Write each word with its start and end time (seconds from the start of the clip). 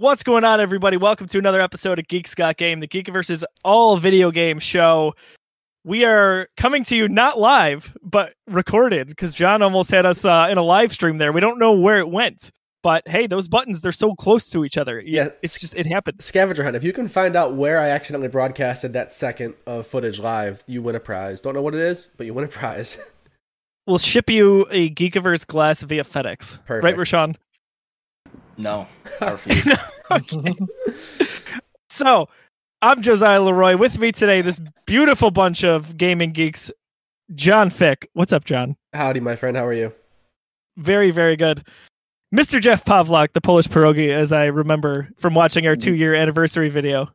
What's 0.00 0.22
going 0.22 0.44
on, 0.44 0.60
everybody? 0.60 0.96
Welcome 0.96 1.28
to 1.28 1.38
another 1.38 1.60
episode 1.60 1.98
of 1.98 2.08
Geeks 2.08 2.34
Got 2.34 2.56
Game, 2.56 2.80
the 2.80 2.88
Geekiverse 2.88 3.30
is 3.30 3.44
all 3.62 3.98
video 3.98 4.30
game 4.30 4.58
show. 4.58 5.14
We 5.84 6.06
are 6.06 6.48
coming 6.56 6.84
to 6.84 6.96
you 6.96 7.06
not 7.06 7.38
live, 7.38 7.94
but 8.02 8.32
recorded 8.46 9.08
because 9.08 9.34
John 9.34 9.60
almost 9.60 9.90
had 9.90 10.06
us 10.06 10.24
uh, 10.24 10.48
in 10.50 10.56
a 10.56 10.62
live 10.62 10.90
stream 10.90 11.18
there. 11.18 11.32
We 11.32 11.42
don't 11.42 11.58
know 11.58 11.72
where 11.72 11.98
it 11.98 12.08
went, 12.08 12.50
but 12.82 13.06
hey, 13.06 13.26
those 13.26 13.46
buttons, 13.46 13.82
they're 13.82 13.92
so 13.92 14.14
close 14.14 14.48
to 14.48 14.64
each 14.64 14.78
other. 14.78 15.02
Yeah, 15.04 15.28
It's 15.42 15.60
just, 15.60 15.74
it 15.76 15.84
happened. 15.86 16.22
Scavenger 16.22 16.64
hunt. 16.64 16.76
If 16.76 16.82
you 16.82 16.94
can 16.94 17.06
find 17.06 17.36
out 17.36 17.56
where 17.56 17.78
I 17.78 17.90
accidentally 17.90 18.28
broadcasted 18.28 18.94
that 18.94 19.12
second 19.12 19.54
of 19.66 19.86
footage 19.86 20.18
live, 20.18 20.64
you 20.66 20.80
win 20.80 20.94
a 20.94 21.00
prize. 21.00 21.42
Don't 21.42 21.52
know 21.52 21.60
what 21.60 21.74
it 21.74 21.80
is, 21.82 22.08
but 22.16 22.24
you 22.24 22.32
win 22.32 22.46
a 22.46 22.48
prize. 22.48 22.96
We'll 23.86 23.98
ship 23.98 24.30
you 24.30 24.66
a 24.70 24.90
Geekiverse 24.90 25.46
glass 25.46 25.82
via 25.82 26.04
FedEx. 26.04 26.58
Right, 26.68 26.80
Perfect. 26.80 26.98
Rashawn? 26.98 27.36
No, 28.56 28.86
I 29.20 29.30
refuse. 29.30 29.76
Okay. 30.10 30.54
so, 31.88 32.28
I'm 32.82 33.00
Josiah 33.00 33.40
Leroy. 33.40 33.76
With 33.76 33.98
me 34.00 34.10
today, 34.10 34.40
this 34.40 34.60
beautiful 34.86 35.30
bunch 35.30 35.62
of 35.62 35.96
gaming 35.96 36.32
geeks. 36.32 36.72
John 37.34 37.70
Fick. 37.70 38.08
What's 38.14 38.32
up, 38.32 38.44
John? 38.44 38.76
Howdy, 38.92 39.20
my 39.20 39.36
friend. 39.36 39.56
How 39.56 39.64
are 39.66 39.72
you? 39.72 39.92
Very, 40.76 41.12
very 41.12 41.36
good. 41.36 41.64
Mr. 42.34 42.60
Jeff 42.60 42.84
Pavlak, 42.84 43.32
the 43.34 43.40
Polish 43.40 43.68
pierogi, 43.68 44.10
as 44.10 44.32
I 44.32 44.46
remember 44.46 45.10
from 45.16 45.34
watching 45.34 45.66
our 45.66 45.76
two 45.76 45.94
year 45.94 46.14
anniversary 46.14 46.68
video. 46.68 47.08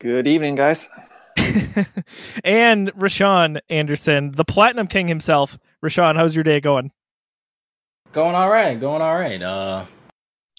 Good 0.00 0.26
evening, 0.26 0.56
guys. 0.56 0.88
and 2.44 2.92
Rashawn 2.94 3.60
Anderson, 3.68 4.32
the 4.32 4.44
Platinum 4.44 4.86
King 4.86 5.08
himself. 5.08 5.58
Rashawn, 5.84 6.16
how's 6.16 6.34
your 6.34 6.44
day 6.44 6.60
going? 6.60 6.90
Going 8.12 8.34
all 8.34 8.50
right. 8.50 8.78
Going 8.78 9.00
all 9.02 9.14
right. 9.14 9.42
Uh, 9.42 9.84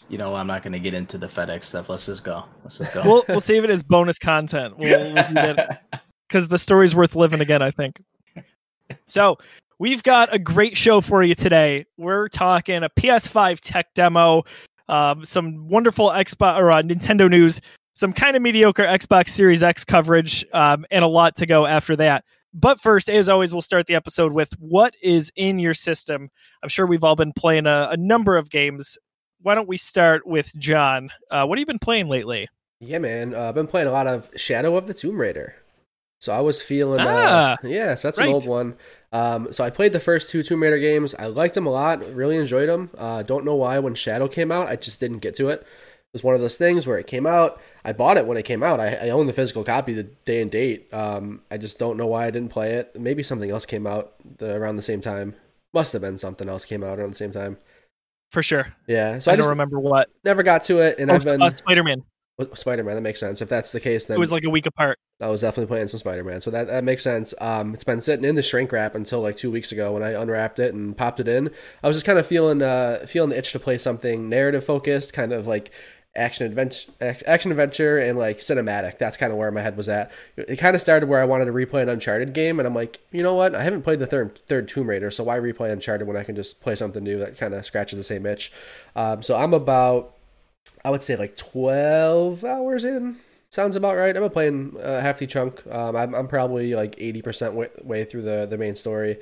you 0.10 0.18
know, 0.18 0.36
I'm 0.36 0.48
not 0.48 0.64
going 0.64 0.74
to 0.74 0.80
get 0.80 0.94
into 0.94 1.18
the 1.18 1.28
FedEx 1.28 1.66
stuff. 1.66 1.90
Let's 1.90 2.06
just 2.06 2.24
go. 2.24 2.44
Let's 2.64 2.78
just 2.78 2.94
go. 2.94 3.04
We'll 3.04 3.24
we'll 3.28 3.42
save 3.42 3.64
it 3.64 3.70
as 3.70 3.84
bonus 3.84 4.20
content. 4.20 4.78
We'll, 4.78 5.14
because 6.28 6.48
the 6.48 6.58
story's 6.58 6.96
worth 6.96 7.16
living 7.16 7.42
again, 7.42 7.62
I 7.62 7.72
think. 7.72 8.02
So 9.08 9.38
we've 9.80 10.04
got 10.04 10.34
a 10.34 10.40
great 10.40 10.78
show 10.78 11.02
for 11.02 11.24
you 11.24 11.36
today. 11.36 11.86
We're 11.98 12.30
talking 12.30 12.84
a 12.84 12.90
PS5 12.90 13.60
tech 13.60 13.94
demo, 13.94 14.44
um, 14.88 15.26
some 15.26 15.68
wonderful 15.68 16.10
Xbox 16.10 16.58
or 16.58 16.72
uh, 16.72 16.82
Nintendo 16.82 17.30
news, 17.30 17.60
some 17.94 18.14
kind 18.14 18.36
of 18.36 18.42
mediocre 18.42 18.84
Xbox 18.84 19.30
Series 19.30 19.64
X 19.64 19.84
coverage, 19.86 20.46
um, 20.54 20.86
and 20.92 21.04
a 21.04 21.08
lot 21.08 21.36
to 21.38 21.46
go 21.46 21.66
after 21.66 21.96
that. 21.96 22.24
But 22.54 22.80
first, 22.80 23.10
as 23.10 23.30
always, 23.30 23.52
we'll 23.52 23.62
start 23.64 23.88
the 23.88 23.96
episode 23.96 24.32
with 24.32 24.52
what 24.60 24.96
is 25.02 25.32
in 25.36 25.58
your 25.58 25.74
system. 25.74 26.30
I'm 26.62 26.70
sure 26.70 26.86
we've 26.86 27.04
all 27.04 27.16
been 27.16 27.34
playing 27.34 27.66
a, 27.66 27.90
a 27.92 27.98
number 27.98 28.38
of 28.38 28.50
games. 28.50 28.98
Why 29.44 29.56
don't 29.56 29.68
we 29.68 29.76
start 29.78 30.26
with 30.26 30.56
John? 30.58 31.10
Uh, 31.30 31.46
what 31.46 31.58
have 31.58 31.62
you 31.62 31.66
been 31.66 31.78
playing 31.78 32.08
lately? 32.08 32.48
Yeah, 32.80 33.00
man. 33.00 33.36
Uh, 33.36 33.50
I've 33.50 33.56
been 33.56 33.68
playing 33.68 33.90
a 33.90 33.92
lot 33.92 34.08
of 34.08 34.30
Shadow 34.38 34.78
of 34.78 34.88
the 34.88 34.94
Tomb 34.94 35.20
Raider. 35.20 35.56
So 36.22 36.32
I 36.32 36.40
was 36.40 36.62
feeling, 36.62 37.02
Ah, 37.02 37.54
uh, 37.62 37.68
yeah, 37.68 37.96
so 37.96 38.08
that's 38.08 38.18
right. 38.18 38.30
an 38.30 38.34
old 38.34 38.48
one. 38.48 38.76
Um, 39.12 39.52
so 39.52 39.66
I 39.66 39.70
played 39.70 39.92
the 39.92 40.00
first 40.00 40.30
two 40.30 40.42
Tomb 40.44 40.64
Raider 40.64 40.80
games. 40.80 41.14
I 41.16 41.26
liked 41.26 41.56
them 41.56 41.68
a 41.68 41.70
lot, 41.70 42.06
really 42.14 42.38
enjoyed 42.38 42.70
them. 42.70 42.90
Uh, 42.98 43.24
don't 43.24 43.44
know 43.44 43.56
why 43.56 43.80
when 43.80 43.96
Shadow 43.96 44.30
came 44.30 44.50
out, 44.50 44.70
I 44.70 44.78
just 44.78 45.02
didn't 45.02 45.20
get 45.20 45.36
to 45.36 45.50
it. 45.50 45.60
It 45.60 46.14
was 46.14 46.24
one 46.24 46.36
of 46.36 46.40
those 46.42 46.56
things 46.56 46.88
where 46.88 46.98
it 46.98 47.08
came 47.08 47.26
out. 47.26 47.60
I 47.84 47.92
bought 47.92 48.16
it 48.16 48.26
when 48.26 48.38
it 48.38 48.44
came 48.44 48.64
out. 48.64 48.80
I, 48.80 48.94
I 48.96 49.10
own 49.10 49.28
the 49.28 49.34
physical 49.34 49.66
copy, 49.66 49.94
the 49.94 50.04
day 50.04 50.42
and 50.42 50.50
date. 50.50 50.88
Um, 50.94 51.42
I 51.52 51.58
just 51.58 51.78
don't 51.78 51.98
know 51.98 52.08
why 52.08 52.28
I 52.28 52.32
didn't 52.32 52.52
play 52.52 52.76
it. 52.76 52.98
Maybe 52.98 53.24
something 53.24 53.52
else 53.52 53.66
came 53.66 53.86
out 53.86 54.14
the, 54.38 54.56
around 54.56 54.78
the 54.78 54.82
same 54.82 55.02
time. 55.02 55.36
Must 55.74 55.92
have 55.92 56.02
been 56.04 56.18
something 56.18 56.48
else 56.48 56.64
came 56.64 56.84
out 56.84 57.00
around 57.00 57.10
the 57.10 57.18
same 57.18 57.34
time. 57.34 57.58
For 58.34 58.42
sure. 58.42 58.76
Yeah, 58.88 59.20
so 59.20 59.30
I, 59.30 59.36
I, 59.36 59.38
don't 59.38 59.50
remember 59.50 59.80
what. 59.80 60.10
never 60.24 60.42
got 60.42 60.64
to 60.64 60.80
it, 60.80 60.98
and 60.98 61.12
Oh, 61.12 61.14
I've 61.14 61.24
been 61.24 61.40
uh, 61.40 61.52
Spider 61.52 61.84
Man. 61.84 62.04
Spider 62.56 62.84
Man. 62.84 62.96
That 62.96 63.02
makes 63.02 63.20
sense. 63.20 63.42
If 63.42 63.48
that's 63.48 63.72
the 63.72 63.80
case, 63.80 64.06
then 64.06 64.18
It 64.18 64.20
was 64.20 64.32
like 64.32 64.44
a 64.44 64.50
week 64.50 64.66
apart. 64.66 64.98
I 65.22 65.28
was 65.28 65.42
definitely 65.42 65.68
playing 65.68 65.90
some 65.90 66.00
Spider 66.00 66.24
Man, 66.24 66.42
so 66.42 66.50
that, 66.50 66.66
that 66.66 66.84
makes 66.84 67.04
sense. 67.04 67.36
Um, 67.40 67.76
it's 67.76 67.84
been 67.84 68.02
sitting 68.02 68.26
in 68.26 68.34
the 68.34 68.42
shrink 68.42 68.72
wrap 68.72 68.96
until 68.96 69.22
like 69.22 69.38
two 69.38 69.52
weeks 69.52 69.72
ago 69.72 69.94
when 69.94 70.02
I 70.02 70.20
unwrapped 70.20 70.58
it 70.58 70.74
and 70.74 70.98
popped 70.98 71.20
it 71.20 71.28
in. 71.28 71.52
I 71.84 71.88
was 71.88 71.96
just 71.96 72.08
kind 72.08 72.18
of 72.18 72.26
feeling 72.26 72.64
uh 72.64 73.06
feeling 73.08 73.30
the 73.30 73.38
itch 73.38 73.52
to 73.52 73.60
play 73.60 73.78
something 73.78 74.30
narrative 74.30 74.66
focused, 74.66 75.14
kind 75.14 75.32
of 75.32 75.46
like 75.46 75.72
action 76.16 76.46
adventure, 76.46 76.92
action 77.02 77.52
adventure, 77.52 77.98
and 77.98 78.18
like 78.18 78.40
cinematic. 78.40 78.98
That's 78.98 79.18
kind 79.18 79.32
of 79.32 79.38
where 79.38 79.52
my 79.52 79.62
head 79.62 79.78
was 79.78 79.90
at. 79.90 80.12
It 80.38 80.58
kind 80.58 80.76
of 80.76 80.82
started 80.82 81.10
where 81.10 81.22
I 81.22 81.26
wanted 81.26 81.46
to 81.46 81.52
replay 81.52 81.82
an 81.82 81.90
Uncharted 81.90 82.34
game, 82.34 82.60
and 82.60 82.68
I'm 82.68 82.76
like, 82.76 83.00
you 83.12 83.24
know 83.24 83.34
what? 83.34 83.56
I 83.56 83.64
haven't 83.64 83.84
played 83.84 84.00
the 84.00 84.08
third 84.08 84.40
third 84.48 84.68
Tomb 84.68 84.88
Raider, 84.88 85.12
so 85.12 85.24
why 85.24 85.38
replay 85.40 85.72
Uncharted 85.72 86.08
when 86.08 86.18
I 86.18 86.24
can 86.24 86.36
just 86.36 86.62
play 86.62 86.76
something 86.76 87.04
new 87.04 87.18
that 87.20 87.38
kind 87.38 87.54
of 87.54 87.66
scratches 87.66 87.98
the 87.98 88.04
same 88.04 88.26
itch? 88.26 88.52
Um, 88.96 89.22
so 89.22 89.38
I'm 89.38 89.54
about 89.54 90.14
I 90.86 90.90
would 90.90 91.04
say 91.04 91.16
like 91.16 91.36
12 91.36 92.44
hours 92.44 92.86
in. 92.86 93.18
Sounds 93.50 93.76
about 93.76 93.96
right. 93.96 94.16
I'm 94.16 94.30
playing 94.30 94.76
a 94.80 95.00
hefty 95.00 95.28
chunk. 95.28 95.66
Um, 95.68 95.96
I'm, 95.96 96.16
I'm 96.16 96.28
probably 96.28 96.74
like 96.74 96.96
80% 96.96 97.54
way, 97.54 97.70
way 97.84 98.04
through 98.04 98.24
the, 98.24 98.48
the 98.50 98.58
main 98.58 98.76
story. 98.76 99.18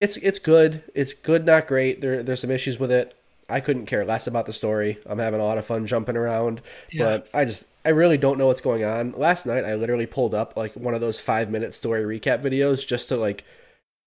It's 0.00 0.16
it's 0.18 0.38
good. 0.38 0.82
It's 0.94 1.12
good, 1.12 1.44
not 1.44 1.66
great. 1.66 2.00
There 2.00 2.22
there's 2.22 2.40
some 2.40 2.50
issues 2.50 2.78
with 2.78 2.90
it. 2.90 3.14
I 3.50 3.60
couldn't 3.60 3.86
care 3.86 4.04
less 4.04 4.26
about 4.26 4.46
the 4.46 4.52
story. 4.52 4.98
I'm 5.06 5.18
having 5.18 5.40
a 5.40 5.44
lot 5.44 5.58
of 5.58 5.66
fun 5.66 5.86
jumping 5.86 6.16
around, 6.16 6.60
but 6.96 7.28
I 7.34 7.44
just 7.44 7.66
I 7.84 7.90
really 7.90 8.18
don't 8.18 8.38
know 8.38 8.46
what's 8.46 8.60
going 8.60 8.84
on. 8.84 9.12
Last 9.12 9.46
night 9.46 9.64
I 9.64 9.74
literally 9.74 10.06
pulled 10.06 10.34
up 10.34 10.56
like 10.56 10.74
one 10.74 10.94
of 10.94 11.00
those 11.00 11.18
5 11.18 11.50
minute 11.50 11.74
story 11.74 12.02
recap 12.04 12.42
videos 12.42 12.86
just 12.86 13.08
to 13.08 13.16
like 13.16 13.44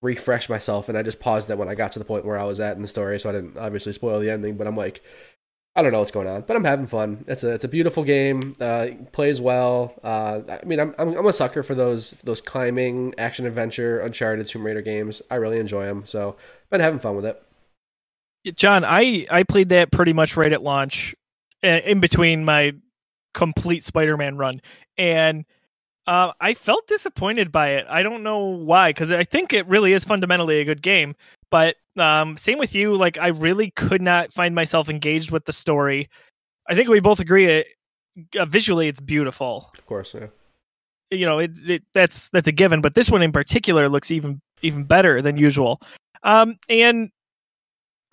refresh 0.01 0.49
myself 0.49 0.89
and 0.89 0.97
I 0.97 1.03
just 1.03 1.19
paused 1.19 1.49
it 1.49 1.57
when 1.57 1.69
I 1.69 1.75
got 1.75 1.93
to 1.93 1.99
the 1.99 2.05
point 2.05 2.25
where 2.25 2.37
I 2.37 2.43
was 2.43 2.59
at 2.59 2.75
in 2.75 2.81
the 2.81 2.87
story 2.87 3.19
so 3.19 3.29
I 3.29 3.31
didn't 3.31 3.57
obviously 3.57 3.93
spoil 3.93 4.19
the 4.19 4.29
ending, 4.29 4.57
but 4.57 4.67
I'm 4.67 4.77
like 4.77 5.01
I 5.75 5.81
don't 5.81 5.91
know 5.91 5.99
what's 5.99 6.11
going 6.11 6.27
on, 6.27 6.41
but 6.41 6.55
I'm 6.55 6.65
having 6.65 6.85
fun. 6.85 7.25
It's 7.27 7.43
a 7.43 7.51
it's 7.53 7.63
a 7.63 7.67
beautiful 7.67 8.03
game. 8.03 8.55
Uh, 8.61 8.89
plays 9.11 9.41
well. 9.41 9.95
Uh, 10.03 10.41
I 10.47 10.63
mean, 10.65 10.79
I'm, 10.79 10.93
I'm 10.99 11.17
I'm 11.17 11.25
a 11.25 11.33
sucker 11.33 11.63
for 11.63 11.73
those 11.73 12.11
those 12.23 12.41
climbing 12.41 13.15
action 13.17 13.47
adventure 13.47 13.99
Uncharted 13.99 14.45
Tomb 14.45 14.63
Raider 14.63 14.83
games. 14.83 15.23
I 15.31 15.35
really 15.35 15.57
enjoy 15.57 15.85
them. 15.85 16.05
So 16.05 16.35
I've 16.37 16.69
been 16.69 16.81
having 16.81 16.99
fun 16.99 17.15
with 17.15 17.25
it. 17.25 17.41
John, 18.55 18.83
I 18.85 19.25
I 19.29 19.43
played 19.43 19.69
that 19.69 19.91
pretty 19.91 20.13
much 20.13 20.35
right 20.35 20.51
at 20.51 20.63
launch, 20.63 21.15
in 21.61 21.99
between 21.99 22.43
my 22.45 22.73
complete 23.33 23.83
Spider-Man 23.83 24.37
run, 24.37 24.61
and 24.97 25.45
uh, 26.07 26.33
I 26.41 26.53
felt 26.53 26.87
disappointed 26.87 27.51
by 27.51 27.69
it. 27.69 27.85
I 27.89 28.03
don't 28.03 28.23
know 28.23 28.39
why, 28.39 28.89
because 28.89 29.11
I 29.11 29.23
think 29.23 29.53
it 29.53 29.65
really 29.67 29.93
is 29.93 30.03
fundamentally 30.03 30.59
a 30.59 30.65
good 30.65 30.81
game. 30.81 31.15
But 31.49 31.77
um, 31.97 32.35
same 32.35 32.57
with 32.57 32.75
you. 32.75 32.95
Like, 32.97 33.17
I 33.17 33.27
really 33.27 33.71
could 33.71 34.01
not 34.01 34.33
find 34.33 34.53
myself 34.53 34.89
engaged 34.89 35.31
with 35.31 35.45
the 35.45 35.53
story. 35.53 36.09
I 36.69 36.75
think 36.75 36.89
we 36.89 36.99
both 36.99 37.19
agree 37.19 37.45
it 37.45 37.67
uh, 38.37 38.45
visually 38.45 38.87
it's 38.87 38.99
beautiful. 38.99 39.71
Of 39.77 39.85
course, 39.85 40.13
yeah. 40.13 40.27
you 41.11 41.25
know 41.25 41.39
it, 41.39 41.57
it 41.67 41.83
that's 41.93 42.29
that's 42.29 42.47
a 42.47 42.51
given 42.51 42.81
but 42.81 42.95
this 42.95 43.11
one 43.11 43.21
in 43.21 43.31
particular 43.31 43.87
looks 43.89 44.11
even 44.11 44.41
even 44.61 44.83
better 44.83 45.21
than 45.21 45.37
usual 45.37 45.79
um 46.23 46.57
and 46.69 47.11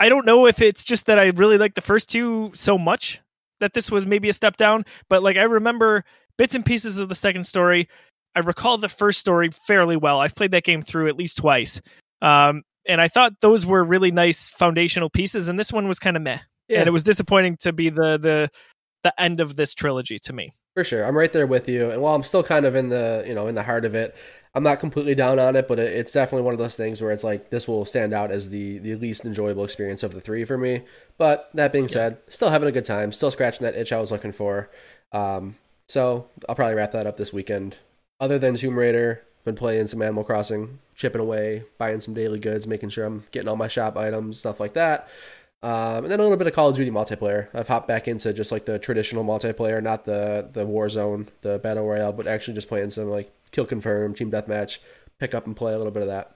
i 0.00 0.08
don't 0.08 0.26
know 0.26 0.46
if 0.46 0.60
it's 0.60 0.82
just 0.82 1.06
that 1.06 1.18
i 1.18 1.26
really 1.36 1.58
like 1.58 1.74
the 1.74 1.80
first 1.80 2.10
two 2.10 2.50
so 2.54 2.76
much 2.76 3.20
that 3.60 3.74
this 3.74 3.90
was 3.90 4.06
maybe 4.06 4.28
a 4.28 4.32
step 4.32 4.56
down 4.56 4.84
but 5.08 5.22
like 5.22 5.36
i 5.36 5.42
remember 5.42 6.04
bits 6.40 6.54
and 6.54 6.64
pieces 6.64 6.98
of 6.98 7.10
the 7.10 7.14
second 7.14 7.44
story. 7.44 7.86
I 8.34 8.40
recall 8.40 8.78
the 8.78 8.88
first 8.88 9.20
story 9.20 9.50
fairly 9.50 9.94
well. 9.94 10.20
I've 10.20 10.34
played 10.34 10.52
that 10.52 10.64
game 10.64 10.80
through 10.80 11.08
at 11.08 11.18
least 11.18 11.36
twice. 11.36 11.82
Um 12.22 12.62
and 12.88 12.98
i 12.98 13.08
thought 13.08 13.34
those 13.42 13.66
were 13.66 13.84
really 13.84 14.10
nice 14.10 14.48
foundational 14.48 15.10
pieces 15.10 15.48
and 15.48 15.58
this 15.58 15.70
one 15.70 15.86
was 15.86 15.98
kind 15.98 16.16
of 16.16 16.22
meh. 16.22 16.38
Yeah, 16.68 16.78
and 16.78 16.88
it 16.88 16.92
was 16.92 17.02
disappointing 17.02 17.58
to 17.60 17.74
be 17.74 17.90
the 17.90 18.16
the 18.16 18.48
the 19.02 19.20
end 19.20 19.40
of 19.40 19.56
this 19.56 19.74
trilogy 19.74 20.18
to 20.20 20.32
me. 20.32 20.50
For 20.74 20.82
sure. 20.82 21.04
I'm 21.04 21.16
right 21.16 21.32
there 21.32 21.46
with 21.46 21.68
you. 21.68 21.90
And 21.90 22.00
while 22.00 22.14
I'm 22.14 22.22
still 22.22 22.42
kind 22.42 22.64
of 22.64 22.74
in 22.74 22.88
the 22.88 23.22
you 23.26 23.34
know 23.34 23.46
in 23.46 23.54
the 23.54 23.62
heart 23.62 23.84
of 23.84 23.94
it, 23.94 24.16
I'm 24.54 24.62
not 24.62 24.80
completely 24.80 25.14
down 25.14 25.38
on 25.38 25.56
it. 25.56 25.68
But 25.68 25.78
it's 25.78 26.12
definitely 26.12 26.44
one 26.44 26.54
of 26.54 26.58
those 26.58 26.76
things 26.76 27.00
where 27.00 27.12
it's 27.12 27.24
like 27.24 27.50
this 27.50 27.68
will 27.68 27.84
stand 27.84 28.12
out 28.12 28.30
as 28.30 28.50
the 28.50 28.78
the 28.78 28.94
least 28.96 29.24
enjoyable 29.24 29.64
experience 29.64 30.02
of 30.02 30.12
the 30.12 30.20
three 30.20 30.44
for 30.44 30.58
me. 30.58 30.82
But 31.18 31.50
that 31.54 31.72
being 31.72 31.88
said, 31.88 32.18
still 32.28 32.50
having 32.50 32.68
a 32.68 32.72
good 32.72 32.84
time. 32.84 33.12
Still 33.12 33.30
scratching 33.30 33.64
that 33.64 33.76
itch 33.76 33.92
I 33.92 34.00
was 34.00 34.10
looking 34.10 34.32
for. 34.32 34.70
Um, 35.12 35.56
so 35.88 36.28
I'll 36.48 36.54
probably 36.54 36.74
wrap 36.74 36.92
that 36.92 37.06
up 37.06 37.16
this 37.16 37.32
weekend. 37.32 37.78
Other 38.20 38.38
than 38.38 38.56
Tomb 38.56 38.78
Raider, 38.78 39.24
been 39.44 39.54
playing 39.54 39.88
some 39.88 40.02
Animal 40.02 40.24
Crossing, 40.24 40.78
chipping 40.94 41.20
away, 41.20 41.64
buying 41.78 42.00
some 42.00 42.14
daily 42.14 42.38
goods, 42.38 42.66
making 42.66 42.90
sure 42.90 43.06
I'm 43.06 43.24
getting 43.32 43.48
all 43.48 43.56
my 43.56 43.68
shop 43.68 43.96
items, 43.96 44.38
stuff 44.38 44.60
like 44.60 44.74
that. 44.74 45.08
Um, 45.62 46.04
and 46.04 46.10
then 46.10 46.20
a 46.20 46.22
little 46.22 46.38
bit 46.38 46.46
of 46.46 46.54
Call 46.54 46.68
of 46.70 46.76
Duty 46.76 46.90
multiplayer. 46.90 47.48
I've 47.54 47.68
hopped 47.68 47.86
back 47.86 48.08
into 48.08 48.32
just 48.32 48.50
like 48.50 48.64
the 48.64 48.78
traditional 48.78 49.24
multiplayer, 49.24 49.82
not 49.82 50.04
the 50.06 50.48
the 50.52 50.64
Warzone, 50.66 51.28
the 51.42 51.58
battle 51.58 51.86
royale, 51.86 52.12
but 52.12 52.26
actually 52.26 52.54
just 52.54 52.68
playing 52.68 52.90
some 52.90 53.10
like 53.10 53.30
kill 53.50 53.66
confirm, 53.66 54.14
team 54.14 54.30
deathmatch, 54.30 54.78
pick 55.18 55.34
up 55.34 55.46
and 55.46 55.54
play 55.54 55.74
a 55.74 55.76
little 55.78 55.92
bit 55.92 56.02
of 56.02 56.08
that. 56.08 56.34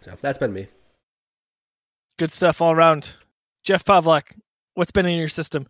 So 0.00 0.14
that's 0.20 0.38
been 0.38 0.52
me. 0.52 0.68
good 2.18 2.30
stuff 2.30 2.62
all 2.62 2.72
around 2.72 3.16
jeff 3.64 3.84
pavlak 3.84 4.36
what's 4.74 4.92
been 4.92 5.06
in 5.06 5.18
your 5.18 5.28
system 5.28 5.66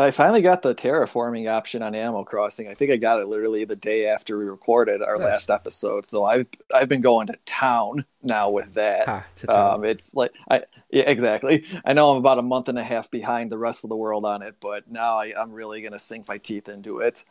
I 0.00 0.10
finally 0.10 0.42
got 0.42 0.62
the 0.62 0.74
terraforming 0.74 1.46
option 1.48 1.82
on 1.82 1.94
Animal 1.94 2.24
Crossing. 2.24 2.68
I 2.68 2.74
think 2.74 2.92
I 2.92 2.96
got 2.96 3.20
it 3.20 3.28
literally 3.28 3.64
the 3.64 3.76
day 3.76 4.06
after 4.06 4.38
we 4.38 4.44
recorded 4.44 5.02
our 5.02 5.16
Nice. 5.18 5.26
last 5.26 5.50
episode. 5.50 6.06
So 6.06 6.24
I've 6.24 6.46
I've 6.74 6.88
been 6.88 7.00
going 7.00 7.26
to 7.28 7.36
town 7.46 8.04
now 8.22 8.50
with 8.50 8.74
that. 8.74 9.06
Ha, 9.06 9.24
to 9.36 9.46
town. 9.46 9.74
Um, 9.74 9.84
it's 9.84 10.14
like 10.14 10.32
I 10.50 10.62
yeah 10.90 11.04
exactly. 11.06 11.64
I 11.84 11.92
know 11.92 12.10
I'm 12.10 12.18
about 12.18 12.38
a 12.38 12.42
month 12.42 12.68
and 12.68 12.78
a 12.78 12.84
half 12.84 13.10
behind 13.10 13.50
the 13.50 13.58
rest 13.58 13.84
of 13.84 13.90
the 13.90 13.96
world 13.96 14.24
on 14.24 14.42
it, 14.42 14.56
but 14.60 14.90
now 14.90 15.18
I, 15.18 15.32
I'm 15.38 15.52
really 15.52 15.82
gonna 15.82 15.98
sink 15.98 16.28
my 16.28 16.38
teeth 16.38 16.68
into 16.68 16.98
it. 17.00 17.24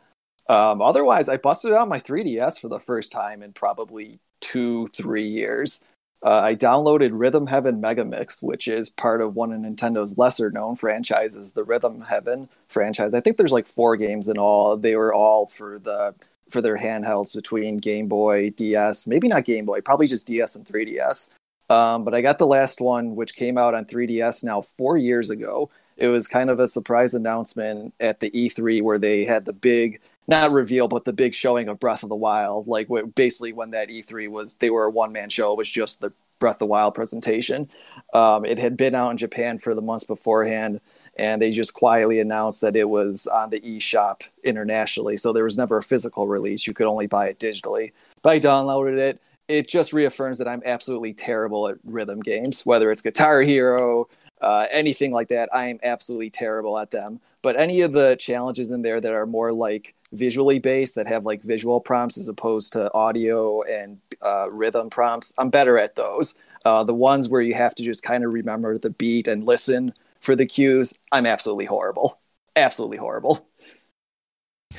Um, 0.48 0.80
otherwise, 0.80 1.28
I 1.28 1.36
busted 1.36 1.72
out 1.74 1.88
my 1.88 2.00
3DS 2.00 2.58
for 2.58 2.68
the 2.68 2.80
first 2.80 3.12
time 3.12 3.42
in 3.42 3.52
probably 3.52 4.14
two 4.40 4.86
three 4.88 5.28
years. 5.28 5.80
Uh, 6.24 6.40
I 6.40 6.54
downloaded 6.56 7.10
Rhythm 7.12 7.46
Heaven 7.46 7.80
Megamix, 7.80 8.42
which 8.42 8.66
is 8.66 8.90
part 8.90 9.20
of 9.20 9.36
one 9.36 9.52
of 9.52 9.60
Nintendo's 9.60 10.18
lesser 10.18 10.50
known 10.50 10.74
franchises, 10.74 11.52
the 11.52 11.62
Rhythm 11.62 12.00
Heaven 12.00 12.48
franchise. 12.68 13.14
I 13.14 13.20
think 13.20 13.36
there's 13.36 13.52
like 13.52 13.66
four 13.66 13.96
games 13.96 14.28
in 14.28 14.36
all. 14.36 14.76
They 14.76 14.96
were 14.96 15.14
all 15.14 15.46
for 15.46 15.78
the 15.78 16.14
for 16.50 16.60
their 16.60 16.78
handhelds 16.78 17.34
between 17.34 17.76
Game 17.76 18.08
Boy, 18.08 18.50
DS, 18.50 19.06
maybe 19.06 19.28
not 19.28 19.44
Game 19.44 19.66
Boy, 19.66 19.80
probably 19.80 20.06
just 20.06 20.26
DS 20.26 20.56
and 20.56 20.66
3DS. 20.66 21.28
Um, 21.70 22.04
but 22.04 22.16
I 22.16 22.22
got 22.22 22.38
the 22.38 22.46
last 22.46 22.80
one, 22.80 23.14
which 23.14 23.34
came 23.34 23.58
out 23.58 23.74
on 23.74 23.84
3DS 23.84 24.42
now 24.42 24.62
four 24.62 24.96
years 24.96 25.30
ago. 25.30 25.70
It 25.96 26.08
was 26.08 26.26
kind 26.26 26.48
of 26.48 26.60
a 26.60 26.66
surprise 26.66 27.14
announcement 27.14 27.92
at 28.00 28.20
the 28.20 28.30
E3 28.30 28.82
where 28.82 28.98
they 28.98 29.24
had 29.24 29.44
the 29.44 29.52
big, 29.52 30.00
not 30.28 30.52
reveal, 30.52 30.88
but 30.88 31.04
the 31.04 31.12
big 31.12 31.34
showing 31.34 31.68
of 31.68 31.80
Breath 31.80 32.02
of 32.02 32.10
the 32.10 32.14
Wild. 32.14 32.68
Like 32.68 32.88
basically 33.14 33.54
when 33.54 33.70
that 33.70 33.88
E3 33.88 34.28
was, 34.28 34.54
they 34.54 34.70
were 34.70 34.84
a 34.84 34.90
one 34.90 35.10
man 35.10 35.30
show. 35.30 35.52
It 35.52 35.58
was 35.58 35.70
just 35.70 36.00
the 36.00 36.12
Breath 36.38 36.56
of 36.56 36.60
the 36.60 36.66
Wild 36.66 36.94
presentation. 36.94 37.68
Um, 38.12 38.44
it 38.44 38.58
had 38.58 38.76
been 38.76 38.94
out 38.94 39.10
in 39.10 39.16
Japan 39.16 39.58
for 39.58 39.74
the 39.74 39.80
months 39.80 40.04
beforehand, 40.04 40.80
and 41.18 41.40
they 41.42 41.50
just 41.50 41.74
quietly 41.74 42.20
announced 42.20 42.60
that 42.60 42.76
it 42.76 42.88
was 42.88 43.26
on 43.26 43.50
the 43.50 43.60
eShop 43.60 44.28
internationally. 44.44 45.16
So 45.16 45.32
there 45.32 45.44
was 45.44 45.58
never 45.58 45.78
a 45.78 45.82
physical 45.82 46.28
release. 46.28 46.66
You 46.66 46.74
could 46.74 46.86
only 46.86 47.06
buy 47.06 47.28
it 47.28 47.40
digitally. 47.40 47.92
But 48.22 48.30
I 48.30 48.40
downloaded 48.40 48.98
it. 48.98 49.20
It 49.48 49.66
just 49.66 49.94
reaffirms 49.94 50.38
that 50.38 50.48
I'm 50.48 50.62
absolutely 50.64 51.14
terrible 51.14 51.68
at 51.68 51.78
rhythm 51.84 52.20
games, 52.20 52.66
whether 52.66 52.92
it's 52.92 53.00
Guitar 53.00 53.40
Hero, 53.40 54.08
uh, 54.42 54.66
anything 54.70 55.10
like 55.10 55.28
that. 55.28 55.48
I 55.54 55.68
am 55.68 55.80
absolutely 55.82 56.30
terrible 56.30 56.78
at 56.78 56.90
them. 56.90 57.20
But 57.40 57.56
any 57.56 57.80
of 57.80 57.92
the 57.92 58.16
challenges 58.16 58.70
in 58.70 58.82
there 58.82 59.00
that 59.00 59.12
are 59.12 59.26
more 59.26 59.52
like 59.52 59.94
visually 60.12 60.58
based, 60.58 60.94
that 60.94 61.06
have 61.06 61.24
like 61.24 61.42
visual 61.42 61.80
prompts 61.80 62.18
as 62.18 62.28
opposed 62.28 62.72
to 62.74 62.92
audio 62.94 63.62
and 63.62 63.98
uh, 64.24 64.50
rhythm 64.50 64.90
prompts, 64.90 65.32
I'm 65.38 65.50
better 65.50 65.78
at 65.78 65.94
those. 65.96 66.34
Uh, 66.64 66.84
the 66.84 66.94
ones 66.94 67.28
where 67.28 67.40
you 67.40 67.54
have 67.54 67.74
to 67.76 67.84
just 67.84 68.02
kind 68.02 68.24
of 68.24 68.34
remember 68.34 68.78
the 68.78 68.90
beat 68.90 69.28
and 69.28 69.44
listen 69.44 69.94
for 70.20 70.34
the 70.34 70.46
cues, 70.46 70.92
I'm 71.12 71.26
absolutely 71.26 71.66
horrible. 71.66 72.18
Absolutely 72.56 72.96
horrible. 72.98 73.46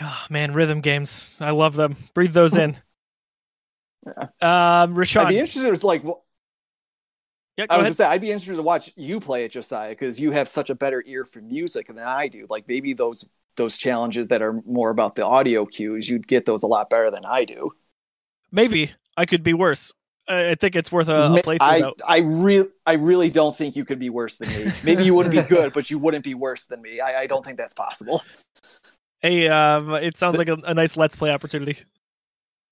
Oh, 0.02 0.26
man, 0.30 0.54
rhythm 0.54 0.82
games. 0.82 1.38
I 1.42 1.52
love 1.52 1.76
them. 1.76 1.96
Breathe 2.14 2.34
those 2.34 2.56
in. 2.56 2.78
Yeah. 4.42 4.84
Um, 4.84 4.98
I'd 4.98 5.28
be 5.28 5.40
interested. 5.40 5.72
It's 5.74 5.84
like 5.84 6.04
yeah, 7.58 7.66
I 7.70 7.78
was 7.78 7.88
ahead. 7.88 7.88
gonna 7.88 7.96
say 7.96 8.06
I'd 8.06 8.22
be 8.22 8.32
interested 8.32 8.56
to 8.56 8.64
watch 8.64 8.92
you 8.96 9.20
play 9.20 9.44
it, 9.44 9.52
Josiah, 9.52 9.90
because 9.90 10.20
you 10.20 10.32
have 10.32 10.48
such 10.48 10.70
a 10.70 10.76
better 10.76 11.04
ear 11.06 11.26
for 11.26 11.42
music 11.42 11.88
than 11.88 12.00
I 12.00 12.28
do. 12.28 12.48
Like 12.50 12.68
maybe 12.68 12.94
those 12.94 13.30
those 13.60 13.78
challenges 13.78 14.30
that 14.30 14.42
are 14.42 14.62
more 14.66 14.90
about 14.90 15.16
the 15.16 15.24
audio 15.24 15.66
cues, 15.66 16.10
you'd 16.10 16.28
get 16.28 16.46
those 16.46 16.64
a 16.64 16.68
lot 16.68 16.90
better 16.90 17.12
than 17.12 17.22
I 17.28 17.46
do. 17.46 17.72
Maybe 18.52 18.92
I 19.16 19.28
could 19.28 19.44
be 19.44 19.54
worse. 19.54 19.94
I 20.28 20.56
think 20.56 20.76
it's 20.76 20.92
worth 20.92 21.10
a, 21.10 21.26
a 21.26 21.42
playthrough. 21.42 21.58
I 21.62 21.82
though. 21.82 21.94
I 22.08 22.18
really 22.20 22.70
I 22.86 22.94
really 22.94 23.30
don't 23.30 23.56
think 23.56 23.76
you 23.76 23.84
could 23.84 24.00
be 24.00 24.10
worse 24.10 24.38
than 24.38 24.50
me. 24.50 24.72
Maybe 24.84 25.04
you 25.04 25.14
wouldn't 25.14 25.34
be 25.34 25.42
good, 25.56 25.74
but 25.74 25.90
you 25.90 26.00
wouldn't 26.00 26.24
be 26.24 26.36
worse 26.36 26.66
than 26.66 26.82
me. 26.82 27.00
I, 27.00 27.22
I 27.22 27.28
don't 27.28 27.44
think 27.44 27.58
that's 27.58 27.74
possible. 27.74 28.22
Hey, 29.20 29.48
um, 29.50 29.94
it 29.96 30.18
sounds 30.18 30.38
like 30.38 30.48
a, 30.48 30.58
a 30.64 30.74
nice 30.74 30.96
let's 30.96 31.16
play 31.16 31.32
opportunity. 31.32 31.78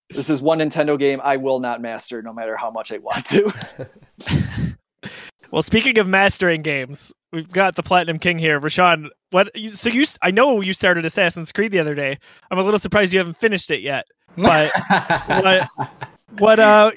This 0.09 0.29
is 0.29 0.41
one 0.41 0.59
Nintendo 0.59 0.97
game 0.97 1.19
I 1.23 1.37
will 1.37 1.59
not 1.59 1.81
master, 1.81 2.21
no 2.21 2.31
matter 2.31 2.55
how 2.55 2.71
much 2.71 2.91
I 2.93 2.99
want 2.99 3.25
to. 3.25 3.51
Well, 5.51 5.61
speaking 5.61 5.97
of 5.97 6.07
mastering 6.07 6.61
games, 6.61 7.13
we've 7.31 7.49
got 7.49 7.75
the 7.75 7.83
Platinum 7.83 8.19
King 8.19 8.39
here, 8.39 8.59
Rashawn. 8.59 9.09
What? 9.31 9.55
you- 9.55 9.69
So 9.69 9.89
you? 9.89 10.03
I 10.21 10.31
know 10.31 10.61
you 10.61 10.73
started 10.73 11.05
Assassin's 11.05 11.51
Creed 11.51 11.71
the 11.71 11.79
other 11.79 11.95
day. 11.95 12.17
I'm 12.51 12.59
a 12.59 12.63
little 12.63 12.79
surprised 12.79 13.13
you 13.13 13.19
haven't 13.19 13.37
finished 13.37 13.71
it 13.71 13.81
yet. 13.81 14.05
But 14.37 14.71
what? 15.27 15.67
What? 16.39 16.59
Uh, 16.59 16.91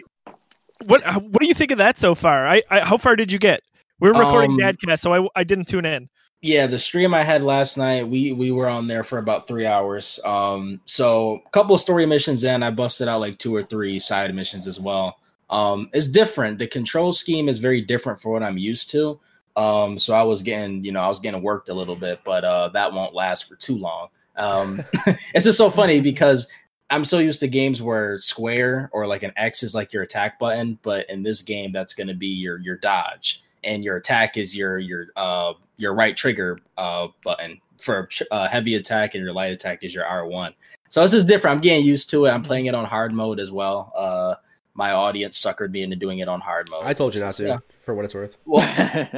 what? 0.86 1.02
What 1.22 1.40
do 1.40 1.46
you 1.46 1.54
think 1.54 1.70
of 1.72 1.78
that 1.78 1.98
so 1.98 2.14
far? 2.14 2.46
I, 2.46 2.62
I 2.70 2.80
how 2.80 2.96
far 2.96 3.16
did 3.16 3.32
you 3.32 3.38
get? 3.38 3.62
We 4.00 4.10
were 4.10 4.18
recording 4.18 4.52
Um, 4.52 4.58
Dadcast, 4.58 5.00
so 5.00 5.12
I, 5.14 5.28
I 5.36 5.44
didn't 5.44 5.66
tune 5.68 5.84
in. 5.84 6.08
Yeah, 6.42 6.66
the 6.66 6.78
stream 6.78 7.12
I 7.12 7.22
had 7.22 7.42
last 7.42 7.76
night, 7.76 8.08
we 8.08 8.32
we 8.32 8.50
were 8.50 8.66
on 8.68 8.86
there 8.86 9.02
for 9.02 9.18
about 9.18 9.46
three 9.46 9.66
hours. 9.66 10.18
Um, 10.24 10.80
so 10.86 11.40
a 11.46 11.50
couple 11.50 11.74
of 11.74 11.82
story 11.82 12.06
missions 12.06 12.44
in, 12.44 12.62
I 12.62 12.70
busted 12.70 13.08
out 13.08 13.20
like 13.20 13.38
two 13.38 13.54
or 13.54 13.60
three 13.62 13.98
side 13.98 14.34
missions 14.34 14.66
as 14.66 14.80
well. 14.80 15.16
Um, 15.50 15.90
it's 15.92 16.08
different. 16.08 16.58
The 16.58 16.66
control 16.66 17.12
scheme 17.12 17.48
is 17.48 17.58
very 17.58 17.82
different 17.82 18.20
for 18.20 18.32
what 18.32 18.42
I'm 18.42 18.56
used 18.56 18.90
to. 18.92 19.20
Um, 19.56 19.98
so 19.98 20.14
I 20.14 20.22
was 20.22 20.42
getting, 20.42 20.84
you 20.84 20.92
know, 20.92 21.00
I 21.00 21.08
was 21.08 21.20
getting 21.20 21.42
worked 21.42 21.68
a 21.68 21.74
little 21.74 21.96
bit, 21.96 22.20
but 22.24 22.44
uh, 22.44 22.68
that 22.70 22.92
won't 22.92 23.14
last 23.14 23.48
for 23.48 23.56
too 23.56 23.76
long. 23.76 24.08
Um, 24.36 24.82
it's 25.34 25.44
just 25.44 25.58
so 25.58 25.70
funny 25.70 26.00
because 26.00 26.46
I'm 26.90 27.04
so 27.04 27.18
used 27.18 27.40
to 27.40 27.48
games 27.48 27.80
where 27.80 28.18
square 28.18 28.90
or 28.92 29.06
like 29.06 29.22
an 29.22 29.32
X 29.36 29.62
is 29.62 29.74
like 29.74 29.92
your 29.92 30.02
attack 30.02 30.38
button, 30.38 30.78
but 30.82 31.08
in 31.08 31.22
this 31.22 31.42
game, 31.42 31.72
that's 31.72 31.94
going 31.94 32.08
to 32.08 32.14
be 32.14 32.26
your 32.26 32.58
your 32.58 32.76
dodge, 32.76 33.42
and 33.62 33.84
your 33.84 33.96
attack 33.96 34.36
is 34.36 34.56
your 34.56 34.78
your 34.78 35.06
uh 35.16 35.52
your 35.76 35.94
right 35.94 36.16
trigger 36.16 36.58
uh 36.76 37.08
button 37.22 37.60
for 37.78 38.08
uh, 38.30 38.48
heavy 38.48 38.74
attack, 38.74 39.14
and 39.14 39.24
your 39.24 39.32
light 39.32 39.52
attack 39.52 39.84
is 39.84 39.94
your 39.94 40.04
R1. 40.04 40.52
So 40.88 41.02
this 41.02 41.14
is 41.14 41.24
different. 41.24 41.54
I'm 41.54 41.60
getting 41.60 41.84
used 41.84 42.10
to 42.10 42.26
it. 42.26 42.30
I'm 42.30 42.42
playing 42.42 42.66
it 42.66 42.74
on 42.74 42.84
hard 42.84 43.12
mode 43.12 43.40
as 43.40 43.52
well. 43.52 43.92
Uh, 43.96 44.34
my 44.74 44.92
audience 44.92 45.42
suckered 45.42 45.70
me 45.72 45.82
into 45.82 45.96
doing 45.96 46.20
it 46.20 46.28
on 46.28 46.40
hard 46.40 46.70
mode. 46.70 46.84
I 46.84 46.92
told 46.94 47.14
you 47.14 47.20
not 47.20 47.34
to, 47.34 47.46
yeah. 47.46 47.58
for 47.80 47.94
what 47.94 48.04
it's 48.04 48.14
worth. 48.14 48.36
Well, 48.46 48.62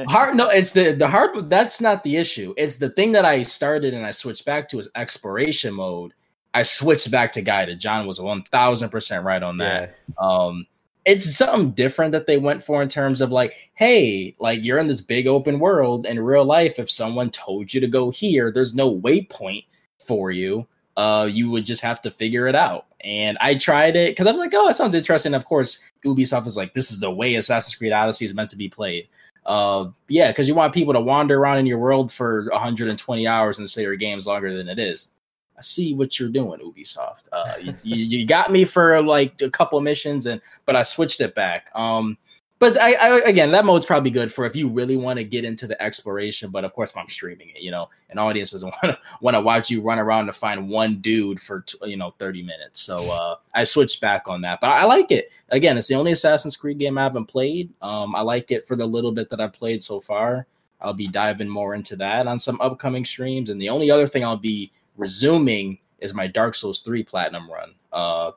hard 0.07 0.35
no 0.35 0.49
it's 0.49 0.71
the 0.71 0.91
the 0.93 1.07
hard 1.07 1.49
that's 1.49 1.79
not 1.81 2.03
the 2.03 2.17
issue 2.17 2.53
it's 2.57 2.77
the 2.77 2.89
thing 2.89 3.11
that 3.13 3.25
i 3.25 3.43
started 3.43 3.93
and 3.93 4.05
i 4.05 4.11
switched 4.11 4.45
back 4.45 4.67
to 4.69 4.79
is 4.79 4.89
exploration 4.95 5.73
mode 5.73 6.13
i 6.53 6.63
switched 6.63 7.09
back 7.11 7.31
to 7.33 7.41
guided 7.41 7.79
john 7.79 8.05
was 8.07 8.19
1000% 8.19 9.23
right 9.23 9.43
on 9.43 9.57
that 9.57 9.95
Yeah. 10.07 10.15
um 10.19 10.65
it's 11.05 11.35
something 11.35 11.71
different 11.71 12.13
that 12.13 12.27
they 12.27 12.37
went 12.37 12.63
for 12.63 12.81
in 12.81 12.89
terms 12.89 13.21
of 13.21 13.31
like 13.31 13.53
hey 13.73 14.35
like 14.39 14.63
you're 14.63 14.79
in 14.79 14.87
this 14.87 15.01
big 15.01 15.27
open 15.27 15.59
world 15.59 16.05
in 16.05 16.19
real 16.19 16.45
life 16.45 16.79
if 16.79 16.89
someone 16.89 17.29
told 17.29 17.73
you 17.73 17.79
to 17.81 17.87
go 17.87 18.09
here 18.09 18.51
there's 18.51 18.75
no 18.75 18.99
waypoint 18.99 19.65
for 19.99 20.31
you 20.31 20.67
uh 20.97 21.27
you 21.29 21.49
would 21.49 21.65
just 21.65 21.81
have 21.81 22.01
to 22.01 22.11
figure 22.11 22.47
it 22.47 22.55
out. 22.55 22.85
And 23.01 23.37
i 23.41 23.55
tried 23.55 23.95
it 23.95 24.11
because 24.11 24.27
i'm 24.27 24.37
like 24.37 24.53
oh 24.53 24.67
that 24.67 24.75
sounds 24.75 24.95
interesting. 24.95 25.33
Of 25.33 25.45
course 25.45 25.79
ubisoft 26.05 26.47
is 26.47 26.57
like 26.57 26.73
this 26.73 26.91
is 26.91 26.99
the 26.99 27.11
way 27.11 27.35
assassin's 27.35 27.75
creed 27.75 27.91
odyssey 27.91 28.25
is 28.25 28.33
meant 28.33 28.49
to 28.49 28.55
be 28.55 28.69
played. 28.69 29.07
Uh 29.45 29.87
yeah 30.07 30.31
because 30.31 30.47
you 30.47 30.55
want 30.55 30.73
people 30.73 30.93
to 30.93 30.99
wander 31.01 31.39
around 31.39 31.57
in 31.57 31.65
your 31.65 31.79
world 31.79 32.11
for 32.11 32.45
120 32.51 33.27
hours 33.27 33.59
and 33.59 33.69
say 33.69 33.81
your 33.81 33.95
game's 33.95 34.27
longer 34.27 34.55
than 34.55 34.69
it 34.69 34.79
is. 34.79 35.09
I 35.57 35.61
see 35.61 35.93
what 35.93 36.19
you're 36.19 36.29
doing 36.29 36.59
ubisoft. 36.59 37.27
Uh 37.31 37.53
you, 37.61 37.75
you, 37.83 38.19
you 38.19 38.25
got 38.25 38.51
me 38.51 38.65
for 38.65 39.01
like 39.01 39.41
a 39.41 39.49
couple 39.49 39.79
missions 39.81 40.25
and 40.25 40.41
but 40.65 40.75
i 40.75 40.83
switched 40.83 41.21
it 41.21 41.35
back. 41.35 41.69
Um 41.75 42.17
but 42.63 42.81
I, 42.81 42.93
I 42.93 43.19
again 43.21 43.51
that 43.51 43.65
mode's 43.65 43.85
probably 43.85 44.09
good 44.09 44.31
for 44.31 44.45
if 44.45 44.55
you 44.55 44.69
really 44.69 44.95
want 44.95 45.17
to 45.19 45.25
get 45.25 45.43
into 45.43 45.67
the 45.67 45.81
exploration 45.83 46.49
but 46.49 46.63
of 46.63 46.73
course 46.73 46.91
if 46.91 46.97
i'm 46.97 47.09
streaming 47.09 47.49
it 47.49 47.61
you 47.61 47.71
know 47.71 47.89
an 48.09 48.17
audience 48.17 48.51
doesn't 48.51 48.69
want 48.83 48.95
to 48.95 48.99
want 49.19 49.35
to 49.35 49.41
watch 49.41 49.69
you 49.69 49.81
run 49.81 49.99
around 49.99 50.27
to 50.27 50.33
find 50.33 50.69
one 50.69 51.01
dude 51.01 51.41
for 51.41 51.65
you 51.83 51.97
know 51.97 52.13
30 52.19 52.41
minutes. 52.41 52.79
So 52.79 53.11
uh 53.11 53.35
i 53.53 53.65
switched 53.65 53.99
back 53.99 54.27
on 54.27 54.41
that 54.41 54.61
but 54.61 54.69
i 54.71 54.85
like 54.85 55.11
it. 55.11 55.31
Again 55.49 55.77
it's 55.77 55.87
the 55.87 55.95
only 55.95 56.13
assassin's 56.13 56.55
creed 56.55 56.77
game 56.77 56.97
i 56.97 57.03
haven't 57.03 57.25
played. 57.25 57.69
Um 57.81 58.15
i 58.15 58.21
like 58.21 58.49
it 58.51 58.65
for 58.65 58.77
the 58.77 58.85
little 58.85 59.11
bit 59.11 59.29
that 59.29 59.41
i've 59.41 59.53
played 59.53 59.83
so 59.83 59.99
far. 59.99 60.47
I'll 60.79 60.93
be 60.93 61.07
diving 61.07 61.49
more 61.49 61.75
into 61.75 61.95
that 61.97 62.27
on 62.27 62.39
some 62.39 62.59
upcoming 62.61 63.03
streams 63.03 63.49
and 63.49 63.61
the 63.61 63.69
only 63.69 63.91
other 63.91 64.07
thing 64.07 64.23
i'll 64.23 64.37
be 64.37 64.71
resuming 64.95 65.79
is 65.99 66.13
my 66.13 66.27
dark 66.27 66.55
souls 66.55 66.79
3 66.79 67.03
platinum 67.03 67.51
run. 67.51 67.73
Uh 67.91 68.31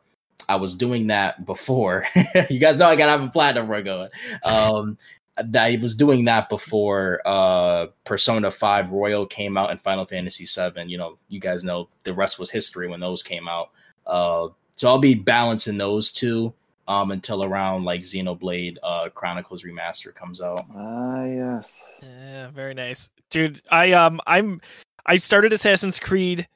I 0.49 0.57
was 0.57 0.75
doing 0.75 1.09
that 1.09 1.45
before. 1.45 2.07
you 2.51 2.59
guys 2.59 2.77
know 2.77 2.87
I 2.87 2.97
gotta 2.97 3.13
have 3.13 3.23
a 3.23 3.29
platinum 3.29 3.69
run 3.69 3.85
going. 3.85 4.11
Um, 4.45 4.99
I 5.39 5.79
was 5.83 5.95
doing 5.95 6.25
that 6.25 6.49
before 6.49 7.21
uh, 7.27 7.89
Persona 8.05 8.51
Five 8.51 8.91
Royal 8.91 9.27
came 9.27 9.57
out 9.57 9.71
and 9.71 9.81
Final 9.81 10.07
Fantasy 10.07 10.47
Seven. 10.47 10.89
You 10.89 10.99
know, 10.99 11.19
you 11.29 11.41
guys 11.41 11.63
know 11.63 11.89
the 12.05 12.15
rest 12.15 12.39
was 12.39 12.51
history 12.51 12.89
when 12.89 13.01
those 13.01 13.23
came 13.23 13.49
out. 13.49 13.71
Uh, 14.07 14.49
so 14.77 14.89
I'll 14.89 14.99
be 14.99 15.15
balancing 15.15 15.79
those 15.79 16.11
two 16.11 16.55
um, 16.89 17.11
until 17.11 17.45
around 17.45 17.85
like 17.85 18.03
Xenoblade 18.03 18.79
uh, 18.83 19.09
Chronicles 19.11 19.63
Remaster 19.65 20.15
comes 20.15 20.41
out. 20.41 20.61
ah, 20.75 21.25
yes. 21.25 22.03
Yeah, 22.05 22.51
very 22.51 22.75
nice, 22.75 23.11
dude. 23.31 23.61
I 23.71 23.93
um 23.93 24.21
I'm 24.27 24.61
I 25.05 25.17
started 25.17 25.53
Assassin's 25.53 25.99
Creed 25.99 26.49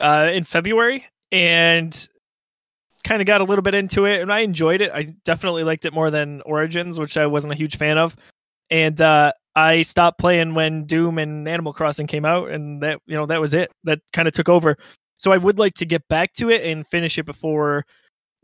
uh 0.00 0.30
in 0.32 0.44
February 0.44 1.06
and 1.32 2.08
kind 3.06 3.22
of 3.22 3.26
got 3.26 3.40
a 3.40 3.44
little 3.44 3.62
bit 3.62 3.74
into 3.74 4.04
it 4.04 4.20
and 4.20 4.32
I 4.32 4.40
enjoyed 4.40 4.80
it. 4.80 4.90
I 4.92 5.14
definitely 5.24 5.64
liked 5.64 5.84
it 5.84 5.92
more 5.92 6.10
than 6.10 6.42
Origins, 6.42 6.98
which 6.98 7.16
I 7.16 7.26
wasn't 7.26 7.52
a 7.54 7.56
huge 7.56 7.76
fan 7.76 7.98
of. 7.98 8.16
And 8.70 9.00
uh 9.00 9.32
I 9.54 9.82
stopped 9.82 10.18
playing 10.18 10.54
when 10.54 10.84
Doom 10.84 11.18
and 11.18 11.48
Animal 11.48 11.72
Crossing 11.72 12.06
came 12.06 12.26
out, 12.26 12.50
and 12.50 12.82
that 12.82 13.00
you 13.06 13.16
know 13.16 13.24
that 13.24 13.40
was 13.40 13.54
it. 13.54 13.72
That 13.84 14.00
kind 14.12 14.28
of 14.28 14.34
took 14.34 14.50
over. 14.50 14.76
So 15.16 15.32
I 15.32 15.38
would 15.38 15.58
like 15.58 15.72
to 15.74 15.86
get 15.86 16.06
back 16.08 16.34
to 16.34 16.50
it 16.50 16.62
and 16.62 16.86
finish 16.86 17.18
it 17.18 17.24
before 17.24 17.86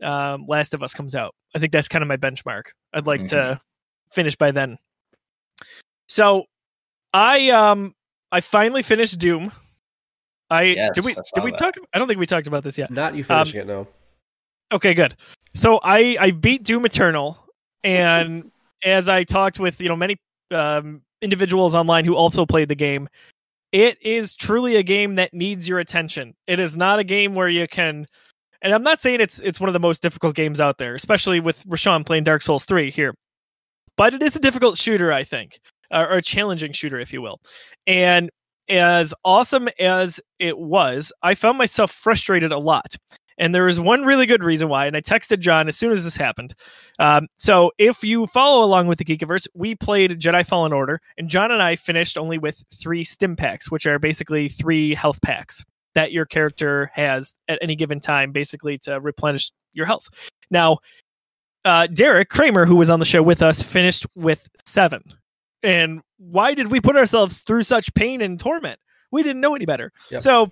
um, 0.01 0.45
Last 0.47 0.73
of 0.73 0.81
Us 0.81 0.91
comes 0.91 1.13
out. 1.15 1.35
I 1.55 1.59
think 1.59 1.71
that's 1.71 1.87
kind 1.87 2.01
of 2.01 2.07
my 2.07 2.17
benchmark. 2.17 2.63
I'd 2.93 3.05
like 3.05 3.25
to 3.25 3.35
Mhm. 3.35 3.59
finish 4.11 4.35
by 4.35 4.49
then. 4.49 4.79
So 6.07 6.45
I 7.13 7.49
um 7.49 7.93
I 8.31 8.41
finally 8.41 8.81
finished 8.81 9.19
Doom. 9.19 9.51
I 10.49 10.63
Yes, 10.63 10.95
did 10.95 11.05
we 11.05 11.11
I 11.11 11.21
did 11.35 11.43
we 11.43 11.51
that. 11.51 11.57
talk? 11.59 11.75
I 11.93 11.99
don't 11.99 12.07
think 12.07 12.19
we 12.19 12.25
talked 12.25 12.47
about 12.47 12.63
this 12.63 12.77
yet. 12.77 12.89
Not 12.89 13.13
you 13.15 13.23
finishing 13.23 13.61
Um, 13.61 13.69
it, 13.69 13.71
no. 13.71 13.87
Okay, 14.73 14.95
good. 14.95 15.15
So 15.53 15.79
I 15.83 16.17
I 16.19 16.31
beat 16.31 16.63
Doom 16.63 16.83
Eternal, 16.83 17.37
and 17.83 18.51
as 18.83 19.07
I 19.07 19.23
talked 19.23 19.59
with 19.59 19.79
you 19.79 19.87
know 19.87 19.95
many 19.95 20.17
um, 20.51 21.03
individuals 21.21 21.75
online 21.75 22.05
who 22.05 22.15
also 22.15 22.45
played 22.45 22.69
the 22.69 22.75
game, 22.75 23.07
it 23.71 23.97
is 24.01 24.35
truly 24.35 24.75
a 24.75 24.83
game 24.83 25.15
that 25.15 25.31
needs 25.31 25.69
your 25.69 25.77
attention. 25.79 26.33
It 26.47 26.59
is 26.59 26.75
not 26.75 26.97
a 26.97 27.03
game 27.03 27.35
where 27.35 27.49
you 27.49 27.67
can. 27.67 28.07
And 28.63 28.73
I'm 28.73 28.83
not 28.83 28.99
saying 28.99 29.21
it's 29.21 29.39
it's 29.41 29.59
one 29.59 29.69
of 29.69 29.73
the 29.73 29.79
most 29.79 30.01
difficult 30.01 30.35
games 30.35 30.59
out 30.59 30.79
there, 30.79 30.95
especially 30.95 31.39
with 31.39 31.63
Rashawn 31.65 32.03
playing 32.03 32.23
Dark 32.23 32.41
Souls 32.41 32.65
3 32.65 32.89
here. 32.89 33.13
But 33.95 34.15
it 34.15 34.23
is 34.23 34.35
a 34.35 34.39
difficult 34.39 34.77
shooter, 34.77 35.13
I 35.13 35.23
think, 35.23 35.59
or, 35.91 36.07
or 36.07 36.17
a 36.17 36.21
challenging 36.21 36.71
shooter, 36.71 36.99
if 36.99 37.13
you 37.13 37.21
will. 37.21 37.39
And 37.85 38.31
as 38.69 39.13
awesome 39.25 39.69
as 39.79 40.19
it 40.39 40.57
was, 40.57 41.11
I 41.21 41.35
found 41.35 41.57
myself 41.57 41.91
frustrated 41.91 42.51
a 42.51 42.57
lot. 42.57 42.95
And 43.37 43.53
there 43.53 43.67
is 43.67 43.79
one 43.79 44.03
really 44.03 44.25
good 44.25 44.43
reason 44.43 44.69
why. 44.69 44.85
And 44.85 44.95
I 44.95 45.01
texted 45.01 45.39
John 45.39 45.67
as 45.67 45.77
soon 45.77 45.91
as 45.91 46.03
this 46.03 46.17
happened. 46.17 46.53
Um, 46.99 47.27
so 47.37 47.71
if 47.77 48.03
you 48.03 48.27
follow 48.27 48.63
along 48.63 48.87
with 48.87 48.99
the 48.99 49.05
Geekiverse, 49.05 49.47
we 49.53 49.75
played 49.75 50.19
Jedi 50.19 50.45
Fallen 50.45 50.73
Order, 50.73 51.01
and 51.17 51.29
John 51.29 51.51
and 51.51 51.61
I 51.61 51.75
finished 51.75 52.17
only 52.17 52.37
with 52.37 52.63
three 52.73 53.03
stim 53.03 53.35
packs, 53.35 53.71
which 53.71 53.85
are 53.85 53.99
basically 53.99 54.47
three 54.47 54.93
health 54.93 55.21
packs 55.21 55.63
that 55.95 56.11
your 56.11 56.25
character 56.25 56.89
has 56.93 57.33
at 57.47 57.59
any 57.61 57.75
given 57.75 57.99
time, 57.99 58.31
basically 58.31 58.77
to 58.79 58.99
replenish 58.99 59.51
your 59.73 59.85
health. 59.85 60.07
Now, 60.49 60.79
uh, 61.65 61.87
Derek 61.87 62.29
Kramer, 62.29 62.65
who 62.65 62.75
was 62.75 62.89
on 62.89 62.99
the 62.99 63.05
show 63.05 63.23
with 63.23 63.41
us, 63.41 63.61
finished 63.61 64.05
with 64.15 64.47
seven. 64.65 65.03
And 65.61 66.01
why 66.17 66.53
did 66.53 66.71
we 66.71 66.81
put 66.81 66.97
ourselves 66.97 67.39
through 67.39 67.63
such 67.63 67.93
pain 67.93 68.21
and 68.21 68.39
torment? 68.39 68.79
We 69.11 69.23
didn't 69.23 69.41
know 69.41 69.55
any 69.55 69.65
better. 69.65 69.91
Yep. 70.11 70.21
So 70.21 70.51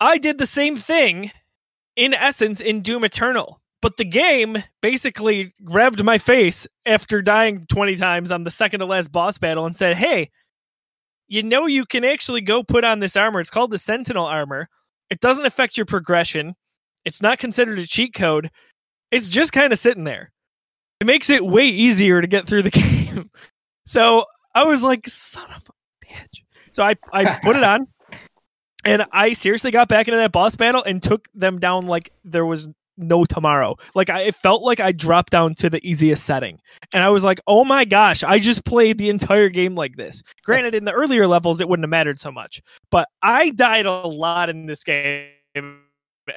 I 0.00 0.18
did 0.18 0.38
the 0.38 0.46
same 0.46 0.76
thing 0.76 1.30
in 1.96 2.14
essence 2.14 2.60
in 2.60 2.82
Doom 2.82 3.04
Eternal. 3.04 3.60
But 3.80 3.98
the 3.98 4.04
game 4.06 4.64
basically 4.80 5.52
grabbed 5.62 6.02
my 6.02 6.16
face 6.16 6.66
after 6.86 7.20
dying 7.20 7.62
20 7.68 7.96
times 7.96 8.30
on 8.30 8.44
the 8.44 8.50
second 8.50 8.80
to 8.80 8.86
last 8.86 9.12
boss 9.12 9.36
battle 9.36 9.66
and 9.66 9.76
said, 9.76 9.94
Hey, 9.94 10.30
you 11.28 11.42
know, 11.42 11.66
you 11.66 11.84
can 11.84 12.02
actually 12.02 12.40
go 12.40 12.62
put 12.62 12.84
on 12.84 13.00
this 13.00 13.14
armor. 13.14 13.40
It's 13.40 13.50
called 13.50 13.70
the 13.70 13.78
Sentinel 13.78 14.24
armor. 14.24 14.68
It 15.10 15.20
doesn't 15.20 15.44
affect 15.44 15.76
your 15.76 15.84
progression, 15.84 16.54
it's 17.04 17.20
not 17.20 17.38
considered 17.38 17.78
a 17.78 17.86
cheat 17.86 18.14
code. 18.14 18.50
It's 19.10 19.28
just 19.28 19.52
kind 19.52 19.72
of 19.72 19.78
sitting 19.78 20.04
there. 20.04 20.32
It 21.00 21.06
makes 21.06 21.28
it 21.28 21.44
way 21.44 21.66
easier 21.66 22.22
to 22.22 22.26
get 22.26 22.46
through 22.46 22.62
the 22.62 22.70
game. 23.14 23.30
so 23.84 24.24
I 24.54 24.64
was 24.64 24.82
like, 24.82 25.06
Son 25.06 25.44
of 25.54 25.68
a 25.68 26.06
bitch. 26.06 26.42
So 26.72 26.82
I, 26.82 26.94
I 27.12 27.38
put 27.40 27.56
it 27.56 27.62
on. 27.64 27.86
And 28.84 29.04
I 29.12 29.32
seriously 29.32 29.70
got 29.70 29.88
back 29.88 30.08
into 30.08 30.18
that 30.18 30.32
boss 30.32 30.56
battle 30.56 30.82
and 30.82 31.02
took 31.02 31.28
them 31.34 31.58
down 31.58 31.86
like 31.86 32.10
there 32.24 32.46
was 32.46 32.68
no 32.96 33.24
tomorrow. 33.24 33.76
Like 33.94 34.10
I 34.10 34.22
it 34.22 34.34
felt 34.36 34.62
like 34.62 34.80
I 34.80 34.92
dropped 34.92 35.30
down 35.30 35.54
to 35.56 35.70
the 35.70 35.84
easiest 35.86 36.24
setting. 36.24 36.60
And 36.92 37.02
I 37.02 37.08
was 37.08 37.24
like, 37.24 37.40
"Oh 37.46 37.64
my 37.64 37.84
gosh, 37.84 38.22
I 38.22 38.38
just 38.38 38.64
played 38.64 38.98
the 38.98 39.10
entire 39.10 39.48
game 39.48 39.74
like 39.74 39.96
this." 39.96 40.22
Granted 40.44 40.74
in 40.74 40.84
the 40.84 40.92
earlier 40.92 41.26
levels 41.26 41.60
it 41.60 41.68
wouldn't 41.68 41.84
have 41.84 41.90
mattered 41.90 42.20
so 42.20 42.30
much, 42.30 42.62
but 42.90 43.08
I 43.22 43.50
died 43.50 43.86
a 43.86 43.92
lot 44.06 44.48
in 44.48 44.66
this 44.66 44.84
game 44.84 45.28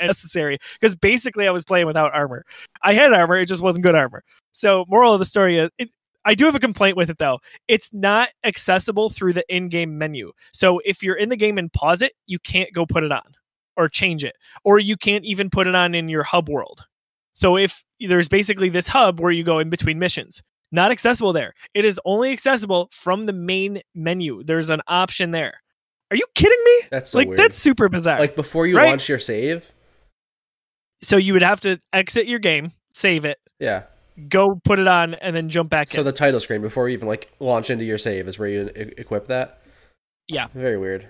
necessary 0.02 0.58
because 0.80 0.96
basically 0.96 1.48
I 1.48 1.52
was 1.52 1.64
playing 1.64 1.88
without 1.88 2.14
armor. 2.14 2.46
I 2.82 2.94
had 2.94 3.14
armor, 3.14 3.38
it 3.38 3.48
just 3.48 3.62
wasn't 3.62 3.86
good 3.86 3.96
armor. 3.96 4.24
So, 4.52 4.86
moral 4.88 5.14
of 5.14 5.20
the 5.20 5.26
story 5.26 5.60
is 5.60 5.70
it, 5.78 5.90
I 6.28 6.36
do 6.36 6.46
have 6.46 6.56
a 6.56 6.60
complaint 6.60 6.98
with 6.98 7.10
it 7.10 7.18
though. 7.18 7.40
It's 7.68 7.92
not 7.94 8.30
accessible 8.44 9.10
through 9.10 9.34
the 9.34 9.46
in-game 9.56 9.98
menu. 9.98 10.34
So 10.54 10.80
if 10.86 11.02
you're 11.02 11.16
in 11.16 11.30
the 11.30 11.38
game 11.38 11.58
and 11.58 11.72
pause 11.72 12.02
it, 12.02 12.14
you 12.26 12.38
can't 12.40 12.72
go 12.74 12.86
put 12.86 13.04
it 13.04 13.12
on 13.12 13.34
or 13.78 13.88
change 13.88 14.24
it, 14.26 14.36
or 14.64 14.78
you 14.80 14.98
can't 14.98 15.24
even 15.24 15.50
put 15.50 15.68
it 15.68 15.76
on 15.76 15.96
in 15.96 16.10
your 16.10 16.24
hub 16.24 16.50
world. 16.50 16.86
So 17.34 17.56
if 17.58 17.84
there's 18.00 18.28
basically 18.28 18.70
this 18.70 18.88
hub 18.88 19.20
where 19.20 19.32
you 19.32 19.44
go 19.44 19.60
in 19.60 19.70
between 19.70 20.00
missions, 20.00 20.42
not 20.72 20.92
accessible 20.92 21.32
there. 21.32 21.54
It 21.74 21.86
is 21.86 22.02
only 22.04 22.32
accessible 22.34 22.90
from 22.92 23.26
the 23.26 23.34
main 23.34 23.82
menu. 23.96 24.44
There's 24.44 24.70
an 24.70 24.82
option 24.88 25.32
there. 25.32 25.54
Are 26.12 26.18
you 26.18 26.26
kidding 26.36 26.60
me? 26.66 26.88
That's 26.92 27.12
so 27.12 27.20
like 27.20 27.28
weird. 27.30 27.40
that's 27.40 27.58
super 27.58 27.88
bizarre. 27.88 28.20
like 28.20 28.36
before 28.36 28.66
you 28.68 28.76
Right? 28.78 28.90
launch 28.90 29.08
your 29.08 29.20
save. 29.20 29.72
so 31.02 31.16
you 31.18 31.34
would 31.34 31.42
have 31.44 31.62
to 31.62 31.80
exit 31.94 32.26
your 32.28 32.40
game, 32.40 32.72
save 32.92 33.24
it, 33.26 33.38
Yeah. 33.60 33.84
Go 34.30 34.60
put 34.64 34.80
it 34.80 34.88
on, 34.88 35.14
and 35.16 35.36
then 35.36 35.50
jump 35.50 35.70
back 35.70 35.88
So 35.90 36.00
in. 36.00 36.06
the 36.06 36.12
title 36.12 36.40
screen 36.40 36.62
before 36.62 36.90
you 36.90 36.94
even 36.94 37.08
like 37.08 37.32
launch 37.40 37.70
into 37.70 37.84
your 37.86 37.98
save 37.98 38.28
is 38.28 38.38
where 38.40 38.48
you 38.50 38.70
e- 38.76 38.94
equip 38.98 39.28
that. 39.28 39.62
Yeah. 40.28 40.48
Very 40.54 40.78
weird. 40.78 41.08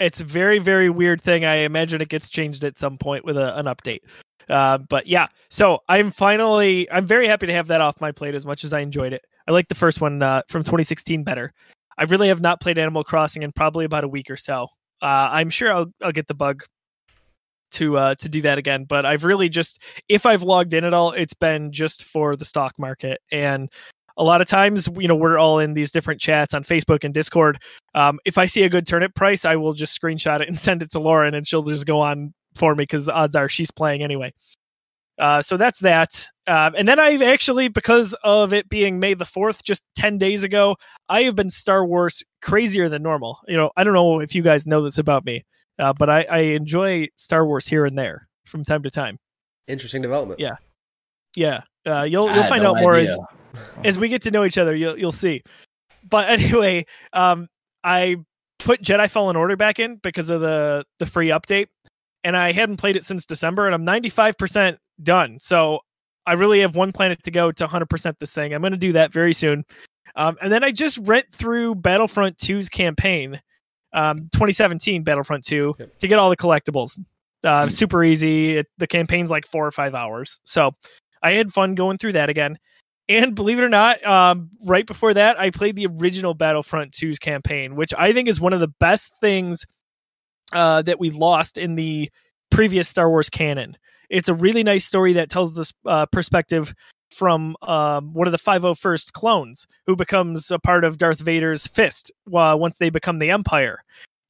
it's 0.00 0.20
a 0.20 0.24
very 0.24 0.58
very 0.58 0.90
weird 0.90 1.22
thing 1.22 1.44
i 1.44 1.54
imagine 1.58 2.00
it 2.02 2.08
gets 2.08 2.28
changed 2.28 2.64
at 2.64 2.76
some 2.76 2.98
point 2.98 3.24
with 3.24 3.36
a, 3.38 3.56
an 3.56 3.66
update 3.66 4.00
uh, 4.48 4.76
but 4.76 5.06
yeah 5.06 5.28
so 5.50 5.78
i'm 5.88 6.10
finally 6.10 6.90
i'm 6.90 7.06
very 7.06 7.28
happy 7.28 7.46
to 7.46 7.52
have 7.52 7.68
that 7.68 7.80
off 7.80 8.00
my 8.00 8.10
plate 8.10 8.34
as 8.34 8.44
much 8.44 8.64
as 8.64 8.72
i 8.72 8.80
enjoyed 8.80 9.12
it 9.12 9.22
i 9.46 9.52
like 9.52 9.68
the 9.68 9.74
first 9.76 10.00
one 10.00 10.20
uh, 10.20 10.42
from 10.48 10.62
2016 10.64 11.22
better 11.22 11.52
i 11.96 12.02
really 12.04 12.26
have 12.26 12.40
not 12.40 12.60
played 12.60 12.76
animal 12.76 13.04
crossing 13.04 13.44
in 13.44 13.52
probably 13.52 13.84
about 13.84 14.02
a 14.02 14.08
week 14.08 14.28
or 14.30 14.36
so 14.36 14.66
uh, 15.00 15.28
i'm 15.30 15.48
sure 15.48 15.72
I'll, 15.72 15.86
I'll 16.02 16.10
get 16.12 16.26
the 16.26 16.34
bug 16.34 16.64
to 17.74 17.98
uh, 17.98 18.14
to 18.16 18.28
do 18.28 18.40
that 18.40 18.58
again 18.58 18.84
but 18.84 19.04
i've 19.04 19.24
really 19.24 19.48
just 19.48 19.82
if 20.08 20.26
i've 20.26 20.42
logged 20.42 20.74
in 20.74 20.84
at 20.84 20.94
all 20.94 21.12
it's 21.12 21.34
been 21.34 21.70
just 21.70 22.04
for 22.04 22.36
the 22.36 22.44
stock 22.44 22.72
market 22.78 23.20
and 23.30 23.70
a 24.16 24.24
lot 24.24 24.40
of 24.40 24.46
times 24.46 24.88
you 24.96 25.08
know 25.08 25.16
we're 25.16 25.38
all 25.38 25.58
in 25.58 25.74
these 25.74 25.90
different 25.92 26.20
chats 26.20 26.54
on 26.54 26.62
facebook 26.62 27.04
and 27.04 27.12
discord 27.12 27.58
um, 27.94 28.18
if 28.24 28.38
I 28.38 28.46
see 28.46 28.64
a 28.64 28.68
good 28.68 28.86
turnip 28.86 29.14
price, 29.14 29.44
I 29.44 29.56
will 29.56 29.72
just 29.72 29.98
screenshot 30.00 30.40
it 30.40 30.48
and 30.48 30.58
send 30.66 30.82
it 30.82 30.90
to 30.90 30.98
Lauren, 30.98 31.34
and 31.34 31.46
she'll 31.46 31.62
just 31.62 31.86
go 31.86 32.00
on 32.00 32.34
for 32.54 32.74
me 32.74 32.82
because 32.82 33.08
odds 33.08 33.36
are 33.36 33.48
she's 33.48 33.70
playing 33.70 34.02
anyway. 34.02 34.32
Uh, 35.18 35.40
so 35.40 35.56
that's 35.56 35.78
that. 35.78 36.26
Um, 36.48 36.74
and 36.76 36.88
then 36.88 36.98
I've 36.98 37.22
actually, 37.22 37.68
because 37.68 38.16
of 38.24 38.52
it 38.52 38.68
being 38.68 38.98
May 38.98 39.14
the 39.14 39.24
4th, 39.24 39.62
just 39.62 39.82
10 39.96 40.18
days 40.18 40.42
ago, 40.42 40.76
I 41.08 41.22
have 41.22 41.36
been 41.36 41.50
Star 41.50 41.86
Wars 41.86 42.24
crazier 42.42 42.88
than 42.88 43.02
normal. 43.02 43.38
You 43.46 43.56
know, 43.56 43.70
I 43.76 43.84
don't 43.84 43.94
know 43.94 44.18
if 44.18 44.34
you 44.34 44.42
guys 44.42 44.66
know 44.66 44.82
this 44.82 44.98
about 44.98 45.24
me, 45.24 45.44
uh, 45.78 45.92
but 45.98 46.10
I, 46.10 46.22
I 46.22 46.38
enjoy 46.38 47.08
Star 47.16 47.46
Wars 47.46 47.66
here 47.66 47.84
and 47.84 47.98
there 47.98 48.28
from 48.44 48.64
time 48.64 48.82
to 48.82 48.90
time. 48.90 49.18
Interesting 49.66 50.02
development. 50.02 50.40
Yeah. 50.40 50.56
Yeah. 51.36 51.62
Uh, 51.86 52.02
you'll 52.02 52.28
I 52.28 52.34
you'll 52.36 52.44
find 52.44 52.62
no 52.62 52.74
out 52.74 52.80
more 52.80 52.94
idea. 52.94 53.10
as 53.10 53.20
as 53.84 53.98
we 53.98 54.08
get 54.08 54.22
to 54.22 54.30
know 54.30 54.44
each 54.44 54.58
other, 54.58 54.74
you'll 54.74 54.98
you'll 54.98 55.12
see. 55.12 55.42
But 56.08 56.28
anyway, 56.28 56.86
um, 57.12 57.48
I 57.82 58.16
put 58.58 58.82
Jedi 58.82 59.10
Fallen 59.10 59.36
Order 59.36 59.56
back 59.56 59.78
in 59.78 59.96
because 59.96 60.30
of 60.30 60.40
the 60.40 60.84
the 60.98 61.06
free 61.06 61.28
update, 61.28 61.66
and 62.22 62.36
I 62.36 62.52
hadn't 62.52 62.76
played 62.76 62.96
it 62.96 63.04
since 63.04 63.26
December, 63.26 63.66
and 63.66 63.74
I'm 63.74 63.84
95 63.84 64.36
percent 64.38 64.78
done. 65.02 65.38
So 65.40 65.80
I 66.26 66.34
really 66.34 66.60
have 66.60 66.74
one 66.74 66.92
planet 66.92 67.22
to 67.24 67.30
go 67.30 67.52
to 67.52 67.64
100 67.64 67.86
percent 67.86 68.18
this 68.18 68.32
thing. 68.32 68.54
I'm 68.54 68.60
going 68.60 68.72
to 68.72 68.78
do 68.78 68.92
that 68.92 69.12
very 69.12 69.34
soon. 69.34 69.64
Um, 70.16 70.36
and 70.40 70.52
then 70.52 70.62
I 70.62 70.70
just 70.70 70.98
went 71.00 71.26
through 71.32 71.74
Battlefront 71.76 72.36
2's 72.36 72.68
campaign, 72.68 73.40
um, 73.94 74.18
2017 74.32 75.02
Battlefront 75.04 75.44
2, 75.44 75.76
Yep. 75.78 75.98
to 76.00 76.08
get 76.08 76.18
all 76.18 76.28
the 76.28 76.36
collectibles. 76.36 76.98
Uh, 77.42 77.62
Hmm. 77.64 77.68
Super 77.68 78.02
easy. 78.04 78.58
It, 78.58 78.66
the 78.78 78.86
campaign's 78.86 79.30
like 79.30 79.46
four 79.46 79.66
or 79.66 79.70
five 79.70 79.94
hours. 79.94 80.40
So 80.44 80.72
I 81.22 81.32
had 81.32 81.52
fun 81.52 81.74
going 81.74 81.96
through 81.98 82.12
that 82.12 82.28
again. 82.28 82.58
And 83.08 83.34
believe 83.34 83.58
it 83.58 83.62
or 83.64 83.68
not, 83.68 84.02
um, 84.06 84.48
right 84.66 84.86
before 84.86 85.12
that, 85.14 85.38
I 85.38 85.50
played 85.50 85.76
the 85.76 85.86
original 85.86 86.32
Battlefront 86.34 86.92
2's 86.92 87.18
campaign, 87.18 87.76
which 87.76 87.92
I 87.98 88.12
think 88.14 88.28
is 88.28 88.40
one 88.40 88.52
of 88.54 88.60
the 88.60 88.72
best 88.80 89.12
things 89.20 89.66
uh, 90.54 90.82
that 90.82 90.98
we 90.98 91.10
lost 91.10 91.58
in 91.58 91.74
the 91.74 92.10
previous 92.50 92.88
Star 92.88 93.08
Wars 93.10 93.28
canon. 93.28 93.76
It's 94.08 94.28
a 94.30 94.34
really 94.34 94.62
nice 94.62 94.84
story 94.86 95.12
that 95.14 95.28
tells 95.28 95.54
this 95.54 95.72
uh, 95.86 96.06
perspective 96.06 96.72
from 97.14 97.56
um, 97.62 98.12
one 98.12 98.26
of 98.26 98.32
the 98.32 98.38
501st 98.38 99.12
clones 99.12 99.66
who 99.86 99.96
becomes 99.96 100.50
a 100.50 100.58
part 100.58 100.84
of 100.84 100.98
Darth 100.98 101.20
Vader's 101.20 101.66
fist 101.66 102.10
uh, 102.34 102.56
once 102.58 102.78
they 102.78 102.90
become 102.90 103.18
the 103.18 103.30
Empire. 103.30 103.80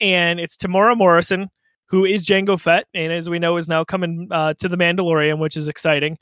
And 0.00 0.38
it's 0.38 0.56
Temuera 0.56 0.96
Morrison, 0.96 1.50
who 1.86 2.04
is 2.04 2.26
Jango 2.26 2.60
Fett, 2.60 2.86
and 2.94 3.12
as 3.12 3.30
we 3.30 3.38
know, 3.38 3.56
is 3.56 3.68
now 3.68 3.84
coming 3.84 4.28
uh, 4.30 4.54
to 4.54 4.68
the 4.68 4.76
Mandalorian, 4.76 5.38
which 5.38 5.56
is 5.56 5.68
exciting. 5.68 6.18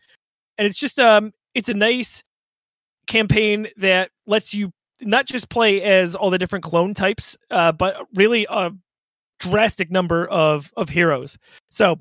And 0.58 0.66
it's 0.66 0.78
just 0.78 0.98
um, 0.98 1.32
it's 1.54 1.68
a 1.68 1.74
nice 1.74 2.22
campaign 3.06 3.68
that 3.76 4.10
lets 4.26 4.54
you 4.54 4.72
not 5.00 5.26
just 5.26 5.48
play 5.48 5.82
as 5.82 6.14
all 6.14 6.30
the 6.30 6.38
different 6.38 6.64
clone 6.64 6.94
types, 6.94 7.36
uh, 7.50 7.72
but 7.72 8.06
really 8.14 8.46
a 8.48 8.70
drastic 9.40 9.90
number 9.90 10.26
of 10.26 10.72
of 10.76 10.88
heroes. 10.88 11.38
So 11.70 11.98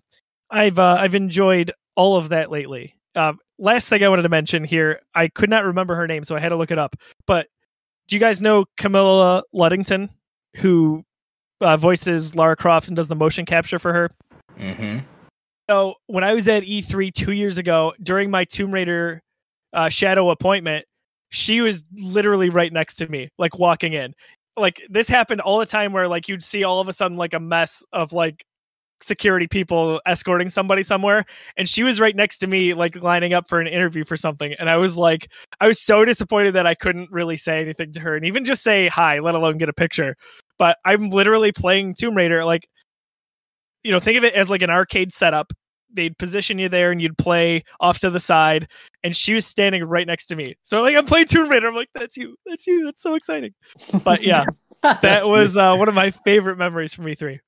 I've 0.50 0.80
uh, 0.80 0.98
I've 1.00 1.16
enjoyed 1.16 1.72
all 1.96 2.18
of 2.18 2.30
that 2.30 2.52
lately. 2.52 2.96
Um, 3.16 3.40
last 3.60 3.90
thing 3.90 4.04
I 4.04 4.10
wanted 4.10 4.24
to 4.24 4.30
mention 4.30 4.64
here, 4.64 5.00
I 5.16 5.28
could 5.28 5.50
not 5.50 5.66
remember 5.66 5.96
her 5.96 6.08
name, 6.08 6.24
so 6.24 6.36
I 6.36 6.40
had 6.40 6.50
to 6.50 6.56
look 6.56 6.72
it 6.72 6.80
up. 6.80 6.96
But 7.28 7.48
do 8.08 8.16
you 8.16 8.20
guys 8.20 8.42
know 8.42 8.66
Camilla 8.78 9.44
Luddington, 9.54 10.10
who 10.58 11.04
uh, 11.62 11.78
voices 11.78 12.36
Lara 12.36 12.56
Croft 12.56 12.88
and 12.88 12.96
does 12.96 13.08
the 13.08 13.16
motion 13.16 13.46
capture 13.46 13.80
for 13.80 13.94
her? 13.94 14.10
Mm-hmm. 14.58 15.00
So 15.70 15.96
when 16.08 16.24
I 16.24 16.34
was 16.34 16.48
at 16.48 16.64
E3 16.64 17.14
two 17.14 17.32
years 17.32 17.58
ago 17.58 17.94
during 18.04 18.30
my 18.30 18.44
Tomb 18.44 18.72
Raider 18.72 19.22
uh, 19.74 19.90
Shadow 19.90 20.30
appointment, 20.30 20.86
she 21.30 21.62
was 21.62 21.86
literally 21.98 22.50
right 22.50 22.74
next 22.74 22.96
to 22.96 23.08
me, 23.08 23.30
like 23.38 23.58
walking 23.58 23.94
in. 23.94 24.14
Like 24.58 24.82
this 24.90 25.08
happened 25.08 25.40
all 25.40 25.60
the 25.60 25.66
time, 25.66 25.94
where 25.94 26.10
like 26.10 26.28
you'd 26.28 26.44
see 26.44 26.64
all 26.64 26.82
of 26.82 26.90
a 26.90 26.94
sudden 26.94 27.16
like 27.16 27.34
a 27.34 27.40
mess 27.40 27.84
of 27.94 28.12
like 28.12 28.44
security 29.04 29.48
people 29.48 30.02
escorting 30.06 30.50
somebody 30.50 30.84
somewhere 30.84 31.24
and 31.58 31.68
she 31.68 31.84
was 31.84 32.00
right 32.00 32.16
next 32.16 32.40
to 32.40 32.48
me 32.48 32.74
like 32.74 33.02
lining 33.02 33.34
up 33.34 33.48
for 33.48 33.60
an 33.60 33.68
interview 33.68 34.04
for 34.04 34.16
something 34.16 34.54
and 34.60 34.70
i 34.70 34.78
was 34.78 34.98
like 34.98 35.32
i 35.60 35.68
was 35.68 35.80
so 35.80 36.06
disappointed 36.06 36.54
that 36.54 36.68
i 36.68 36.76
couldn't 36.76 37.10
really 37.12 37.38
say 37.38 37.62
anything 37.62 37.92
to 37.92 38.00
her 38.00 38.16
and 38.16 38.26
even 38.26 38.46
just 38.46 38.62
say 38.62 38.88
hi 38.88 39.20
let 39.20 39.36
alone 39.36 39.58
get 39.58 39.70
a 39.70 39.74
picture. 39.74 40.16
But 40.58 40.78
i'm 40.86 41.10
literally 41.10 41.52
playing 41.52 41.96
tomb 41.96 42.16
raider 42.16 42.44
like 42.46 42.68
you 43.84 43.92
know 43.92 44.00
think 44.00 44.18
of 44.18 44.24
it 44.24 44.34
as 44.34 44.50
like 44.50 44.62
an 44.62 44.70
arcade 44.70 45.14
setup. 45.14 45.54
They'd 45.94 46.18
position 46.18 46.58
you 46.58 46.70
there 46.70 46.92
and 46.92 47.02
you'd 47.02 47.18
play 47.18 47.64
off 47.82 48.00
to 48.00 48.10
the 48.10 48.20
side 48.20 48.70
and 49.04 49.14
she 49.14 49.34
was 49.34 49.46
standing 49.46 49.84
right 49.84 50.08
next 50.08 50.28
to 50.28 50.36
me. 50.36 50.56
So 50.64 50.82
like 50.82 50.96
i'm 50.96 51.06
playing 51.06 51.26
tomb 51.26 51.50
raider 51.50 51.68
i'm 51.68 51.76
like 51.76 51.90
that's 51.94 52.18
you 52.18 52.36
that's 52.46 52.68
you 52.68 52.86
that's 52.86 53.02
so 53.02 53.16
exciting. 53.16 53.54
But 54.04 54.24
yeah 54.24 54.46
that 54.84 55.28
was 55.28 55.58
uh, 55.58 55.76
one 55.76 55.90
of 55.90 55.96
my 55.96 56.12
favorite 56.12 56.58
memories 56.58 56.94
from 56.94 57.06
e3 57.06 57.40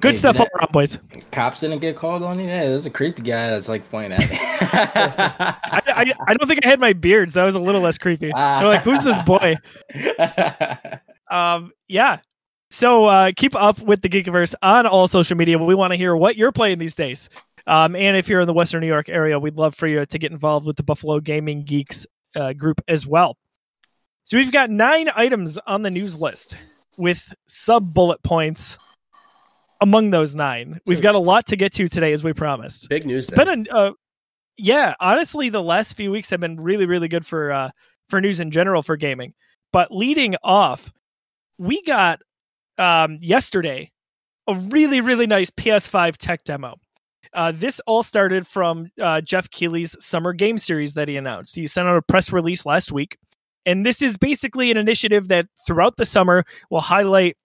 Good 0.00 0.12
Hey, 0.12 0.18
stuff 0.18 0.40
all 0.40 0.48
around, 0.54 0.72
boys. 0.72 0.98
Cops 1.30 1.60
didn't 1.60 1.78
get 1.78 1.96
called 1.96 2.22
on 2.22 2.38
you. 2.38 2.46
Yeah, 2.46 2.64
there's 2.64 2.86
a 2.86 2.90
creepy 2.90 3.22
guy 3.22 3.50
that's 3.50 3.68
like 3.68 3.88
pointing 3.90 4.12
at 4.12 4.30
me. 4.30 4.36
I, 4.40 5.82
I, 5.86 6.12
I 6.26 6.34
don't 6.34 6.48
think 6.48 6.66
I 6.66 6.68
had 6.68 6.80
my 6.80 6.92
beard, 6.92 7.30
so 7.30 7.40
that 7.40 7.46
was 7.46 7.54
a 7.54 7.60
little 7.60 7.80
less 7.80 7.96
creepy. 7.96 8.32
They're 8.34 8.66
like, 8.66 8.82
who's 8.82 9.00
this 9.02 9.18
boy? 9.20 9.56
Um, 11.30 11.72
yeah. 11.88 12.18
So 12.70 13.06
uh, 13.06 13.32
keep 13.36 13.56
up 13.56 13.80
with 13.80 14.02
the 14.02 14.08
Geekiverse 14.08 14.54
on 14.62 14.86
all 14.86 15.08
social 15.08 15.36
media. 15.36 15.58
We 15.58 15.74
want 15.74 15.92
to 15.92 15.96
hear 15.96 16.14
what 16.14 16.36
you're 16.36 16.52
playing 16.52 16.78
these 16.78 16.94
days. 16.94 17.28
Um, 17.66 17.96
and 17.96 18.16
if 18.16 18.28
you're 18.28 18.40
in 18.40 18.46
the 18.46 18.52
Western 18.52 18.82
New 18.82 18.86
York 18.86 19.08
area, 19.08 19.38
we'd 19.38 19.56
love 19.56 19.74
for 19.74 19.86
you 19.86 20.04
to 20.04 20.18
get 20.18 20.32
involved 20.32 20.66
with 20.66 20.76
the 20.76 20.82
Buffalo 20.82 21.18
Gaming 21.20 21.64
Geeks 21.64 22.06
uh, 22.36 22.52
group 22.52 22.80
as 22.88 23.06
well. 23.06 23.36
So 24.24 24.36
we've 24.36 24.52
got 24.52 24.70
nine 24.70 25.10
items 25.14 25.58
on 25.66 25.82
the 25.82 25.90
news 25.90 26.20
list 26.20 26.56
with 26.96 27.34
sub 27.46 27.94
bullet 27.94 28.22
points 28.22 28.78
among 29.84 30.10
those 30.10 30.34
nine. 30.34 30.80
We've 30.86 31.02
got 31.02 31.14
a 31.14 31.18
lot 31.18 31.44
to 31.48 31.56
get 31.56 31.70
to 31.74 31.86
today, 31.86 32.14
as 32.14 32.24
we 32.24 32.32
promised. 32.32 32.88
Big 32.88 33.04
news. 33.04 33.28
It's 33.28 33.36
been 33.36 33.66
a 33.70 33.74
uh, 33.74 33.92
yeah. 34.56 34.94
Honestly, 34.98 35.50
the 35.50 35.62
last 35.62 35.94
few 35.94 36.10
weeks 36.10 36.30
have 36.30 36.40
been 36.40 36.56
really, 36.56 36.86
really 36.86 37.06
good 37.06 37.26
for 37.26 37.52
uh, 37.52 37.70
for 38.08 38.18
news 38.18 38.40
in 38.40 38.50
general 38.50 38.82
for 38.82 38.96
gaming. 38.96 39.34
But 39.72 39.92
leading 39.92 40.36
off, 40.42 40.90
we 41.58 41.82
got 41.82 42.20
um, 42.78 43.18
yesterday 43.20 43.90
a 44.46 44.54
really, 44.54 45.02
really 45.02 45.26
nice 45.26 45.50
PS5 45.50 46.16
tech 46.16 46.44
demo. 46.44 46.76
Uh, 47.34 47.52
this 47.54 47.78
all 47.86 48.02
started 48.02 48.46
from 48.46 48.88
uh, 49.00 49.20
Geoff 49.20 49.50
Keighley's 49.50 49.96
summer 50.02 50.32
game 50.32 50.56
series 50.56 50.94
that 50.94 51.08
he 51.08 51.16
announced. 51.16 51.56
He 51.56 51.66
sent 51.66 51.88
out 51.88 51.96
a 51.96 52.02
press 52.02 52.32
release 52.32 52.64
last 52.64 52.90
week, 52.90 53.18
and 53.66 53.84
this 53.84 54.00
is 54.00 54.16
basically 54.16 54.70
an 54.70 54.78
initiative 54.78 55.28
that 55.28 55.46
throughout 55.66 55.98
the 55.98 56.06
summer 56.06 56.44
will 56.70 56.80
highlight 56.80 57.36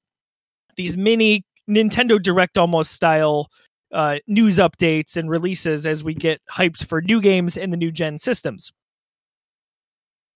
these 0.78 0.96
mini 0.96 1.44
Nintendo 1.70 2.22
Direct 2.22 2.58
almost 2.58 2.92
style 2.92 3.48
uh, 3.92 4.18
news 4.28 4.58
updates 4.58 5.16
and 5.18 5.30
releases 5.30 5.86
as 5.86 6.04
we 6.04 6.14
get 6.14 6.42
hyped 6.52 6.86
for 6.86 7.02
new 7.02 7.22
games 7.22 7.58
and 7.58 7.72
the 7.72 7.78
new 7.78 7.92
gen 7.92 8.20
systems. 8.20 8.72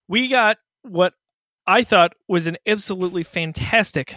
We 0.08 0.28
got 0.28 0.58
what 0.84 1.14
I 1.66 1.84
thought 1.84 2.14
was 2.28 2.48
an 2.48 2.58
absolutely 2.68 3.24
fantastic 3.24 4.16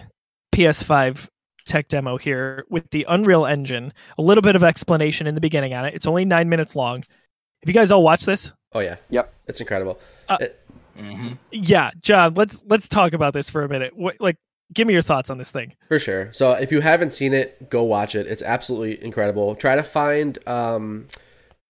PS5 0.54 1.28
tech 1.64 1.88
demo 1.88 2.16
here 2.16 2.64
with 2.70 2.88
the 2.90 3.04
Unreal 3.08 3.46
Engine. 3.46 3.92
A 4.18 4.23
little 4.23 4.42
bit 4.42 4.56
of 4.56 4.64
explanation 4.64 5.26
in 5.26 5.35
the 5.35 5.40
beginning 5.40 5.75
on 5.75 5.85
it. 5.85 5.94
It's 5.94 6.06
only 6.06 6.25
nine 6.25 6.49
minutes 6.49 6.75
long. 6.76 6.99
Have 6.99 7.68
you 7.68 7.73
guys 7.75 7.90
all 7.90 8.02
watched 8.02 8.26
this? 8.26 8.52
Oh 8.73 8.80
yeah. 8.80 8.96
Yep. 9.11 9.32
It's 9.46 9.61
incredible. 9.61 9.99
Uh, 10.28 10.38
It- 10.40 10.61
hmm 10.96 11.32
Yeah, 11.52 11.90
John. 12.00 12.35
Let's 12.35 12.62
let's 12.66 12.88
talk 12.88 13.12
about 13.12 13.32
this 13.35 13.50
for 13.50 13.62
a 13.62 13.68
minute. 13.68 13.94
What 13.96 14.16
like? 14.20 14.37
Give 14.75 14.87
me 14.87 14.92
your 14.92 15.02
thoughts 15.02 15.30
on 15.30 15.38
this 15.38 15.50
thing. 15.50 15.75
For 15.88 15.99
sure. 15.99 16.32
So 16.32 16.52
if 16.52 16.73
you 16.73 16.80
haven't 16.80 17.11
seen 17.11 17.32
it, 17.32 17.70
go 17.70 17.82
watch 17.82 18.14
it. 18.14 18.26
It's 18.26 18.42
absolutely 18.42 19.02
incredible. 19.02 19.54
Try 19.54 19.76
to 19.76 19.82
find 19.82 20.38
um, 20.49 21.06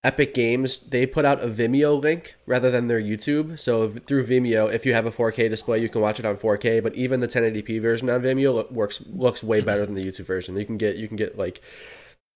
Epic 0.02 0.34
Games. 0.34 0.78
They 0.78 1.04
put 1.04 1.24
out 1.24 1.42
a 1.42 1.48
Vimeo 1.48 2.00
link 2.00 2.36
rather 2.46 2.70
than 2.70 2.86
their 2.86 3.00
YouTube. 3.00 3.58
So 3.58 3.90
through 3.90 4.26
Vimeo, 4.26 4.72
if 4.72 4.86
you 4.86 4.94
have 4.94 5.04
a 5.04 5.10
4K 5.10 5.50
display, 5.50 5.78
you 5.78 5.88
can 5.88 6.00
watch 6.00 6.18
it 6.18 6.24
on 6.24 6.36
4K. 6.36 6.82
But 6.82 6.94
even 6.94 7.20
the 7.20 7.28
1080p 7.28 7.82
version 7.82 8.08
on 8.08 8.22
Vimeo 8.22 8.70
works 8.72 9.02
looks 9.12 9.42
way 9.42 9.60
better 9.60 9.84
than 9.84 9.94
the 9.94 10.04
YouTube 10.04 10.26
version. 10.26 10.56
You 10.56 10.64
can 10.64 10.78
get 10.78 10.96
you 10.96 11.06
can 11.06 11.16
get 11.16 11.36
like 11.36 11.60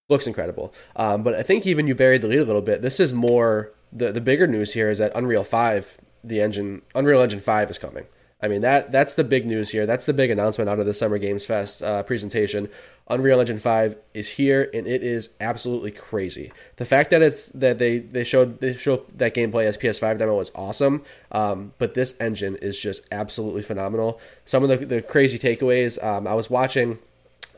looks 0.09 0.27
incredible. 0.27 0.75
Um, 0.97 1.23
but 1.23 1.35
I 1.35 1.43
think 1.43 1.67
even 1.67 1.87
you 1.87 1.95
buried 1.95 2.21
the 2.21 2.29
lead 2.29 2.41
a 2.41 2.45
little 2.45 2.61
bit. 2.61 2.83
This 2.83 3.01
is 3.01 3.15
more 3.15 3.73
the 3.93 4.13
the 4.13 4.21
bigger 4.21 4.47
news 4.47 4.75
here 4.75 4.91
is 4.91 4.99
that 4.99 5.13
Unreal 5.15 5.45
Five, 5.45 5.99
the 6.23 6.41
engine, 6.41 6.83
Unreal 6.95 7.23
Engine 7.23 7.41
Five 7.41 7.71
is 7.71 7.79
coming. 7.79 8.07
I 8.43 8.49
mean 8.49 8.63
that 8.63 8.91
that's 8.93 9.15
the 9.15 9.25
big 9.25 9.47
news 9.47 9.71
here. 9.71 9.87
That's 9.87 10.07
the 10.07 10.15
big 10.15 10.31
announcement 10.31 10.71
out 10.71 10.81
of 10.81 10.87
the 10.87 10.95
Summer 10.95 11.19
Games 11.19 11.45
Fest 11.45 11.83
uh, 11.83 12.03
presentation. 12.03 12.69
Unreal 13.09 13.41
Engine 13.41 13.59
Five 13.59 13.97
is 14.15 14.31
here, 14.31 14.71
and 14.73 14.87
it 14.87 15.03
is 15.03 15.31
absolutely 15.41 15.91
crazy. 15.91 16.53
The 16.77 16.85
fact 16.85 17.11
that 17.11 17.23
it's 17.23 17.49
that 17.49 17.79
they 17.79 17.99
they 17.99 18.25
showed 18.25 18.61
they 18.61 18.73
showed 18.73 19.05
that 19.19 19.35
gameplay 19.35 19.65
as 19.65 19.77
PS5 19.77 20.19
demo 20.19 20.37
was 20.37 20.53
awesome. 20.55 21.03
Um, 21.33 21.73
but 21.79 21.95
this 21.95 22.19
engine 22.21 22.57
is 22.57 22.79
just 22.79 23.07
absolutely 23.11 23.63
phenomenal. 23.63 24.21
Some 24.45 24.63
of 24.63 24.69
the, 24.69 24.87
the 24.87 25.03
crazy 25.03 25.39
takeaways. 25.39 26.03
Um, 26.03 26.27
I 26.27 26.35
was 26.35 26.49
watching. 26.49 26.99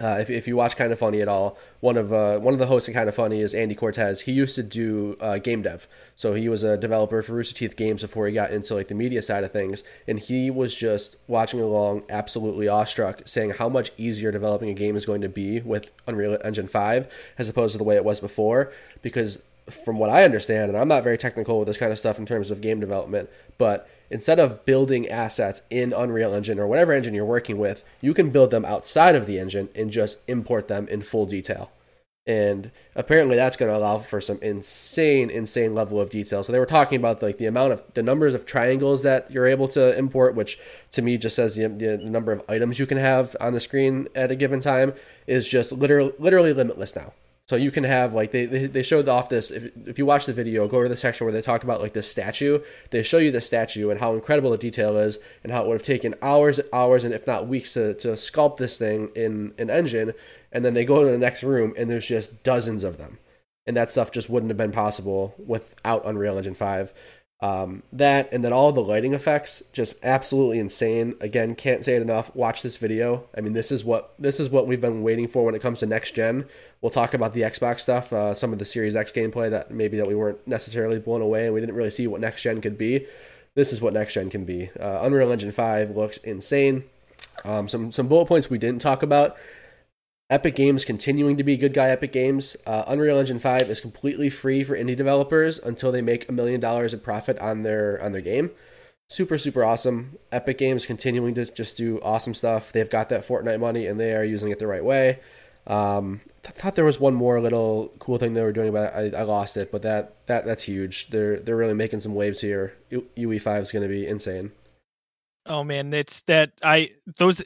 Uh, 0.00 0.18
if, 0.20 0.30
if 0.30 0.48
you 0.48 0.56
watch 0.56 0.76
Kind 0.76 0.92
of 0.92 0.98
Funny 0.98 1.20
at 1.20 1.28
all, 1.28 1.56
one 1.80 1.96
of 1.96 2.12
uh, 2.12 2.38
one 2.38 2.54
of 2.54 2.58
the 2.58 2.66
hosts 2.66 2.88
of 2.88 2.94
Kind 2.94 3.08
of 3.08 3.14
Funny 3.14 3.40
is 3.40 3.54
Andy 3.54 3.74
Cortez. 3.74 4.22
He 4.22 4.32
used 4.32 4.54
to 4.56 4.62
do 4.62 5.16
uh, 5.20 5.38
game 5.38 5.62
dev, 5.62 5.86
so 6.16 6.34
he 6.34 6.48
was 6.48 6.62
a 6.62 6.76
developer 6.76 7.22
for 7.22 7.34
Rooster 7.34 7.54
Teeth 7.54 7.76
Games 7.76 8.02
before 8.02 8.26
he 8.26 8.32
got 8.32 8.50
into 8.50 8.74
like 8.74 8.88
the 8.88 8.94
media 8.94 9.22
side 9.22 9.44
of 9.44 9.52
things. 9.52 9.84
And 10.08 10.18
he 10.18 10.50
was 10.50 10.74
just 10.74 11.16
watching 11.28 11.60
along, 11.60 12.04
absolutely 12.08 12.68
awestruck, 12.68 13.22
saying 13.26 13.50
how 13.50 13.68
much 13.68 13.92
easier 13.96 14.32
developing 14.32 14.70
a 14.70 14.74
game 14.74 14.96
is 14.96 15.06
going 15.06 15.20
to 15.20 15.28
be 15.28 15.60
with 15.60 15.90
Unreal 16.06 16.38
Engine 16.44 16.68
Five 16.68 17.12
as 17.38 17.48
opposed 17.48 17.72
to 17.72 17.78
the 17.78 17.84
way 17.84 17.96
it 17.96 18.04
was 18.04 18.20
before. 18.20 18.72
Because 19.02 19.42
from 19.70 19.98
what 19.98 20.10
I 20.10 20.24
understand, 20.24 20.70
and 20.70 20.78
I'm 20.78 20.88
not 20.88 21.04
very 21.04 21.18
technical 21.18 21.58
with 21.58 21.68
this 21.68 21.76
kind 21.76 21.92
of 21.92 21.98
stuff 21.98 22.18
in 22.18 22.26
terms 22.26 22.50
of 22.50 22.60
game 22.60 22.80
development, 22.80 23.30
but 23.58 23.88
instead 24.12 24.38
of 24.38 24.64
building 24.66 25.08
assets 25.08 25.62
in 25.70 25.92
Unreal 25.92 26.34
Engine 26.34 26.58
or 26.58 26.66
whatever 26.66 26.92
engine 26.92 27.14
you're 27.14 27.24
working 27.24 27.56
with, 27.56 27.82
you 28.02 28.12
can 28.12 28.30
build 28.30 28.50
them 28.50 28.64
outside 28.64 29.14
of 29.14 29.26
the 29.26 29.38
engine 29.38 29.70
and 29.74 29.90
just 29.90 30.18
import 30.28 30.68
them 30.68 30.86
in 30.88 31.00
full 31.00 31.24
detail. 31.24 31.72
And 32.24 32.70
apparently 32.94 33.34
that's 33.34 33.56
going 33.56 33.72
to 33.72 33.76
allow 33.76 33.98
for 33.98 34.20
some 34.20 34.38
insane, 34.42 35.28
insane 35.28 35.74
level 35.74 36.00
of 36.00 36.10
detail. 36.10 36.44
So 36.44 36.52
they 36.52 36.58
were 36.60 36.66
talking 36.66 37.00
about 37.00 37.22
like 37.22 37.38
the 37.38 37.46
amount 37.46 37.72
of 37.72 37.82
the 37.94 38.02
numbers 38.02 38.34
of 38.34 38.46
triangles 38.46 39.02
that 39.02 39.30
you're 39.30 39.46
able 39.46 39.66
to 39.68 39.98
import, 39.98 40.36
which 40.36 40.58
to 40.92 41.02
me 41.02 41.16
just 41.16 41.34
says 41.34 41.56
the, 41.56 41.66
the 41.66 41.96
number 41.96 42.30
of 42.30 42.42
items 42.48 42.78
you 42.78 42.86
can 42.86 42.98
have 42.98 43.34
on 43.40 43.54
the 43.54 43.60
screen 43.60 44.06
at 44.14 44.30
a 44.30 44.36
given 44.36 44.60
time 44.60 44.92
is 45.26 45.48
just 45.48 45.72
literally 45.72 46.12
literally 46.18 46.52
limitless 46.52 46.94
now. 46.94 47.12
So 47.52 47.56
you 47.56 47.70
can 47.70 47.84
have 47.84 48.14
like 48.14 48.30
they, 48.30 48.46
they, 48.46 48.82
showed 48.82 49.10
off 49.10 49.28
this 49.28 49.50
if, 49.50 49.76
if 49.86 49.98
you 49.98 50.06
watch 50.06 50.24
the 50.24 50.32
video, 50.32 50.66
go 50.66 50.82
to 50.82 50.88
the 50.88 50.96
section 50.96 51.26
where 51.26 51.34
they 51.34 51.42
talk 51.42 51.64
about 51.64 51.82
like 51.82 51.92
this 51.92 52.10
statue. 52.10 52.60
They 52.88 53.02
show 53.02 53.18
you 53.18 53.30
the 53.30 53.42
statue 53.42 53.90
and 53.90 54.00
how 54.00 54.14
incredible 54.14 54.52
the 54.52 54.56
detail 54.56 54.96
is 54.96 55.18
and 55.44 55.52
how 55.52 55.60
it 55.60 55.68
would 55.68 55.74
have 55.74 55.82
taken 55.82 56.14
hours, 56.22 56.60
hours, 56.72 57.04
and 57.04 57.12
if 57.12 57.26
not 57.26 57.48
weeks 57.48 57.74
to, 57.74 57.92
to 57.92 58.08
sculpt 58.12 58.56
this 58.56 58.78
thing 58.78 59.10
in 59.14 59.52
an 59.58 59.68
engine. 59.68 60.14
And 60.50 60.64
then 60.64 60.72
they 60.72 60.86
go 60.86 61.04
to 61.04 61.10
the 61.10 61.18
next 61.18 61.42
room 61.42 61.74
and 61.76 61.90
there's 61.90 62.06
just 62.06 62.42
dozens 62.42 62.84
of 62.84 62.96
them. 62.96 63.18
And 63.66 63.76
that 63.76 63.90
stuff 63.90 64.12
just 64.12 64.30
wouldn't 64.30 64.48
have 64.48 64.56
been 64.56 64.72
possible 64.72 65.34
without 65.36 66.06
Unreal 66.06 66.38
Engine 66.38 66.54
5. 66.54 66.90
Um, 67.42 67.82
that 67.92 68.32
and 68.32 68.44
then 68.44 68.52
all 68.52 68.70
the 68.70 68.80
lighting 68.80 69.14
effects 69.14 69.64
just 69.72 69.96
absolutely 70.04 70.60
insane. 70.60 71.16
Again, 71.20 71.56
can't 71.56 71.84
say 71.84 71.96
it 71.96 72.02
enough. 72.02 72.34
Watch 72.36 72.62
this 72.62 72.76
video. 72.76 73.24
I 73.36 73.40
mean, 73.40 73.52
this 73.52 73.72
is 73.72 73.84
what 73.84 74.14
this 74.16 74.38
is 74.38 74.48
what 74.48 74.68
we've 74.68 74.80
been 74.80 75.02
waiting 75.02 75.26
for 75.26 75.44
when 75.44 75.56
it 75.56 75.60
comes 75.60 75.80
to 75.80 75.86
next 75.86 76.12
gen. 76.12 76.46
We'll 76.80 76.90
talk 76.90 77.14
about 77.14 77.32
the 77.32 77.40
Xbox 77.40 77.80
stuff, 77.80 78.12
uh, 78.12 78.32
some 78.34 78.52
of 78.52 78.60
the 78.60 78.64
Series 78.64 78.94
X 78.94 79.10
gameplay 79.10 79.50
that 79.50 79.72
maybe 79.72 79.96
that 79.96 80.06
we 80.06 80.14
weren't 80.14 80.46
necessarily 80.46 81.00
blown 81.00 81.20
away 81.20 81.46
and 81.46 81.54
we 81.54 81.58
didn't 81.58 81.74
really 81.74 81.90
see 81.90 82.06
what 82.06 82.20
next 82.20 82.42
gen 82.42 82.60
could 82.60 82.78
be. 82.78 83.06
This 83.56 83.72
is 83.72 83.82
what 83.82 83.92
next 83.92 84.14
gen 84.14 84.30
can 84.30 84.44
be. 84.44 84.70
Uh, 84.78 85.00
Unreal 85.02 85.32
Engine 85.32 85.50
Five 85.50 85.96
looks 85.96 86.18
insane. 86.18 86.84
Um, 87.44 87.68
some 87.68 87.90
some 87.90 88.06
bullet 88.06 88.26
points 88.26 88.50
we 88.50 88.58
didn't 88.58 88.82
talk 88.82 89.02
about. 89.02 89.36
Epic 90.32 90.54
Games 90.54 90.86
continuing 90.86 91.36
to 91.36 91.44
be 91.44 91.58
good 91.58 91.74
guy 91.74 91.90
Epic 91.90 92.10
Games. 92.10 92.56
Uh, 92.66 92.84
Unreal 92.86 93.18
Engine 93.18 93.38
5 93.38 93.68
is 93.68 93.82
completely 93.82 94.30
free 94.30 94.64
for 94.64 94.74
indie 94.74 94.96
developers 94.96 95.58
until 95.58 95.92
they 95.92 96.00
make 96.00 96.26
a 96.26 96.32
million 96.32 96.58
dollars 96.58 96.94
in 96.94 97.00
profit 97.00 97.38
on 97.38 97.64
their 97.64 98.02
on 98.02 98.12
their 98.12 98.22
game. 98.22 98.50
Super 99.10 99.36
super 99.36 99.62
awesome. 99.62 100.16
Epic 100.32 100.56
Games 100.56 100.86
continuing 100.86 101.34
to 101.34 101.44
just 101.44 101.76
do 101.76 102.00
awesome 102.02 102.32
stuff. 102.32 102.72
They've 102.72 102.88
got 102.88 103.10
that 103.10 103.28
Fortnite 103.28 103.60
money 103.60 103.86
and 103.86 104.00
they 104.00 104.14
are 104.14 104.24
using 104.24 104.50
it 104.50 104.58
the 104.58 104.66
right 104.66 104.82
way. 104.82 105.20
Um, 105.66 106.22
I 106.46 106.50
thought 106.50 106.76
there 106.76 106.86
was 106.86 106.98
one 106.98 107.12
more 107.12 107.38
little 107.38 107.92
cool 107.98 108.16
thing 108.16 108.32
they 108.32 108.40
were 108.40 108.52
doing, 108.52 108.72
but 108.72 108.94
I, 108.94 109.10
I 109.14 109.22
lost 109.24 109.58
it. 109.58 109.70
But 109.70 109.82
that 109.82 110.26
that 110.28 110.46
that's 110.46 110.62
huge. 110.62 111.10
They're 111.10 111.40
they're 111.40 111.58
really 111.58 111.74
making 111.74 112.00
some 112.00 112.14
waves 112.14 112.40
here. 112.40 112.72
UE5 112.90 113.60
is 113.60 113.70
going 113.70 113.82
to 113.82 113.88
be 113.88 114.06
insane. 114.06 114.52
Oh 115.44 115.62
man, 115.62 115.92
it's 115.92 116.22
that 116.22 116.52
I 116.62 116.92
those 117.18 117.42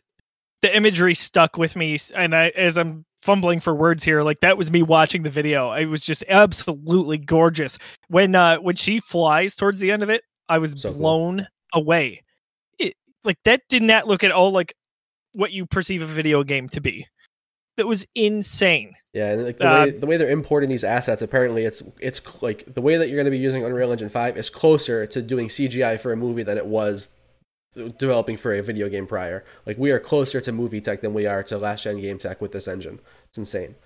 the 0.66 0.76
imagery 0.76 1.14
stuck 1.14 1.56
with 1.56 1.76
me, 1.76 1.96
and 2.14 2.34
I 2.34 2.48
as 2.50 2.76
I'm 2.76 3.04
fumbling 3.22 3.60
for 3.60 3.74
words 3.74 4.04
here, 4.04 4.22
like 4.22 4.40
that 4.40 4.56
was 4.58 4.70
me 4.70 4.82
watching 4.82 5.22
the 5.22 5.30
video. 5.30 5.72
It 5.72 5.86
was 5.86 6.04
just 6.04 6.24
absolutely 6.28 7.18
gorgeous. 7.18 7.78
When 8.08 8.34
uh 8.34 8.56
when 8.58 8.76
she 8.76 9.00
flies 9.00 9.54
towards 9.56 9.80
the 9.80 9.90
end 9.92 10.02
of 10.02 10.10
it, 10.10 10.22
I 10.48 10.58
was 10.58 10.80
So 10.80 10.90
cool. 10.90 10.98
blown 10.98 11.46
away. 11.72 12.22
It 12.78 12.94
like 13.24 13.38
that 13.44 13.62
did 13.68 13.82
not 13.82 14.06
look 14.06 14.24
at 14.24 14.32
all 14.32 14.50
like 14.50 14.74
what 15.34 15.52
you 15.52 15.66
perceive 15.66 16.02
a 16.02 16.06
video 16.06 16.42
game 16.42 16.68
to 16.70 16.80
be. 16.80 17.06
That 17.76 17.86
was 17.86 18.06
insane. 18.14 18.92
Yeah, 19.12 19.32
and 19.32 19.44
like 19.44 19.58
the 19.58 19.68
Uh, 19.68 19.84
way 19.84 19.90
the 19.90 20.06
way 20.06 20.16
they're 20.16 20.30
importing 20.30 20.68
these 20.70 20.84
assets, 20.84 21.22
apparently 21.22 21.64
it's 21.64 21.82
it's 22.00 22.20
like 22.42 22.64
the 22.74 22.80
way 22.80 22.96
that 22.96 23.08
you're 23.08 23.16
going 23.16 23.26
to 23.26 23.30
be 23.30 23.38
using 23.38 23.64
Unreal 23.64 23.92
Engine 23.92 24.08
Five 24.08 24.36
is 24.36 24.50
closer 24.50 25.06
to 25.06 25.22
doing 25.22 25.48
CGI 25.48 26.00
for 26.00 26.12
a 26.12 26.16
movie 26.16 26.42
than 26.42 26.56
it 26.58 26.66
was 26.66 27.08
developing 27.98 28.36
for 28.36 28.54
a 28.54 28.62
video 28.62 28.88
game 28.88 29.06
prior. 29.06 29.44
Like 29.64 29.78
we 29.78 29.90
are 29.90 30.00
closer 30.00 30.40
to 30.40 30.52
movie 30.52 30.80
tech 30.80 31.00
than 31.00 31.14
we 31.14 31.26
are 31.26 31.42
to 31.44 31.58
last 31.58 31.84
gen 31.84 32.00
game 32.00 32.18
tech 32.18 32.40
with 32.40 32.52
this 32.52 32.68
engine. 32.68 33.00
It's 33.28 33.38
insane. 33.38 33.76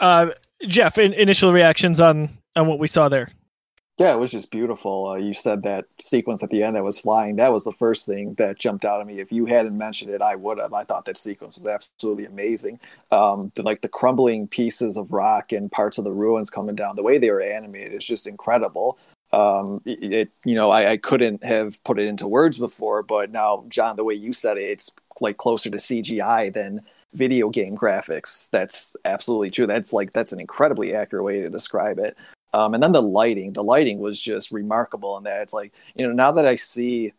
Uh, 0.00 0.30
Jeff, 0.66 0.98
in, 0.98 1.12
initial 1.12 1.52
reactions 1.52 2.00
on 2.00 2.28
on 2.56 2.66
what 2.66 2.78
we 2.78 2.88
saw 2.88 3.08
there. 3.08 3.30
Yeah, 3.98 4.12
it 4.12 4.18
was 4.20 4.30
just 4.30 4.52
beautiful. 4.52 5.08
Uh, 5.08 5.16
you 5.16 5.34
said 5.34 5.64
that 5.64 5.86
sequence 6.00 6.44
at 6.44 6.50
the 6.50 6.62
end 6.62 6.76
that 6.76 6.84
was 6.84 7.00
flying. 7.00 7.34
That 7.34 7.52
was 7.52 7.64
the 7.64 7.72
first 7.72 8.06
thing 8.06 8.34
that 8.34 8.56
jumped 8.56 8.84
out 8.84 9.00
at 9.00 9.08
me. 9.08 9.18
If 9.18 9.32
you 9.32 9.46
hadn't 9.46 9.76
mentioned 9.76 10.12
it, 10.12 10.22
I 10.22 10.36
would 10.36 10.58
have. 10.58 10.72
I 10.72 10.84
thought 10.84 11.04
that 11.06 11.16
sequence 11.16 11.58
was 11.58 11.66
absolutely 11.66 12.24
amazing. 12.24 12.78
Um, 13.10 13.50
the, 13.56 13.62
like 13.64 13.80
the 13.80 13.88
crumbling 13.88 14.46
pieces 14.46 14.96
of 14.96 15.12
rock 15.12 15.50
and 15.50 15.70
parts 15.72 15.98
of 15.98 16.04
the 16.04 16.12
ruins 16.12 16.48
coming 16.48 16.76
down, 16.76 16.94
the 16.94 17.02
way 17.02 17.18
they 17.18 17.32
were 17.32 17.40
animated 17.40 17.92
is 17.92 18.06
just 18.06 18.28
incredible. 18.28 18.98
Um, 19.32 19.82
it, 19.84 20.30
you 20.44 20.54
know, 20.54 20.70
I, 20.70 20.92
I 20.92 20.96
couldn't 20.96 21.44
have 21.44 21.82
put 21.84 21.98
it 21.98 22.06
into 22.06 22.26
words 22.26 22.58
before, 22.58 23.02
but 23.02 23.30
now, 23.30 23.64
John, 23.68 23.96
the 23.96 24.04
way 24.04 24.14
you 24.14 24.32
said 24.32 24.56
it, 24.56 24.70
it's 24.70 24.90
like 25.20 25.36
closer 25.36 25.70
to 25.70 25.76
CGI 25.76 26.52
than 26.52 26.82
video 27.12 27.50
game 27.50 27.76
graphics. 27.76 28.48
That's 28.50 28.96
absolutely 29.04 29.50
true. 29.50 29.66
That's 29.66 29.92
like 29.92 30.12
that's 30.12 30.32
an 30.32 30.40
incredibly 30.40 30.94
accurate 30.94 31.24
way 31.24 31.42
to 31.42 31.50
describe 31.50 31.98
it. 31.98 32.16
Um, 32.54 32.74
and 32.74 32.82
then 32.82 32.92
the 32.92 33.02
lighting, 33.02 33.52
the 33.52 33.64
lighting 33.64 33.98
was 33.98 34.18
just 34.18 34.50
remarkable 34.50 35.18
in 35.18 35.24
that 35.24 35.42
it's 35.42 35.52
like, 35.52 35.74
you 35.94 36.06
know, 36.06 36.14
now 36.14 36.32
that 36.32 36.46
I 36.46 36.54
see 36.54 37.12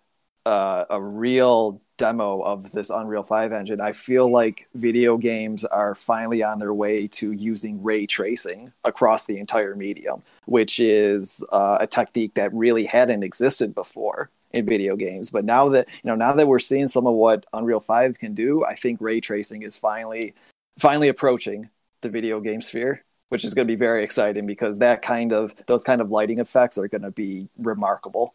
uh, 0.45 0.85
a 0.89 0.99
real 1.01 1.81
demo 1.99 2.41
of 2.41 2.71
this 2.71 2.89
Unreal 2.89 3.21
5 3.21 3.51
engine, 3.53 3.79
I 3.79 3.91
feel 3.91 4.31
like 4.31 4.67
video 4.73 5.17
games 5.17 5.63
are 5.65 5.93
finally 5.93 6.41
on 6.41 6.57
their 6.57 6.73
way 6.73 7.07
to 7.09 7.31
using 7.31 7.83
ray 7.83 8.07
tracing 8.07 8.73
across 8.83 9.25
the 9.25 9.37
entire 9.37 9.75
medium, 9.75 10.23
which 10.45 10.79
is 10.79 11.45
uh, 11.51 11.77
a 11.79 11.85
technique 11.85 12.33
that 12.33 12.51
really 12.53 12.85
hadn't 12.85 13.21
existed 13.21 13.75
before 13.75 14.31
in 14.51 14.65
video 14.65 14.95
games. 14.95 15.29
But 15.29 15.45
now 15.45 15.69
that, 15.69 15.87
you 15.89 16.09
know, 16.09 16.15
now 16.15 16.33
that 16.33 16.47
we're 16.47 16.57
seeing 16.57 16.87
some 16.87 17.05
of 17.05 17.13
what 17.13 17.45
Unreal 17.53 17.81
5 17.81 18.17
can 18.17 18.33
do, 18.33 18.65
I 18.65 18.73
think 18.73 18.99
ray 18.99 19.19
tracing 19.19 19.61
is 19.61 19.77
finally 19.77 20.33
finally 20.79 21.09
approaching 21.09 21.69
the 22.01 22.09
video 22.09 22.39
game 22.39 22.61
sphere 22.61 23.03
which 23.29 23.45
is 23.45 23.53
going 23.53 23.67
to 23.67 23.71
be 23.71 23.77
very 23.77 24.03
exciting 24.03 24.45
because 24.45 24.79
that 24.79 25.01
kind 25.01 25.31
of 25.31 25.55
those 25.67 25.83
kind 25.83 26.01
of 26.01 26.09
lighting 26.09 26.39
effects 26.39 26.77
are 26.77 26.87
going 26.87 27.03
to 27.03 27.11
be 27.11 27.47
remarkable. 27.57 28.33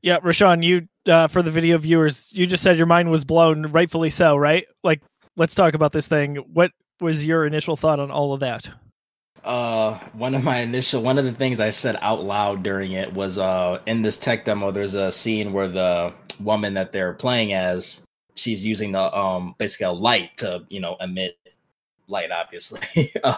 Yeah, 0.00 0.18
Rashawn, 0.18 0.64
you 0.64 0.88
uh, 1.06 1.28
for 1.28 1.42
the 1.42 1.50
video 1.50 1.78
viewers, 1.78 2.32
you 2.34 2.46
just 2.46 2.62
said 2.62 2.76
your 2.76 2.86
mind 2.86 3.10
was 3.10 3.24
blown, 3.24 3.62
rightfully 3.66 4.10
so, 4.10 4.36
right? 4.36 4.66
Like, 4.82 5.02
let's 5.36 5.54
talk 5.54 5.74
about 5.74 5.92
this 5.92 6.08
thing. 6.08 6.36
What 6.36 6.70
was 7.00 7.24
your 7.24 7.46
initial 7.46 7.76
thought 7.76 7.98
on 8.00 8.10
all 8.10 8.32
of 8.32 8.40
that? 8.40 8.70
Uh, 9.44 9.98
one 10.12 10.34
of 10.36 10.44
my 10.44 10.58
initial 10.58 11.02
one 11.02 11.18
of 11.18 11.24
the 11.24 11.32
things 11.32 11.58
I 11.58 11.70
said 11.70 11.98
out 12.00 12.22
loud 12.22 12.62
during 12.62 12.92
it 12.92 13.12
was 13.12 13.38
uh 13.38 13.80
in 13.86 14.02
this 14.02 14.16
tech 14.16 14.44
demo. 14.44 14.70
There's 14.70 14.94
a 14.94 15.10
scene 15.10 15.52
where 15.52 15.66
the 15.66 16.14
woman 16.38 16.74
that 16.74 16.92
they're 16.92 17.14
playing 17.14 17.52
as 17.52 18.04
she's 18.36 18.64
using 18.64 18.92
the 18.92 19.18
um 19.18 19.56
basically 19.58 19.86
a 19.86 19.90
light 19.90 20.36
to 20.36 20.64
you 20.68 20.78
know 20.78 20.96
emit 21.00 21.36
light. 22.06 22.30
Obviously, 22.30 23.12
Uh, 23.24 23.36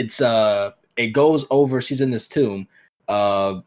it's 0.00 0.20
uh 0.20 0.72
it 0.96 1.08
goes 1.08 1.46
over. 1.50 1.80
She's 1.80 2.00
in 2.00 2.10
this 2.10 2.26
tomb. 2.26 2.66
Uh, 3.06 3.60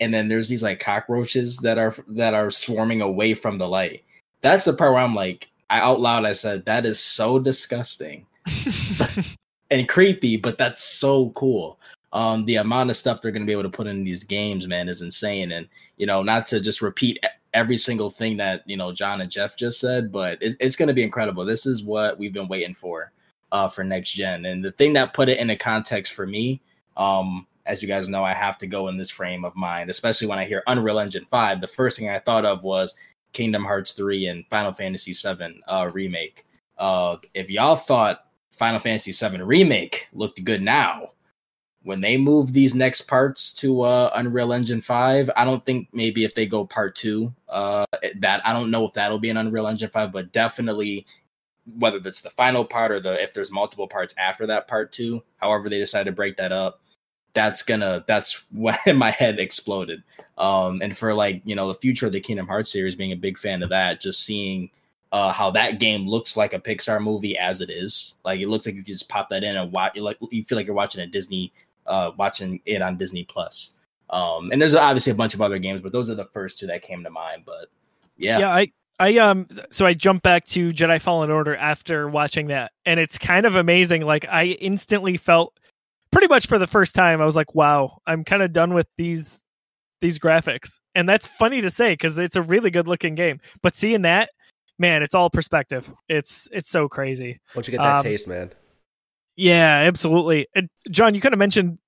and 0.00 0.12
then 0.12 0.28
there's 0.28 0.48
these 0.48 0.62
like 0.62 0.80
cockroaches 0.80 1.58
that 1.58 1.78
are 1.78 1.94
that 2.08 2.34
are 2.34 2.50
swarming 2.50 3.00
away 3.00 3.34
from 3.34 3.56
the 3.56 3.68
light. 3.68 4.04
That's 4.40 4.64
the 4.64 4.72
part 4.72 4.92
where 4.92 5.02
I'm 5.02 5.14
like, 5.14 5.50
I 5.70 5.80
out 5.80 6.00
loud 6.00 6.24
I 6.24 6.32
said 6.32 6.64
that 6.64 6.86
is 6.86 7.00
so 7.00 7.38
disgusting 7.38 8.26
and 9.70 9.88
creepy, 9.88 10.36
but 10.36 10.58
that's 10.58 10.82
so 10.82 11.30
cool. 11.30 11.78
Um, 12.12 12.46
the 12.46 12.56
amount 12.56 12.88
of 12.90 12.96
stuff 12.96 13.20
they're 13.20 13.32
going 13.32 13.42
to 13.42 13.46
be 13.46 13.52
able 13.52 13.64
to 13.64 13.68
put 13.68 13.86
in 13.86 14.02
these 14.02 14.24
games, 14.24 14.66
man, 14.66 14.88
is 14.88 15.02
insane. 15.02 15.52
And 15.52 15.68
you 15.96 16.06
know, 16.06 16.22
not 16.22 16.46
to 16.48 16.60
just 16.60 16.80
repeat 16.80 17.18
every 17.54 17.76
single 17.76 18.10
thing 18.10 18.36
that 18.36 18.62
you 18.66 18.76
know 18.76 18.92
John 18.92 19.20
and 19.20 19.30
Jeff 19.30 19.56
just 19.56 19.80
said, 19.80 20.12
but 20.12 20.38
it, 20.40 20.56
it's 20.60 20.76
going 20.76 20.88
to 20.88 20.94
be 20.94 21.02
incredible. 21.02 21.44
This 21.44 21.66
is 21.66 21.82
what 21.82 22.18
we've 22.18 22.32
been 22.32 22.48
waiting 22.48 22.74
for 22.74 23.12
uh, 23.52 23.68
for 23.68 23.84
next 23.84 24.12
gen. 24.12 24.46
And 24.46 24.64
the 24.64 24.72
thing 24.72 24.92
that 24.94 25.14
put 25.14 25.28
it 25.28 25.38
into 25.38 25.56
context 25.56 26.12
for 26.12 26.26
me, 26.26 26.60
um, 26.96 27.46
as 27.68 27.82
you 27.82 27.88
guys 27.88 28.08
know, 28.08 28.24
I 28.24 28.34
have 28.34 28.58
to 28.58 28.66
go 28.66 28.88
in 28.88 28.96
this 28.96 29.10
frame 29.10 29.44
of 29.44 29.54
mind, 29.54 29.90
especially 29.90 30.26
when 30.26 30.38
I 30.38 30.44
hear 30.44 30.62
Unreal 30.66 30.98
Engine 30.98 31.24
Five. 31.26 31.60
The 31.60 31.68
first 31.68 31.98
thing 31.98 32.08
I 32.08 32.18
thought 32.18 32.44
of 32.44 32.62
was 32.64 32.94
Kingdom 33.32 33.64
Hearts 33.64 33.92
Three 33.92 34.26
and 34.26 34.44
Final 34.48 34.72
Fantasy 34.72 35.12
Seven 35.12 35.60
uh, 35.68 35.88
remake. 35.92 36.46
Uh, 36.76 37.16
if 37.34 37.50
y'all 37.50 37.76
thought 37.76 38.24
Final 38.58 38.80
Fantasy 38.80 39.12
7 39.12 39.42
Remake 39.42 40.08
looked 40.12 40.42
good 40.44 40.60
now. 40.60 41.12
When 41.84 42.00
they 42.00 42.16
move 42.16 42.52
these 42.52 42.74
next 42.74 43.02
parts 43.02 43.52
to 43.54 43.82
uh, 43.82 44.10
Unreal 44.14 44.52
Engine 44.52 44.80
5, 44.80 45.30
I 45.36 45.44
don't 45.44 45.64
think 45.64 45.88
maybe 45.92 46.24
if 46.24 46.34
they 46.34 46.44
go 46.44 46.66
part 46.66 46.96
two, 46.96 47.32
uh, 47.48 47.86
that 48.16 48.44
I 48.44 48.52
don't 48.52 48.70
know 48.70 48.84
if 48.84 48.92
that'll 48.94 49.20
be 49.20 49.30
an 49.30 49.36
Unreal 49.36 49.68
Engine 49.68 49.88
5, 49.88 50.12
but 50.12 50.32
definitely 50.32 51.06
whether 51.78 52.00
that's 52.00 52.20
the 52.20 52.30
final 52.30 52.64
part 52.64 52.90
or 52.90 52.98
the 52.98 53.22
if 53.22 53.32
there's 53.32 53.50
multiple 53.50 53.86
parts 53.86 54.12
after 54.18 54.46
that 54.46 54.66
part 54.66 54.90
two, 54.90 55.22
however 55.36 55.68
they 55.68 55.78
decide 55.78 56.04
to 56.04 56.12
break 56.12 56.36
that 56.36 56.50
up, 56.50 56.82
that's 57.34 57.62
gonna 57.62 58.04
that's 58.06 58.44
when 58.52 58.76
my 58.94 59.10
head 59.10 59.38
exploded. 59.38 60.02
Um, 60.36 60.80
and 60.82 60.96
for 60.96 61.14
like 61.14 61.42
you 61.44 61.54
know 61.54 61.68
the 61.68 61.74
future 61.74 62.06
of 62.06 62.12
the 62.12 62.20
Kingdom 62.20 62.46
Hearts 62.46 62.72
series, 62.72 62.94
being 62.94 63.12
a 63.12 63.16
big 63.16 63.38
fan 63.38 63.62
of 63.62 63.70
that, 63.70 64.00
just 64.00 64.24
seeing 64.24 64.70
uh, 65.12 65.32
how 65.32 65.50
that 65.52 65.78
game 65.78 66.06
looks 66.06 66.36
like 66.36 66.52
a 66.52 66.58
Pixar 66.58 67.02
movie 67.02 67.36
as 67.36 67.60
it 67.60 67.70
is. 67.70 68.20
Like 68.24 68.40
it 68.40 68.48
looks 68.48 68.66
like 68.66 68.74
you 68.74 68.82
just 68.82 69.08
pop 69.08 69.28
that 69.30 69.42
in 69.42 69.56
and 69.56 69.72
watch. 69.72 69.92
You 69.94 70.02
like 70.02 70.18
you 70.30 70.44
feel 70.44 70.56
like 70.56 70.66
you're 70.66 70.76
watching 70.76 71.00
a 71.00 71.06
Disney, 71.06 71.52
uh, 71.86 72.12
watching 72.16 72.60
it 72.66 72.82
on 72.82 72.96
Disney 72.96 73.24
Plus. 73.24 73.76
Um, 74.10 74.50
and 74.52 74.60
there's 74.60 74.74
obviously 74.74 75.12
a 75.12 75.16
bunch 75.16 75.34
of 75.34 75.42
other 75.42 75.58
games, 75.58 75.80
but 75.82 75.92
those 75.92 76.08
are 76.08 76.14
the 76.14 76.24
first 76.26 76.58
two 76.58 76.66
that 76.68 76.82
came 76.82 77.04
to 77.04 77.10
mind. 77.10 77.42
But 77.44 77.66
yeah, 78.16 78.38
yeah, 78.38 78.54
I 78.54 78.72
I 78.98 79.16
um 79.18 79.46
so 79.70 79.86
I 79.86 79.94
jumped 79.94 80.22
back 80.22 80.44
to 80.46 80.70
Jedi 80.70 81.00
Fallen 81.00 81.30
Order 81.30 81.54
after 81.56 82.08
watching 82.08 82.48
that 82.48 82.72
and 82.84 82.98
it's 82.98 83.16
kind 83.16 83.46
of 83.46 83.54
amazing 83.54 84.02
like 84.02 84.26
I 84.28 84.46
instantly 84.46 85.16
felt 85.16 85.57
pretty 86.10 86.28
much 86.28 86.46
for 86.46 86.58
the 86.58 86.66
first 86.66 86.94
time 86.94 87.20
I 87.20 87.24
was 87.24 87.36
like 87.36 87.54
wow 87.54 87.98
I'm 88.06 88.24
kind 88.24 88.42
of 88.42 88.52
done 88.52 88.74
with 88.74 88.86
these 88.96 89.44
these 90.00 90.18
graphics 90.18 90.78
and 90.94 91.08
that's 91.08 91.26
funny 91.26 91.60
to 91.60 91.70
say 91.70 91.96
cuz 91.96 92.18
it's 92.18 92.36
a 92.36 92.42
really 92.42 92.70
good 92.70 92.86
looking 92.88 93.14
game 93.14 93.40
but 93.62 93.74
seeing 93.74 94.02
that 94.02 94.30
man 94.78 95.02
it's 95.02 95.14
all 95.14 95.28
perspective 95.28 95.92
it's 96.08 96.48
it's 96.52 96.70
so 96.70 96.88
crazy 96.88 97.40
Once 97.54 97.66
you 97.66 97.72
get 97.72 97.82
that 97.82 97.98
Um, 97.98 98.04
taste, 98.04 98.28
man. 98.28 98.52
yeah, 99.36 99.84
absolutely. 99.86 100.46
And 100.54 100.68
John, 100.90 101.14
you 101.14 101.20
kind 101.20 101.32
of 101.32 101.38
mentioned, 101.38 101.78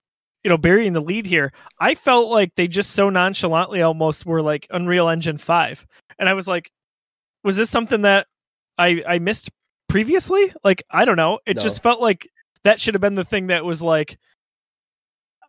you 0.45 0.49
know, 0.49 0.57
burying 0.59 0.93
the 0.93 1.01
lead 1.01 1.27
here. 1.27 1.53
I 1.81 1.95
felt 1.95 2.31
like 2.31 2.55
they 2.55 2.69
just 2.69 2.93
so 2.93 3.11
nonchalantly 3.11 3.83
almost 3.83 4.25
were 4.27 4.41
like 4.43 4.67
Unreal 4.71 5.09
Engine 5.09 5.37
5. 5.39 5.85
And 6.19 6.29
I 6.29 6.35
was 6.35 6.47
like, 6.49 6.71
was 7.45 7.57
this 7.57 7.69
something 7.71 8.03
that 8.03 8.27
I 8.79 9.03
I 9.07 9.19
missed 9.19 9.51
previously? 9.89 10.53
Like, 10.65 10.83
I 10.91 11.05
don't 11.05 11.17
know. 11.17 11.41
It 11.47 11.57
No. 11.57 11.63
just 11.63 11.83
felt 11.83 12.01
like 12.01 12.29
that 12.65 12.81
should 12.81 12.95
have 12.95 13.01
been 13.01 13.15
the 13.15 13.25
thing 13.25 13.49
that 13.49 13.65
was 13.65 13.83
like 13.83 14.19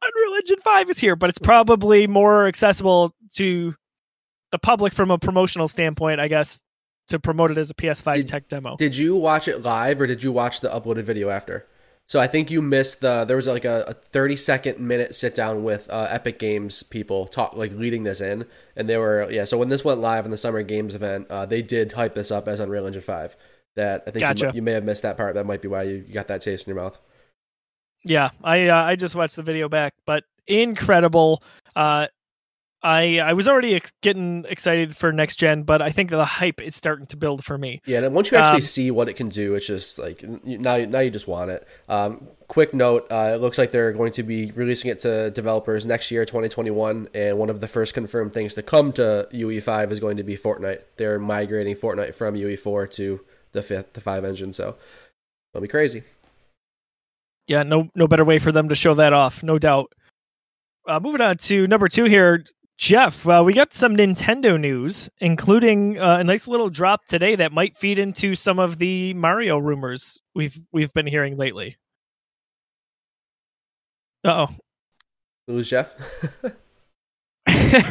Unreal 0.02 0.38
Engine 0.38 0.60
5 0.60 0.90
is 0.90 1.00
here, 1.00 1.16
but 1.16 1.30
it's 1.30 1.40
probably 1.40 2.08
more 2.08 2.48
accessible 2.48 3.14
to 3.36 3.76
the 4.52 4.60
public 4.60 4.94
from 4.94 5.12
a 5.12 5.18
promotional 5.18 5.68
standpoint, 5.68 6.20
I 6.20 6.28
guess, 6.28 6.64
to 7.08 7.20
promote 7.20 7.52
it 7.52 7.58
as 7.58 7.70
a 7.70 7.74
PS5 7.74 8.16
Did- 8.16 8.28
tech 8.28 8.48
demo. 8.48 8.76
Did 8.78 8.96
you 8.96 9.16
watch 9.16 9.48
it 9.48 9.62
live 9.62 10.02
or 10.02 10.08
did 10.08 10.24
you 10.24 10.32
watch 10.32 10.62
the 10.62 10.70
uploaded 10.70 11.04
video 11.04 11.30
after? 11.30 11.68
So 12.08 12.20
I 12.20 12.28
think 12.28 12.52
you 12.52 12.62
missed 12.62 13.00
the. 13.00 13.24
There 13.24 13.38
was 13.38 13.48
like 13.48 13.64
a, 13.64 13.86
a 13.88 13.94
thirty 13.94 14.36
second 14.36 14.80
minute 14.80 15.16
sit 15.16 15.34
down 15.34 15.64
with 15.64 15.90
uh, 15.90 16.08
Epic 16.10 16.40
Games 16.40 16.84
people 16.84 17.26
talk 17.26 17.56
like 17.56 17.72
leading 17.72 18.04
this 18.04 18.20
in, 18.20 18.46
and 18.76 18.90
they 18.90 18.98
were 18.98 19.32
yeah. 19.32 19.46
So 19.46 19.58
when 19.58 19.70
this 19.70 19.86
went 19.86 20.02
live 20.02 20.26
in 20.26 20.32
the 20.32 20.36
Summer 20.36 20.62
Games 20.62 20.94
event, 20.94 21.28
uh, 21.30 21.46
they 21.46 21.62
did 21.62 21.94
hype 21.94 22.14
this 22.16 22.30
up 22.30 22.50
as 22.50 22.60
Unreal 22.60 22.86
Engine 22.86 23.02
Five. 23.02 23.38
That 23.76 24.04
I 24.06 24.12
think 24.12 24.16
you, 24.16 24.20
Gotcha. 24.22 24.46
mi- 24.48 24.52
you 24.56 24.62
may 24.62 24.72
have 24.74 24.84
missed 24.84 25.04
that 25.04 25.18
part. 25.18 25.36
That 25.36 25.46
might 25.46 25.62
be 25.62 25.68
why 25.68 25.84
you 25.84 26.00
got 26.00 26.28
that 26.28 26.42
taste 26.42 26.68
in 26.68 26.74
your 26.76 26.84
mouth. 26.84 27.00
Yeah, 28.04 28.32
I 28.44 28.68
uh, 28.68 28.84
I 28.84 28.96
just 28.96 29.16
watched 29.16 29.36
the 29.36 29.44
video 29.44 29.70
back, 29.70 29.94
but 30.06 30.24
incredible. 30.48 31.42
Uh, 31.76 32.08
I 32.84 33.20
I 33.20 33.34
was 33.34 33.48
already 33.48 33.76
ex- 33.76 33.94
getting 34.02 34.44
excited 34.50 34.98
for 34.98 35.12
next 35.14 35.36
gen, 35.38 35.64
but 35.64 35.82
I 35.84 35.92
think 35.92 36.10
the 36.10 36.26
hype 36.26 36.60
is 36.62 36.76
starting 36.76 37.06
to 37.08 37.18
build 37.18 37.46
for 37.46 37.58
me. 37.58 37.80
Yeah, 37.86 38.00
and 38.00 38.16
once 38.16 38.32
you 38.32 38.38
actually 38.38 38.58
Um, 38.58 38.62
see 38.64 38.90
what 38.92 39.08
it 39.08 39.14
can 39.14 39.30
do, 39.30 39.54
it's 39.54 39.68
just 39.68 40.00
like 40.00 40.24
now 40.24 40.78
now 40.78 41.00
you 41.00 41.12
just 41.12 41.28
want 41.28 41.52
it. 41.52 41.68
Um, 41.88 42.28
quick 42.48 42.74
note: 42.74 43.06
uh, 43.12 43.34
it 43.36 43.42
looks 43.42 43.60
like 43.60 43.70
they're 43.72 43.92
going 43.94 44.12
to 44.14 44.24
be 44.24 44.52
releasing 44.56 44.90
it 44.90 45.00
to 45.02 45.30
developers 45.30 45.86
next 45.86 46.10
year, 46.10 46.26
2021, 46.26 47.10
and 47.14 47.38
one 47.38 47.52
of 47.52 47.60
the 47.62 47.68
first 47.68 47.94
confirmed 47.94 48.34
things 48.34 48.56
to 48.56 48.64
come 48.64 48.92
to 48.94 49.28
UE5 49.32 49.92
is 49.92 50.00
going 50.00 50.18
to 50.18 50.24
be 50.24 50.36
Fortnite. 50.36 50.82
They're 50.98 51.20
migrating 51.20 51.76
Fortnite 51.76 52.16
from 52.16 52.34
UE4 52.36 52.90
to 52.96 53.22
the 53.52 53.62
fifth, 53.62 53.94
the 53.94 54.02
five 54.02 54.24
engine. 54.26 54.54
So 54.54 54.76
it'll 55.54 55.62
be 55.62 55.68
crazy. 55.68 56.04
Yeah, 57.48 57.64
no 57.64 57.90
no 57.96 58.08
better 58.08 58.24
way 58.26 58.40
for 58.40 58.52
them 58.52 58.70
to 58.70 58.76
show 58.76 58.94
that 58.96 59.14
off, 59.14 59.44
no 59.44 59.58
doubt. 59.60 59.92
Uh, 60.88 61.00
moving 61.00 61.22
on 61.22 61.38
to 61.38 61.68
number 61.68 61.88
two 61.90 62.06
here, 62.06 62.44
Jeff. 62.78 63.28
Uh, 63.28 63.44
we 63.46 63.54
got 63.54 63.74
some 63.74 63.96
Nintendo 63.96 64.60
news, 64.60 65.10
including 65.20 66.00
uh, 66.00 66.18
a 66.18 66.24
nice 66.24 66.48
little 66.48 66.70
drop 66.70 67.06
today 67.06 67.36
that 67.36 67.52
might 67.52 67.76
feed 67.76 68.00
into 68.00 68.36
some 68.36 68.58
of 68.60 68.78
the 68.80 69.14
Mario 69.16 69.58
rumors 69.58 70.22
we've 70.34 70.58
we've 70.72 70.94
been 70.94 71.08
hearing 71.08 71.36
lately. 71.38 71.76
Uh 74.24 74.48
oh, 74.48 74.56
Who's 75.48 75.70
Jeff? 75.70 75.94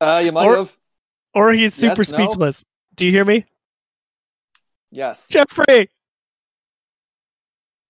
Uh, 0.00 0.20
you 0.24 0.32
might 0.32 0.46
Or- 0.46 0.56
have. 0.56 0.76
or 1.32 1.52
he's 1.52 1.72
super 1.74 2.02
Yes, 2.02 2.12
no? 2.12 2.18
speechless. 2.18 2.64
Do 2.94 3.06
you 3.06 3.12
hear 3.12 3.24
me, 3.24 3.46
Yes. 4.94 5.26
Jeffrey? 5.28 5.90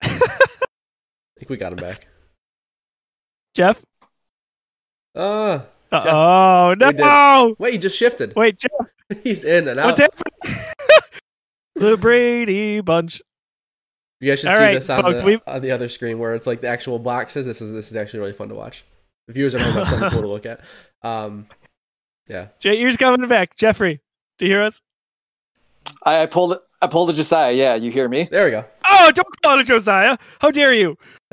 I 0.03 0.09
think 1.38 1.49
we 1.51 1.57
got 1.59 1.73
him 1.73 1.79
back. 1.79 2.07
Jeff? 3.55 3.85
Uh, 5.14 5.61
Oh 5.93 6.71
We 6.71 6.75
did. 6.77 6.97
no! 6.97 7.55
wait, 7.59 7.73
he 7.75 7.79
just 7.79 7.97
shifted. 7.97 8.35
Wait, 8.35 8.59
Jeff, 8.59 8.71
He's 9.23 9.45
in 9.45 9.69
and 9.69 9.79
out. 9.79 9.87
what's 9.87 10.01
happening? 10.01 10.57
the 11.77 11.97
Brady 11.97 12.81
Bunch. 12.81 13.23
You 14.21 14.33
guys 14.33 14.40
should 14.40 14.49
All 14.51 14.57
see 14.57 14.62
right, 14.62 14.75
this 14.75 14.90
on, 14.90 15.03
folks, 15.03 15.21
the, 15.21 15.27
we- 15.27 15.40
on 15.47 15.61
the 15.62 15.71
other 15.71 15.88
screen 15.88 16.19
where 16.19 16.35
it's 16.35 16.47
like 16.49 16.62
the 16.62 16.69
actual 16.69 16.99
boxes. 16.99 17.47
This 17.47 17.61
is 17.61 17.73
this 17.73 17.90
is 17.90 17.97
actually 17.97 18.21
really 18.21 18.33
fun 18.33 18.49
to 18.49 18.55
watch. 18.57 18.85
The 19.29 19.35
viewers 19.35 19.55
at 19.55 19.61
home 19.61 19.75
have 19.75 19.87
something 19.88 20.11
cool 20.11 20.23
to 20.23 20.29
look 20.29 20.47
at. 20.47 20.61
Um, 21.05 21.49
yeah, 22.29 22.47
Jay, 22.61 22.77
yours 22.81 22.97
coming 22.97 23.29
back. 23.29 23.57
Jeffrey, 23.57 24.01
do 24.38 24.47
you 24.47 24.53
hear 24.53 24.62
us? 24.62 24.81
I, 26.03 26.23
I 26.23 26.27
pulled 26.27 26.53
it. 26.55 26.61
I 26.85 26.87
pulled 26.87 27.09
a 27.09 27.14
Josiah. 27.14 27.53
Yeah, 27.53 27.77
you 27.77 27.90
hear 27.90 28.09
me? 28.11 28.29
there 28.31 28.44
we 28.44 28.51
go. 28.51 28.64
Oh, 28.85 29.11
don't 29.14 29.42
call 29.42 29.59
it 29.59 29.64
Josiah. 29.64 30.18
How 30.38 30.51
dare 30.51 30.75
you? 30.75 30.99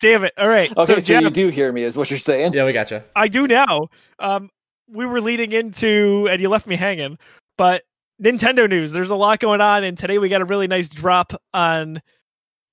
Damn 0.00 0.24
it. 0.24 0.32
All 0.38 0.48
right. 0.48 0.70
Okay, 0.70 0.84
so, 0.86 1.00
so, 1.00 1.00
Jeff, 1.00 1.22
you 1.22 1.30
do 1.30 1.48
hear 1.48 1.70
me, 1.70 1.82
is 1.82 1.98
what 1.98 2.10
you're 2.10 2.18
saying. 2.18 2.54
Yeah, 2.54 2.64
we 2.64 2.72
gotcha. 2.72 3.04
I 3.14 3.28
do 3.28 3.46
now. 3.46 3.88
Um, 4.18 4.48
we 4.88 5.04
were 5.04 5.20
leading 5.20 5.52
into, 5.52 6.26
and 6.30 6.40
you 6.40 6.48
left 6.48 6.66
me 6.66 6.76
hanging, 6.76 7.18
but 7.58 7.82
Nintendo 8.22 8.70
news. 8.70 8.94
There's 8.94 9.10
a 9.10 9.16
lot 9.16 9.38
going 9.38 9.60
on, 9.60 9.84
and 9.84 9.98
today 9.98 10.16
we 10.16 10.30
got 10.30 10.40
a 10.40 10.46
really 10.46 10.66
nice 10.66 10.88
drop 10.88 11.34
on 11.52 12.00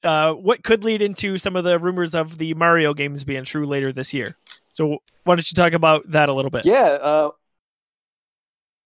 uh, 0.03 0.31
what 0.31 0.63
could 0.63 0.85
lead 0.85 1.01
into 1.01 1.37
some 1.37 1.57
of 1.57 1.65
the 1.65 1.77
rumors 1.77 2.15
of 2.15 2.37
the 2.37 2.53
Mario 2.53 2.93
games 2.93 3.25
being 3.25 3.43
true 3.43 3.65
later 3.65 3.91
this 3.91 4.13
year. 4.13 4.37
So, 4.71 4.99
why 5.25 5.35
don't 5.35 5.51
you 5.51 5.55
talk 5.55 5.73
about 5.73 6.09
that 6.11 6.29
a 6.29 6.33
little 6.33 6.51
bit? 6.51 6.65
Yeah, 6.65 6.97
uh, 7.01 7.31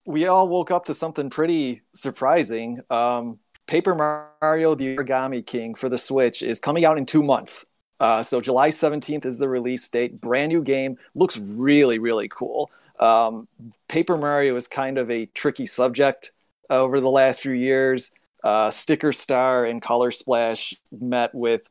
we 0.08 0.26
all 0.26 0.48
woke 0.48 0.70
up 0.70 0.86
to 0.86 0.94
something 0.94 1.28
pretty 1.28 1.82
surprising. 1.92 2.80
Um, 2.88 3.38
Paper 3.66 3.94
Mario: 3.94 4.74
The 4.74 4.96
Origami 4.96 5.44
King 5.44 5.74
for 5.74 5.90
the 5.90 5.98
Switch 5.98 6.42
is 6.42 6.58
coming 6.58 6.86
out 6.86 6.96
in 6.96 7.04
two 7.04 7.22
months. 7.22 7.66
Uh, 8.00 8.22
so 8.22 8.40
July 8.40 8.70
17th 8.70 9.26
is 9.26 9.38
the 9.38 9.48
release 9.48 9.86
date. 9.88 10.18
Brand 10.18 10.48
new 10.48 10.62
game, 10.62 10.96
looks 11.14 11.36
really 11.36 11.98
really 11.98 12.28
cool. 12.28 12.70
Um, 12.98 13.48
Paper 13.88 14.16
Mario 14.16 14.56
is 14.56 14.66
kind 14.66 14.96
of 14.96 15.10
a 15.10 15.26
tricky 15.26 15.66
subject 15.66 16.32
over 16.70 17.00
the 17.00 17.10
last 17.10 17.42
few 17.42 17.52
years. 17.52 18.12
Uh, 18.42 18.70
Sticker 18.70 19.12
Star 19.12 19.66
and 19.66 19.82
Color 19.82 20.10
Splash 20.10 20.74
met 20.90 21.34
with 21.34 21.62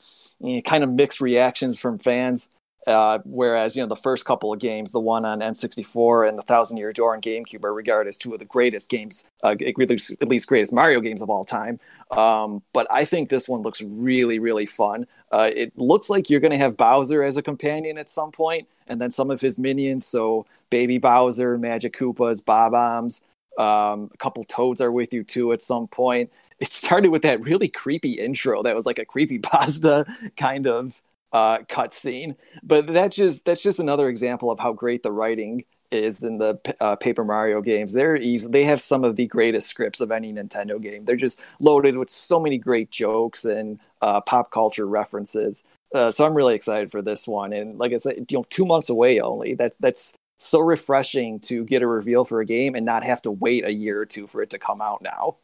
eh, 0.45 0.61
kind 0.61 0.83
of 0.83 0.91
mixed 0.91 1.21
reactions 1.21 1.79
from 1.79 1.97
fans. 1.97 2.49
Uh, 2.87 3.19
whereas 3.25 3.75
you 3.75 3.81
know 3.81 3.87
the 3.87 3.95
first 3.95 4.23
couple 4.25 4.53
of 4.53 4.59
games, 4.59 4.91
the 4.91 4.99
one 4.99 5.25
on 5.25 5.39
N64 5.39 6.29
and 6.29 6.39
the 6.39 6.43
Thousand 6.43 6.77
Year 6.77 6.93
Door 6.93 7.15
on 7.15 7.21
GameCube, 7.21 7.65
are 7.65 7.73
regarded 7.73 8.07
as 8.07 8.17
two 8.17 8.31
of 8.31 8.39
the 8.39 8.45
greatest 8.45 8.89
games, 8.89 9.25
uh, 9.43 9.55
at 9.59 9.77
least 9.77 10.11
at 10.21 10.29
least 10.29 10.47
greatest 10.47 10.71
Mario 10.71 11.01
games 11.01 11.21
of 11.21 11.29
all 11.29 11.43
time. 11.43 11.79
Um, 12.11 12.63
but 12.71 12.87
I 12.89 13.03
think 13.03 13.27
this 13.27 13.49
one 13.49 13.61
looks 13.61 13.81
really, 13.81 14.39
really 14.39 14.65
fun. 14.65 15.05
Uh, 15.33 15.49
it 15.53 15.77
looks 15.77 16.09
like 16.09 16.29
you're 16.29 16.39
going 16.39 16.51
to 16.51 16.57
have 16.57 16.77
Bowser 16.77 17.23
as 17.23 17.35
a 17.35 17.41
companion 17.41 17.97
at 17.97 18.09
some 18.09 18.31
point, 18.31 18.67
and 18.87 19.01
then 19.01 19.11
some 19.11 19.29
of 19.29 19.41
his 19.41 19.59
minions. 19.59 20.05
So 20.05 20.45
Baby 20.69 20.97
Bowser, 20.97 21.57
Magic 21.57 21.93
Koopas, 21.97 22.43
Bob-Ombs, 22.43 23.25
um, 23.57 24.09
a 24.13 24.17
couple 24.17 24.43
Toads 24.45 24.79
are 24.79 24.91
with 24.91 25.13
you 25.13 25.23
too 25.23 25.51
at 25.51 25.61
some 25.61 25.87
point. 25.87 26.31
It 26.59 26.71
started 26.71 27.09
with 27.09 27.21
that 27.23 27.45
really 27.45 27.67
creepy 27.67 28.13
intro 28.13 28.63
that 28.63 28.75
was 28.75 28.85
like 28.85 28.99
a 28.99 29.05
creepy 29.05 29.39
pasta 29.39 30.05
kind 30.37 30.67
of 30.67 31.01
uh, 31.33 31.59
cutscene. 31.59 32.35
But 32.63 32.87
that 32.87 33.11
just 33.11 33.45
that's 33.45 33.63
just 33.63 33.79
another 33.79 34.09
example 34.09 34.51
of 34.51 34.59
how 34.59 34.73
great 34.73 35.03
the 35.03 35.11
writing 35.11 35.63
is 35.91 36.23
in 36.23 36.37
the 36.37 36.59
uh, 36.81 36.95
Paper 36.95 37.23
Mario 37.23 37.61
games. 37.61 37.93
They're 37.93 38.17
easy. 38.17 38.49
They 38.49 38.65
have 38.65 38.81
some 38.81 39.03
of 39.03 39.15
the 39.15 39.27
greatest 39.27 39.69
scripts 39.69 40.01
of 40.01 40.11
any 40.11 40.33
Nintendo 40.33 40.81
game. 40.81 41.05
They're 41.05 41.15
just 41.15 41.39
loaded 41.59 41.97
with 41.97 42.09
so 42.09 42.39
many 42.39 42.57
great 42.57 42.91
jokes 42.91 43.45
and 43.45 43.79
uh, 44.01 44.21
pop 44.21 44.51
culture 44.51 44.87
references. 44.87 45.63
Uh, 45.93 46.11
so 46.11 46.25
I'm 46.25 46.35
really 46.35 46.55
excited 46.55 46.91
for 46.91 47.01
this 47.01 47.27
one. 47.27 47.53
And 47.53 47.77
like 47.77 47.93
I 47.93 47.97
said, 47.97 48.25
you 48.29 48.37
know, 48.37 48.45
two 48.49 48.65
months 48.65 48.89
away 48.89 49.19
only. 49.19 49.53
That 49.55 49.73
that's 49.79 50.13
so 50.39 50.59
refreshing 50.59 51.39
to 51.39 51.63
get 51.63 51.81
a 51.81 51.87
reveal 51.87 52.25
for 52.25 52.41
a 52.41 52.45
game 52.45 52.75
and 52.75 52.85
not 52.85 53.03
have 53.03 53.21
to 53.23 53.31
wait 53.31 53.65
a 53.65 53.71
year 53.71 53.99
or 53.99 54.05
two 54.05 54.27
for 54.27 54.41
it 54.41 54.49
to 54.51 54.59
come 54.59 54.81
out 54.81 55.01
now. 55.01 55.37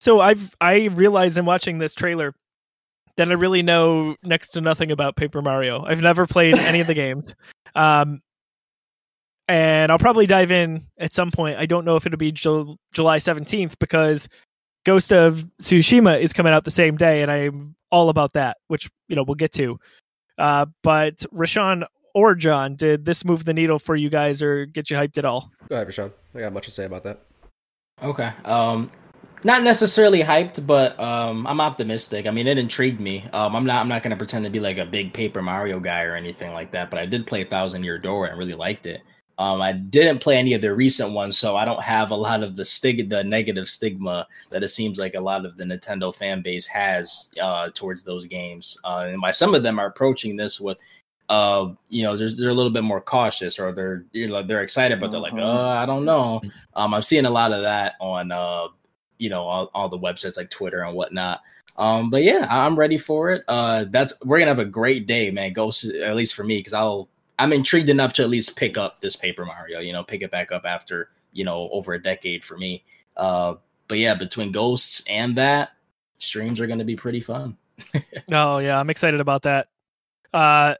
So 0.00 0.20
I've 0.20 0.54
I 0.60 0.88
realized 0.92 1.38
in 1.38 1.44
watching 1.44 1.78
this 1.78 1.94
trailer 1.94 2.34
that 3.16 3.30
I 3.30 3.34
really 3.34 3.62
know 3.62 4.16
next 4.22 4.48
to 4.50 4.60
nothing 4.60 4.90
about 4.90 5.16
Paper 5.16 5.42
Mario. 5.42 5.84
I've 5.84 6.00
never 6.02 6.26
played 6.26 6.56
any 6.58 6.80
of 6.80 6.86
the 6.86 6.94
games. 6.94 7.34
Um 7.74 8.20
and 9.48 9.92
I'll 9.92 9.98
probably 9.98 10.26
dive 10.26 10.50
in 10.50 10.84
at 10.98 11.12
some 11.12 11.30
point. 11.30 11.56
I 11.56 11.66
don't 11.66 11.84
know 11.84 11.94
if 11.94 12.04
it'll 12.04 12.18
be 12.18 12.32
Jul- 12.32 12.78
July 12.92 13.18
17th 13.18 13.78
because 13.78 14.28
Ghost 14.84 15.12
of 15.12 15.44
Tsushima 15.62 16.20
is 16.20 16.32
coming 16.32 16.52
out 16.52 16.64
the 16.64 16.70
same 16.70 16.96
day 16.96 17.22
and 17.22 17.30
I'm 17.30 17.76
all 17.92 18.08
about 18.08 18.32
that, 18.32 18.56
which 18.68 18.88
you 19.08 19.16
know 19.16 19.22
we'll 19.22 19.34
get 19.34 19.52
to. 19.52 19.78
Uh 20.38 20.66
but 20.82 21.16
Rashawn 21.32 21.84
or 22.14 22.34
John, 22.34 22.76
did 22.76 23.04
this 23.04 23.24
move 23.24 23.44
the 23.44 23.54
needle 23.54 23.78
for 23.78 23.94
you 23.94 24.08
guys 24.10 24.42
or 24.42 24.66
get 24.66 24.90
you 24.90 24.96
hyped 24.96 25.18
at 25.18 25.24
all? 25.24 25.50
Go 25.68 25.76
ahead, 25.76 25.88
Rashawn. 25.88 26.12
I 26.34 26.40
got 26.40 26.52
much 26.52 26.64
to 26.64 26.70
say 26.70 26.84
about 26.84 27.04
that. 27.04 27.20
Okay. 28.02 28.32
Um 28.44 28.90
not 29.46 29.62
necessarily 29.62 30.20
hyped, 30.22 30.66
but 30.66 30.98
um 31.00 31.46
I'm 31.46 31.60
optimistic. 31.60 32.26
I 32.26 32.30
mean 32.32 32.46
it 32.46 32.58
intrigued 32.58 33.00
me. 33.00 33.24
Um 33.32 33.54
I'm 33.56 33.64
not 33.64 33.80
I'm 33.80 33.88
not 33.88 34.02
gonna 34.02 34.16
pretend 34.16 34.44
to 34.44 34.50
be 34.50 34.60
like 34.60 34.78
a 34.78 34.84
big 34.84 35.12
Paper 35.14 35.40
Mario 35.40 35.78
guy 35.80 36.02
or 36.02 36.16
anything 36.16 36.52
like 36.52 36.70
that, 36.72 36.90
but 36.90 36.98
I 36.98 37.06
did 37.06 37.26
play 37.26 37.44
Thousand 37.44 37.84
Year 37.84 37.98
Door 37.98 38.26
and 38.26 38.38
really 38.38 38.54
liked 38.54 38.86
it. 38.86 39.00
Um 39.38 39.60
I 39.62 39.72
didn't 39.72 40.20
play 40.20 40.36
any 40.36 40.54
of 40.54 40.62
the 40.62 40.74
recent 40.74 41.12
ones, 41.12 41.38
so 41.38 41.56
I 41.56 41.64
don't 41.64 41.82
have 41.82 42.10
a 42.10 42.16
lot 42.16 42.42
of 42.42 42.56
the 42.56 42.64
stig 42.64 43.08
the 43.08 43.22
negative 43.22 43.68
stigma 43.68 44.26
that 44.50 44.62
it 44.64 44.68
seems 44.68 44.98
like 44.98 45.14
a 45.14 45.20
lot 45.20 45.46
of 45.46 45.56
the 45.56 45.64
Nintendo 45.64 46.14
fan 46.14 46.42
base 46.42 46.66
has 46.66 47.30
uh 47.40 47.70
towards 47.74 48.02
those 48.02 48.26
games. 48.26 48.76
Uh 48.84 49.06
and 49.12 49.20
by 49.22 49.30
some 49.30 49.54
of 49.54 49.62
them 49.62 49.78
are 49.78 49.86
approaching 49.86 50.36
this 50.36 50.60
with 50.60 50.78
uh 51.28 51.68
you 51.88 52.02
know 52.04 52.16
they're, 52.16 52.30
they're 52.36 52.50
a 52.50 52.54
little 52.60 52.70
bit 52.72 52.84
more 52.84 53.00
cautious 53.00 53.58
or 53.60 53.72
they're 53.72 54.04
you 54.12 54.28
know 54.28 54.42
they're 54.42 54.62
excited 54.62 55.00
but 55.00 55.10
they're 55.10 55.18
like 55.28 55.32
Mhm. 55.32 55.42
uh 55.44 55.70
i 55.82 55.84
don't 55.84 56.04
know 56.04 56.40
um 56.76 56.94
i'm 56.94 57.02
seeing 57.02 57.26
a 57.26 57.30
lot 57.40 57.52
of 57.52 57.62
that 57.62 57.94
on 58.00 58.30
uh 58.30 58.68
you 59.18 59.28
know 59.30 59.42
all, 59.42 59.70
all 59.74 59.88
the 59.88 59.98
websites 59.98 60.36
like 60.36 60.50
twitter 60.50 60.82
and 60.82 60.94
whatnot. 60.96 61.42
Um 61.76 62.10
but 62.10 62.22
yeah 62.22 62.46
i'm 62.48 62.78
ready 62.78 62.98
for 62.98 63.30
it. 63.32 63.44
Uh 63.48 63.84
that's 63.88 64.12
we're 64.24 64.38
gonna 64.38 64.50
have 64.50 64.58
a 64.58 64.64
great 64.64 65.06
day 65.06 65.30
man. 65.30 65.52
Ghost 65.52 65.84
at 65.84 66.16
least 66.16 66.34
for 66.34 66.44
me 66.44 66.58
because 66.58 66.72
i'll 66.72 67.08
i'm 67.38 67.52
intrigued 67.52 67.88
enough 67.88 68.12
to 68.14 68.22
at 68.22 68.30
least 68.30 68.56
pick 68.56 68.78
up 68.78 69.00
this 69.00 69.14
paper 69.16 69.44
mario 69.44 69.80
you 69.80 69.92
know 69.92 70.02
pick 70.02 70.22
it 70.22 70.30
back 70.30 70.52
up 70.52 70.64
after 70.64 71.10
you 71.32 71.44
know 71.44 71.68
over 71.70 71.94
a 71.94 72.02
decade 72.02 72.44
for 72.44 72.56
me. 72.56 72.84
Uh 73.16 73.54
but 73.88 73.98
yeah 73.98 74.14
between 74.14 74.52
ghosts 74.52 75.02
and 75.08 75.36
that 75.36 75.70
streams 76.18 76.60
are 76.60 76.66
gonna 76.66 76.84
be 76.84 76.96
pretty 76.96 77.20
fun. 77.20 77.56
Oh 78.32 78.58
yeah, 78.58 78.80
I'm 78.80 78.90
excited 78.90 79.20
about 79.20 79.42
that. 79.42 79.68
Uh 80.32 80.74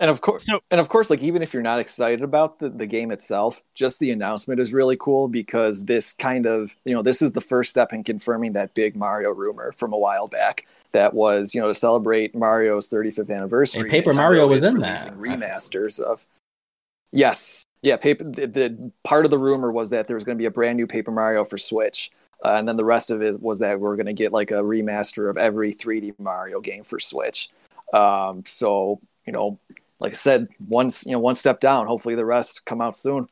And 0.00 0.10
of 0.10 0.22
course, 0.22 0.46
So- 0.46 0.60
and 0.70 0.80
of 0.80 0.88
course, 0.88 1.10
like 1.10 1.22
even 1.22 1.42
if 1.42 1.52
you're 1.52 1.62
not 1.62 1.78
excited 1.78 2.22
about 2.22 2.58
the, 2.58 2.70
the 2.70 2.86
game 2.86 3.10
itself, 3.12 3.62
just 3.74 3.98
the 3.98 4.10
announcement 4.10 4.58
is 4.58 4.72
really 4.72 4.96
cool 4.98 5.28
because 5.28 5.84
this 5.84 6.14
kind 6.14 6.46
of 6.46 6.74
you 6.84 6.94
know 6.94 7.02
this 7.02 7.20
is 7.20 7.32
the 7.32 7.40
first 7.42 7.68
step 7.70 7.92
in 7.92 8.02
confirming 8.02 8.54
that 8.54 8.72
big 8.74 8.96
Mario 8.96 9.30
rumor 9.30 9.72
from 9.72 9.92
a 9.92 9.98
while 9.98 10.26
back 10.26 10.66
that 10.92 11.12
was 11.12 11.54
you 11.54 11.60
know 11.60 11.68
to 11.68 11.74
celebrate 11.74 12.34
Mario's 12.34 12.88
35th 12.88 13.30
anniversary. 13.30 13.82
And 13.82 13.90
Paper 13.90 14.12
Mario 14.14 14.46
was 14.46 14.64
in 14.64 14.74
releasing 14.74 15.12
that. 15.12 15.20
remasters 15.20 16.00
of. 16.00 16.24
Yes, 17.12 17.64
yeah. 17.82 17.96
Paper. 17.96 18.24
The, 18.24 18.46
the 18.46 18.92
part 19.04 19.24
of 19.26 19.30
the 19.30 19.38
rumor 19.38 19.70
was 19.70 19.90
that 19.90 20.06
there 20.06 20.14
was 20.16 20.24
going 20.24 20.38
to 20.38 20.40
be 20.40 20.46
a 20.46 20.50
brand 20.50 20.76
new 20.78 20.86
Paper 20.86 21.10
Mario 21.10 21.44
for 21.44 21.58
Switch. 21.58 22.10
Uh, 22.42 22.54
and 22.54 22.66
then 22.66 22.76
the 22.76 22.84
rest 22.84 23.10
of 23.10 23.20
it 23.20 23.42
was 23.42 23.58
that 23.58 23.78
we're 23.80 23.96
going 23.96 24.06
to 24.06 24.14
get 24.14 24.32
like 24.32 24.50
a 24.50 24.54
remaster 24.54 25.28
of 25.28 25.36
every 25.36 25.74
3D 25.74 26.14
Mario 26.18 26.60
game 26.60 26.84
for 26.84 26.98
Switch. 26.98 27.50
Um, 27.92 28.44
so 28.46 28.98
you 29.26 29.32
know, 29.32 29.58
like 30.00 30.12
I 30.12 30.14
said, 30.14 30.48
once 30.68 31.04
you 31.06 31.12
know 31.12 31.18
one 31.18 31.34
step 31.34 31.60
down. 31.60 31.86
Hopefully, 31.86 32.14
the 32.14 32.24
rest 32.24 32.64
come 32.64 32.80
out 32.80 32.96
soon. 32.96 33.28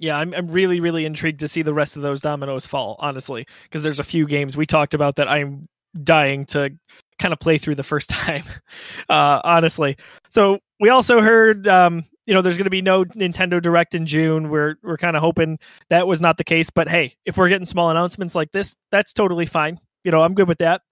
Yeah, 0.00 0.16
I'm 0.16 0.32
I'm 0.34 0.48
really 0.48 0.80
really 0.80 1.04
intrigued 1.04 1.40
to 1.40 1.48
see 1.48 1.62
the 1.62 1.74
rest 1.74 1.96
of 1.96 2.02
those 2.02 2.20
dominoes 2.20 2.66
fall. 2.66 2.96
Honestly, 2.98 3.46
because 3.64 3.82
there's 3.82 4.00
a 4.00 4.04
few 4.04 4.26
games 4.26 4.56
we 4.56 4.66
talked 4.66 4.94
about 4.94 5.16
that 5.16 5.28
I'm 5.28 5.68
dying 6.02 6.46
to 6.46 6.70
kind 7.18 7.32
of 7.32 7.40
play 7.40 7.58
through 7.58 7.74
the 7.74 7.82
first 7.82 8.10
time. 8.10 8.44
Uh, 9.08 9.40
honestly, 9.44 9.96
so 10.30 10.58
we 10.80 10.88
also 10.88 11.20
heard 11.20 11.68
um, 11.68 12.04
you 12.26 12.34
know 12.34 12.42
there's 12.42 12.56
going 12.56 12.64
to 12.64 12.70
be 12.70 12.82
no 12.82 13.04
Nintendo 13.04 13.60
Direct 13.60 13.94
in 13.94 14.06
June. 14.06 14.48
We're 14.48 14.76
we're 14.82 14.98
kind 14.98 15.16
of 15.16 15.22
hoping 15.22 15.58
that 15.90 16.06
was 16.06 16.20
not 16.20 16.38
the 16.38 16.44
case, 16.44 16.70
but 16.70 16.88
hey, 16.88 17.14
if 17.26 17.36
we're 17.36 17.48
getting 17.48 17.66
small 17.66 17.90
announcements 17.90 18.34
like 18.34 18.52
this, 18.52 18.74
that's 18.90 19.12
totally 19.12 19.46
fine. 19.46 19.78
You 20.04 20.12
know, 20.12 20.22
I'm 20.22 20.34
good 20.34 20.48
with 20.48 20.58
that. 20.58 20.82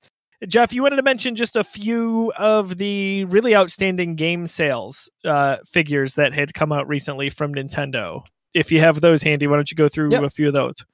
Jeff, 0.47 0.73
you 0.73 0.83
wanted 0.83 0.97
to 0.97 1.03
mention 1.03 1.35
just 1.35 1.57
a 1.57 1.65
few 1.65 2.33
of 2.37 2.77
the 2.77 3.25
really 3.27 3.57
outstanding 3.57 4.17
game 4.17 4.47
sales 4.47 5.11
uh, 5.25 5.57
figures 5.67 6.15
that 6.15 6.35
had 6.35 6.53
come 6.53 6.73
out 6.73 6.87
recently 6.89 7.31
from 7.31 7.55
Nintendo. 7.55 8.25
If 8.53 8.71
you 8.71 8.81
have 8.81 9.01
those 9.01 9.23
handy, 9.23 9.47
why 9.47 9.57
don't 9.57 9.71
you 9.71 9.77
go 9.77 9.89
through 9.89 10.11
Yep. 10.11 10.23
a 10.23 10.31
few 10.31 10.49
of 10.49 10.53
those? 10.53 10.85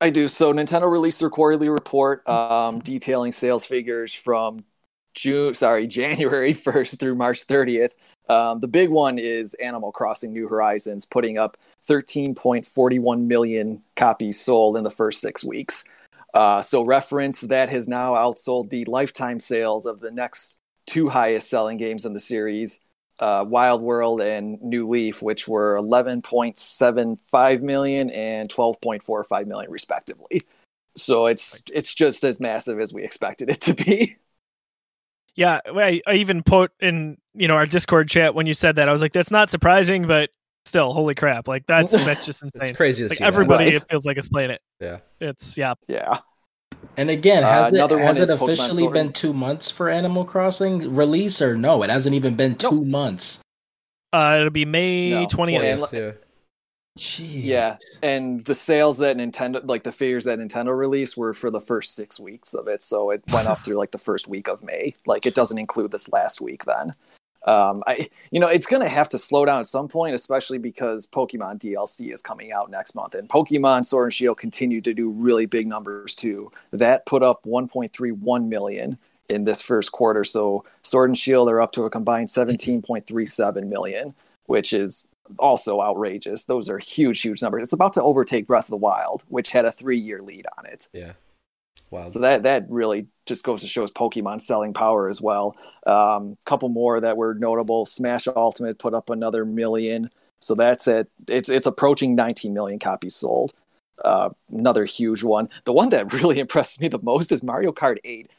I 0.00 0.10
do. 0.10 0.26
So 0.26 0.52
Nintendo 0.52 0.90
released 0.90 1.20
their 1.20 1.30
quarterly 1.30 1.68
report 1.68 2.26
um, 2.28 2.80
detailing 2.80 3.32
sales 3.32 3.64
figures 3.64 4.12
from 4.12 4.64
June, 5.14 5.54
sorry, 5.54 5.86
January 5.88 6.52
1st 6.52 6.98
through 6.98 7.14
March 7.14 7.46
30th. 7.46 7.92
Um, 8.28 8.60
the 8.60 8.68
big 8.68 8.88
one 8.88 9.18
is 9.18 9.54
Animal 9.54 9.92
Crossing 9.92 10.32
New 10.32 10.48
Horizons, 10.48 11.04
putting 11.04 11.38
up 11.38 11.56
13.41 11.88 13.26
million 13.26 13.82
copies 13.96 14.40
sold 14.40 14.76
in 14.76 14.84
the 14.84 14.90
first 14.90 15.20
six 15.20 15.44
weeks. 15.44 15.84
Uh, 16.34 16.62
so 16.62 16.82
reference 16.82 17.42
that 17.42 17.68
has 17.68 17.88
now 17.88 18.14
outsold 18.14 18.70
the 18.70 18.84
lifetime 18.86 19.38
sales 19.38 19.86
of 19.86 20.00
the 20.00 20.10
next 20.10 20.60
two 20.86 21.08
highest 21.08 21.48
selling 21.50 21.76
games 21.76 22.06
in 22.06 22.12
the 22.14 22.20
series, 22.20 22.80
uh, 23.18 23.44
Wild 23.46 23.82
World 23.82 24.20
and 24.20 24.60
New 24.62 24.88
Leaf, 24.88 25.22
which 25.22 25.46
were 25.46 25.76
11.75 25.78 27.62
million 27.62 28.10
and 28.10 28.48
12.45 28.48 29.46
million 29.46 29.70
respectively. 29.70 30.42
So 30.96 31.26
it's 31.26 31.62
it's 31.72 31.94
just 31.94 32.22
as 32.24 32.40
massive 32.40 32.78
as 32.80 32.92
we 32.92 33.02
expected 33.02 33.48
it 33.48 33.60
to 33.62 33.74
be. 33.74 34.16
Yeah, 35.34 35.60
I, 35.64 36.02
I 36.06 36.14
even 36.14 36.42
put 36.42 36.72
in 36.80 37.16
you 37.34 37.48
know 37.48 37.54
our 37.54 37.66
Discord 37.66 38.08
chat 38.08 38.34
when 38.34 38.46
you 38.46 38.54
said 38.54 38.76
that 38.76 38.88
I 38.88 38.92
was 38.92 39.00
like, 39.00 39.12
that's 39.12 39.30
not 39.30 39.50
surprising, 39.50 40.06
but 40.06 40.30
still, 40.66 40.92
holy 40.92 41.14
crap! 41.14 41.48
Like 41.48 41.66
that's 41.66 41.92
that's 42.04 42.24
just 42.26 42.42
insane. 42.42 42.62
It's 42.68 42.76
crazy 42.76 43.04
to 43.04 43.08
Like 43.08 43.18
see. 43.18 43.24
everybody, 43.24 43.64
Right. 43.66 43.74
it 43.74 43.84
feels 43.90 44.04
like 44.04 44.18
is 44.18 44.28
playing 44.28 44.50
it. 44.50 44.60
Yeah. 44.80 44.98
It's 45.20 45.56
yeah. 45.58 45.74
Yeah. 45.88 46.18
And 46.96 47.10
again, 47.10 47.44
Uh, 47.44 47.50
has 47.50 47.66
it, 47.68 47.74
another 47.74 47.96
one 47.96 48.06
has 48.06 48.20
is 48.20 48.30
it 48.30 48.34
officially 48.42 48.88
been 48.88 49.12
two 49.12 49.32
months 49.32 49.70
for 49.70 49.88
Animal 49.88 50.24
Crossing 50.24 50.94
release 50.94 51.40
or 51.40 51.56
no? 51.56 51.82
It 51.82 51.90
hasn't 51.90 52.14
even 52.14 52.34
been 52.34 52.54
two 52.56 52.84
months. 52.84 53.40
Uh, 54.12 54.36
it'll 54.40 54.50
be 54.50 54.64
May 54.64 55.10
No, 55.10 55.26
twentieth. 55.26 55.62
and- 55.62 55.86
Yeah. 55.92 56.10
Jeez. 56.98 57.44
Yeah, 57.44 57.76
and 58.02 58.44
the 58.44 58.54
sales 58.54 58.98
that 58.98 59.16
Nintendo, 59.16 59.66
like 59.66 59.82
the 59.82 59.92
figures 59.92 60.24
that 60.24 60.38
Nintendo 60.38 60.76
released, 60.76 61.16
were 61.16 61.32
for 61.32 61.50
the 61.50 61.60
first 61.60 61.94
six 61.94 62.20
weeks 62.20 62.52
of 62.52 62.68
it. 62.68 62.82
So 62.82 63.08
it 63.08 63.22
went 63.32 63.48
up 63.48 63.60
through 63.60 63.76
like 63.76 63.92
the 63.92 63.98
first 63.98 64.28
week 64.28 64.46
of 64.46 64.62
May. 64.62 64.94
Like 65.06 65.24
it 65.24 65.34
doesn't 65.34 65.58
include 65.58 65.90
this 65.90 66.12
last 66.12 66.42
week. 66.42 66.66
Then, 66.66 66.94
um, 67.44 67.82
I, 67.86 68.08
you 68.30 68.40
know, 68.40 68.48
it's 68.48 68.66
gonna 68.66 68.88
have 68.88 69.08
to 69.10 69.18
slow 69.18 69.44
down 69.44 69.60
at 69.60 69.66
some 69.66 69.88
point, 69.88 70.14
especially 70.14 70.58
because 70.58 71.06
Pokemon 71.06 71.58
DLC 71.58 72.12
is 72.12 72.22
coming 72.22 72.52
out 72.52 72.70
next 72.70 72.94
month, 72.94 73.14
and 73.14 73.28
Pokemon 73.28 73.84
Sword 73.84 74.06
and 74.06 74.14
Shield 74.14 74.38
continue 74.38 74.80
to 74.80 74.94
do 74.94 75.10
really 75.10 75.46
big 75.46 75.66
numbers 75.66 76.14
too. 76.14 76.50
That 76.70 77.06
put 77.06 77.22
up 77.22 77.44
1.31 77.44 78.48
million 78.48 78.98
in 79.28 79.44
this 79.44 79.62
first 79.62 79.92
quarter. 79.92 80.24
So 80.24 80.64
Sword 80.82 81.10
and 81.10 81.18
Shield 81.18 81.48
are 81.48 81.60
up 81.60 81.72
to 81.72 81.84
a 81.84 81.90
combined 81.90 82.28
17.37 82.28 83.68
million, 83.68 84.14
which 84.46 84.72
is 84.72 85.08
also 85.38 85.80
outrageous. 85.80 86.44
Those 86.44 86.68
are 86.68 86.78
huge, 86.78 87.22
huge 87.22 87.42
numbers. 87.42 87.64
It's 87.64 87.72
about 87.72 87.92
to 87.94 88.02
overtake 88.02 88.46
Breath 88.46 88.66
of 88.66 88.70
the 88.70 88.76
Wild, 88.76 89.24
which 89.28 89.50
had 89.50 89.64
a 89.64 89.72
three-year 89.72 90.20
lead 90.20 90.46
on 90.58 90.66
it. 90.66 90.88
Yeah. 90.92 91.12
Wow. 91.92 92.08
So 92.08 92.20
that 92.20 92.44
that 92.44 92.64
really 92.70 93.06
just 93.26 93.44
goes 93.44 93.60
to 93.60 93.66
show 93.66 93.86
Pokemon 93.86 94.40
selling 94.40 94.72
power 94.72 95.10
as 95.10 95.20
well. 95.20 95.56
Um, 95.86 96.38
couple 96.46 96.70
more 96.70 96.98
that 96.98 97.18
were 97.18 97.34
notable. 97.34 97.84
Smash 97.84 98.26
Ultimate 98.26 98.78
put 98.78 98.94
up 98.94 99.10
another 99.10 99.44
million, 99.44 100.08
so 100.40 100.54
that's 100.54 100.88
it. 100.88 101.10
It's 101.28 101.50
it's 101.50 101.66
approaching 101.66 102.16
19 102.16 102.54
million 102.54 102.78
copies 102.78 103.14
sold. 103.14 103.52
Uh, 104.02 104.30
another 104.50 104.86
huge 104.86 105.22
one. 105.22 105.50
The 105.64 105.74
one 105.74 105.90
that 105.90 106.12
really 106.14 106.38
impressed 106.38 106.80
me 106.80 106.88
the 106.88 106.98
most 107.02 107.30
is 107.30 107.42
Mario 107.42 107.72
Kart 107.72 107.98
8 108.04 108.30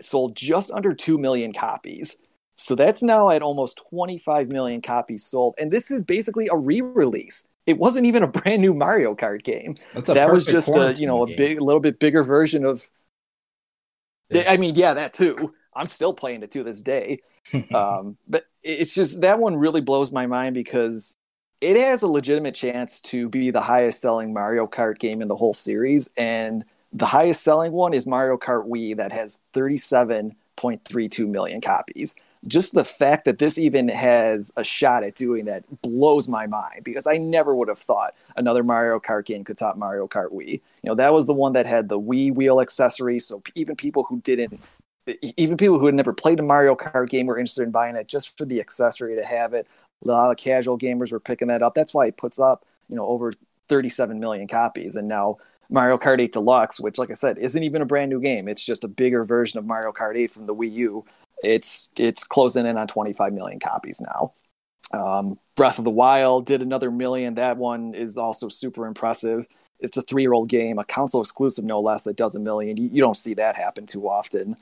sold 0.00 0.36
just 0.36 0.70
under 0.70 0.94
2 0.94 1.18
million 1.18 1.52
copies. 1.52 2.16
So 2.54 2.76
that's 2.76 3.02
now 3.02 3.30
at 3.30 3.42
almost 3.42 3.82
25 3.90 4.48
million 4.48 4.82
copies 4.82 5.24
sold. 5.24 5.54
And 5.58 5.72
this 5.72 5.90
is 5.90 6.02
basically 6.02 6.48
a 6.48 6.56
re 6.56 6.80
release. 6.80 7.46
It 7.66 7.78
wasn't 7.78 8.06
even 8.06 8.22
a 8.22 8.26
brand 8.28 8.62
new 8.62 8.72
Mario 8.72 9.14
Kart 9.16 9.42
game. 9.42 9.74
That's 9.94 10.08
a 10.08 10.14
that 10.14 10.32
was 10.32 10.46
just 10.46 10.68
a, 10.76 10.94
you 10.96 11.06
know, 11.06 11.24
a 11.24 11.26
game. 11.26 11.36
big, 11.36 11.58
a 11.58 11.64
little 11.64 11.80
bit 11.80 11.98
bigger 11.98 12.22
version 12.22 12.64
of. 12.64 12.88
Yeah. 14.30 14.44
I 14.48 14.56
mean, 14.56 14.74
yeah, 14.74 14.94
that 14.94 15.12
too. 15.12 15.54
I'm 15.74 15.86
still 15.86 16.12
playing 16.12 16.42
it 16.42 16.50
to 16.52 16.62
this 16.62 16.82
day. 16.82 17.20
um, 17.74 18.16
but 18.28 18.44
it's 18.62 18.94
just 18.94 19.22
that 19.22 19.38
one 19.38 19.56
really 19.56 19.80
blows 19.80 20.10
my 20.12 20.26
mind 20.26 20.54
because 20.54 21.16
it 21.60 21.76
has 21.76 22.02
a 22.02 22.06
legitimate 22.08 22.54
chance 22.54 23.00
to 23.02 23.28
be 23.28 23.50
the 23.50 23.60
highest 23.60 24.00
selling 24.00 24.32
Mario 24.32 24.66
Kart 24.66 24.98
game 24.98 25.20
in 25.20 25.28
the 25.28 25.36
whole 25.36 25.54
series. 25.54 26.08
And 26.16 26.64
the 26.92 27.06
highest 27.06 27.42
selling 27.42 27.72
one 27.72 27.94
is 27.94 28.06
Mario 28.06 28.36
Kart 28.36 28.68
Wii 28.68 28.96
that 28.96 29.12
has 29.12 29.40
37.32 29.54 31.28
million 31.28 31.60
copies. 31.60 32.14
Just 32.46 32.72
the 32.72 32.84
fact 32.84 33.26
that 33.26 33.38
this 33.38 33.58
even 33.58 33.88
has 33.88 34.50
a 34.56 34.64
shot 34.64 35.04
at 35.04 35.14
doing 35.14 35.44
that 35.44 35.64
blows 35.82 36.26
my 36.26 36.46
mind 36.46 36.84
because 36.84 37.06
I 37.06 37.18
never 37.18 37.54
would 37.54 37.68
have 37.68 37.78
thought 37.78 38.14
another 38.36 38.62
Mario 38.62 38.98
Kart 38.98 39.26
game 39.26 39.44
could 39.44 39.58
top 39.58 39.76
Mario 39.76 40.08
Kart 40.08 40.32
Wii. 40.32 40.52
You 40.52 40.60
know, 40.84 40.94
that 40.94 41.12
was 41.12 41.26
the 41.26 41.34
one 41.34 41.52
that 41.52 41.66
had 41.66 41.90
the 41.90 42.00
Wii 42.00 42.34
wheel 42.34 42.60
accessory. 42.60 43.18
So 43.18 43.42
even 43.54 43.76
people 43.76 44.04
who 44.04 44.20
didn't 44.20 44.58
even 45.36 45.56
people 45.56 45.78
who 45.78 45.86
had 45.86 45.94
never 45.94 46.12
played 46.12 46.40
a 46.40 46.42
Mario 46.42 46.74
Kart 46.74 47.08
game 47.08 47.26
were 47.26 47.38
interested 47.38 47.62
in 47.62 47.70
buying 47.70 47.96
it 47.96 48.06
just 48.06 48.36
for 48.36 48.44
the 48.44 48.60
accessory 48.60 49.16
to 49.16 49.24
have 49.24 49.54
it. 49.54 49.66
A 50.04 50.08
lot 50.08 50.30
of 50.30 50.36
casual 50.36 50.78
gamers 50.78 51.12
were 51.12 51.20
picking 51.20 51.48
that 51.48 51.62
up. 51.62 51.74
That's 51.74 51.92
why 51.92 52.06
it 52.06 52.16
puts 52.16 52.38
up, 52.38 52.64
you 52.88 52.96
know, 52.96 53.06
over 53.06 53.32
37 53.68 54.18
million 54.18 54.48
copies. 54.48 54.96
And 54.96 55.08
now 55.08 55.38
Mario 55.68 55.98
Kart 55.98 56.20
8 56.20 56.32
Deluxe, 56.32 56.80
which, 56.80 56.98
like 56.98 57.10
I 57.10 57.14
said, 57.14 57.38
isn't 57.38 57.62
even 57.62 57.82
a 57.82 57.86
brand 57.86 58.10
new 58.10 58.20
game. 58.20 58.48
It's 58.48 58.64
just 58.64 58.84
a 58.84 58.88
bigger 58.88 59.24
version 59.24 59.58
of 59.58 59.66
Mario 59.66 59.92
Kart 59.92 60.16
8 60.16 60.30
from 60.30 60.46
the 60.46 60.54
Wii 60.54 60.72
U. 60.72 61.04
It's 61.42 61.90
it's 61.96 62.24
closing 62.24 62.66
in 62.66 62.76
on 62.76 62.86
25 62.86 63.32
million 63.32 63.60
copies 63.60 64.00
now. 64.00 64.32
Um, 64.92 65.38
Breath 65.56 65.78
of 65.78 65.84
the 65.84 65.90
Wild 65.90 66.46
did 66.46 66.62
another 66.62 66.90
million. 66.90 67.34
That 67.34 67.56
one 67.56 67.94
is 67.94 68.18
also 68.18 68.48
super 68.48 68.86
impressive. 68.86 69.46
It's 69.78 69.96
a 69.96 70.02
three-year-old 70.02 70.48
game, 70.48 70.78
a 70.78 70.84
console 70.84 71.22
exclusive, 71.22 71.64
no 71.64 71.80
less, 71.80 72.02
that 72.02 72.16
does 72.16 72.34
a 72.34 72.40
million. 72.40 72.76
You, 72.76 72.90
you 72.92 73.00
don't 73.00 73.16
see 73.16 73.34
that 73.34 73.56
happen 73.56 73.86
too 73.86 74.08
often. 74.08 74.56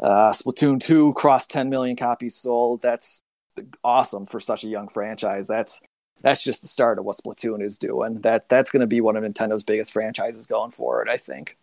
Uh, 0.00 0.30
Splatoon 0.32 0.80
2 0.80 1.14
crossed 1.14 1.50
10 1.50 1.70
million 1.70 1.96
copies 1.96 2.34
sold. 2.34 2.82
That's 2.82 3.22
awesome 3.84 4.26
for 4.26 4.40
such 4.40 4.64
a 4.64 4.68
young 4.68 4.88
franchise. 4.88 5.48
That's 5.48 5.82
that's 6.22 6.42
just 6.42 6.62
the 6.62 6.68
start 6.68 6.98
of 6.98 7.04
what 7.04 7.16
Splatoon 7.16 7.62
is 7.62 7.78
doing. 7.78 8.20
That 8.22 8.48
that's 8.48 8.70
going 8.70 8.80
to 8.80 8.86
be 8.86 9.00
one 9.00 9.16
of 9.16 9.24
Nintendo's 9.24 9.64
biggest 9.64 9.92
franchises 9.92 10.46
going 10.46 10.70
forward, 10.70 11.08
I 11.08 11.16
think. 11.16 11.56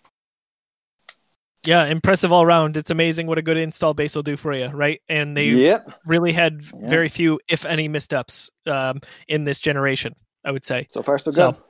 Yeah, 1.66 1.86
impressive 1.86 2.32
all 2.32 2.44
around. 2.44 2.76
It's 2.76 2.92
amazing 2.92 3.28
what 3.28 3.38
a 3.38 3.42
good 3.42 3.56
install 3.58 3.94
base 3.94 4.16
will 4.16 4.24
do 4.24 4.36
for 4.36 4.54
you, 4.54 4.68
right? 4.68 5.02
And 5.08 5.36
they've 5.38 5.58
Yep. 5.58 5.90
really 6.06 6.34
had 6.34 6.62
Yeah. 6.64 6.90
very 6.90 7.08
few, 7.10 7.40
if 7.48 7.66
any, 7.66 7.88
missteps 7.88 8.50
um, 8.68 9.00
in 9.28 9.44
this 9.46 9.60
generation. 9.60 10.16
I 10.46 10.52
would 10.52 10.66
say. 10.66 10.86
So 10.90 11.02
far, 11.02 11.18
so 11.18 11.32
So- 11.32 11.52
good. 11.54 11.62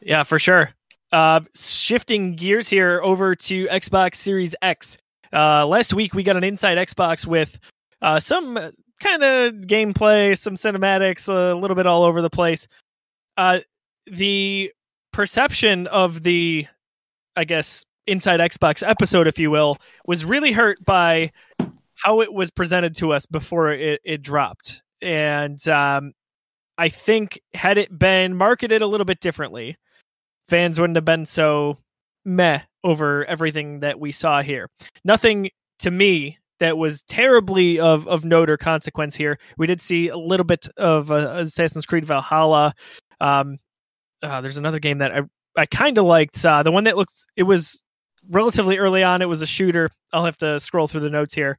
Yeah, 0.00 0.24
for 0.24 0.40
sure. 0.40 0.70
Uh, 1.12 1.40
shifting 1.54 2.34
gears 2.34 2.68
here 2.68 3.00
over 3.00 3.36
to 3.36 3.66
Xbox 3.66 4.16
Series 4.16 4.56
X. 4.60 4.98
Uh, 5.32 5.64
last 5.66 5.94
week 5.94 6.12
we 6.12 6.24
got 6.24 6.36
an 6.36 6.42
inside 6.42 6.78
Xbox 6.78 7.24
with 7.26 7.60
uh, 8.00 8.18
some 8.18 8.56
kind 8.98 9.22
of 9.22 9.52
gameplay, 9.68 10.36
some 10.36 10.54
cinematics, 10.56 11.28
a 11.28 11.54
little 11.54 11.76
bit 11.76 11.86
all 11.86 12.02
over 12.02 12.20
the 12.22 12.30
place. 12.30 12.66
Uh, 13.36 13.60
the 14.06 14.72
perception 15.12 15.86
of 15.86 16.24
the, 16.24 16.66
I 17.36 17.44
guess, 17.44 17.84
inside 18.06 18.40
Xbox 18.40 18.86
episode, 18.86 19.26
if 19.26 19.38
you 19.38 19.50
will, 19.50 19.76
was 20.06 20.24
really 20.24 20.52
hurt 20.52 20.78
by 20.86 21.30
how 21.94 22.20
it 22.20 22.32
was 22.32 22.50
presented 22.50 22.96
to 22.96 23.12
us 23.12 23.26
before 23.26 23.72
it, 23.72 24.00
it 24.04 24.22
dropped. 24.22 24.82
And 25.00 25.66
um, 25.68 26.12
I 26.78 26.88
think 26.88 27.40
had 27.54 27.78
it 27.78 27.96
been 27.96 28.36
marketed 28.36 28.82
a 28.82 28.86
little 28.86 29.04
bit 29.04 29.20
differently, 29.20 29.76
fans 30.48 30.80
wouldn't 30.80 30.96
have 30.96 31.04
been 31.04 31.24
so 31.24 31.78
meh 32.24 32.60
over 32.84 33.24
everything 33.26 33.80
that 33.80 34.00
we 34.00 34.12
saw 34.12 34.42
here. 34.42 34.68
Nothing 35.04 35.50
to 35.80 35.90
me 35.90 36.38
that 36.60 36.78
was 36.78 37.02
terribly 37.02 37.80
of, 37.80 38.06
of 38.06 38.24
note 38.24 38.48
or 38.48 38.56
consequence 38.56 39.16
here. 39.16 39.38
We 39.58 39.66
did 39.66 39.80
see 39.80 40.08
a 40.08 40.16
little 40.16 40.44
bit 40.44 40.68
of 40.76 41.10
uh, 41.10 41.34
Assassin's 41.38 41.86
Creed 41.86 42.04
Valhalla. 42.04 42.74
Um, 43.20 43.58
uh, 44.22 44.40
there's 44.40 44.56
another 44.56 44.78
game 44.78 44.98
that 44.98 45.12
I 45.12 45.22
I 45.56 45.66
kind 45.66 45.98
of 45.98 46.04
liked. 46.04 46.44
Uh, 46.44 46.62
the 46.62 46.72
one 46.72 46.84
that 46.84 46.96
looks 46.96 47.26
it 47.36 47.42
was 47.42 47.84
relatively 48.30 48.78
early 48.78 49.02
on. 49.02 49.22
It 49.22 49.28
was 49.28 49.42
a 49.42 49.46
shooter. 49.46 49.90
I'll 50.12 50.24
have 50.24 50.36
to 50.38 50.60
scroll 50.60 50.88
through 50.88 51.00
the 51.00 51.10
notes 51.10 51.34
here. 51.34 51.58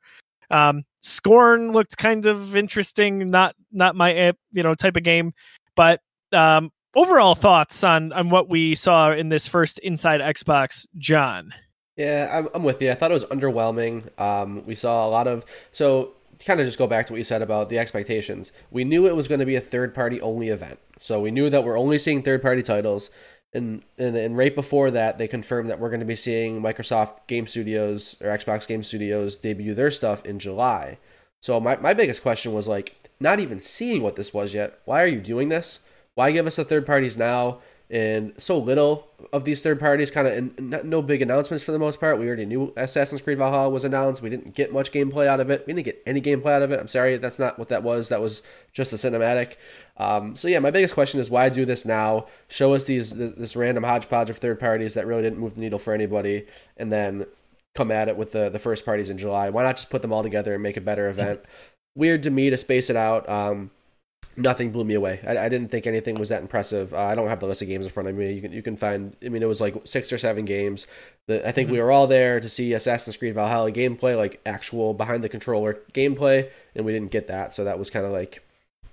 Um, 0.49 0.83
Scorn 1.01 1.71
looked 1.71 1.97
kind 1.97 2.25
of 2.25 2.55
interesting, 2.55 3.29
not 3.29 3.55
not 3.71 3.95
my 3.95 4.13
eh, 4.13 4.31
you 4.51 4.63
know 4.63 4.75
type 4.75 4.95
of 4.95 5.03
game, 5.03 5.33
but 5.75 6.01
um, 6.31 6.71
overall 6.95 7.35
thoughts 7.35 7.83
on 7.83 8.13
on 8.13 8.29
what 8.29 8.49
we 8.49 8.75
saw 8.75 9.11
in 9.11 9.29
this 9.29 9.47
first 9.47 9.79
Inside 9.79 10.21
Xbox, 10.21 10.87
John. 10.97 11.53
Yeah, 11.95 12.29
I'm, 12.31 12.49
I'm 12.55 12.63
with 12.63 12.81
you. 12.81 12.89
I 12.91 12.95
thought 12.95 13.11
it 13.11 13.13
was 13.13 13.25
underwhelming. 13.25 14.19
Um, 14.19 14.65
we 14.65 14.75
saw 14.75 15.05
a 15.05 15.09
lot 15.09 15.27
of 15.27 15.45
so 15.71 16.13
kind 16.43 16.59
of 16.59 16.65
just 16.65 16.77
go 16.77 16.87
back 16.87 17.05
to 17.07 17.13
what 17.13 17.17
you 17.17 17.23
said 17.23 17.41
about 17.41 17.69
the 17.69 17.79
expectations. 17.79 18.51
We 18.71 18.83
knew 18.83 19.07
it 19.07 19.15
was 19.15 19.27
going 19.27 19.39
to 19.39 19.45
be 19.45 19.55
a 19.55 19.61
third 19.61 19.93
party 19.93 20.21
only 20.21 20.49
event, 20.49 20.79
so 20.99 21.19
we 21.19 21.31
knew 21.31 21.49
that 21.49 21.63
we're 21.63 21.77
only 21.77 21.97
seeing 21.97 22.21
third 22.21 22.41
party 22.41 22.63
titles. 22.63 23.09
And, 23.53 23.83
and 23.99 24.15
and 24.15 24.37
right 24.37 24.55
before 24.55 24.89
that, 24.91 25.17
they 25.17 25.27
confirmed 25.27 25.69
that 25.69 25.79
we're 25.79 25.89
going 25.89 25.99
to 25.99 26.05
be 26.05 26.15
seeing 26.15 26.61
Microsoft 26.61 27.27
Game 27.27 27.45
Studios 27.45 28.15
or 28.19 28.27
Xbox 28.29 28.67
Game 28.67 28.81
Studios 28.81 29.35
debut 29.35 29.75
their 29.75 29.91
stuff 29.91 30.25
in 30.25 30.39
July. 30.39 30.97
So 31.41 31.59
my, 31.59 31.75
my 31.77 31.93
biggest 31.93 32.23
question 32.23 32.53
was 32.53 32.67
like, 32.67 33.09
not 33.19 33.39
even 33.39 33.59
seeing 33.59 34.01
what 34.01 34.15
this 34.15 34.33
was 34.33 34.53
yet. 34.53 34.79
Why 34.85 35.03
are 35.03 35.07
you 35.07 35.21
doing 35.21 35.49
this? 35.49 35.79
Why 36.15 36.31
give 36.31 36.47
us 36.47 36.55
the 36.55 36.63
third 36.63 36.85
parties 36.85 37.17
now? 37.17 37.59
And 37.89 38.33
so 38.37 38.57
little 38.57 39.07
of 39.31 39.43
these 39.43 39.61
third 39.61 39.79
parties 39.79 40.09
kind 40.09 40.27
of 40.27 40.83
no 40.85 41.01
big 41.01 41.21
announcements 41.21 41.63
for 41.63 41.71
the 41.71 41.79
most 41.79 41.99
part. 41.99 42.19
We 42.19 42.27
already 42.27 42.45
knew 42.45 42.73
assassin's 42.75 43.21
creed 43.21 43.37
valhalla 43.37 43.69
was 43.69 43.83
announced. 43.83 44.21
We 44.21 44.29
didn't 44.29 44.55
get 44.55 44.73
much 44.73 44.91
gameplay 44.91 45.27
out 45.27 45.39
of 45.39 45.49
it. 45.49 45.65
We 45.67 45.73
didn't 45.73 45.85
get 45.85 46.01
any 46.05 46.21
gameplay 46.21 46.53
out 46.53 46.61
of 46.61 46.71
it. 46.71 46.79
I'm 46.79 46.87
sorry 46.87 47.17
that's 47.17 47.39
not 47.39 47.59
what 47.59 47.69
that 47.69 47.83
was. 47.83 48.09
That 48.09 48.21
was 48.21 48.41
just 48.71 48.93
a 48.93 48.95
cinematic. 48.95 49.57
Um, 49.97 50.35
so 50.35 50.47
yeah 50.47 50.59
my 50.59 50.71
biggest 50.71 50.93
question 50.93 51.19
is 51.19 51.29
why 51.29 51.49
do 51.49 51.65
this 51.65 51.85
now? 51.85 52.25
Show 52.47 52.73
us 52.73 52.85
these 52.85 53.11
this, 53.11 53.33
this 53.33 53.55
random 53.55 53.83
hodgepodge 53.83 54.29
of 54.29 54.37
third 54.37 54.59
parties 54.59 54.93
that 54.95 55.05
really 55.05 55.21
didn't 55.21 55.39
move 55.39 55.55
the 55.55 55.61
needle 55.61 55.79
for 55.79 55.93
anybody 55.93 56.47
and 56.77 56.91
then 56.91 57.25
come 57.75 57.91
at 57.91 58.07
it 58.07 58.17
with 58.17 58.31
the, 58.31 58.49
the 58.49 58.59
first 58.59 58.85
parties 58.85 59.09
in 59.09 59.17
july. 59.17 59.49
Why 59.49 59.63
not 59.63 59.75
just 59.75 59.89
put 59.89 60.01
them 60.01 60.13
all 60.13 60.23
together 60.23 60.53
and 60.53 60.63
make 60.63 60.77
a 60.77 60.81
better 60.81 61.09
event? 61.09 61.41
Weird 61.95 62.23
to 62.23 62.31
me 62.31 62.49
to 62.49 62.57
space 62.57 62.89
it 62.89 62.95
out. 62.95 63.27
Um, 63.29 63.71
nothing 64.35 64.71
blew 64.71 64.83
me 64.83 64.93
away. 64.93 65.19
I, 65.25 65.37
I, 65.45 65.49
didn't 65.49 65.69
think 65.69 65.87
anything 65.87 66.15
was 66.15 66.29
that 66.29 66.41
impressive. 66.41 66.93
Uh, 66.93 66.97
I 66.97 67.15
don't 67.15 67.27
have 67.27 67.39
the 67.39 67.45
list 67.45 67.61
of 67.61 67.67
games 67.67 67.85
in 67.85 67.91
front 67.91 68.09
of 68.09 68.15
me. 68.15 68.31
You 68.31 68.41
can 68.41 68.51
you 68.51 68.61
can 68.61 68.75
find. 68.75 69.15
I 69.23 69.29
mean, 69.29 69.43
it 69.43 69.47
was 69.47 69.61
like 69.61 69.75
six 69.85 70.11
or 70.11 70.17
seven 70.17 70.45
games. 70.45 70.87
The, 71.27 71.47
I 71.47 71.51
think 71.51 71.67
mm-hmm. 71.67 71.75
we 71.75 71.81
were 71.81 71.91
all 71.91 72.07
there 72.07 72.39
to 72.39 72.49
see 72.49 72.73
Assassin's 72.73 73.17
Creed 73.17 73.33
Valhalla 73.33 73.71
gameplay, 73.71 74.17
like 74.17 74.41
actual 74.45 74.93
behind 74.93 75.23
the 75.23 75.29
controller 75.29 75.79
gameplay, 75.93 76.49
and 76.75 76.85
we 76.85 76.91
didn't 76.91 77.11
get 77.11 77.27
that. 77.27 77.53
So 77.53 77.63
that 77.63 77.79
was 77.79 77.89
kind 77.89 78.05
of 78.05 78.11
like, 78.11 78.43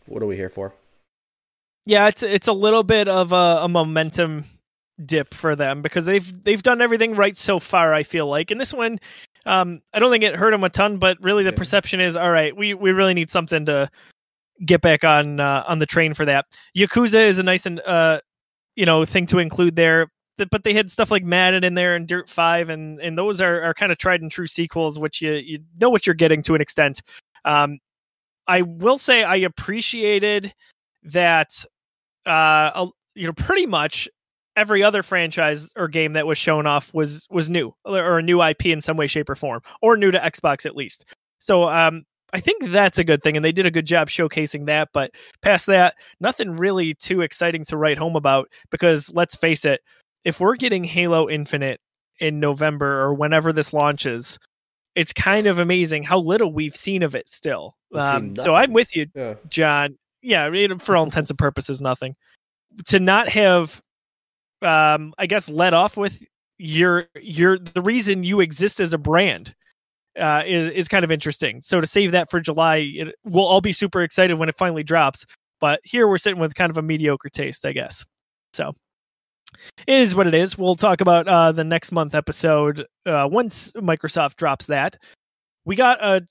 what 0.07 0.23
are 0.23 0.27
we 0.27 0.37
here 0.37 0.51
for? 0.51 0.75
Yeah, 1.87 2.09
it's 2.09 2.23
it's 2.23 2.49
a 2.49 2.53
little 2.53 2.83
bit 2.83 3.09
of 3.09 3.33
a, 3.33 3.61
a 3.63 3.69
momentum 3.69 4.45
dip 5.03 5.33
for 5.33 5.57
them 5.57 5.81
because 5.81 6.05
they've 6.05 6.45
they've 6.45 6.63
done 6.63 6.83
everything 6.83 7.15
right 7.15 7.37
so 7.37 7.59
far. 7.59 7.95
I 7.95 8.03
feel 8.03 8.27
like, 8.27 8.51
and 8.51 8.61
this 8.61 8.75
one. 8.75 8.99
Um, 9.47 9.81
I 9.95 10.01
don't 10.01 10.11
think 10.11 10.23
it 10.23 10.37
hurt 10.37 10.51
them 10.51 10.65
a 10.65 10.69
ton, 10.69 10.99
but 10.99 11.17
really 11.25 11.45
the 11.45 11.51
yeah. 11.51 11.57
perception 11.57 11.99
is 11.99 12.15
all 12.15 12.31
right. 12.31 12.55
We 12.55 12.75
we 12.75 12.93
really 12.93 13.15
need 13.15 13.31
something 13.31 13.65
to 13.65 13.91
get 14.65 14.81
back 14.81 15.05
on 15.05 15.41
uh, 15.41 15.65
on 15.67 15.79
the 15.79 15.87
train 15.87 16.15
for 16.15 16.25
that. 16.25 16.47
Yakuza 16.77 17.29
is 17.29 17.39
a 17.39 17.43
nice 17.43 17.67
and 17.67 17.81
uh, 17.81 18.21
you 18.77 18.87
know 18.87 19.05
thing 19.05 19.27
to 19.27 19.39
include 19.39 19.77
there, 19.77 20.11
but 20.37 20.65
they 20.65 20.75
had 20.75 20.91
stuff 20.91 21.11
like 21.11 21.25
Madden 21.25 21.65
in 21.65 21.75
there 21.75 21.95
and 21.95 22.07
Dirt 22.07 22.29
Five, 22.29 22.71
and 22.71 23.01
and 23.01 23.17
those 23.17 23.41
are, 23.41 23.63
are 23.63 23.75
kind 23.75 23.93
of 23.93 23.99
tried 23.99 24.23
and 24.23 24.31
true 24.31 24.47
sequels, 24.47 24.99
which 24.99 25.21
you 25.21 25.33
you 25.33 25.59
know 25.81 25.91
what 25.91 26.07
you're 26.07 26.15
getting 26.15 26.43
to 26.43 26.55
an 26.55 26.61
extent. 26.61 27.03
Um, 27.45 27.79
I 28.47 28.63
will 28.63 28.99
say 28.99 29.25
I 29.25 29.37
appreciated 29.37 30.53
that. 31.05 31.65
Uh, 32.27 32.87
you 33.15 33.27
know, 33.27 33.33
pretty 33.33 33.67
much 33.67 34.09
every 34.57 34.83
other 34.83 35.03
franchise 35.03 35.73
or 35.77 35.89
game 35.89 36.13
that 36.13 36.27
was 36.27 36.39
shown 36.39 36.67
off 36.67 36.93
was 36.93 37.27
was 37.31 37.49
new 37.49 37.73
or 37.85 38.19
a 38.19 38.23
new 38.23 38.43
IP 38.43 38.67
in 38.67 38.81
some 38.81 38.97
way, 38.97 39.07
shape, 39.07 39.29
or 39.29 39.35
form, 39.35 39.63
or 39.81 39.97
new 39.97 40.11
to 40.11 40.19
Xbox 40.19 40.67
at 40.67 40.77
least. 40.77 41.05
So 41.39 41.69
um, 41.69 42.05
I 42.33 42.41
think 42.41 42.67
that's 42.67 42.99
a 42.99 43.05
good 43.05 43.23
thing, 43.23 43.37
and 43.37 43.45
they 43.45 43.53
did 43.53 43.67
a 43.67 43.71
good 43.71 43.87
job 43.87 44.09
showcasing 44.09 44.67
that. 44.67 44.91
But 44.93 45.13
past 45.43 45.67
that, 45.67 45.95
nothing 46.21 46.57
really 46.57 46.95
too 46.95 47.23
exciting 47.23 47.65
to 47.67 47.77
write 47.77 47.99
home 47.99 48.17
about 48.17 48.49
because 48.71 49.13
let's 49.15 49.35
face 49.35 49.65
it, 49.65 49.81
if 50.25 50.41
we're 50.41 50.57
getting 50.57 50.85
Halo 50.85 51.29
Infinite 51.29 51.81
in 52.21 52.41
November 52.41 53.01
or 53.01 53.15
whenever 53.15 53.53
this 53.53 53.73
launches, 53.73 54.39
it's 54.95 55.13
kind 55.13 55.47
of 55.47 55.59
amazing 55.59 56.05
how 56.05 56.19
little 56.19 56.53
we've 56.53 56.77
seen 56.77 57.03
of 57.03 57.15
it 57.15 57.29
still. 57.29 57.77
Um, 57.95 58.37
so 58.37 58.55
I'm 58.55 58.73
with 58.73 58.95
you, 58.95 59.07
yeah. 59.15 59.35
John. 59.49 59.97
Yeah, 60.23 60.51
for 60.79 60.97
all 60.97 61.05
intents 61.05 61.31
and 61.31 61.39
purposes, 61.39 61.81
nothing. 61.81 62.15
To 62.89 63.01
not 63.01 63.29
have, 63.31 63.81
um, 64.63 65.15
I 65.19 65.27
guess, 65.27 65.49
let 65.49 65.75
off 65.75 65.97
with 65.97 66.23
your 66.59 67.07
your 67.21 67.59
the 67.59 67.81
reason 67.81 68.23
you 68.23 68.41
exist 68.41 68.81
as 68.81 68.93
a 68.93 68.99
brand 68.99 69.55
uh, 70.19 70.43
is 70.47 70.69
is 70.69 70.89
kind 70.89 71.05
of 71.05 71.13
interesting. 71.13 71.61
So 71.61 71.81
to 71.81 71.87
save 71.87 72.13
that 72.13 72.31
for 72.31 72.41
July, 72.41 72.77
it, 72.95 73.15
we'll 73.25 73.47
all 73.47 73.61
be 73.61 73.73
super 73.73 74.03
excited 74.03 74.39
when 74.39 74.49
it 74.49 74.57
finally 74.57 74.83
drops. 74.83 75.25
But 75.61 75.81
here 75.85 76.09
we're 76.09 76.19
sitting 76.19 76.41
with 76.41 76.55
kind 76.55 76.71
of 76.71 76.79
a 76.79 76.83
mediocre 76.83 77.29
taste, 77.29 77.67
I 77.67 77.73
guess. 77.73 78.05
So 78.53 78.75
it 79.87 79.95
is 79.95 80.15
what 80.15 80.27
it 80.27 80.35
is. 80.35 80.57
We'll 80.57 80.75
talk 80.75 81.01
about 81.01 81.29
uh, 81.29 81.53
the 81.53 81.65
next 81.65 81.93
month 81.93 82.15
episode 82.15 82.87
uh, 83.07 83.29
once 83.31 83.73
Microsoft 83.73 84.37
drops 84.37 84.67
that. 84.67 84.97
We 85.65 85.77
got 85.77 86.03
a 86.03 86.25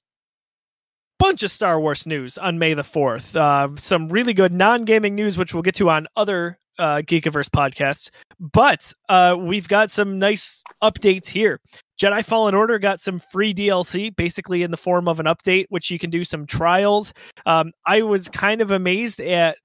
bunch 1.20 1.44
of 1.44 1.52
Star 1.52 1.80
Wars 1.80 2.08
news 2.08 2.38
on 2.38 2.58
May 2.58 2.74
the 2.74 2.82
4th. 2.82 3.36
Uh, 3.36 3.76
some 3.78 4.10
really 4.10 4.34
good 4.34 4.52
non 4.52 4.86
gaming 4.86 5.16
news, 5.16 5.38
which 5.38 5.54
we'll 5.54 5.64
get 5.64 5.76
to 5.76 5.90
on 5.90 6.08
other 6.16 6.58
uh, 6.80 7.02
Geekiverse 7.02 7.50
podcasts. 7.50 8.10
But 8.40 8.94
uh, 9.10 9.36
we've 9.38 9.68
got 9.68 9.92
some 9.92 10.18
nice 10.18 10.64
updates 10.82 11.28
here. 11.28 11.60
Jedi 12.02 12.26
Fallen 12.26 12.56
Order 12.56 12.80
got 12.80 13.02
some 13.02 13.20
free 13.20 13.54
DLC, 13.54 14.16
basically 14.16 14.64
in 14.64 14.72
the 14.72 14.78
form 14.78 15.08
of 15.08 15.20
an 15.20 15.26
update, 15.26 15.66
which 15.70 15.92
you 15.92 16.00
can 16.00 16.10
do 16.10 16.24
some 16.24 16.46
trials. 16.46 17.14
Um, 17.46 17.74
I 17.86 18.02
was 18.02 18.30
kind 18.30 18.62
of 18.62 18.72
amazed 18.72 19.20
at 19.20 19.58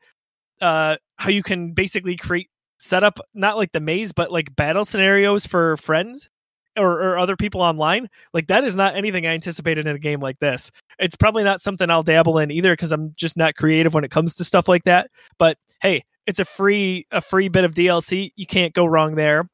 uh, 0.60 0.96
how 1.16 1.30
you 1.30 1.42
can 1.42 1.72
basically 1.72 2.16
create 2.16 2.50
set 2.80 3.02
up 3.02 3.18
not 3.32 3.56
like 3.56 3.72
the 3.72 3.80
maze, 3.80 4.12
but 4.12 4.30
like 4.30 4.54
battle 4.56 4.84
scenarios 4.84 5.46
for 5.46 5.76
friends 5.78 6.28
or, 6.76 7.00
or 7.00 7.18
other 7.18 7.36
people 7.36 7.62
online. 7.62 8.08
Like 8.34 8.48
that 8.48 8.64
is 8.64 8.76
not 8.76 8.94
anything 8.94 9.26
I 9.26 9.30
anticipated 9.30 9.86
in 9.86 9.96
a 9.96 9.98
game 9.98 10.20
like 10.20 10.38
this. 10.40 10.70
It's 10.98 11.16
probably 11.16 11.44
not 11.44 11.60
something 11.60 11.88
I'll 11.88 12.02
dabble 12.02 12.38
in 12.38 12.50
either 12.50 12.72
because 12.72 12.92
I'm 12.92 13.14
just 13.16 13.36
not 13.36 13.54
creative 13.54 13.94
when 13.94 14.04
it 14.04 14.10
comes 14.10 14.34
to 14.36 14.44
stuff 14.44 14.68
like 14.68 14.84
that. 14.84 15.08
But 15.38 15.56
hey, 15.80 16.04
it's 16.26 16.38
a 16.38 16.44
free 16.44 17.06
a 17.10 17.20
free 17.20 17.48
bit 17.48 17.64
of 17.64 17.74
DLC. 17.74 18.30
You 18.36 18.46
can't 18.46 18.72
go 18.72 18.86
wrong 18.86 19.14
there. 19.14 19.48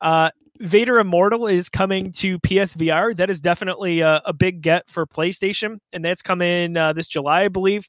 Uh, 0.00 0.30
Vader 0.58 0.98
Immortal 0.98 1.46
is 1.46 1.68
coming 1.68 2.12
to 2.12 2.38
PSVR. 2.40 3.14
That 3.16 3.30
is 3.30 3.40
definitely 3.40 4.00
a, 4.00 4.22
a 4.24 4.32
big 4.32 4.62
get 4.62 4.88
for 4.88 5.06
PlayStation, 5.06 5.78
and 5.92 6.04
that's 6.04 6.22
coming 6.22 6.76
uh, 6.76 6.92
this 6.92 7.08
July, 7.08 7.42
I 7.42 7.48
believe. 7.48 7.88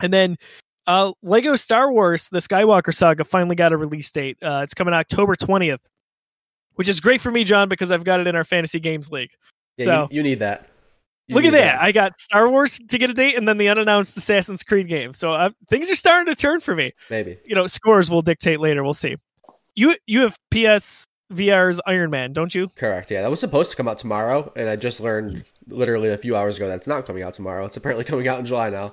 And 0.00 0.12
then 0.12 0.36
uh, 0.86 1.12
Lego 1.22 1.56
Star 1.56 1.92
Wars: 1.92 2.28
The 2.30 2.38
Skywalker 2.38 2.94
Saga 2.94 3.24
finally 3.24 3.56
got 3.56 3.72
a 3.72 3.76
release 3.76 4.10
date. 4.10 4.38
Uh, 4.42 4.60
it's 4.62 4.74
coming 4.74 4.94
October 4.94 5.36
twentieth, 5.36 5.80
which 6.74 6.88
is 6.88 7.00
great 7.00 7.20
for 7.20 7.30
me, 7.30 7.44
John, 7.44 7.68
because 7.68 7.92
I've 7.92 8.04
got 8.04 8.20
it 8.20 8.26
in 8.26 8.36
our 8.36 8.44
fantasy 8.44 8.80
games 8.80 9.10
league. 9.10 9.32
Yeah, 9.76 9.84
so 9.84 10.08
you, 10.10 10.18
you 10.18 10.22
need 10.22 10.38
that. 10.40 10.68
Look 11.34 11.44
at 11.44 11.52
that. 11.52 11.76
that. 11.76 11.82
I 11.82 11.92
got 11.92 12.20
Star 12.20 12.48
Wars 12.48 12.78
to 12.78 12.98
get 12.98 13.10
a 13.10 13.14
date, 13.14 13.36
and 13.36 13.46
then 13.46 13.58
the 13.58 13.68
unannounced 13.68 14.16
Assassin's 14.16 14.62
Creed 14.62 14.88
game. 14.88 15.14
So 15.14 15.32
uh, 15.32 15.50
things 15.68 15.90
are 15.90 15.94
starting 15.94 16.32
to 16.32 16.40
turn 16.40 16.60
for 16.60 16.74
me. 16.74 16.92
Maybe 17.10 17.38
you 17.44 17.54
know 17.54 17.66
scores 17.66 18.10
will 18.10 18.22
dictate 18.22 18.60
later. 18.60 18.82
We'll 18.82 18.94
see. 18.94 19.16
You 19.74 19.96
you 20.06 20.22
have 20.22 20.36
PS 20.50 21.06
VR's 21.32 21.80
Iron 21.86 22.10
Man, 22.10 22.32
don't 22.32 22.54
you? 22.54 22.68
Correct. 22.76 23.10
Yeah, 23.10 23.22
that 23.22 23.30
was 23.30 23.40
supposed 23.40 23.70
to 23.70 23.76
come 23.76 23.88
out 23.88 23.98
tomorrow, 23.98 24.52
and 24.54 24.68
I 24.68 24.76
just 24.76 25.00
learned 25.00 25.44
literally 25.68 26.10
a 26.10 26.18
few 26.18 26.36
hours 26.36 26.56
ago 26.56 26.68
that 26.68 26.76
it's 26.76 26.86
not 26.86 27.06
coming 27.06 27.22
out 27.22 27.34
tomorrow. 27.34 27.64
It's 27.64 27.76
apparently 27.76 28.04
coming 28.04 28.28
out 28.28 28.38
in 28.38 28.46
July 28.46 28.70
now. 28.70 28.90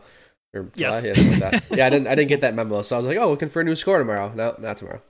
Or 0.54 0.64
July? 0.76 1.02
Yes. 1.04 1.40
Yeah, 1.40 1.50
like 1.50 1.64
yeah, 1.72 1.86
I 1.86 1.90
didn't. 1.90 2.08
I 2.08 2.16
didn't 2.16 2.30
get 2.30 2.42
that 2.42 2.56
memo, 2.56 2.82
so 2.82 2.96
I 2.96 2.98
was 2.98 3.06
like, 3.06 3.18
"Oh, 3.18 3.30
looking 3.30 3.50
for 3.50 3.62
a 3.62 3.64
new 3.64 3.76
score 3.76 4.00
tomorrow." 4.00 4.32
No, 4.34 4.56
not 4.60 4.78
tomorrow. 4.78 5.02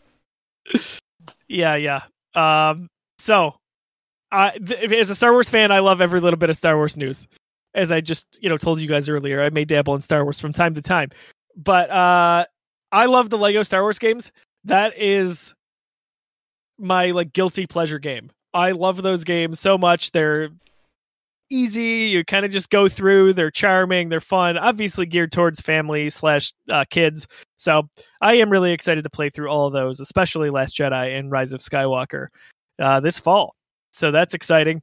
yeah, 1.48 1.76
yeah. 1.76 2.02
Um. 2.36 2.88
So, 3.20 3.56
uh, 4.32 4.52
th- 4.52 4.92
as 4.92 5.10
a 5.10 5.16
Star 5.16 5.32
Wars 5.32 5.50
fan, 5.50 5.72
I 5.72 5.80
love 5.80 6.02
every 6.02 6.20
little 6.20 6.38
bit 6.38 6.50
of 6.50 6.58
Star 6.58 6.76
Wars 6.76 6.98
news. 6.98 7.28
As 7.76 7.92
I 7.92 8.02
just, 8.02 8.40
you 8.42 8.50
know, 8.50 8.58
told 8.58 8.80
you 8.80 8.88
guys 8.88 9.08
earlier, 9.10 9.44
I 9.44 9.50
may 9.50 9.66
dabble 9.66 9.96
in 9.96 10.02
Star 10.02 10.24
Wars 10.24 10.40
from 10.40 10.54
time 10.54 10.74
to 10.74 10.82
time, 10.82 11.10
but 11.56 11.90
uh, 11.90 12.46
I 12.92 13.06
love 13.06 13.30
the 13.30 13.38
Lego 13.38 13.64
Star 13.64 13.84
Wars 13.84 14.00
games. 14.00 14.32
That 14.64 14.94
is 14.98 15.54
my 16.78 17.12
like 17.12 17.34
guilty 17.34 17.68
pleasure 17.68 18.00
game. 18.00 18.32
I 18.54 18.72
love 18.72 19.04
those 19.04 19.24
games 19.24 19.60
so 19.60 19.78
much. 19.78 20.12
They're 20.12 20.50
easy. 21.52 22.08
You 22.10 22.24
kind 22.24 22.46
of 22.46 22.52
just 22.52 22.70
go 22.70 22.88
through. 22.88 23.34
They're 23.34 23.52
charming. 23.52 24.10
They're 24.10 24.20
fun. 24.20 24.58
Obviously 24.58 25.06
geared 25.06 25.32
towards 25.32 25.62
family 25.62 26.10
slash 26.10 26.54
uh, 26.70 26.86
kids. 26.90 27.28
So 27.58 27.90
I 28.22 28.36
am 28.36 28.50
really 28.50 28.72
excited 28.72 29.04
to 29.04 29.10
play 29.10 29.30
through 29.30 29.50
all 29.50 29.68
of 29.68 29.74
those, 29.74 30.00
especially 30.00 30.50
Last 30.50 30.78
Jedi 30.78 31.18
and 31.18 31.32
Rise 31.32 31.54
of 31.54 31.62
Skywalker 31.62 32.28
uh, 32.80 33.00
this 33.00 33.20
fall. 33.20 33.56
So 33.92 34.12
that's 34.12 34.34
exciting. 34.34 34.82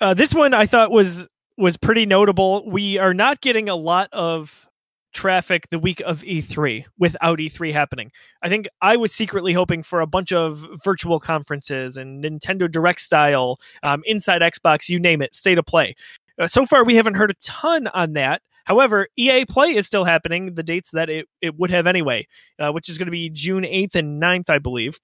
Uh, 0.00 0.14
this 0.14 0.34
one 0.34 0.54
I 0.54 0.66
thought 0.66 0.90
was 0.90 1.28
was 1.56 1.76
pretty 1.76 2.04
notable. 2.04 2.68
We 2.70 2.98
are 2.98 3.14
not 3.14 3.40
getting 3.40 3.68
a 3.68 3.76
lot 3.76 4.10
of 4.12 4.68
traffic 5.14 5.70
the 5.70 5.78
week 5.78 6.02
of 6.04 6.20
E3 6.20 6.84
without 6.98 7.38
E3 7.38 7.72
happening. 7.72 8.12
I 8.42 8.50
think 8.50 8.68
I 8.82 8.96
was 8.96 9.12
secretly 9.12 9.54
hoping 9.54 9.82
for 9.82 10.02
a 10.02 10.06
bunch 10.06 10.30
of 10.30 10.66
virtual 10.84 11.18
conferences 11.18 11.96
and 11.96 12.22
Nintendo 12.22 12.70
Direct 12.70 13.00
style, 13.00 13.58
um, 13.82 14.02
inside 14.04 14.42
Xbox, 14.42 14.90
you 14.90 15.00
name 15.00 15.22
it, 15.22 15.34
state 15.34 15.56
of 15.56 15.64
play. 15.64 15.94
Uh, 16.38 16.46
so 16.46 16.66
far, 16.66 16.84
we 16.84 16.96
haven't 16.96 17.14
heard 17.14 17.30
a 17.30 17.34
ton 17.34 17.86
on 17.88 18.12
that. 18.12 18.42
However, 18.64 19.06
EA 19.16 19.46
Play 19.46 19.74
is 19.76 19.86
still 19.86 20.04
happening, 20.04 20.54
the 20.54 20.62
dates 20.62 20.90
that 20.90 21.08
it, 21.08 21.28
it 21.40 21.56
would 21.56 21.70
have 21.70 21.86
anyway, 21.86 22.26
uh, 22.58 22.72
which 22.72 22.88
is 22.88 22.98
going 22.98 23.06
to 23.06 23.12
be 23.12 23.30
June 23.30 23.62
8th 23.62 23.94
and 23.94 24.20
9th, 24.20 24.50
I 24.50 24.58
believe. 24.58 24.98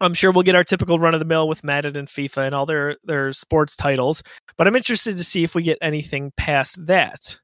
I'm 0.00 0.14
sure 0.14 0.30
we'll 0.30 0.42
get 0.42 0.54
our 0.54 0.64
typical 0.64 0.98
run 0.98 1.14
of 1.14 1.20
the 1.20 1.26
mill 1.26 1.48
with 1.48 1.64
Madden 1.64 1.96
and 1.96 2.06
FIFA 2.06 2.46
and 2.46 2.54
all 2.54 2.66
their, 2.66 2.96
their 3.04 3.32
sports 3.32 3.76
titles, 3.76 4.22
but 4.58 4.66
I'm 4.66 4.76
interested 4.76 5.16
to 5.16 5.24
see 5.24 5.42
if 5.42 5.54
we 5.54 5.62
get 5.62 5.78
anything 5.80 6.32
past 6.36 6.84
that. 6.86 7.40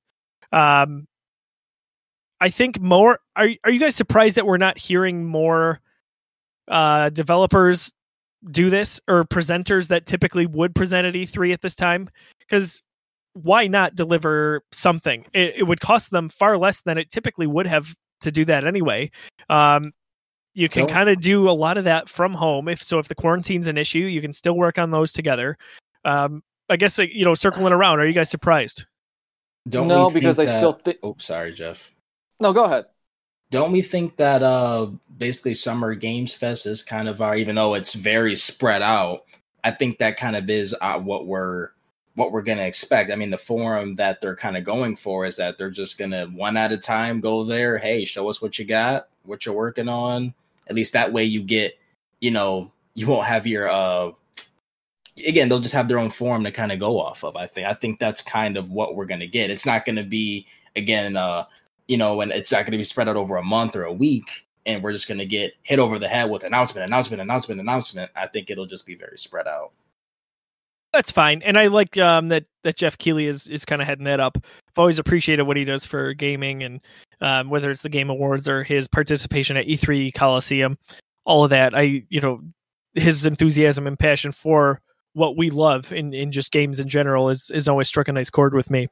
Um, 0.53 1.07
I 2.43 2.51
think 2.51 2.81
more. 2.81 3.21
Are 3.37 3.49
are 3.65 3.71
you 3.71 3.79
guys 3.79 3.95
surprised 3.95 4.37
that 4.37 4.47
we're 4.47 4.57
not 4.57 4.77
hearing 4.77 5.25
more 5.25 5.81
uh, 6.67 7.11
developers 7.11 7.93
do 8.51 8.69
this 8.69 9.01
or 9.07 9.25
presenters 9.25 9.87
that 9.89 10.07
typically 10.07 10.47
would 10.47 10.75
present 10.75 11.07
at 11.07 11.15
E3 11.15 11.53
at 11.53 11.61
this 11.61 11.77
time? 11.77 12.11
Because 12.41 12.83
why 13.35 13.69
not 13.69 13.95
deliver 13.95 14.63
something? 14.73 15.25
It, 15.33 15.55
it, 15.59 15.63
would 15.63 15.81
cost 15.81 16.11
them 16.11 16.29
far 16.29 16.59
less 16.59 16.81
than 16.83 16.99
it 16.99 17.11
typically 17.11 17.47
would 17.47 17.69
have 17.69 17.95
to 18.23 18.33
do 18.33 18.45
that 18.47 18.65
anyway. 18.65 19.13
Um, 19.49 19.93
you 20.55 20.69
can 20.69 20.87
kind 20.87 21.09
of 21.09 21.21
do 21.21 21.49
a 21.49 21.53
lot 21.53 21.79
of 21.79 21.85
that 21.85 22.09
from 22.09 22.35
home. 22.35 22.69
If 22.69 22.83
so, 22.83 22.99
if 22.99 23.09
the 23.09 23.15
quarantine's 23.15 23.67
an 23.67 23.79
issue, 23.79 24.01
you 24.01 24.21
can 24.21 24.33
still 24.33 24.57
work 24.57 24.79
on 24.79 24.91
those 24.91 25.13
together. 25.13 25.57
Um, 26.05 26.43
I 26.69 26.77
guess 26.77 26.99
you 26.99 27.25
know, 27.25 27.35
circling 27.35 27.73
around. 27.73 28.01
Are 28.01 28.07
you 28.07 28.13
guys 28.13 28.31
surprised? 28.31 28.87
Don't 29.69 29.89
no, 29.89 30.11
because 30.11 30.39
I 30.39 30.47
still 30.47 30.73
think. 30.73 30.99
Oh, 31.03 31.17
sorry, 31.19 31.53
Jeff. 31.53 31.91
No, 32.41 32.53
go 32.53 32.65
ahead. 32.65 32.87
Don't 33.51 33.71
we 33.71 33.83
think 33.83 34.17
that 34.17 34.43
uh 34.43 34.89
basically 35.19 35.55
Summer 35.55 35.95
Games 35.95 36.33
Fest 36.33 36.67
is 36.67 36.83
kind 36.83 37.09
of 37.09 37.21
our, 37.21 37.37
even 37.37 37.55
though 37.55 37.75
it's 37.75 37.93
very 37.93 38.35
spread 38.35 38.83
out, 38.83 39.25
I 39.63 39.71
think 39.71 39.99
that 39.99 40.17
kind 40.17 40.35
of 40.35 40.49
is 40.51 40.75
uh, 40.81 40.99
what 40.99 41.27
we're 41.27 41.71
what 42.15 42.33
we're 42.33 42.43
gonna 42.43 42.63
expect. 42.63 43.11
I 43.11 43.17
mean, 43.17 43.31
the 43.31 43.39
forum 43.39 43.97
that 43.97 44.21
they're 44.21 44.37
kind 44.37 44.57
of 44.57 44.65
going 44.65 44.97
for 44.97 45.25
is 45.25 45.37
that 45.37 45.59
they're 45.59 45.71
just 45.71 45.99
gonna 45.99 46.27
one 46.27 46.57
at 46.57 46.73
a 46.73 46.79
time 46.79 47.21
go 47.21 47.45
there. 47.45 47.79
Hey, 47.79 48.05
show 48.05 48.29
us 48.29 48.43
what 48.43 48.59
you 48.59 48.65
got, 48.65 49.09
what 49.25 49.47
you're 49.47 49.55
working 49.55 49.89
on. 49.89 50.35
At 50.69 50.77
least 50.77 50.93
that 50.93 51.13
way 51.13 51.25
you 51.25 51.43
get, 51.43 51.79
you 52.21 52.31
know, 52.31 52.73
you 52.95 53.07
won't 53.07 53.27
have 53.27 53.47
your 53.47 53.69
uh 53.69 54.13
again 55.27 55.49
they'll 55.49 55.59
just 55.59 55.75
have 55.75 55.89
their 55.89 55.99
own 55.99 56.11
forum 56.11 56.43
to 56.45 56.51
kind 56.51 56.73
of 56.73 56.79
go 56.79 56.99
off 56.99 57.23
of 57.23 57.37
i 57.37 57.47
think 57.47 57.67
i 57.67 57.75
think 57.75 57.99
that's 57.99 58.23
kind 58.23 58.57
of 58.57 58.71
what 58.71 58.97
we're 58.97 59.05
going 59.05 59.21
to 59.21 59.27
get 59.27 59.51
it's 59.51 59.67
not 59.67 59.85
going 59.85 59.95
to 59.95 60.03
be 60.03 60.47
again 60.75 61.19
uh 61.19 61.45
you 61.93 61.97
know, 61.97 62.21
and 62.21 62.33
it's 62.33 62.53
not 62.53 62.61
going 62.61 62.73
to 62.73 62.79
be 62.79 62.85
spread 62.85 63.09
out 63.09 63.17
over 63.17 63.37
a 63.37 63.45
month 63.45 63.77
or 63.77 63.85
a 63.85 63.93
week, 63.93 64.47
and 64.67 64.83
we're 64.83 64.93
just 64.93 65.09
going 65.09 65.19
to 65.19 65.27
get 65.27 65.53
hit 65.63 65.79
over 65.79 65.99
the 65.99 66.09
head 66.09 66.31
with 66.31 66.45
announcement, 66.45 66.87
announcement, 66.87 67.21
announcement, 67.21 67.61
announcement. 67.61 68.11
I 68.17 68.27
think 68.27 68.51
it'll 68.51 68.67
just 68.67 68.87
be 68.87 68.95
very 68.95 69.19
spread 69.19 69.47
out. 69.47 69.73
That's 70.93 71.11
fine, 71.11 71.41
and 71.43 71.57
I 71.57 71.69
like 71.69 71.97
um, 71.97 72.29
that 72.29 72.45
that 72.65 72.77
Geoff 72.77 72.99
Keighley 72.99 73.27
is 73.27 73.49
is 73.49 73.65
kind 73.65 73.81
of 73.81 73.89
heading 73.89 74.05
that 74.05 74.21
up. 74.21 74.37
I've 74.37 74.79
always 74.79 74.99
appreciated 74.99 75.45
what 75.45 75.57
he 75.57 75.65
does 75.65 75.87
for 75.87 76.13
gaming, 76.13 76.63
and 76.63 76.81
um, 77.23 77.49
whether 77.49 77.71
it's 77.71 77.83
the 77.83 77.89
Game 77.89 78.11
Awards 78.11 78.47
or 78.47 78.63
his 78.63 78.89
participation 78.89 79.57
at 79.57 79.67
E3 79.67 80.13
Coliseum, 80.13 80.77
all 81.25 81.45
of 81.45 81.51
that. 81.51 81.75
I 81.75 82.05
you 82.11 82.21
know 82.21 82.43
his 82.95 83.25
enthusiasm 83.25 83.87
and 83.87 83.99
passion 83.99 84.33
for 84.33 84.83
what 85.15 85.37
we 85.37 85.49
love 85.49 85.93
in 85.93 86.13
in 86.13 86.31
just 86.31 86.53
games 86.53 86.79
in 86.79 86.89
general 86.89 87.31
is 87.31 87.51
is 87.51 87.69
always 87.69 87.89
struck 87.89 88.09
a 88.09 88.13
nice 88.13 88.31
chord 88.31 88.55
with 88.55 88.71
me. 88.71 88.89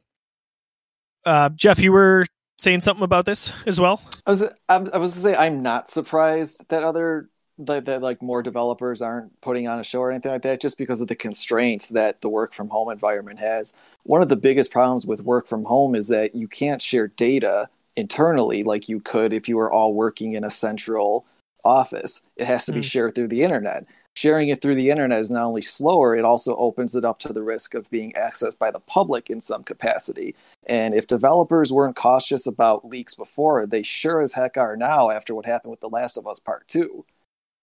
Uh, 1.27 1.51
Jeff, 1.51 1.81
you 1.81 1.93
were 1.93 2.25
saying 2.59 2.81
something 2.81 3.05
about 3.05 3.27
this 3.27 3.53
as 3.67 3.81
well? 3.81 4.01
I 4.27 4.31
was 4.31 4.51
I, 4.69 4.79
was 4.79 4.91
gonna 4.91 5.09
say 5.09 5.37
I'm 5.37 5.61
not 5.61 5.89
surprised 5.89 6.67
that 6.69 6.85
other 6.85 7.29
that, 7.67 7.85
that 7.87 8.03
like 8.03 8.23
more 8.23 8.43
developers 8.43 9.03
aren't 9.03 9.41
putting 9.41 9.69
on 9.69 9.79
a 9.79 9.85
show 9.85 10.01
or 10.01 10.11
anything 10.11 10.33
like 10.33 10.43
that 10.43 10.61
just 10.61 10.79
because 10.79 11.01
of 11.01 11.09
the 11.09 11.15
constraints 11.15 11.89
that 11.89 12.21
the 12.21 12.29
work 12.29 12.53
from 12.53 12.69
home 12.69 12.91
environment 12.91 13.39
has. 13.39 13.75
One 14.05 14.23
of 14.23 14.29
the 14.29 14.37
biggest 14.37 14.71
problems 14.71 15.07
with 15.07 15.23
work 15.23 15.47
from 15.47 15.65
home 15.65 15.95
is 15.95 16.09
that 16.09 16.35
you 16.35 16.49
can't 16.49 16.83
share 16.83 17.09
data 17.09 17.69
internally 17.97 18.63
like 18.63 18.89
you 18.89 19.01
could 19.01 19.33
if 19.33 19.49
you 19.49 19.57
were 19.57 19.71
all 19.71 19.95
working 19.95 20.35
in 20.35 20.45
a 20.45 20.51
central 20.51 21.27
office. 21.65 22.23
It 22.37 22.47
has 22.47 22.67
to 22.67 22.73
be 22.73 22.81
mm. 22.81 22.85
shared 22.85 23.15
through 23.15 23.29
the 23.29 23.43
internet 23.43 23.87
sharing 24.15 24.49
it 24.49 24.61
through 24.61 24.75
the 24.75 24.91
internet 24.91 25.21
is 25.21 25.31
not 25.31 25.45
only 25.45 25.63
slower, 25.63 26.17
it 26.17 26.25
also 26.25 26.57
opens 26.57 26.95
it 26.95 27.05
up 27.05 27.19
to 27.21 27.33
the 27.33 27.43
risk 27.43 27.75
of 27.75 27.91
being 27.91 28.13
accessed 28.13 28.59
by 28.59 28.71
the 28.71 28.81
public 28.81 29.31
in 29.31 29.41
some 29.41 29.63
capacity. 29.63 30.35
And 30.67 30.95
if 30.95 31.07
developers 31.07 31.73
weren't 31.73 31.97
cautious 31.97 32.47
about 32.47 32.89
leaks 32.89 33.15
before, 33.15 33.67
they 33.67 33.83
sure 33.83 34.21
as 34.21 34.33
heck 34.33 34.57
are 34.57 34.77
now 34.77 35.11
after 35.11 35.35
what 35.35 35.47
happened 35.47 35.71
with 35.71 35.81
The 35.81 35.89
Last 35.89 36.17
of 36.17 36.27
Us 36.27 36.41
Part 36.41 36.69
2. 36.69 37.05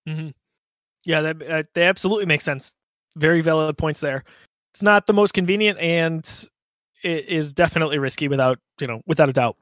Mm-hmm. 0.07 0.29
Yeah, 1.05 1.21
that, 1.21 1.49
uh, 1.49 1.63
they 1.73 1.83
absolutely 1.83 2.25
make 2.25 2.41
sense. 2.41 2.73
Very 3.15 3.41
valid 3.41 3.77
points 3.77 3.99
there. 3.99 4.23
It's 4.73 4.83
not 4.83 5.07
the 5.07 5.13
most 5.13 5.33
convenient 5.33 5.79
and 5.79 6.23
it 7.03 7.27
is 7.27 7.53
definitely 7.53 7.99
risky 7.99 8.27
without, 8.27 8.59
you 8.79 8.87
know, 8.87 9.01
without 9.05 9.29
a 9.29 9.33
doubt. 9.33 9.57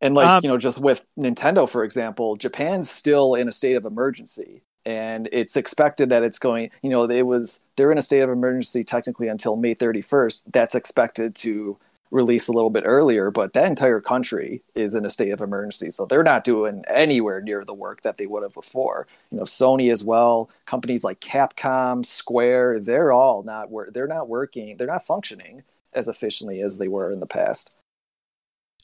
And 0.00 0.14
like, 0.14 0.26
um, 0.26 0.40
you 0.42 0.48
know, 0.48 0.58
just 0.58 0.80
with 0.80 1.04
Nintendo, 1.18 1.68
for 1.68 1.84
example, 1.84 2.36
Japan's 2.36 2.90
still 2.90 3.34
in 3.34 3.48
a 3.48 3.52
state 3.52 3.74
of 3.74 3.84
emergency 3.84 4.62
and 4.86 5.28
it's 5.32 5.56
expected 5.56 6.10
that 6.10 6.22
it's 6.22 6.38
going 6.38 6.70
you 6.82 6.90
know 6.90 7.08
it 7.08 7.22
was 7.22 7.62
they're 7.76 7.92
in 7.92 7.98
a 7.98 8.02
state 8.02 8.20
of 8.20 8.30
emergency 8.30 8.84
technically 8.84 9.28
until 9.28 9.56
may 9.56 9.74
31st 9.74 10.42
that's 10.52 10.74
expected 10.74 11.34
to 11.34 11.78
release 12.14 12.46
a 12.46 12.52
little 12.52 12.70
bit 12.70 12.84
earlier 12.86 13.30
but 13.30 13.52
that 13.52 13.66
entire 13.66 14.00
country 14.00 14.62
is 14.76 14.94
in 14.94 15.04
a 15.04 15.10
state 15.10 15.32
of 15.32 15.42
emergency. 15.42 15.90
So 15.90 16.06
they're 16.06 16.22
not 16.22 16.44
doing 16.44 16.84
anywhere 16.86 17.40
near 17.40 17.64
the 17.64 17.74
work 17.74 18.02
that 18.02 18.16
they 18.16 18.26
would 18.26 18.44
have 18.44 18.54
before. 18.54 19.08
You 19.30 19.38
know 19.38 19.44
sony 19.44 19.90
as 19.90 20.04
well 20.04 20.48
companies 20.64 21.02
like 21.02 21.20
capcom 21.20 22.06
square 22.06 22.78
they're 22.78 23.12
all 23.12 23.42
not 23.42 23.70
work 23.70 23.92
they're 23.92 24.06
not 24.06 24.28
working 24.28 24.76
they're 24.76 24.86
not 24.86 25.04
functioning 25.04 25.64
as 25.92 26.08
efficiently 26.08 26.62
as 26.62 26.78
they 26.78 26.88
were 26.88 27.10
in 27.10 27.20
the 27.20 27.26
past. 27.26 27.72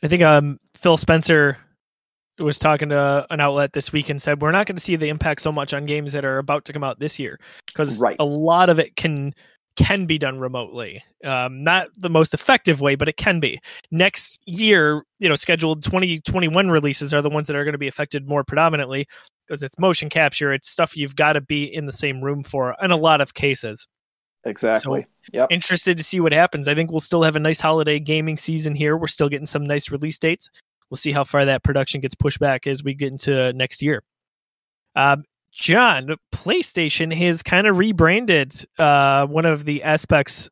I 0.02 0.08
think 0.08 0.22
um 0.22 0.58
phil 0.74 0.96
spencer 0.96 1.56
was 2.38 2.58
talking 2.58 2.88
to 2.88 3.26
an 3.30 3.40
outlet 3.40 3.72
this 3.72 3.92
week 3.92 4.08
and 4.08 4.20
said 4.20 4.40
we're 4.40 4.50
not 4.50 4.66
going 4.66 4.76
to 4.76 4.82
see 4.82 4.96
the 4.96 5.08
impact 5.08 5.42
so 5.42 5.52
much 5.52 5.74
on 5.74 5.86
games 5.86 6.12
that 6.12 6.24
are 6.24 6.38
about 6.38 6.64
to 6.64 6.72
come 6.72 6.82
out 6.82 6.98
this 6.98 7.18
year 7.18 7.38
because 7.66 8.00
right. 8.00 8.16
a 8.18 8.24
lot 8.24 8.70
of 8.70 8.78
it 8.78 8.96
can 8.96 9.34
can 9.80 10.06
be 10.06 10.18
done 10.18 10.38
remotely. 10.38 11.02
Um, 11.24 11.62
not 11.62 11.88
the 11.96 12.10
most 12.10 12.34
effective 12.34 12.80
way 12.80 12.94
but 12.94 13.08
it 13.08 13.16
can 13.16 13.40
be. 13.40 13.60
Next 13.90 14.40
year 14.46 15.04
you 15.18 15.28
know 15.28 15.34
scheduled 15.34 15.82
2021 15.82 16.70
releases 16.70 17.14
are 17.14 17.22
the 17.22 17.30
ones 17.30 17.46
that 17.46 17.56
are 17.56 17.64
going 17.64 17.72
to 17.72 17.78
be 17.78 17.88
affected 17.88 18.28
more 18.28 18.44
predominantly 18.44 19.06
because 19.46 19.62
it's 19.62 19.78
motion 19.78 20.08
capture 20.08 20.52
it's 20.52 20.68
stuff 20.68 20.96
you've 20.96 21.16
got 21.16 21.32
to 21.34 21.40
be 21.40 21.64
in 21.64 21.86
the 21.86 21.92
same 21.92 22.20
room 22.20 22.42
for 22.42 22.76
in 22.82 22.90
a 22.90 22.96
lot 22.96 23.20
of 23.20 23.34
cases. 23.34 23.86
Exactly. 24.44 25.02
So, 25.02 25.30
yep. 25.32 25.48
interested 25.50 25.98
to 25.98 26.04
see 26.04 26.20
what 26.20 26.32
happens. 26.32 26.66
I 26.66 26.74
think 26.74 26.90
we'll 26.90 27.00
still 27.00 27.22
have 27.22 27.36
a 27.36 27.40
nice 27.40 27.60
holiday 27.60 27.98
gaming 27.98 28.36
season 28.36 28.74
here. 28.74 28.96
We're 28.96 29.06
still 29.06 29.28
getting 29.28 29.46
some 29.46 29.64
nice 29.64 29.90
release 29.90 30.18
dates. 30.18 30.48
We'll 30.88 30.96
see 30.96 31.12
how 31.12 31.24
far 31.24 31.44
that 31.44 31.62
production 31.62 32.00
gets 32.00 32.14
pushed 32.14 32.40
back 32.40 32.66
as 32.66 32.82
we 32.82 32.94
get 32.94 33.12
into 33.12 33.52
next 33.52 33.82
year. 33.82 34.02
Um, 34.96 35.24
John, 35.52 36.16
PlayStation 36.32 37.14
has 37.14 37.42
kind 37.42 37.66
of 37.66 37.78
rebranded 37.78 38.54
uh, 38.78 39.26
one 39.26 39.46
of 39.46 39.64
the 39.64 39.82
aspects 39.82 40.48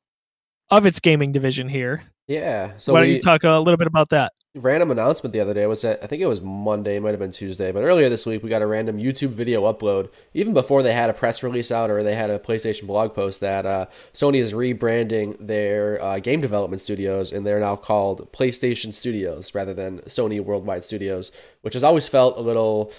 of 0.71 0.87
its 0.87 1.01
gaming 1.01 1.33
division 1.33 1.69
here. 1.69 2.03
Yeah. 2.29 2.73
So 2.79 2.93
why 2.93 3.01
don't 3.01 3.11
you 3.11 3.21
talk 3.21 3.43
a 3.45 3.59
little 3.59 3.79
bit 3.79 3.87
about 3.87 4.11
that? 4.11 4.33
random 4.55 4.91
announcement 4.91 5.33
the 5.33 5.41
other 5.41 5.55
day 5.55 5.67
was 5.67 5.83
that 5.83 6.03
I 6.03 6.07
think 6.07 6.23
it 6.23 6.27
was 6.27 6.41
Monday, 6.41 6.97
it 6.97 7.01
might 7.01 7.11
have 7.11 7.19
been 7.19 7.31
Tuesday, 7.31 7.73
but 7.73 7.83
earlier 7.85 8.09
this 8.09 8.27
week 8.27 8.43
we 8.43 8.49
got 8.49 8.63
a 8.63 8.67
random 8.67 8.99
YouTube 8.99 9.31
video 9.31 9.71
upload, 9.73 10.11
even 10.35 10.53
before 10.53 10.83
they 10.83 10.93
had 10.93 11.11
a 11.11 11.13
press 11.13 11.43
release 11.43 11.71
out 11.71 11.91
or 11.91 12.03
they 12.03 12.15
had 12.15 12.31
a 12.31 12.39
PlayStation 12.39 12.87
blog 12.87 13.15
post 13.15 13.41
that 13.41 13.67
uh, 13.67 13.87
Sony 14.13 14.39
is 14.39 14.53
rebranding 14.53 15.37
their 15.39 16.03
uh, 16.03 16.19
game 16.19 16.41
development 16.41 16.83
studios 16.83 17.33
and 17.33 17.47
they're 17.47 17.61
now 17.61 17.77
called 17.77 18.31
PlayStation 18.33 18.93
Studios 18.93 19.55
rather 19.55 19.75
than 19.75 20.01
Sony 20.01 20.41
Worldwide 20.41 20.85
Studios, 20.85 21.31
which 21.63 21.75
has 21.75 21.85
always 21.85 22.09
felt 22.09 22.37
a 22.37 22.41
little, 22.41 22.93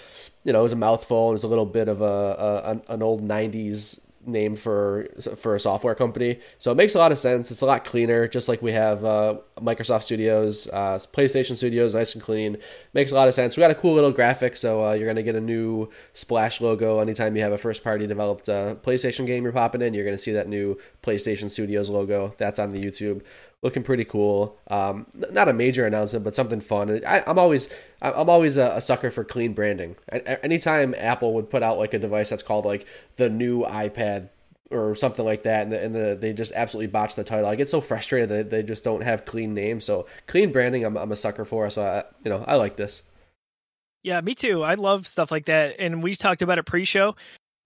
you 0.44 0.52
know, 0.52 0.60
it 0.60 0.64
was 0.64 0.72
a 0.72 0.76
mouthful. 0.76 1.30
It 1.30 1.32
was 1.32 1.44
a 1.44 1.48
little 1.48 1.66
bit 1.66 1.88
of 1.88 2.00
a, 2.00 2.82
a 2.88 2.92
an 2.92 3.02
old 3.02 3.22
'90s 3.22 4.00
name 4.26 4.56
for 4.56 5.08
for 5.36 5.54
a 5.54 5.60
software 5.60 5.94
company. 5.94 6.38
So 6.58 6.70
it 6.70 6.76
makes 6.76 6.94
a 6.94 6.98
lot 6.98 7.12
of 7.12 7.18
sense. 7.18 7.50
It's 7.50 7.62
a 7.62 7.66
lot 7.66 7.84
cleaner, 7.84 8.28
just 8.28 8.48
like 8.48 8.62
we 8.62 8.72
have 8.72 9.04
uh, 9.04 9.38
Microsoft 9.58 10.04
Studios, 10.04 10.68
uh, 10.68 10.98
PlayStation 11.12 11.56
Studios, 11.56 11.94
nice 11.94 12.14
and 12.14 12.22
clean. 12.22 12.56
Makes 12.92 13.12
a 13.12 13.14
lot 13.14 13.28
of 13.28 13.34
sense. 13.34 13.56
We 13.56 13.60
got 13.60 13.70
a 13.70 13.74
cool 13.74 13.94
little 13.94 14.12
graphic, 14.12 14.56
so 14.56 14.84
uh, 14.84 14.92
you're 14.92 15.06
gonna 15.06 15.22
get 15.22 15.36
a 15.36 15.40
new 15.40 15.88
splash 16.12 16.60
logo 16.60 17.00
anytime 17.00 17.36
you 17.36 17.42
have 17.42 17.52
a 17.52 17.58
first 17.58 17.82
party 17.82 18.06
developed 18.06 18.48
uh, 18.48 18.74
PlayStation 18.76 19.26
game 19.26 19.44
you're 19.44 19.52
popping 19.52 19.82
in. 19.82 19.94
You're 19.94 20.04
gonna 20.04 20.18
see 20.18 20.32
that 20.32 20.48
new 20.48 20.78
PlayStation 21.02 21.48
Studios 21.48 21.90
logo. 21.90 22.34
That's 22.38 22.58
on 22.58 22.72
the 22.72 22.80
YouTube 22.80 23.22
looking 23.62 23.82
pretty 23.82 24.04
cool. 24.04 24.58
Um, 24.68 25.06
not 25.14 25.48
a 25.48 25.52
major 25.52 25.86
announcement, 25.86 26.24
but 26.24 26.34
something 26.34 26.60
fun. 26.60 27.02
I, 27.06 27.22
am 27.26 27.38
always 27.38 27.68
I'm 28.02 28.30
always 28.30 28.56
a, 28.56 28.76
a, 28.76 28.80
sucker 28.80 29.10
for 29.10 29.24
clean 29.24 29.52
branding. 29.52 29.96
anytime 30.42 30.94
Apple 30.96 31.34
would 31.34 31.50
put 31.50 31.62
out 31.62 31.78
like 31.78 31.92
a 31.92 31.98
device 31.98 32.30
that's 32.30 32.42
called 32.42 32.64
like 32.64 32.86
the 33.16 33.28
new 33.28 33.62
iPad 33.64 34.30
or 34.70 34.94
something 34.94 35.24
like 35.24 35.42
that, 35.42 35.64
and, 35.64 35.72
the, 35.72 35.84
and 35.84 35.94
the, 35.94 36.18
they 36.18 36.32
just 36.32 36.52
absolutely 36.52 36.86
botch 36.86 37.14
the 37.14 37.24
title. 37.24 37.46
I 37.46 37.56
get 37.56 37.68
so 37.68 37.80
frustrated 37.80 38.28
that 38.30 38.50
they 38.50 38.62
just 38.62 38.84
don't 38.84 39.02
have 39.02 39.24
clean 39.26 39.52
names. 39.52 39.84
So 39.84 40.06
clean 40.26 40.52
branding, 40.52 40.84
I'm, 40.84 40.96
I'm 40.96 41.12
a 41.12 41.16
sucker 41.16 41.44
for. 41.44 41.68
So 41.70 41.84
I, 41.84 42.04
you 42.24 42.30
know 42.30 42.44
I 42.46 42.56
like 42.56 42.76
this. 42.76 43.02
Yeah, 44.02 44.20
me 44.22 44.34
too. 44.34 44.62
I 44.62 44.74
love 44.74 45.06
stuff 45.06 45.30
like 45.30 45.46
that, 45.46 45.76
and 45.78 46.02
we 46.02 46.14
talked 46.14 46.40
about 46.40 46.58
it 46.58 46.64
pre-show. 46.64 47.16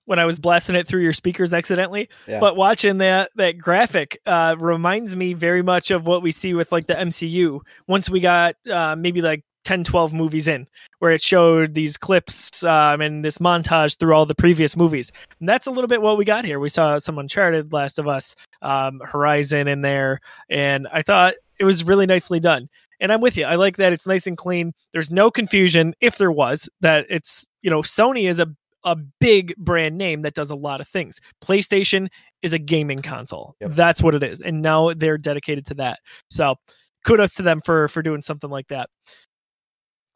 when 0.06 0.18
I 0.18 0.24
was 0.24 0.38
blasting 0.38 0.74
it 0.74 0.86
through 0.86 1.02
your 1.02 1.12
speakers 1.12 1.54
accidentally. 1.54 2.08
Yeah. 2.26 2.40
But 2.40 2.56
watching 2.56 2.98
that 2.98 3.30
that 3.36 3.58
graphic 3.58 4.18
uh, 4.26 4.56
reminds 4.58 5.14
me 5.14 5.34
very 5.34 5.62
much 5.62 5.90
of 5.90 6.06
what 6.06 6.22
we 6.22 6.32
see 6.32 6.54
with 6.54 6.72
like 6.72 6.86
the 6.86 6.94
MCU. 6.94 7.60
Once 7.86 8.10
we 8.10 8.20
got 8.20 8.56
uh, 8.70 8.96
maybe 8.96 9.20
like 9.20 9.44
10, 9.64 9.84
12 9.84 10.12
movies 10.12 10.48
in, 10.48 10.66
where 10.98 11.12
it 11.12 11.22
showed 11.22 11.74
these 11.74 11.96
clips 11.96 12.62
um, 12.64 13.00
and 13.00 13.24
this 13.24 13.38
montage 13.38 13.98
through 13.98 14.14
all 14.14 14.26
the 14.26 14.34
previous 14.34 14.76
movies. 14.76 15.10
And 15.40 15.48
that's 15.48 15.66
a 15.66 15.70
little 15.70 15.88
bit 15.88 16.02
what 16.02 16.16
we 16.16 16.24
got 16.24 16.44
here. 16.44 16.60
We 16.60 16.68
saw 16.68 16.98
some 16.98 17.18
Uncharted, 17.18 17.72
Last 17.72 17.98
of 17.98 18.06
Us, 18.06 18.34
um, 18.62 19.00
Horizon 19.04 19.68
in 19.68 19.82
there, 19.82 20.20
and 20.48 20.86
I 20.92 21.02
thought 21.02 21.34
it 21.58 21.64
was 21.64 21.84
really 21.84 22.06
nicely 22.06 22.40
done. 22.40 22.68
And 23.00 23.12
I'm 23.12 23.20
with 23.20 23.36
you. 23.36 23.44
I 23.44 23.56
like 23.56 23.76
that 23.76 23.92
it's 23.92 24.06
nice 24.06 24.26
and 24.26 24.36
clean. 24.36 24.72
There's 24.92 25.10
no 25.10 25.30
confusion, 25.30 25.94
if 26.00 26.16
there 26.16 26.32
was, 26.32 26.68
that 26.80 27.06
it's 27.10 27.44
you 27.62 27.70
know 27.70 27.80
Sony 27.82 28.28
is 28.28 28.38
a 28.38 28.46
a 28.84 28.96
big 29.18 29.56
brand 29.56 29.96
name 29.96 30.22
that 30.22 30.34
does 30.34 30.50
a 30.50 30.54
lot 30.54 30.80
of 30.80 30.86
things. 30.86 31.20
PlayStation 31.42 32.08
is 32.42 32.52
a 32.52 32.58
gaming 32.58 33.00
console. 33.00 33.56
Yep. 33.60 33.70
That's 33.72 34.02
what 34.02 34.14
it 34.14 34.22
is. 34.22 34.40
And 34.40 34.60
now 34.62 34.92
they're 34.92 35.18
dedicated 35.18 35.64
to 35.66 35.74
that. 35.74 36.00
So 36.28 36.56
kudos 37.04 37.34
to 37.34 37.42
them 37.42 37.60
for 37.60 37.88
for 37.88 38.02
doing 38.02 38.20
something 38.20 38.50
like 38.50 38.68
that. 38.68 38.90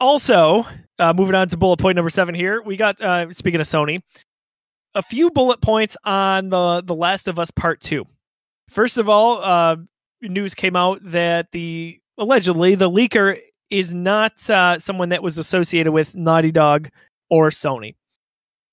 Also, 0.00 0.64
uh, 0.98 1.12
moving 1.12 1.34
on 1.34 1.48
to 1.48 1.56
bullet 1.56 1.78
point 1.78 1.96
number 1.96 2.10
seven 2.10 2.34
here, 2.34 2.62
we 2.62 2.76
got 2.76 3.00
uh, 3.00 3.30
speaking 3.32 3.60
of 3.60 3.66
Sony, 3.66 3.98
a 4.94 5.02
few 5.02 5.30
bullet 5.30 5.60
points 5.60 5.96
on 6.04 6.48
the 6.50 6.82
the 6.82 6.94
Last 6.94 7.28
of 7.28 7.38
Us 7.38 7.50
Part 7.50 7.80
Two. 7.80 8.04
First 8.68 8.98
of 8.98 9.08
all, 9.08 9.42
uh, 9.42 9.76
news 10.22 10.54
came 10.54 10.76
out 10.76 11.00
that 11.02 11.50
the 11.52 11.98
allegedly 12.16 12.74
the 12.74 12.90
leaker 12.90 13.38
is 13.70 13.94
not 13.94 14.48
uh, 14.48 14.78
someone 14.78 15.08
that 15.10 15.22
was 15.22 15.38
associated 15.38 15.92
with 15.92 16.14
Naughty 16.14 16.50
Dog 16.52 16.88
or 17.30 17.50
Sony. 17.50 17.94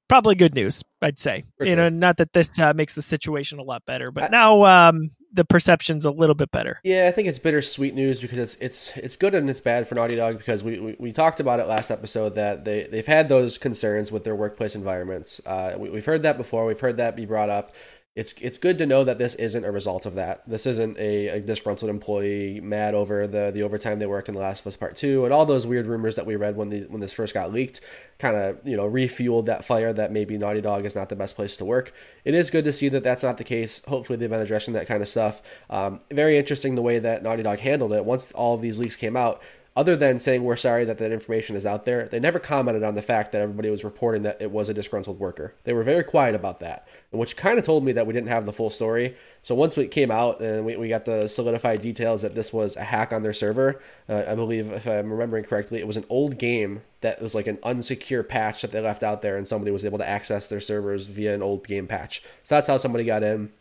Probably 0.08 0.36
good 0.36 0.54
news, 0.54 0.84
I'd 1.02 1.18
say. 1.18 1.44
You 1.60 1.76
know, 1.76 1.90
not 1.90 2.18
that 2.18 2.32
this 2.34 2.58
uh, 2.60 2.74
makes 2.74 2.94
the 2.94 3.02
situation 3.02 3.58
a 3.60 3.64
lot 3.64 3.84
better, 3.88 4.12
but 4.12 4.26
I- 4.26 4.28
now 4.28 4.64
um, 4.64 5.10
the 5.36 5.46
perception's 5.46 6.06
a 6.06 6.12
little 6.12 6.34
bit 6.34 6.52
better. 6.52 6.80
Yeah, 6.84 7.08
I 7.08 7.12
think 7.12 7.28
it's 7.28 7.40
bittersweet 7.40 7.94
news 7.94 8.22
because 8.22 8.38
it's 8.38 8.56
it's 8.60 8.98
it's 8.98 9.16
good 9.16 9.36
and 9.36 9.50
it's 9.50 9.60
bad 9.60 9.88
for 9.88 9.96
Naughty 9.96 10.16
Dog 10.16 10.38
because 10.38 10.64
we, 10.64 10.80
we, 10.80 10.96
we 10.98 11.12
talked 11.12 11.40
about 11.40 11.60
it 11.60 11.68
last 11.68 11.92
episode 11.92 12.36
that 12.36 12.66
they 12.66 12.84
they've 12.84 13.06
had 13.06 13.30
those 13.30 13.58
concerns 13.58 14.12
with 14.12 14.24
their 14.24 14.36
workplace 14.36 14.76
environments. 14.76 15.42
Uh, 15.46 15.76
we, 15.78 15.90
we've 15.90 16.06
heard 16.06 16.24
that 16.24 16.38
before. 16.38 16.66
We've 16.66 16.80
heard 16.80 16.98
that 16.98 17.16
be 17.16 17.26
brought 17.26 17.50
up. 17.50 17.76
It's 18.16 18.32
it's 18.40 18.58
good 18.58 18.78
to 18.78 18.86
know 18.86 19.04
that 19.04 19.18
this 19.18 19.36
isn't 19.36 19.66
a 19.66 19.72
result 19.72 20.06
of 20.06 20.16
that. 20.16 20.42
This 20.48 20.66
isn't 20.66 20.98
a, 20.98 21.28
a 21.28 21.40
disgruntled 21.42 21.90
employee 21.90 22.62
mad 22.62 22.96
over 22.96 23.28
the 23.28 23.52
the 23.54 23.62
overtime 23.64 24.00
they 24.00 24.06
worked 24.06 24.30
in 24.30 24.36
The 24.36 24.40
Last 24.40 24.62
of 24.62 24.68
Us 24.68 24.78
Part 24.78 24.96
Two 24.96 25.26
and 25.26 25.34
all 25.34 25.46
those 25.46 25.68
weird 25.68 25.86
rumors 25.86 26.16
that 26.16 26.26
we 26.26 26.38
read 26.38 26.56
when 26.56 26.70
the 26.70 26.84
when 26.84 27.02
this 27.02 27.12
first 27.12 27.34
got 27.34 27.52
leaked. 27.52 27.82
Kind 28.18 28.38
of 28.38 28.66
you 28.66 28.78
know 28.78 28.90
refueled 28.90 29.48
that 29.48 29.66
fire 29.66 29.92
that 29.92 30.14
maybe 30.14 30.38
Naughty 30.38 30.62
Dog 30.62 30.86
is 30.86 30.96
not 30.96 31.10
the 31.10 31.18
best 31.18 31.36
place 31.36 31.58
to 31.58 31.66
work. 31.66 31.94
It 32.24 32.34
is 32.34 32.50
good 32.50 32.64
to 32.64 32.72
see 32.72 32.88
that 32.88 33.04
that's 33.04 33.22
not 33.24 33.38
the 33.38 33.44
case. 33.44 33.82
Hopefully 33.86 34.16
they've 34.18 34.30
been 34.30 34.40
addressing 34.40 34.76
that 34.76 34.88
kind 34.88 35.02
of 35.02 35.10
stuff. 35.10 35.42
Um, 35.70 36.00
very 36.10 36.38
interesting 36.38 36.76
the 36.76 36.82
way 36.82 37.00
that 37.00 37.22
Naughty 37.22 37.44
Dog 37.44 37.60
handled 37.60 37.92
it. 37.92 38.06
Once 38.06 38.32
all 38.32 38.56
of 38.56 38.62
these 38.62 38.80
leaks 38.80 38.96
came 38.96 39.18
out, 39.18 39.42
other 39.78 39.98
than 39.98 40.20
saying 40.20 40.44
we're 40.44 40.56
sorry 40.56 40.86
that 40.86 40.98
that 41.00 41.12
information 41.12 41.56
is 41.56 41.66
out 41.66 41.84
there, 41.84 42.08
they 42.08 42.20
never 42.20 42.40
commented 42.40 42.82
on 42.82 42.96
the 42.96 43.02
fact 43.02 43.34
that 43.34 43.42
everybody 43.42 43.70
was 43.70 43.84
reporting 43.84 44.22
that 44.24 44.42
it 44.42 44.50
was 44.50 44.70
a 44.70 44.74
disgruntled 44.74 45.20
worker. 45.20 45.54
They 45.66 45.74
were 45.74 45.84
very 45.84 46.04
quiet 46.04 46.34
about 46.34 46.62
that, 46.62 46.88
which 47.12 47.36
kind 47.36 47.60
of 47.60 47.66
told 47.66 47.84
me 47.84 47.92
that 47.92 48.08
we 48.08 48.14
didn't 48.14 48.30
have 48.30 48.46
the 48.46 48.54
full 48.54 48.70
story. 48.70 49.18
So 49.44 49.54
once 49.54 49.78
it 49.78 49.92
came 49.92 50.12
out 50.12 50.40
and 50.40 50.66
we, 50.66 50.78
we 50.78 50.88
got 50.88 51.04
the 51.04 51.28
solidified 51.28 51.82
details 51.82 52.22
that 52.22 52.36
this 52.36 52.54
was 52.54 52.78
a 52.78 52.84
hack 52.84 53.12
on 53.12 53.24
their 53.24 53.34
server, 53.34 53.82
uh, 54.08 54.24
I 54.26 54.36
believe, 54.36 54.72
if 54.72 54.88
I'm 54.88 55.12
remembering 55.12 55.44
correctly, 55.44 55.80
it 55.80 55.88
was 55.88 55.98
an 55.98 56.06
old 56.10 56.38
game 56.38 56.82
that 57.02 57.22
was 57.22 57.36
like 57.36 57.48
an 57.48 57.58
unsecure 57.58 58.28
patch 58.28 58.62
that 58.62 58.72
they 58.72 58.80
left 58.80 59.04
out 59.04 59.22
there 59.22 59.36
and 59.36 59.46
somebody 59.46 59.72
was 59.72 59.84
able 59.84 59.98
to 59.98 60.08
access 60.08 60.48
their 60.48 60.62
servers 60.62 61.08
via 61.08 61.36
an 61.36 61.44
old 61.44 61.68
game 61.68 61.86
patch. 61.86 62.24
So 62.44 62.56
that's 62.56 62.70
how 62.70 62.78
somebody 62.78 63.04
got 63.04 63.24
in. 63.24 63.52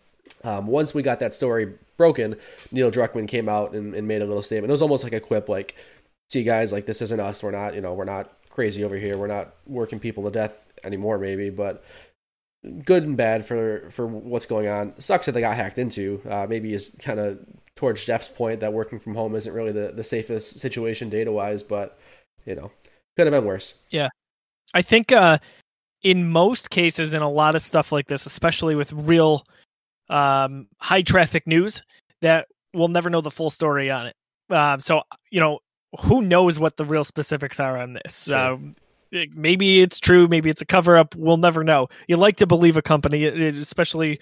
Um, 0.42 0.68
once 0.68 0.94
we 0.94 1.02
got 1.02 1.18
that 1.18 1.34
story 1.34 1.74
broken, 1.96 2.36
Neil 2.72 2.90
Druckmann 2.90 3.28
came 3.28 3.48
out 3.48 3.72
and, 3.72 3.94
and 3.94 4.08
made 4.08 4.22
a 4.22 4.24
little 4.24 4.42
statement. 4.42 4.70
It 4.70 4.72
was 4.72 4.82
almost 4.82 5.04
like 5.04 5.12
a 5.12 5.20
quip, 5.20 5.48
like, 5.48 5.76
"See, 6.34 6.42
guys, 6.42 6.72
like 6.72 6.86
this 6.86 7.00
isn't 7.00 7.20
us. 7.20 7.44
We're 7.44 7.52
not, 7.52 7.76
you 7.76 7.80
know, 7.80 7.94
we're 7.94 8.04
not 8.04 8.32
crazy 8.50 8.82
over 8.82 8.96
here. 8.96 9.16
We're 9.16 9.28
not 9.28 9.54
working 9.68 10.00
people 10.00 10.24
to 10.24 10.32
death 10.32 10.66
anymore, 10.82 11.16
maybe, 11.16 11.48
but 11.48 11.84
good 12.84 13.04
and 13.04 13.16
bad 13.16 13.46
for 13.46 13.88
for 13.92 14.04
what's 14.04 14.44
going 14.44 14.66
on. 14.66 15.00
Sucks 15.00 15.26
that 15.26 15.32
they 15.32 15.40
got 15.40 15.54
hacked 15.54 15.78
into. 15.78 16.20
Uh, 16.28 16.44
maybe 16.48 16.74
is 16.74 16.90
kind 16.98 17.20
of 17.20 17.38
towards 17.76 18.04
Jeff's 18.04 18.26
point 18.26 18.58
that 18.58 18.72
working 18.72 18.98
from 18.98 19.14
home 19.14 19.36
isn't 19.36 19.54
really 19.54 19.70
the 19.70 19.92
the 19.94 20.02
safest 20.02 20.58
situation 20.58 21.08
data 21.08 21.30
wise, 21.30 21.62
but 21.62 22.00
you 22.46 22.56
know, 22.56 22.72
could 23.16 23.28
have 23.28 23.32
been 23.32 23.44
worse. 23.44 23.74
Yeah. 23.90 24.08
I 24.74 24.82
think 24.82 25.12
uh, 25.12 25.38
in 26.02 26.28
most 26.28 26.68
cases, 26.68 27.14
in 27.14 27.22
a 27.22 27.30
lot 27.30 27.54
of 27.54 27.62
stuff 27.62 27.92
like 27.92 28.08
this, 28.08 28.26
especially 28.26 28.74
with 28.74 28.92
real 28.92 29.46
um, 30.10 30.66
high 30.80 31.02
traffic 31.02 31.46
news, 31.46 31.84
that 32.22 32.48
we'll 32.72 32.88
never 32.88 33.08
know 33.08 33.20
the 33.20 33.30
full 33.30 33.50
story 33.50 33.88
on 33.88 34.08
it. 34.08 34.16
Um, 34.50 34.80
so 34.80 35.02
you 35.30 35.38
know, 35.38 35.60
who 36.00 36.22
knows 36.22 36.58
what 36.58 36.76
the 36.76 36.84
real 36.84 37.04
specifics 37.04 37.60
are 37.60 37.78
on 37.78 37.94
this? 37.94 38.24
Sure. 38.24 38.52
Um, 38.52 38.72
maybe 39.34 39.80
it's 39.80 40.00
true, 40.00 40.26
maybe 40.28 40.50
it's 40.50 40.62
a 40.62 40.66
cover 40.66 40.96
up. 40.96 41.14
We'll 41.14 41.36
never 41.36 41.64
know. 41.64 41.88
You 42.08 42.16
like 42.16 42.36
to 42.36 42.46
believe 42.46 42.76
a 42.76 42.82
company, 42.82 43.24
especially 43.24 44.20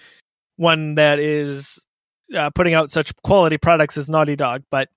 one 0.57 0.95
that 0.95 1.19
is 1.19 1.83
uh, 2.35 2.49
putting 2.51 2.73
out 2.73 2.89
such 2.89 3.15
quality 3.23 3.57
products 3.57 3.97
as 3.97 4.09
Naughty 4.09 4.35
Dog, 4.35 4.63
but 4.69 4.89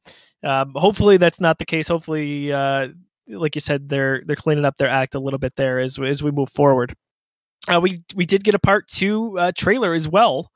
um, 0.42 0.72
hopefully 0.74 1.16
that's 1.16 1.40
not 1.40 1.58
the 1.58 1.64
case. 1.64 1.88
Hopefully, 1.88 2.52
uh, 2.52 2.88
like 3.28 3.54
you 3.54 3.60
said, 3.60 3.88
they're 3.88 4.22
they're 4.24 4.36
cleaning 4.36 4.64
up 4.64 4.76
their 4.76 4.88
act 4.88 5.14
a 5.14 5.18
little 5.18 5.38
bit 5.38 5.56
there 5.56 5.78
as 5.78 5.98
as 5.98 6.22
we 6.22 6.30
move 6.30 6.50
forward. 6.50 6.94
Uh, 7.68 7.80
we 7.80 8.00
we 8.14 8.24
did 8.26 8.44
get 8.44 8.54
a 8.54 8.58
part 8.58 8.86
two 8.86 9.38
uh, 9.38 9.52
trailer 9.56 9.94
as 9.94 10.08
well. 10.08 10.50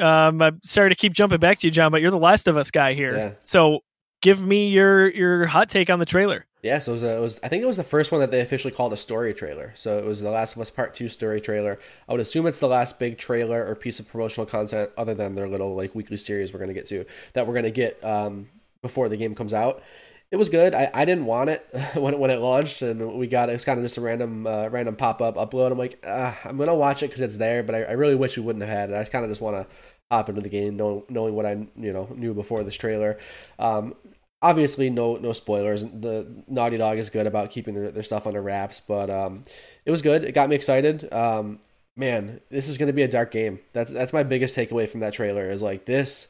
Um, 0.00 0.40
I'm 0.40 0.60
sorry 0.62 0.88
to 0.88 0.94
keep 0.94 1.12
jumping 1.12 1.40
back 1.40 1.58
to 1.58 1.66
you, 1.66 1.70
John, 1.70 1.90
but 1.90 2.00
you're 2.00 2.12
the 2.12 2.18
Last 2.18 2.46
of 2.46 2.56
Us 2.56 2.70
guy 2.70 2.92
here. 2.92 3.16
Yeah. 3.16 3.32
So 3.42 3.80
give 4.20 4.44
me 4.44 4.68
your 4.68 5.08
your 5.08 5.46
hot 5.46 5.68
take 5.68 5.90
on 5.90 5.98
the 5.98 6.06
trailer. 6.06 6.46
Yeah, 6.62 6.78
so 6.78 6.92
it 6.92 6.94
was, 6.94 7.02
a, 7.02 7.16
it 7.16 7.20
was 7.20 7.40
I 7.42 7.48
think 7.48 7.62
it 7.62 7.66
was 7.66 7.78
the 7.78 7.84
first 7.84 8.12
one 8.12 8.20
that 8.20 8.30
they 8.30 8.40
officially 8.40 8.72
called 8.72 8.92
a 8.92 8.96
story 8.96 9.32
trailer. 9.32 9.72
So 9.76 9.96
it 9.98 10.04
was 10.04 10.20
the 10.20 10.30
Last 10.30 10.56
of 10.56 10.62
Us 10.62 10.70
Part 10.70 10.94
Two 10.94 11.08
story 11.08 11.40
trailer. 11.40 11.78
I 12.08 12.12
would 12.12 12.20
assume 12.20 12.46
it's 12.46 12.60
the 12.60 12.68
last 12.68 12.98
big 12.98 13.18
trailer 13.18 13.66
or 13.66 13.74
piece 13.74 13.98
of 13.98 14.08
promotional 14.08 14.46
content, 14.46 14.90
other 14.96 15.14
than 15.14 15.34
their 15.34 15.48
little 15.48 15.74
like 15.74 15.94
weekly 15.94 16.16
series 16.16 16.52
we're 16.52 16.60
gonna 16.60 16.74
get 16.74 16.86
to 16.86 17.04
that 17.32 17.46
we're 17.46 17.54
gonna 17.54 17.70
get 17.70 18.02
um, 18.04 18.48
before 18.82 19.08
the 19.08 19.16
game 19.16 19.34
comes 19.34 19.54
out. 19.54 19.82
It 20.30 20.36
was 20.36 20.48
good. 20.48 20.76
I, 20.76 20.88
I 20.94 21.04
didn't 21.04 21.24
want 21.24 21.50
it 21.50 21.66
when 21.94 22.14
it, 22.14 22.20
when 22.20 22.30
it 22.30 22.38
launched, 22.38 22.82
and 22.82 23.14
we 23.18 23.26
got 23.26 23.48
it. 23.48 23.54
was 23.54 23.64
kind 23.64 23.80
of 23.80 23.84
just 23.84 23.96
a 23.96 24.00
random 24.00 24.46
uh, 24.46 24.68
random 24.68 24.96
pop 24.96 25.22
up 25.22 25.36
upload. 25.36 25.72
I'm 25.72 25.78
like, 25.78 26.04
ah, 26.06 26.38
I'm 26.44 26.58
gonna 26.58 26.74
watch 26.74 27.02
it 27.02 27.06
because 27.06 27.22
it's 27.22 27.38
there, 27.38 27.62
but 27.62 27.74
I, 27.74 27.82
I 27.84 27.92
really 27.92 28.14
wish 28.14 28.36
we 28.36 28.42
wouldn't 28.42 28.62
have 28.64 28.76
had 28.76 28.90
it. 28.90 28.96
I 28.96 29.04
kind 29.04 29.24
of 29.24 29.30
just 29.30 29.40
want 29.40 29.56
to 29.56 29.74
hop 30.10 30.28
into 30.28 30.40
the 30.40 30.48
game, 30.48 30.76
knowing, 30.76 31.02
knowing 31.08 31.34
what 31.34 31.46
I 31.46 31.52
you 31.76 31.92
know 31.92 32.08
knew 32.14 32.34
before 32.34 32.62
this 32.64 32.76
trailer. 32.76 33.18
Um, 33.58 33.94
obviously 34.42 34.90
no 34.90 35.16
no 35.16 35.32
spoilers. 35.32 35.82
The 35.84 36.26
naughty 36.48 36.76
dog 36.76 36.98
is 36.98 37.10
good 37.10 37.26
about 37.26 37.50
keeping 37.50 37.74
their, 37.74 37.90
their 37.90 38.02
stuff 38.02 38.26
under 38.26 38.42
wraps 38.42 38.80
but 38.80 39.10
um 39.10 39.44
it 39.84 39.90
was 39.90 40.02
good. 40.02 40.24
It 40.24 40.32
got 40.32 40.48
me 40.48 40.56
excited. 40.56 41.12
Um 41.12 41.60
man 41.96 42.40
this 42.50 42.68
is 42.68 42.78
going 42.78 42.86
to 42.86 42.92
be 42.92 43.02
a 43.02 43.08
dark 43.08 43.30
game. 43.30 43.60
That's 43.72 43.90
that's 43.90 44.12
my 44.12 44.22
biggest 44.22 44.56
takeaway 44.56 44.88
from 44.88 45.00
that 45.00 45.12
trailer 45.12 45.50
is 45.50 45.62
like 45.62 45.84
this 45.84 46.28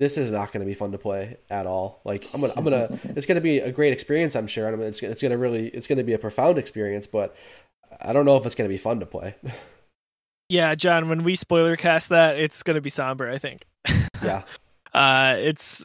this 0.00 0.16
is 0.16 0.32
not 0.32 0.50
going 0.50 0.60
to 0.60 0.66
be 0.66 0.74
fun 0.74 0.90
to 0.92 0.98
play 0.98 1.36
at 1.48 1.66
all. 1.66 2.00
Like 2.04 2.24
i'm 2.34 2.40
gonna 2.40 2.52
i'm 2.56 2.64
gonna 2.64 2.98
it's 3.04 3.26
going 3.26 3.36
to 3.36 3.42
be 3.42 3.58
a 3.58 3.72
great 3.72 3.92
experience 3.92 4.34
i'm 4.34 4.46
sure. 4.46 4.68
And 4.68 4.82
it's, 4.82 5.02
it's 5.02 5.22
going 5.22 5.32
to 5.32 5.38
really 5.38 5.68
it's 5.68 5.86
going 5.86 5.98
to 5.98 6.04
be 6.04 6.12
a 6.14 6.18
profound 6.18 6.58
experience 6.58 7.06
but 7.06 7.36
i 8.00 8.12
don't 8.12 8.24
know 8.24 8.36
if 8.36 8.46
it's 8.46 8.54
going 8.54 8.68
to 8.68 8.72
be 8.72 8.78
fun 8.78 9.00
to 9.00 9.06
play 9.06 9.36
Yeah, 10.48 10.74
John. 10.74 11.08
When 11.08 11.22
we 11.24 11.34
spoiler 11.36 11.76
cast 11.76 12.08
that, 12.10 12.38
it's 12.38 12.62
going 12.62 12.74
to 12.76 12.80
be 12.80 12.90
somber. 12.90 13.30
I 13.30 13.38
think. 13.38 13.64
yeah 14.22 14.42
uh 14.94 15.34
it's 15.38 15.84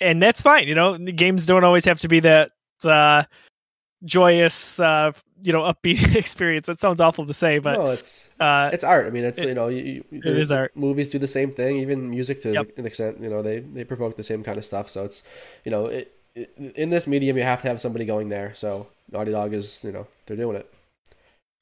and 0.00 0.20
that's 0.20 0.42
fine 0.42 0.66
you 0.68 0.74
know 0.74 0.98
games 0.98 1.46
don't 1.46 1.64
always 1.64 1.84
have 1.84 1.98
to 2.00 2.08
be 2.08 2.20
that 2.20 2.50
uh 2.84 3.22
joyous 4.04 4.78
uh 4.80 5.10
you 5.42 5.52
know 5.52 5.62
upbeat 5.62 6.14
experience 6.16 6.68
it 6.68 6.78
sounds 6.78 7.00
awful 7.00 7.24
to 7.26 7.32
say 7.32 7.58
but 7.58 7.72
no 7.78 7.86
it's 7.86 8.30
uh 8.40 8.70
it's 8.72 8.84
art. 8.84 9.06
I 9.06 9.10
mean, 9.10 9.24
it's 9.24 9.38
It- 9.38 9.48
you 9.48 9.54
know, 9.54 9.68
you, 9.68 10.04
you, 10.10 10.20
it 10.24 10.36
is 10.36 10.52
art. 10.52 10.76
Movies 10.76 11.10
do 11.10 11.18
the 11.18 11.26
same 11.26 11.50
thing, 11.52 11.78
even 11.78 12.10
music 12.10 12.42
to 12.42 12.52
Yep. 12.52 12.78
an 12.78 12.86
extent. 12.86 13.20
You 13.20 13.30
know, 13.30 13.42
they 13.42 13.60
they 13.60 13.84
provoke 13.84 14.16
the 14.16 14.22
same 14.22 14.44
kind 14.44 14.58
of 14.58 14.64
stuff. 14.64 14.90
So 14.90 15.04
it's 15.04 15.22
you 15.64 15.70
know, 15.72 15.86
it, 15.86 16.12
it, 16.34 16.52
in 16.76 16.90
this 16.90 17.06
medium, 17.06 17.36
you 17.36 17.42
have 17.42 17.62
to 17.62 17.68
have 17.68 17.80
somebody 17.80 18.04
going 18.04 18.28
there. 18.28 18.52
So 18.54 18.86
Naughty 19.10 19.32
Dog 19.32 19.54
is 19.54 19.82
you 19.82 19.90
know 19.90 20.06
they're 20.26 20.36
doing 20.36 20.56
it. 20.56 20.72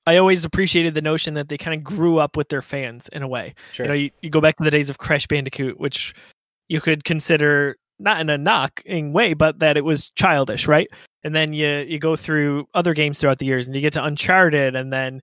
I 0.07 0.17
always 0.17 0.45
appreciated 0.45 0.95
the 0.95 1.03
notion 1.03 1.35
that 1.35 1.49
they 1.49 1.59
kind 1.59 1.75
of 1.75 1.85
grew 1.85 2.19
up 2.19 2.37
with 2.37 2.49
their 2.49 2.63
fans 2.63 3.09
in 3.13 3.23
a 3.23 3.29
way. 3.29 3.55
Sure. 3.73 3.87
you 3.87 3.89
know 3.89 3.95
you, 3.95 4.11
you 4.23 4.31
go 4.31 4.41
back 4.41 4.57
to 4.57 4.65
the 4.65 4.71
days 4.71 4.91
of 4.91 4.99
crash 4.99 5.27
bandicoot 5.27 5.79
which 5.79 6.15
you 6.69 6.81
could 6.81 7.05
consider 7.05 7.77
not 7.99 8.21
in 8.21 8.31
a 8.31 8.39
knocking 8.39 9.13
way 9.13 9.35
but 9.35 9.59
that 9.59 9.77
it 9.77 9.85
was 9.85 10.11
childish 10.11 10.67
right? 10.67 10.89
And 11.25 11.35
then 11.35 11.53
you 11.53 11.85
you 11.89 11.99
go 11.99 12.15
through 12.17 12.67
other 12.75 12.95
games 12.95 13.19
throughout 13.19 13.39
the 13.39 13.47
years 13.47 13.67
and 13.67 13.75
you 13.75 13.81
get 13.81 13.93
to 13.95 14.05
uncharted 14.05 14.77
and 14.77 14.93
then 14.93 15.21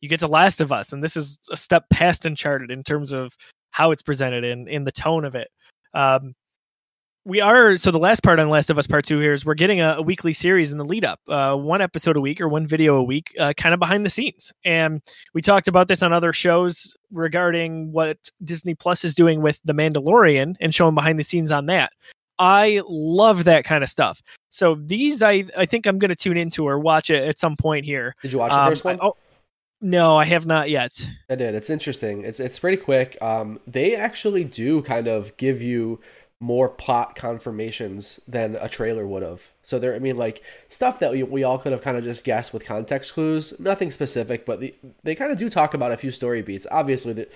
you 0.00 0.08
get 0.08 0.20
to 0.20 0.28
last 0.28 0.60
of 0.60 0.72
us 0.72 0.92
and 0.92 1.02
this 1.02 1.16
is 1.16 1.38
a 1.50 1.56
step 1.56 1.88
past 1.90 2.26
uncharted 2.26 2.70
in 2.70 2.82
terms 2.82 3.12
of 3.12 3.36
how 3.70 3.90
it's 3.90 4.02
presented 4.02 4.44
and 4.44 4.68
in 4.68 4.84
the 4.84 4.92
tone 4.92 5.24
of 5.24 5.34
it. 5.34 5.48
Um 5.94 6.34
we 7.26 7.40
are 7.40 7.76
so 7.76 7.90
the 7.90 7.98
last 7.98 8.22
part 8.22 8.38
on 8.38 8.48
Last 8.50 8.68
of 8.70 8.78
Us 8.78 8.86
Part 8.86 9.04
Two 9.04 9.18
here 9.18 9.32
is 9.32 9.46
we're 9.46 9.54
getting 9.54 9.80
a, 9.80 9.94
a 9.98 10.02
weekly 10.02 10.32
series 10.32 10.72
in 10.72 10.78
the 10.78 10.84
lead 10.84 11.04
up, 11.04 11.20
uh, 11.28 11.56
one 11.56 11.80
episode 11.80 12.16
a 12.16 12.20
week 12.20 12.40
or 12.40 12.48
one 12.48 12.66
video 12.66 12.96
a 12.96 13.02
week, 13.02 13.34
uh, 13.38 13.52
kind 13.56 13.72
of 13.72 13.80
behind 13.80 14.04
the 14.04 14.10
scenes. 14.10 14.52
And 14.64 15.00
we 15.32 15.40
talked 15.40 15.66
about 15.68 15.88
this 15.88 16.02
on 16.02 16.12
other 16.12 16.32
shows 16.32 16.94
regarding 17.10 17.92
what 17.92 18.18
Disney 18.44 18.74
Plus 18.74 19.04
is 19.04 19.14
doing 19.14 19.40
with 19.40 19.60
The 19.64 19.72
Mandalorian 19.72 20.54
and 20.60 20.74
showing 20.74 20.94
behind 20.94 21.18
the 21.18 21.24
scenes 21.24 21.50
on 21.50 21.66
that. 21.66 21.92
I 22.38 22.82
love 22.88 23.44
that 23.44 23.64
kind 23.64 23.82
of 23.84 23.88
stuff. 23.88 24.20
So 24.50 24.74
these, 24.74 25.22
I 25.22 25.44
I 25.56 25.64
think 25.66 25.86
I'm 25.86 25.98
going 25.98 26.10
to 26.10 26.16
tune 26.16 26.36
into 26.36 26.66
or 26.66 26.78
watch 26.78 27.08
it 27.08 27.24
at 27.24 27.38
some 27.38 27.56
point 27.56 27.86
here. 27.86 28.14
Did 28.22 28.32
you 28.32 28.38
watch 28.38 28.52
the 28.52 28.60
Um, 28.60 28.70
first 28.70 28.84
one? 28.84 29.00
I- 29.00 29.06
oh, 29.06 29.16
no, 29.80 30.16
I 30.16 30.24
have 30.24 30.46
not 30.46 30.70
yet. 30.70 30.92
I 31.28 31.34
did. 31.34 31.54
It's 31.54 31.68
interesting. 31.70 32.24
It's 32.24 32.40
it's 32.40 32.58
pretty 32.58 32.76
quick. 32.78 33.16
Um, 33.22 33.60
they 33.66 33.94
actually 33.94 34.42
do 34.44 34.82
kind 34.82 35.06
of 35.08 35.36
give 35.36 35.60
you 35.60 36.00
more 36.40 36.68
plot 36.68 37.14
confirmations 37.14 38.20
than 38.28 38.56
a 38.60 38.68
trailer 38.68 39.06
would 39.06 39.22
have. 39.22 39.52
So 39.62 39.78
there, 39.78 39.94
I 39.94 39.98
mean, 39.98 40.16
like 40.16 40.42
stuff 40.68 40.98
that 40.98 41.12
we, 41.12 41.22
we 41.22 41.44
all 41.44 41.58
could 41.58 41.72
have 41.72 41.82
kind 41.82 41.96
of 41.96 42.04
just 42.04 42.24
guessed 42.24 42.52
with 42.52 42.64
context 42.66 43.14
clues. 43.14 43.58
Nothing 43.58 43.90
specific, 43.90 44.44
but 44.44 44.60
the, 44.60 44.74
they 45.02 45.14
kind 45.14 45.32
of 45.32 45.38
do 45.38 45.48
talk 45.48 45.74
about 45.74 45.92
a 45.92 45.96
few 45.96 46.10
story 46.10 46.42
beats. 46.42 46.66
Obviously, 46.70 47.12
that 47.14 47.32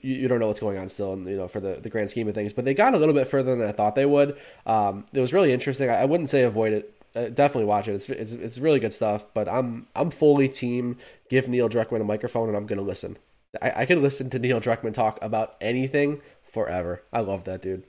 you, 0.00 0.14
you 0.14 0.28
don't 0.28 0.40
know 0.40 0.46
what's 0.46 0.60
going 0.60 0.78
on 0.78 0.88
still, 0.88 1.12
and 1.12 1.26
you 1.28 1.36
know 1.36 1.48
for 1.48 1.60
the 1.60 1.74
the 1.74 1.90
grand 1.90 2.10
scheme 2.10 2.28
of 2.28 2.34
things. 2.34 2.52
But 2.52 2.64
they 2.64 2.74
got 2.74 2.94
a 2.94 2.98
little 2.98 3.14
bit 3.14 3.28
further 3.28 3.54
than 3.56 3.68
I 3.68 3.72
thought 3.72 3.94
they 3.94 4.06
would. 4.06 4.38
Um, 4.64 5.06
it 5.12 5.20
was 5.20 5.32
really 5.32 5.52
interesting. 5.52 5.90
I, 5.90 6.02
I 6.02 6.04
wouldn't 6.04 6.30
say 6.30 6.42
avoid 6.42 6.72
it. 6.72 6.92
Uh, 7.14 7.28
definitely 7.28 7.64
watch 7.64 7.88
it. 7.88 7.94
It's, 7.94 8.08
it's 8.08 8.32
it's 8.32 8.58
really 8.58 8.80
good 8.80 8.94
stuff. 8.94 9.26
But 9.34 9.48
I'm 9.48 9.86
I'm 9.94 10.10
fully 10.10 10.48
team. 10.48 10.96
Give 11.28 11.48
Neil 11.48 11.68
Druckmann 11.68 12.00
a 12.00 12.04
microphone, 12.04 12.48
and 12.48 12.56
I'm 12.56 12.66
gonna 12.66 12.82
listen. 12.82 13.18
I, 13.60 13.82
I 13.82 13.86
could 13.86 13.98
listen 13.98 14.30
to 14.30 14.38
Neil 14.38 14.60
Druckmann 14.60 14.94
talk 14.94 15.18
about 15.22 15.56
anything 15.60 16.20
forever. 16.44 17.02
I 17.12 17.20
love 17.20 17.44
that 17.44 17.62
dude. 17.62 17.84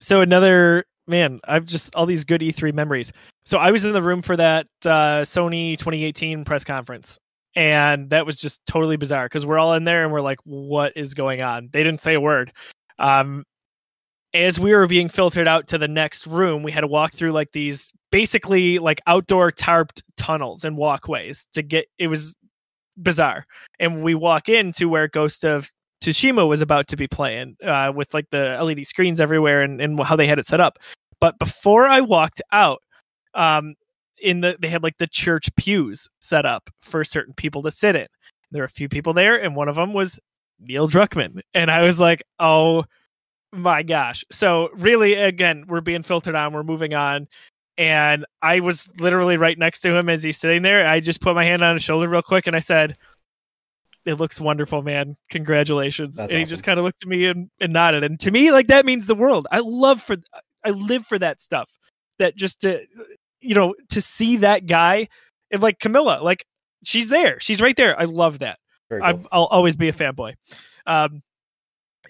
So 0.00 0.20
another 0.20 0.84
man, 1.08 1.40
I've 1.48 1.64
just 1.64 1.94
all 1.96 2.06
these 2.06 2.24
good 2.24 2.40
E3 2.40 2.72
memories. 2.72 3.12
So 3.44 3.58
I 3.58 3.70
was 3.70 3.84
in 3.84 3.92
the 3.92 4.02
room 4.02 4.22
for 4.22 4.36
that 4.36 4.66
uh, 4.84 5.22
Sony 5.22 5.76
2018 5.76 6.44
press 6.44 6.64
conference, 6.64 7.18
and 7.56 8.10
that 8.10 8.26
was 8.26 8.40
just 8.40 8.64
totally 8.66 8.96
bizarre 8.96 9.24
because 9.24 9.46
we're 9.46 9.58
all 9.58 9.74
in 9.74 9.84
there 9.84 10.04
and 10.04 10.12
we're 10.12 10.20
like, 10.20 10.38
"What 10.44 10.92
is 10.96 11.14
going 11.14 11.40
on?" 11.40 11.70
They 11.72 11.82
didn't 11.82 12.00
say 12.00 12.14
a 12.14 12.20
word. 12.20 12.52
Um, 12.98 13.44
as 14.34 14.60
we 14.60 14.74
were 14.74 14.86
being 14.86 15.08
filtered 15.08 15.48
out 15.48 15.66
to 15.68 15.78
the 15.78 15.88
next 15.88 16.26
room, 16.26 16.62
we 16.62 16.70
had 16.70 16.82
to 16.82 16.86
walk 16.86 17.12
through 17.12 17.32
like 17.32 17.52
these 17.52 17.90
basically 18.12 18.78
like 18.78 19.00
outdoor 19.06 19.50
tarped 19.50 20.02
tunnels 20.16 20.64
and 20.64 20.76
walkways 20.76 21.46
to 21.52 21.62
get. 21.62 21.86
It 21.98 22.08
was 22.08 22.36
bizarre, 23.02 23.46
and 23.80 24.02
we 24.02 24.14
walk 24.14 24.48
into 24.48 24.88
where 24.88 25.08
Ghost 25.08 25.44
of 25.44 25.70
Tsushima 26.02 26.46
was 26.46 26.60
about 26.60 26.86
to 26.88 26.96
be 26.96 27.08
playing 27.08 27.56
uh, 27.64 27.92
with 27.94 28.14
like 28.14 28.30
the 28.30 28.56
LED 28.62 28.86
screens 28.86 29.20
everywhere 29.20 29.62
and, 29.62 29.80
and 29.80 29.98
how 30.02 30.16
they 30.16 30.26
had 30.26 30.38
it 30.38 30.46
set 30.46 30.60
up. 30.60 30.78
But 31.20 31.38
before 31.38 31.86
I 31.86 32.00
walked 32.00 32.40
out, 32.52 32.82
um, 33.34 33.74
in 34.20 34.40
the 34.40 34.56
they 34.60 34.68
had 34.68 34.82
like 34.82 34.98
the 34.98 35.06
church 35.06 35.54
pews 35.56 36.08
set 36.20 36.44
up 36.44 36.70
for 36.82 37.04
certain 37.04 37.34
people 37.34 37.62
to 37.62 37.70
sit 37.70 37.96
in. 37.96 38.06
There 38.50 38.62
were 38.62 38.66
a 38.66 38.70
few 38.70 38.88
people 38.88 39.12
there, 39.12 39.40
and 39.40 39.54
one 39.54 39.68
of 39.68 39.76
them 39.76 39.92
was 39.92 40.18
Neil 40.60 40.88
Druckmann, 40.88 41.40
and 41.54 41.70
I 41.70 41.82
was 41.82 42.00
like, 42.00 42.22
oh 42.38 42.84
my 43.52 43.82
gosh! 43.82 44.24
So 44.30 44.70
really, 44.74 45.14
again, 45.14 45.64
we're 45.68 45.80
being 45.80 46.02
filtered 46.02 46.34
on. 46.34 46.52
We're 46.52 46.62
moving 46.62 46.94
on. 46.94 47.28
And 47.76 48.26
I 48.42 48.58
was 48.58 48.90
literally 48.98 49.36
right 49.36 49.56
next 49.56 49.82
to 49.82 49.96
him 49.96 50.08
as 50.08 50.24
he's 50.24 50.36
sitting 50.36 50.62
there. 50.62 50.84
I 50.84 50.98
just 50.98 51.20
put 51.20 51.36
my 51.36 51.44
hand 51.44 51.62
on 51.62 51.76
his 51.76 51.84
shoulder 51.84 52.08
real 52.08 52.22
quick 52.22 52.48
and 52.48 52.56
I 52.56 52.58
said, 52.58 52.96
it 54.08 54.14
looks 54.14 54.40
wonderful, 54.40 54.82
man. 54.82 55.16
Congratulations. 55.30 56.16
That's 56.16 56.32
and 56.32 56.38
he 56.38 56.44
just 56.46 56.64
kind 56.64 56.78
of 56.78 56.84
looked 56.84 57.02
at 57.02 57.08
me 57.08 57.26
and, 57.26 57.50
and 57.60 57.72
nodded. 57.72 58.04
And 58.04 58.18
to 58.20 58.30
me, 58.30 58.50
like 58.50 58.68
that 58.68 58.86
means 58.86 59.06
the 59.06 59.14
world. 59.14 59.46
I 59.52 59.60
love 59.60 60.02
for 60.02 60.16
I 60.64 60.70
live 60.70 61.06
for 61.06 61.18
that 61.18 61.40
stuff. 61.40 61.70
That 62.18 62.34
just 62.34 62.62
to 62.62 62.84
you 63.40 63.54
know, 63.54 63.74
to 63.90 64.00
see 64.00 64.38
that 64.38 64.66
guy 64.66 65.08
and 65.50 65.62
like 65.62 65.78
Camilla, 65.78 66.20
like 66.22 66.44
she's 66.84 67.08
there. 67.08 67.38
She's 67.40 67.60
right 67.60 67.76
there. 67.76 67.98
I 67.98 68.04
love 68.04 68.40
that. 68.40 68.58
Cool. 68.90 69.00
I'm, 69.02 69.26
I'll 69.30 69.44
always 69.44 69.76
be 69.76 69.88
a 69.88 69.92
fanboy. 69.92 70.34
Um, 70.86 71.22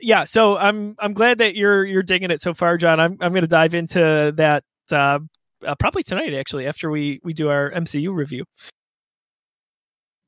yeah, 0.01 0.25
so 0.25 0.57
I'm 0.57 0.95
I'm 1.01 1.13
glad 1.13 1.39
that 1.39 1.57
you're 1.57 1.85
you're 1.85 2.05
digging 2.05 2.31
it 2.31 2.41
so 2.41 2.55
far, 2.55 2.77
John. 2.77 3.01
I'm 3.01 3.17
I'm 3.21 3.33
going 3.33 3.43
to 3.43 3.49
dive 3.49 3.75
into 3.75 4.33
that 4.37 4.63
uh, 4.93 5.19
uh, 5.67 5.75
probably 5.81 6.05
tonight, 6.05 6.35
actually, 6.35 6.67
after 6.67 6.91
we 6.91 7.21
we 7.25 7.33
do 7.33 7.49
our 7.49 7.71
MCU 7.73 8.15
review. 8.15 8.45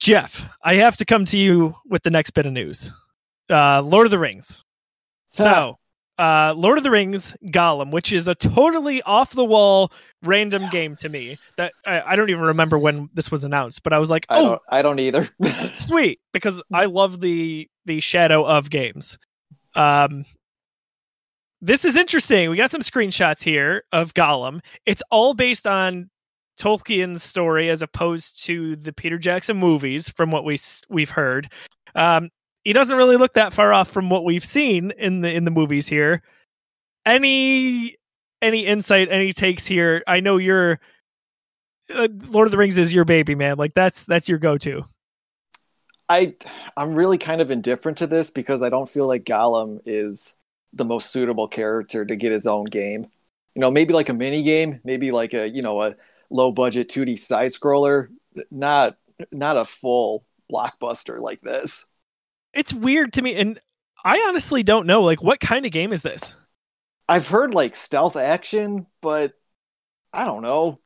Jeff, 0.00 0.48
I 0.62 0.74
have 0.76 0.96
to 0.96 1.04
come 1.04 1.24
to 1.26 1.38
you 1.38 1.74
with 1.86 2.02
the 2.02 2.10
next 2.10 2.30
bit 2.30 2.46
of 2.46 2.52
news. 2.52 2.92
Uh, 3.48 3.82
Lord 3.82 4.06
of 4.06 4.10
the 4.10 4.18
Rings. 4.18 4.64
So, 5.28 5.78
uh, 6.18 6.54
Lord 6.56 6.78
of 6.78 6.84
the 6.84 6.90
Rings 6.90 7.36
Gollum, 7.46 7.92
which 7.92 8.12
is 8.12 8.26
a 8.26 8.34
totally 8.34 9.02
off 9.02 9.32
the 9.32 9.44
wall 9.44 9.92
random 10.22 10.66
game 10.68 10.96
to 10.96 11.08
me. 11.08 11.36
That 11.56 11.72
I, 11.86 12.00
I 12.00 12.16
don't 12.16 12.30
even 12.30 12.44
remember 12.44 12.78
when 12.78 13.10
this 13.14 13.30
was 13.30 13.44
announced, 13.44 13.82
but 13.82 13.92
I 13.92 13.98
was 13.98 14.10
like, 14.10 14.26
I 14.28 14.40
oh, 14.40 14.48
don't. 14.48 14.62
I 14.68 14.82
don't 14.82 14.98
either. 14.98 15.28
sweet 15.90 16.20
because 16.32 16.62
i 16.72 16.84
love 16.84 17.20
the 17.20 17.68
the 17.84 18.00
shadow 18.00 18.46
of 18.46 18.70
games 18.70 19.18
um 19.74 20.24
this 21.60 21.84
is 21.84 21.96
interesting 21.96 22.48
we 22.48 22.56
got 22.56 22.70
some 22.70 22.80
screenshots 22.80 23.42
here 23.42 23.82
of 23.92 24.14
gollum 24.14 24.60
it's 24.86 25.02
all 25.10 25.34
based 25.34 25.66
on 25.66 26.08
tolkien's 26.60 27.22
story 27.22 27.70
as 27.70 27.82
opposed 27.82 28.44
to 28.44 28.76
the 28.76 28.92
peter 28.92 29.18
jackson 29.18 29.56
movies 29.56 30.08
from 30.10 30.30
what 30.30 30.44
we 30.44 30.58
we've 30.88 31.10
heard. 31.10 31.50
Um 31.94 32.30
he 32.64 32.72
doesn't 32.72 32.96
really 32.96 33.16
look 33.16 33.34
that 33.34 33.52
far 33.52 33.72
off 33.72 33.90
from 33.90 34.10
what 34.10 34.24
we've 34.24 34.44
seen 34.44 34.92
in 34.98 35.22
the 35.22 35.32
in 35.32 35.44
the 35.44 35.50
movies 35.50 35.88
here. 35.88 36.22
Any 37.06 37.96
any 38.42 38.66
insight 38.66 39.08
any 39.10 39.32
takes 39.32 39.66
here? 39.66 40.02
I 40.06 40.20
know 40.20 40.36
you're 40.36 40.80
uh, 41.92 42.08
lord 42.28 42.46
of 42.46 42.52
the 42.52 42.58
rings 42.58 42.78
is 42.78 42.94
your 42.94 43.04
baby 43.04 43.34
man. 43.34 43.56
Like 43.56 43.74
that's 43.74 44.04
that's 44.04 44.28
your 44.28 44.38
go-to. 44.38 44.84
I 46.08 46.34
I'm 46.76 46.94
really 46.94 47.18
kind 47.18 47.40
of 47.40 47.50
indifferent 47.50 47.98
to 47.98 48.06
this 48.06 48.30
because 48.30 48.62
I 48.62 48.68
don't 48.68 48.88
feel 48.88 49.06
like 49.06 49.24
Gollum 49.24 49.80
is 49.86 50.36
the 50.72 50.84
most 50.84 51.10
suitable 51.10 51.48
character 51.48 52.04
to 52.04 52.16
get 52.16 52.32
his 52.32 52.46
own 52.46 52.64
game. 52.66 53.06
You 53.54 53.60
know, 53.60 53.70
maybe 53.70 53.94
like 53.94 54.08
a 54.08 54.14
mini 54.14 54.42
game, 54.42 54.80
maybe 54.84 55.10
like 55.10 55.34
a 55.34 55.48
you 55.48 55.62
know 55.62 55.82
a 55.82 55.94
low 56.30 56.52
budget 56.52 56.88
2D 56.88 57.18
side 57.18 57.50
scroller, 57.50 58.08
not 58.50 58.96
not 59.32 59.56
a 59.56 59.64
full 59.64 60.24
blockbuster 60.52 61.20
like 61.20 61.40
this. 61.42 61.88
it's 62.54 62.72
weird 62.72 63.12
to 63.12 63.22
me 63.22 63.34
and 63.36 63.58
i 64.04 64.18
honestly 64.28 64.62
don't 64.64 64.86
know 64.86 65.02
like 65.02 65.22
what 65.22 65.38
kind 65.38 65.64
of 65.66 65.70
game 65.72 65.92
is 65.92 66.02
this 66.02 66.34
I've 67.08 67.26
heard 67.28 67.52
like 67.54 67.74
stealth 67.74 68.14
action, 68.16 68.86
but 69.02 69.32
I 70.12 70.24
don't 70.24 70.42
know. 70.42 70.78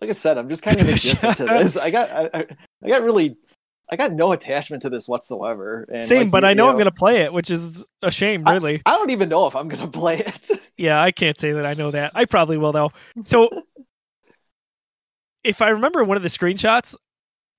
Like 0.00 0.10
I 0.10 0.12
said, 0.12 0.38
I'm 0.38 0.48
just 0.48 0.62
kind 0.62 0.80
of 0.80 0.88
indifferent 0.88 1.38
to 1.38 1.44
this. 1.44 1.76
I 1.76 1.90
got 1.90 2.08
I, 2.10 2.30
I, 2.32 2.46
I 2.84 2.88
got 2.88 3.02
really 3.02 3.36
I 3.90 3.96
got 3.96 4.12
no 4.12 4.30
attachment 4.30 4.82
to 4.82 4.90
this 4.90 5.08
whatsoever. 5.08 5.84
And 5.92 6.04
same 6.04 6.22
like 6.22 6.30
but 6.30 6.42
you- 6.44 6.48
i 6.50 6.54
know, 6.54 6.66
you 6.66 6.70
i'm 6.70 6.78
gonna 6.78 6.92
play 6.92 7.22
it 7.22 7.32
which 7.32 7.50
is 7.50 7.84
a 8.00 8.10
shame 8.12 8.44
I- 8.46 8.52
really 8.54 8.80
I 8.86 8.92
don't 8.96 9.10
even 9.10 9.28
know 9.28 9.46
if 9.48 9.56
I'm 9.56 9.66
gonna 9.68 9.88
play 10.02 10.18
it. 10.18 10.50
yeah 10.78 11.02
i 11.02 11.10
can't 11.10 11.38
say 11.38 11.50
that 11.52 11.66
i 11.66 11.74
know 11.74 11.90
that 11.90 12.12
i 12.14 12.24
probably 12.26 12.58
will 12.58 12.72
though 12.72 12.92
so 13.24 13.50
if 15.44 15.62
i 15.62 15.68
remember 15.68 16.04
one 16.04 16.16
of 16.16 16.22
the 16.22 16.28
screenshots 16.28 16.94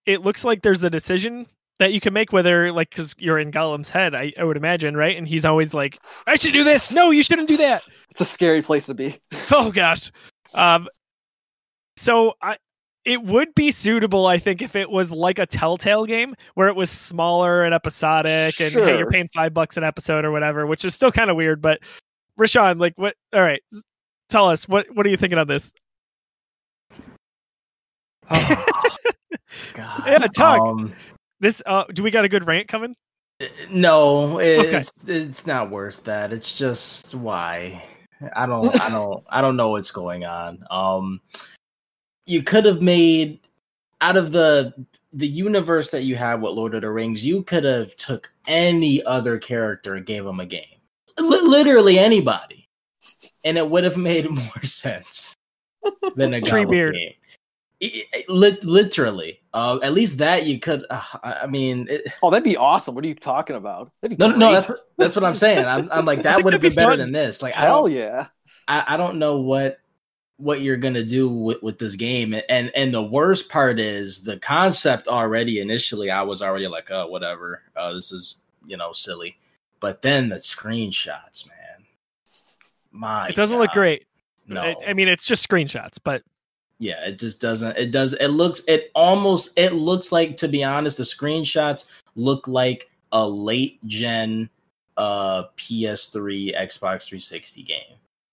it 0.05 0.21
looks 0.21 0.43
like 0.43 0.61
there's 0.61 0.83
a 0.83 0.89
decision 0.89 1.47
that 1.79 1.93
you 1.93 1.99
can 1.99 2.13
make 2.13 2.31
whether 2.31 2.71
like 2.71 2.89
because 2.89 3.15
you're 3.19 3.39
in 3.39 3.51
gollum's 3.51 3.89
head 3.89 4.13
I, 4.15 4.31
I 4.37 4.43
would 4.43 4.57
imagine 4.57 4.95
right? 4.95 5.17
And 5.17 5.27
he's 5.27 5.45
always 5.45 5.73
like 5.73 5.99
i 6.27 6.35
should 6.35 6.53
do 6.53 6.63
this. 6.63 6.93
No 6.93 7.11
you 7.11 7.23
shouldn't 7.23 7.47
do 7.47 7.57
that. 7.57 7.83
It's 8.09 8.21
a 8.21 8.25
scary 8.25 8.61
place 8.61 8.85
to 8.87 8.93
be. 8.93 9.17
oh 9.51 9.71
gosh. 9.71 10.11
Um 10.53 10.87
so 11.97 12.33
i 12.41 12.57
it 13.05 13.21
would 13.21 13.53
be 13.53 13.69
suitable 13.69 14.25
i 14.25 14.37
think 14.37 14.61
if 14.61 14.75
it 14.75 14.89
was 14.89 15.11
like 15.11 15.37
a 15.37 15.45
telltale 15.45 16.05
game 16.05 16.35
where 16.53 16.69
it 16.69 16.75
was 16.75 16.89
smaller 16.89 17.63
and 17.63 17.73
episodic 17.73 18.59
and 18.61 18.73
hey 18.73 18.97
you're 18.97 19.09
paying 19.09 19.29
five 19.33 19.53
bucks 19.53 19.77
an 19.77 19.83
episode 19.83 20.25
or 20.25 20.31
whatever 20.31 20.65
which 20.65 20.85
is 20.85 20.95
still 20.95 21.11
kind 21.11 21.29
of 21.29 21.35
weird 21.35 21.61
but 21.61 21.79
rashawn 22.39 22.79
like 22.79 22.93
what 22.97 23.15
all 23.33 23.41
right 23.41 23.61
tell 24.29 24.49
us 24.49 24.67
what 24.67 24.87
what 24.95 25.05
are 25.05 25.09
you 25.09 25.17
thinking 25.17 25.37
on 25.37 25.47
this 25.47 25.73
God. 29.73 30.03
Yeah, 30.05 30.27
talk. 30.27 30.61
Um, 30.61 30.93
this 31.39 31.61
uh 31.65 31.83
do 31.93 32.03
we 32.03 32.11
got 32.11 32.25
a 32.25 32.29
good 32.29 32.47
rant 32.47 32.67
coming 32.67 32.95
no, 33.69 34.39
it's 34.39 34.91
it's 35.07 35.47
not 35.47 35.69
worth 35.69 36.03
that. 36.03 36.33
It's 36.33 36.53
just 36.53 37.15
why 37.15 37.83
I 38.35 38.45
don't 38.45 38.79
I 38.79 38.89
don't 38.91 39.23
I 39.29 39.41
don't 39.41 39.57
know 39.57 39.69
what's 39.69 39.91
going 39.91 40.25
on. 40.25 40.63
Um, 40.69 41.21
you 42.25 42.43
could 42.43 42.65
have 42.65 42.81
made 42.81 43.39
out 44.01 44.17
of 44.17 44.31
the 44.31 44.73
the 45.13 45.27
universe 45.27 45.91
that 45.91 46.03
you 46.03 46.15
have 46.15 46.41
with 46.41 46.53
Lord 46.53 46.75
of 46.75 46.81
the 46.81 46.89
Rings. 46.89 47.25
You 47.25 47.43
could 47.43 47.63
have 47.63 47.95
took 47.95 48.31
any 48.47 49.03
other 49.03 49.37
character 49.37 49.95
and 49.95 50.05
gave 50.05 50.25
him 50.25 50.39
a 50.39 50.45
game, 50.45 50.79
Li- 51.19 51.41
literally 51.41 51.99
anybody, 51.99 52.67
and 53.45 53.57
it 53.57 53.69
would 53.69 53.83
have 53.83 53.97
made 53.97 54.29
more 54.29 54.63
sense 54.63 55.35
than 56.15 56.33
a 56.33 56.41
Gollum 56.41 56.65
Treebeard. 56.65 56.93
game. 56.93 57.13
I- 57.83 58.03
I- 58.13 58.23
lit- 58.29 58.63
literally, 58.63 59.41
uh, 59.53 59.79
at 59.83 59.93
least 59.93 60.17
that 60.19 60.45
you 60.45 60.59
could. 60.59 60.85
Uh, 60.89 61.01
I 61.23 61.33
I 61.43 61.47
mean, 61.47 61.87
it, 61.89 62.01
Oh, 62.23 62.29
that'd 62.29 62.43
be 62.43 62.55
awesome. 62.57 62.95
What 62.95 63.03
are 63.03 63.07
you 63.07 63.15
talking 63.15 63.55
about? 63.55 63.91
That'd 64.01 64.17
be 64.17 64.25
no, 64.25 64.33
no, 64.35 64.51
that's 64.53 64.69
what- 64.69 64.87
that's 64.97 65.15
what 65.15 65.25
I'm 65.25 65.35
saying. 65.35 65.65
I'm, 65.65 65.89
I'm 65.91 66.05
like 66.05 66.23
that 66.23 66.43
would 66.43 66.53
have 66.53 66.61
that'd 66.61 66.61
been 66.61 66.69
be 66.71 66.75
better 66.75 66.91
fun. 66.91 66.99
than 66.99 67.11
this. 67.11 67.41
Like 67.41 67.55
I 67.55 67.61
hell 67.61 67.83
don't, 67.83 67.91
yeah. 67.91 68.27
I, 68.67 68.83
I 68.93 68.97
don't 68.97 69.19
know 69.19 69.37
what 69.39 69.79
what 70.37 70.61
you're 70.61 70.77
gonna 70.77 71.03
do 71.03 71.29
with, 71.29 71.61
with 71.61 71.77
this 71.79 71.95
game. 71.95 72.35
And 72.49 72.71
and 72.75 72.93
the 72.93 73.03
worst 73.03 73.49
part 73.49 73.79
is 73.79 74.23
the 74.23 74.37
concept 74.37 75.07
already 75.07 75.59
initially 75.59 76.09
I 76.09 76.21
was 76.23 76.41
already 76.41 76.67
like, 76.67 76.89
oh 76.91 77.07
whatever. 77.07 77.61
Uh, 77.75 77.93
this 77.93 78.11
is 78.11 78.41
you 78.65 78.77
know 78.77 78.91
silly. 78.93 79.37
But 79.79 80.01
then 80.01 80.29
the 80.29 80.37
screenshots, 80.37 81.47
man. 81.47 81.85
My 82.91 83.27
it 83.27 83.35
doesn't 83.35 83.55
God. 83.57 83.61
look 83.63 83.71
great. 83.71 84.05
No. 84.47 84.61
I, 84.61 84.75
I 84.87 84.93
mean, 84.93 85.07
it's 85.07 85.25
just 85.25 85.47
screenshots, 85.47 85.97
but 86.03 86.21
yeah, 86.83 87.05
it 87.05 87.17
just 87.19 87.39
doesn't 87.39 87.77
it 87.77 87.91
does 87.91 88.13
it 88.13 88.27
looks 88.27 88.61
it 88.67 88.91
almost 88.93 89.57
it 89.57 89.73
looks 89.73 90.11
like 90.11 90.35
to 90.37 90.47
be 90.47 90.63
honest, 90.63 90.97
the 90.97 91.03
screenshots 91.03 91.85
look 92.15 92.47
like 92.47 92.89
a 93.13 93.27
late 93.27 93.79
gen 93.87 94.49
uh 94.97 95.43
PS3 95.57 96.55
Xbox 96.55 97.05
360 97.07 97.63
game. 97.63 97.79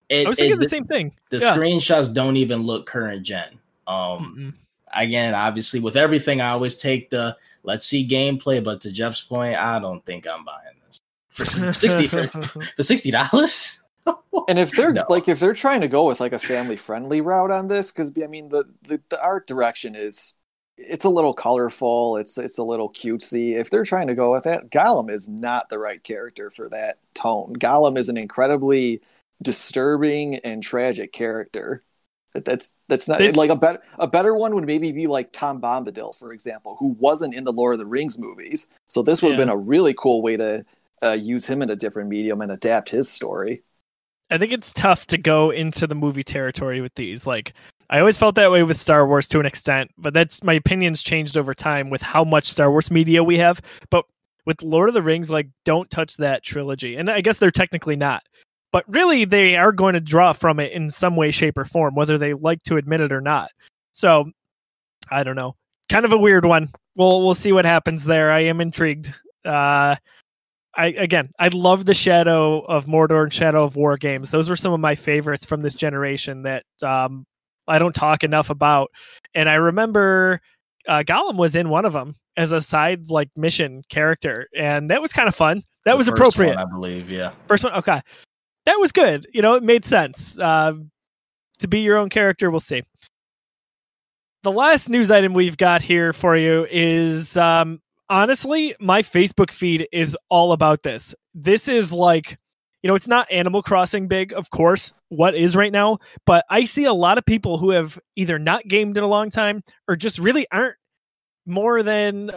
It, 0.09 0.27
I 0.27 0.29
was 0.29 0.39
thinking 0.39 0.57
it- 0.59 0.61
the 0.63 0.69
same 0.69 0.85
thing. 0.87 1.13
the 1.31 1.39
Yeah. 1.39 1.55
screenshots 1.57 2.13
don't 2.13 2.37
even 2.37 2.63
look 2.65 2.87
current 2.87 3.23
gen. 3.25 3.59
Um 3.87 4.37
Mm-mm. 4.37 4.55
again, 4.93 5.35
obviously 5.35 5.81
with 5.81 5.97
everything 5.97 6.41
I 6.41 6.51
always 6.51 6.75
take 6.75 7.11
the 7.11 7.37
let's 7.63 7.87
see 7.87 8.07
gameplay, 8.09 8.63
but 8.65 8.81
to 8.83 8.91
Jeff's 8.91 9.21
point, 9.21 9.57
I 9.57 9.79
don't 9.79 10.05
think 10.05 10.27
I'm 10.27 10.45
buying 10.45 10.77
this. 10.87 11.01
For 11.31 11.45
60 11.73 12.07
for, 12.09 12.27
for 12.27 12.83
$60? 12.83 13.79
And 14.49 14.59
if 14.59 14.73
they're 14.73 14.93
No. 14.93 15.05
like 15.09 15.29
if 15.29 15.41
they're 15.41 15.55
trying 15.55 15.81
to 15.83 15.89
go 15.89 16.05
with 16.07 16.21
like 16.21 16.33
a 16.33 16.39
family 16.39 16.77
friendly 16.77 17.21
route 17.21 17.51
on 17.51 17.69
this, 17.69 17.91
because 17.93 18.13
I 18.23 18.27
mean 18.27 18.49
the, 18.49 18.65
the 18.89 19.01
the 19.09 19.23
art 19.23 19.47
direction 19.47 19.95
is 19.95 20.35
it's 20.77 21.05
a 21.05 21.11
little 21.11 21.35
colorful, 21.35 22.17
it's 22.17 22.39
it's 22.39 22.59
a 22.59 22.63
little 22.65 22.91
cutesy. 22.91 23.55
If 23.55 23.71
they're 23.71 23.85
trying 23.85 24.07
to 24.09 24.15
go 24.15 24.33
with 24.33 24.45
that, 24.45 24.71
Gollum 24.71 25.11
is 25.11 25.29
not 25.29 25.69
the 25.69 25.79
right 25.79 26.03
character 26.03 26.51
for 26.51 26.69
that 26.71 26.99
tone. 27.15 27.55
Gollum 27.59 27.99
is 27.99 28.09
an 28.09 28.17
incredibly 28.17 29.01
disturbing 29.43 30.37
and 30.37 30.63
tragic 30.63 31.13
character. 31.13 31.83
That's 32.35 32.73
that's 32.89 33.09
not 33.09 33.19
They- 33.19 33.33
like 33.33 33.51
a 33.51 33.57
better 33.57 33.83
a 33.99 34.07
better 34.07 34.35
one 34.35 34.55
would 34.55 34.65
maybe 34.65 34.93
be 34.93 35.07
like 35.07 35.33
Tom 35.33 35.61
Bombadil, 35.61 36.15
for 36.17 36.33
example, 36.33 36.77
who 36.79 36.97
wasn't 36.99 37.35
in 37.35 37.45
the 37.45 37.53
Lord 37.53 37.75
of 37.75 37.81
the 37.81 37.87
Rings 37.87 38.19
movies. 38.19 38.69
So 38.89 39.03
this 39.03 39.21
would 39.23 39.33
have 39.33 39.39
been 39.39 39.51
a 39.51 39.57
really 39.57 39.95
cool 39.95 40.23
way 40.23 40.37
to 40.37 40.65
uh, 41.03 41.13
use 41.13 41.47
him 41.47 41.61
in 41.63 41.71
a 41.71 41.77
different 41.77 42.09
medium 42.09 42.41
and 42.41 42.53
adapt 42.53 42.91
his 42.91 43.09
story. 43.09 43.63
I 44.31 44.39
think 44.39 44.53
it's 44.53 44.73
tough 44.73 45.07
to 45.07 45.19
go 45.19 45.51
into 45.51 45.87
the 45.87 45.95
movie 45.95 46.23
territory 46.23 46.81
with 46.81 46.95
these. 46.95 47.27
Like, 47.27 47.53
I 47.91 47.99
always 47.99 48.19
felt 48.19 48.37
that 48.37 48.51
way 48.51 48.63
with 48.63 48.77
Star 48.77 49.07
Wars 49.07 49.27
to 49.29 49.41
an 49.41 49.47
extent, 49.47 49.91
but 49.99 50.15
that's 50.15 50.45
my 50.45 50.53
opinions 50.53 51.03
changed 51.03 51.37
over 51.37 51.55
time 51.55 51.91
with 51.91 52.03
how 52.03 52.23
much 52.23 52.45
Star 52.45 52.71
Wars 52.71 52.91
media 52.91 53.25
we 53.25 53.39
have. 53.39 53.61
But 53.91 54.05
with 54.47 54.63
Lord 54.63 54.89
of 54.89 54.95
the 54.95 55.03
Rings, 55.03 55.31
like, 55.31 55.49
don't 55.65 55.91
touch 55.91 56.17
that 56.19 56.45
trilogy. 56.45 56.97
And 56.97 57.11
I 57.11 57.21
guess 57.21 57.39
they're 57.39 57.51
technically 57.51 57.97
not. 57.97 58.23
But 58.73 58.85
really, 58.87 59.25
they 59.25 59.57
are 59.57 59.73
going 59.73 59.95
to 59.95 60.01
draw 60.01 60.33
from 60.33 60.61
it 60.61 60.73
in 60.73 60.91
some 60.91 61.17
way, 61.17 61.33
shape, 61.33 61.59
or 61.59 61.65
form, 61.65 61.97
whether 61.97 62.17
they 62.17 62.35
like 62.35 62.63
to 62.65 62.77
admit 62.77 63.01
it 63.01 63.11
or 63.11 63.21
not. 63.21 63.51
So, 63.91 64.31
I 65.11 65.25
don't 65.25 65.35
know. 65.35 65.57
Kind 65.89 66.05
of 66.05 66.13
a 66.13 66.19
weird 66.19 66.45
one. 66.45 66.69
We'll 66.95 67.23
we'll 67.23 67.35
see 67.35 67.51
what 67.51 67.65
happens 67.65 68.05
there. 68.05 68.31
I 68.31 68.41
am 68.41 68.61
intrigued. 68.61 69.13
Uh, 69.45 69.97
I 70.77 70.87
again, 70.87 71.31
I 71.39 71.49
love 71.49 71.85
the 71.85 71.95
Shadow 71.95 72.61
of 72.61 72.87
Mordor 72.87 73.25
and 73.25 73.33
Shadow 73.33 73.65
of 73.65 73.77
War 73.77 73.97
games. 73.97 74.31
Those 74.31 74.49
were 74.49 74.57
some 74.57 74.73
of 74.73 74.81
my 74.81 74.95
favorites 74.95 75.45
from 75.45 75.63
this 75.63 75.75
generation 75.75 76.43
that 76.43 76.65
um, 76.83 77.25
I 77.67 77.79
don't 77.79 77.95
talk 77.95 78.23
enough 78.23 78.51
about. 78.51 78.91
And 79.35 79.49
I 79.49 79.55
remember 79.55 80.41
uh, 80.89 81.03
Gollum 81.07 81.37
was 81.37 81.57
in 81.57 81.69
one 81.69 81.85
of 81.85 81.93
them 81.93 82.15
as 82.37 82.53
a 82.53 82.61
side 82.63 83.11
like 83.11 83.29
mission 83.37 83.83
character, 83.91 84.47
and 84.57 84.91
that 84.91 85.03
was 85.03 85.13
kind 85.13 85.29
of 85.29 85.35
fun. 85.35 85.63
That 85.85 85.93
The 85.93 85.97
was 85.99 86.09
appropriate. 86.09 86.57
one, 86.57 86.59
I 86.59 86.65
believe, 86.71 87.11
yeah. 87.11 87.33
First 87.49 87.65
one, 87.65 87.75
okay, 87.75 88.01
that 88.67 88.79
was 88.79 88.93
good. 88.93 89.27
You 89.33 89.43
know, 89.43 89.55
it 89.55 89.63
made 89.63 89.85
sense. 89.85 90.39
Uh, 90.39 90.75
to 91.59 91.69
be 91.69 91.81
your 91.81 91.97
own 91.99 92.09
character, 92.11 92.51
we'll 92.51 92.61
see. 92.61 92.83
The 94.43 94.53
last 94.53 94.89
news 94.89 95.11
item 95.11 95.35
we've 95.35 95.57
got 95.59 95.83
here 95.83 96.13
for 96.13 96.37
you 96.37 96.67
is 96.71 97.37
um, 97.37 97.81
honestly, 98.11 98.75
my 98.81 99.01
Facebook 99.01 99.51
feed 99.51 99.89
is 99.93 100.17
all 100.29 100.53
about 100.53 100.83
this. 100.83 101.15
This 101.33 101.69
is 101.69 101.93
like, 101.93 102.39
you 102.83 102.89
know, 102.89 102.95
it's 102.95 103.09
not 103.09 103.31
Animal 103.31 103.63
Crossing 103.63 104.09
big, 104.09 104.33
of 104.33 104.51
course, 104.51 104.93
what 105.09 105.35
is 105.35 105.55
right 105.57 105.73
now, 105.73 105.99
but 106.27 106.45
I 106.51 106.65
see 106.65 106.85
a 106.85 106.93
lot 106.93 107.19
of 107.19 107.25
people 107.25 107.57
who 107.57 107.71
have 107.71 107.99
either 108.17 108.39
not 108.39 108.67
gamed 108.69 108.99
in 108.99 109.05
a 109.05 109.09
long 109.09 109.31
time 109.31 109.63
or 109.89 109.97
just 109.97 110.19
really 110.19 110.47
aren't 110.51 110.77
more 111.47 111.83
than 111.83 112.31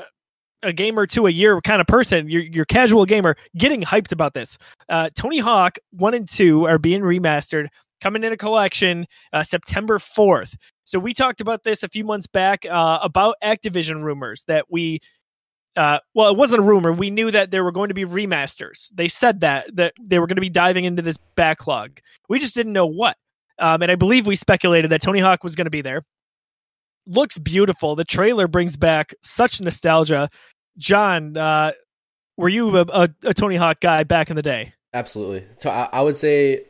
a 0.61 0.71
game 0.71 0.97
or 0.97 1.05
two 1.05 1.27
a 1.27 1.29
year 1.29 1.59
kind 1.61 1.81
of 1.81 1.87
person, 1.87 2.29
your 2.29 2.41
your 2.41 2.65
casual 2.65 3.05
gamer, 3.05 3.35
getting 3.57 3.81
hyped 3.81 4.11
about 4.11 4.33
this. 4.33 4.57
Uh, 4.87 5.09
Tony 5.15 5.39
Hawk 5.39 5.77
one 5.91 6.13
and 6.13 6.27
two 6.29 6.65
are 6.65 6.77
being 6.77 7.01
remastered, 7.01 7.67
coming 7.99 8.23
in 8.23 8.31
a 8.31 8.37
collection 8.37 9.05
uh, 9.33 9.43
September 9.43 9.99
fourth. 9.99 10.55
So 10.85 10.99
we 10.99 11.13
talked 11.13 11.41
about 11.41 11.63
this 11.63 11.83
a 11.83 11.89
few 11.89 12.05
months 12.05 12.27
back 12.27 12.65
uh, 12.65 12.99
about 13.01 13.35
Activision 13.43 14.03
rumors 14.03 14.43
that 14.47 14.65
we. 14.69 14.99
Uh, 15.75 15.99
well, 16.13 16.29
it 16.29 16.37
wasn't 16.37 16.61
a 16.61 16.65
rumor. 16.65 16.91
We 16.91 17.09
knew 17.09 17.31
that 17.31 17.51
there 17.51 17.63
were 17.63 17.71
going 17.71 17.87
to 17.87 17.95
be 17.95 18.05
remasters. 18.05 18.91
They 18.93 19.07
said 19.07 19.39
that 19.41 19.75
that 19.75 19.93
they 19.99 20.19
were 20.19 20.27
going 20.27 20.35
to 20.35 20.41
be 20.41 20.49
diving 20.49 20.85
into 20.85 21.01
this 21.01 21.17
backlog. 21.35 21.99
We 22.29 22.39
just 22.39 22.55
didn't 22.55 22.73
know 22.73 22.85
what. 22.85 23.17
Um, 23.59 23.81
and 23.81 23.91
I 23.91 23.95
believe 23.95 24.27
we 24.27 24.35
speculated 24.35 24.91
that 24.91 25.01
Tony 25.01 25.19
Hawk 25.19 25.43
was 25.43 25.55
going 25.55 25.65
to 25.65 25.71
be 25.71 25.81
there. 25.81 26.03
Looks 27.05 27.37
beautiful. 27.37 27.95
The 27.95 28.05
trailer 28.05 28.47
brings 28.47 28.77
back 28.77 29.13
such 29.21 29.61
nostalgia. 29.61 30.29
John, 30.77 31.37
uh, 31.37 31.73
were 32.37 32.49
you 32.49 32.77
a, 32.77 32.81
a, 32.81 33.09
a 33.23 33.33
Tony 33.33 33.55
Hawk 33.55 33.79
guy 33.79 34.03
back 34.03 34.29
in 34.29 34.35
the 34.35 34.41
day? 34.41 34.73
Absolutely. 34.93 35.45
So 35.57 35.69
I, 35.69 35.89
I 35.91 36.01
would 36.01 36.17
say 36.17 36.65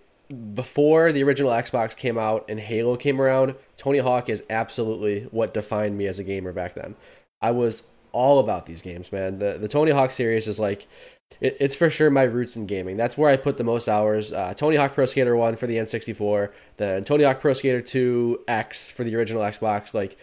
before 0.54 1.12
the 1.12 1.24
original 1.24 1.52
Xbox 1.52 1.96
came 1.96 2.18
out 2.18 2.46
and 2.50 2.60
Halo 2.60 2.96
came 2.96 3.22
around, 3.22 3.56
Tony 3.78 4.00
Hawk 4.00 4.30
is 4.30 4.44
absolutely 4.50 5.28
what 5.32 5.54
defined 5.54 5.98
me 5.98 6.08
as 6.08 6.20
a 6.20 6.24
gamer 6.24 6.52
back 6.54 6.74
then. 6.74 6.96
I 7.42 7.52
was 7.52 7.84
all 8.14 8.40
about 8.40 8.66
these 8.66 8.82
games, 8.82 9.12
man. 9.12 9.40
The 9.40 9.58
the 9.60 9.68
Tony 9.68 9.92
Hawk 9.92 10.12
series 10.12 10.48
is 10.48 10.60
like 10.60 10.88
it, 11.42 11.58
it's 11.60 11.76
for 11.76 11.90
sure 11.90 12.10
my 12.10 12.24
roots 12.24 12.56
in 12.56 12.66
gaming. 12.68 12.96
That's 12.96 13.18
where 13.18 13.30
I 13.30 13.38
put 13.38 13.58
the 13.58 13.64
most 13.64 13.90
hours. 13.90 14.32
Uh, 14.32 14.54
Tony 14.54 14.76
Hawk 14.78 14.94
Pro 14.94 15.06
Skater 15.06 15.36
1 15.36 15.56
for 15.56 15.68
the 15.68 15.78
N64, 15.78 16.52
then 16.78 17.04
Tony 17.04 17.24
Hawk 17.24 17.42
Pro 17.42 17.54
Skater 17.54 17.82
2 17.82 18.46
X 18.48 18.88
for 18.88 19.04
the 19.04 19.16
original 19.16 19.42
Xbox, 19.42 19.94
like 19.94 20.16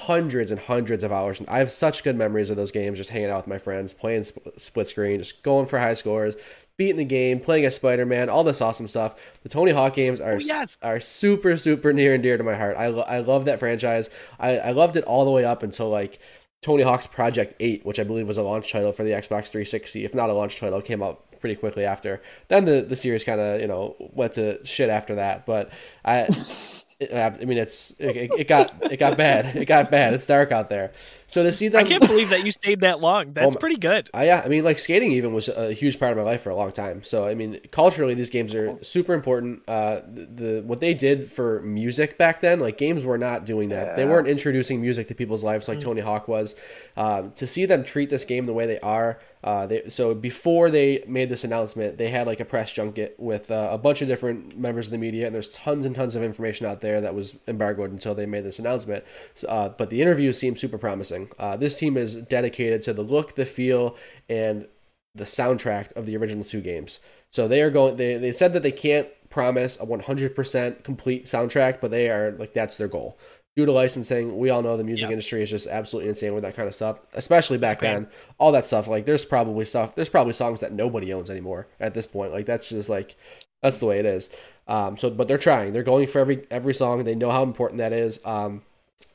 hundreds 0.00 0.50
and 0.50 0.60
hundreds 0.60 1.02
of 1.04 1.12
hours. 1.12 1.42
I 1.48 1.58
have 1.58 1.72
such 1.72 2.04
good 2.04 2.16
memories 2.16 2.50
of 2.50 2.56
those 2.56 2.70
games, 2.70 2.98
just 2.98 3.10
hanging 3.10 3.30
out 3.30 3.38
with 3.38 3.46
my 3.48 3.58
friends, 3.58 3.92
playing 3.94 4.24
sp- 4.24 4.54
split 4.56 4.86
screen, 4.86 5.18
just 5.18 5.42
going 5.42 5.66
for 5.66 5.78
high 5.80 5.94
scores, 5.94 6.36
beating 6.76 6.96
the 6.96 7.04
game, 7.04 7.40
playing 7.40 7.64
as 7.64 7.74
Spider 7.74 8.06
Man, 8.06 8.28
all 8.30 8.44
this 8.44 8.60
awesome 8.60 8.86
stuff. 8.86 9.16
The 9.42 9.48
Tony 9.48 9.72
Hawk 9.72 9.94
games 9.94 10.20
are 10.20 10.34
Oh, 10.34 10.38
yes. 10.38 10.78
are 10.82 11.00
super 11.00 11.56
super 11.56 11.92
near 11.92 12.14
and 12.14 12.22
dear 12.22 12.38
to 12.38 12.44
my 12.44 12.54
heart. 12.54 12.76
I 12.76 12.86
lo- 12.88 13.02
I 13.02 13.18
love 13.18 13.44
that 13.46 13.58
franchise. 13.58 14.08
I 14.38 14.58
I 14.58 14.70
loved 14.70 14.96
it 14.96 15.04
all 15.04 15.24
the 15.24 15.30
way 15.32 15.44
up 15.44 15.62
until 15.62 15.90
like. 15.90 16.18
Tony 16.62 16.82
Hawk's 16.82 17.06
Project 17.06 17.54
8, 17.60 17.86
which 17.86 18.00
I 18.00 18.04
believe 18.04 18.26
was 18.26 18.36
a 18.36 18.42
launch 18.42 18.72
title 18.72 18.92
for 18.92 19.04
the 19.04 19.10
Xbox 19.10 19.50
360, 19.50 20.04
if 20.04 20.14
not 20.14 20.30
a 20.30 20.32
launch 20.32 20.58
title, 20.58 20.80
came 20.80 21.02
out 21.02 21.24
pretty 21.40 21.54
quickly 21.54 21.84
after. 21.84 22.20
Then 22.48 22.64
the, 22.64 22.80
the 22.80 22.96
series 22.96 23.24
kind 23.24 23.40
of, 23.40 23.60
you 23.60 23.68
know, 23.68 23.94
went 24.12 24.34
to 24.34 24.64
shit 24.66 24.90
after 24.90 25.14
that. 25.16 25.46
But 25.46 25.70
I, 26.04 26.24
it, 27.00 27.14
I 27.14 27.44
mean, 27.44 27.58
it's 27.58 27.92
it, 27.98 28.30
it 28.36 28.48
got 28.48 28.72
it 28.90 28.96
got 28.96 29.16
bad. 29.16 29.54
It 29.56 29.66
got 29.66 29.90
bad. 29.90 30.14
It's 30.14 30.26
dark 30.26 30.50
out 30.50 30.68
there. 30.68 30.92
So 31.28 31.44
to 31.44 31.52
see 31.52 31.68
them, 31.68 31.84
I 31.84 31.88
can't 31.88 32.04
believe 32.04 32.30
that 32.30 32.44
you 32.44 32.50
stayed 32.50 32.80
that 32.80 33.00
long. 33.00 33.32
That's 33.32 33.54
my- 33.54 33.60
pretty 33.60 33.76
good. 33.76 34.10
uh, 34.14 34.22
yeah, 34.22 34.42
I 34.44 34.48
mean, 34.48 34.64
like 34.64 34.80
skating 34.80 35.12
even 35.12 35.32
was 35.32 35.48
a 35.48 35.72
huge 35.72 36.00
part 36.00 36.10
of 36.10 36.18
my 36.18 36.24
life 36.24 36.42
for 36.42 36.50
a 36.50 36.56
long 36.56 36.72
time. 36.72 37.04
So 37.04 37.24
I 37.26 37.34
mean, 37.34 37.60
culturally, 37.70 38.14
these 38.14 38.30
games 38.30 38.52
are 38.54 38.82
super 38.82 39.14
important. 39.14 39.62
Uh, 39.68 40.00
the, 40.12 40.26
the 40.26 40.62
what 40.66 40.80
they 40.80 40.92
did 40.92 41.30
for 41.30 41.60
music 41.62 42.18
back 42.18 42.40
then, 42.40 42.58
like 42.58 42.78
games 42.78 43.04
were 43.04 43.18
not 43.18 43.44
doing 43.44 43.68
that. 43.68 43.96
They 43.96 44.04
weren't 44.04 44.26
introducing 44.28 44.80
music 44.80 45.06
to 45.08 45.14
people's 45.14 45.44
lives 45.44 45.68
like 45.68 45.80
Tony 45.80 46.00
Hawk 46.00 46.26
was. 46.26 46.56
Um, 46.96 47.30
to 47.32 47.46
see 47.46 47.64
them 47.64 47.84
treat 47.84 48.10
this 48.10 48.24
game 48.24 48.46
the 48.46 48.52
way 48.52 48.66
they 48.66 48.80
are, 48.80 49.20
uh, 49.44 49.66
they, 49.66 49.88
so 49.88 50.14
before 50.14 50.70
they 50.70 51.04
made 51.06 51.28
this 51.28 51.44
announcement, 51.44 51.96
they 51.96 52.08
had 52.08 52.26
like 52.26 52.40
a 52.40 52.44
press 52.44 52.72
junket 52.72 53.14
with 53.18 53.50
uh, 53.50 53.68
a 53.70 53.78
bunch 53.78 54.02
of 54.02 54.08
different 54.08 54.58
members 54.58 54.88
of 54.88 54.92
the 54.92 54.98
media, 54.98 55.26
and 55.26 55.34
there's 55.34 55.50
tons 55.50 55.84
and 55.84 55.94
tons 55.94 56.14
of 56.14 56.22
information 56.22 56.66
out 56.66 56.80
there 56.80 57.00
that 57.00 57.14
was 57.14 57.38
embargoed 57.46 57.90
until 57.90 58.14
they 58.14 58.26
made 58.26 58.44
this 58.44 58.58
announcement. 58.58 59.04
Uh, 59.48 59.68
but 59.68 59.90
the 59.90 60.02
interviews 60.02 60.38
seem 60.38 60.56
super 60.56 60.78
promising. 60.78 61.30
Uh, 61.38 61.56
this 61.56 61.78
team 61.78 61.96
is 61.96 62.16
dedicated 62.16 62.82
to 62.82 62.92
the 62.92 63.02
look, 63.02 63.36
the 63.36 63.46
feel, 63.46 63.96
and 64.28 64.66
the 65.14 65.24
soundtrack 65.24 65.92
of 65.92 66.06
the 66.06 66.16
original 66.16 66.44
two 66.44 66.60
games. 66.60 66.98
So 67.30 67.46
they 67.46 67.62
are 67.62 67.70
going. 67.70 67.96
They 67.96 68.16
they 68.16 68.32
said 68.32 68.52
that 68.54 68.62
they 68.62 68.72
can't 68.72 69.08
promise 69.30 69.76
a 69.78 69.84
100% 69.84 70.82
complete 70.84 71.26
soundtrack, 71.26 71.80
but 71.80 71.90
they 71.90 72.08
are 72.08 72.32
like 72.32 72.54
that's 72.54 72.76
their 72.76 72.88
goal. 72.88 73.18
Due 73.58 73.66
to 73.66 73.72
licensing, 73.72 74.38
we 74.38 74.50
all 74.50 74.62
know 74.62 74.76
the 74.76 74.84
music 74.84 75.08
Yeah. 75.08 75.14
industry 75.14 75.42
is 75.42 75.50
just 75.50 75.66
absolutely 75.66 76.08
insane 76.10 76.32
with 76.32 76.44
that 76.44 76.54
kind 76.54 76.68
of 76.68 76.74
stuff, 76.76 77.00
especially 77.12 77.58
back 77.58 77.80
then. 77.80 78.06
All 78.38 78.52
that 78.52 78.68
stuff, 78.68 78.86
like 78.86 79.04
there's 79.04 79.24
probably 79.24 79.64
stuff, 79.64 79.96
there's 79.96 80.08
probably 80.08 80.32
songs 80.32 80.60
that 80.60 80.70
nobody 80.70 81.12
owns 81.12 81.28
anymore 81.28 81.66
at 81.80 81.92
this 81.92 82.06
point. 82.06 82.30
Like 82.30 82.46
that's 82.46 82.68
just 82.68 82.88
like 82.88 83.16
that's 83.60 83.78
the 83.78 83.86
way 83.86 83.98
it 83.98 84.06
is. 84.06 84.30
Um, 84.68 84.96
so, 84.96 85.10
but 85.10 85.26
they're 85.26 85.38
trying. 85.38 85.72
They're 85.72 85.82
going 85.82 86.06
for 86.06 86.20
every 86.20 86.46
every 86.52 86.72
song. 86.72 87.02
They 87.02 87.16
know 87.16 87.32
how 87.32 87.42
important 87.42 87.78
that 87.78 87.92
is. 87.92 88.20
Um, 88.24 88.62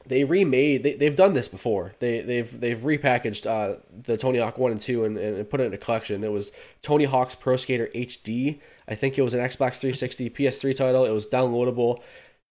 they 0.05 0.25
remade 0.25 0.83
they, 0.83 0.95
they've 0.95 1.15
done 1.15 1.31
this 1.31 1.47
before 1.47 1.93
they 1.99 2.19
they've 2.19 2.59
they've 2.59 2.79
repackaged 2.79 3.45
uh, 3.45 3.77
the 4.03 4.17
tony 4.17 4.37
hawk 4.39 4.57
1 4.57 4.71
and 4.73 4.81
2 4.81 5.05
and, 5.05 5.17
and 5.17 5.49
put 5.49 5.61
it 5.61 5.63
in 5.63 5.73
a 5.73 5.77
collection 5.77 6.25
it 6.25 6.31
was 6.31 6.51
tony 6.81 7.05
hawk's 7.05 7.35
pro 7.35 7.55
skater 7.55 7.89
hd 7.95 8.59
i 8.89 8.95
think 8.95 9.17
it 9.17 9.21
was 9.21 9.33
an 9.33 9.39
xbox 9.39 9.77
360 9.79 10.29
ps3 10.31 10.75
title 10.75 11.05
it 11.05 11.11
was 11.11 11.25
downloadable 11.25 12.01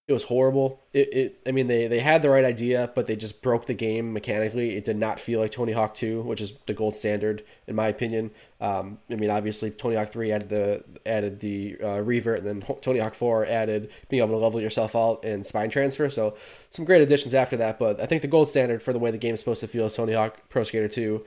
it 0.08 0.12
was 0.12 0.24
horrible. 0.24 0.80
It, 0.92 1.14
it 1.14 1.42
I 1.46 1.52
mean 1.52 1.68
they 1.68 1.86
they 1.86 2.00
had 2.00 2.22
the 2.22 2.30
right 2.30 2.44
idea, 2.44 2.90
but 2.94 3.06
they 3.06 3.14
just 3.14 3.40
broke 3.40 3.66
the 3.66 3.74
game 3.74 4.12
mechanically. 4.12 4.76
It 4.76 4.84
did 4.84 4.96
not 4.96 5.20
feel 5.20 5.38
like 5.38 5.52
Tony 5.52 5.72
Hawk 5.72 5.94
2, 5.94 6.22
which 6.22 6.40
is 6.40 6.54
the 6.66 6.74
gold 6.74 6.96
standard 6.96 7.44
in 7.68 7.76
my 7.76 7.86
opinion. 7.86 8.32
Um, 8.60 8.98
I 9.08 9.14
mean 9.14 9.30
obviously 9.30 9.70
Tony 9.70 9.94
Hawk 9.94 10.08
3 10.08 10.32
added 10.32 10.48
the 10.48 10.84
added 11.06 11.38
the 11.38 11.76
uh, 11.82 12.00
revert, 12.02 12.40
and 12.40 12.62
then 12.62 12.76
Tony 12.80 12.98
Hawk 12.98 13.14
4 13.14 13.46
added 13.46 13.92
being 14.08 14.22
able 14.22 14.34
to 14.34 14.42
level 14.42 14.60
yourself 14.60 14.96
out 14.96 15.24
and 15.24 15.46
spine 15.46 15.70
transfer. 15.70 16.10
So 16.10 16.36
some 16.70 16.84
great 16.84 17.02
additions 17.02 17.32
after 17.32 17.56
that. 17.58 17.78
But 17.78 18.00
I 18.00 18.06
think 18.06 18.22
the 18.22 18.28
gold 18.28 18.48
standard 18.48 18.82
for 18.82 18.92
the 18.92 18.98
way 18.98 19.12
the 19.12 19.18
game 19.18 19.34
is 19.34 19.40
supposed 19.40 19.60
to 19.60 19.68
feel 19.68 19.86
is 19.86 19.94
Tony 19.94 20.14
Hawk 20.14 20.48
Pro 20.48 20.64
Skater 20.64 20.88
2. 20.88 21.24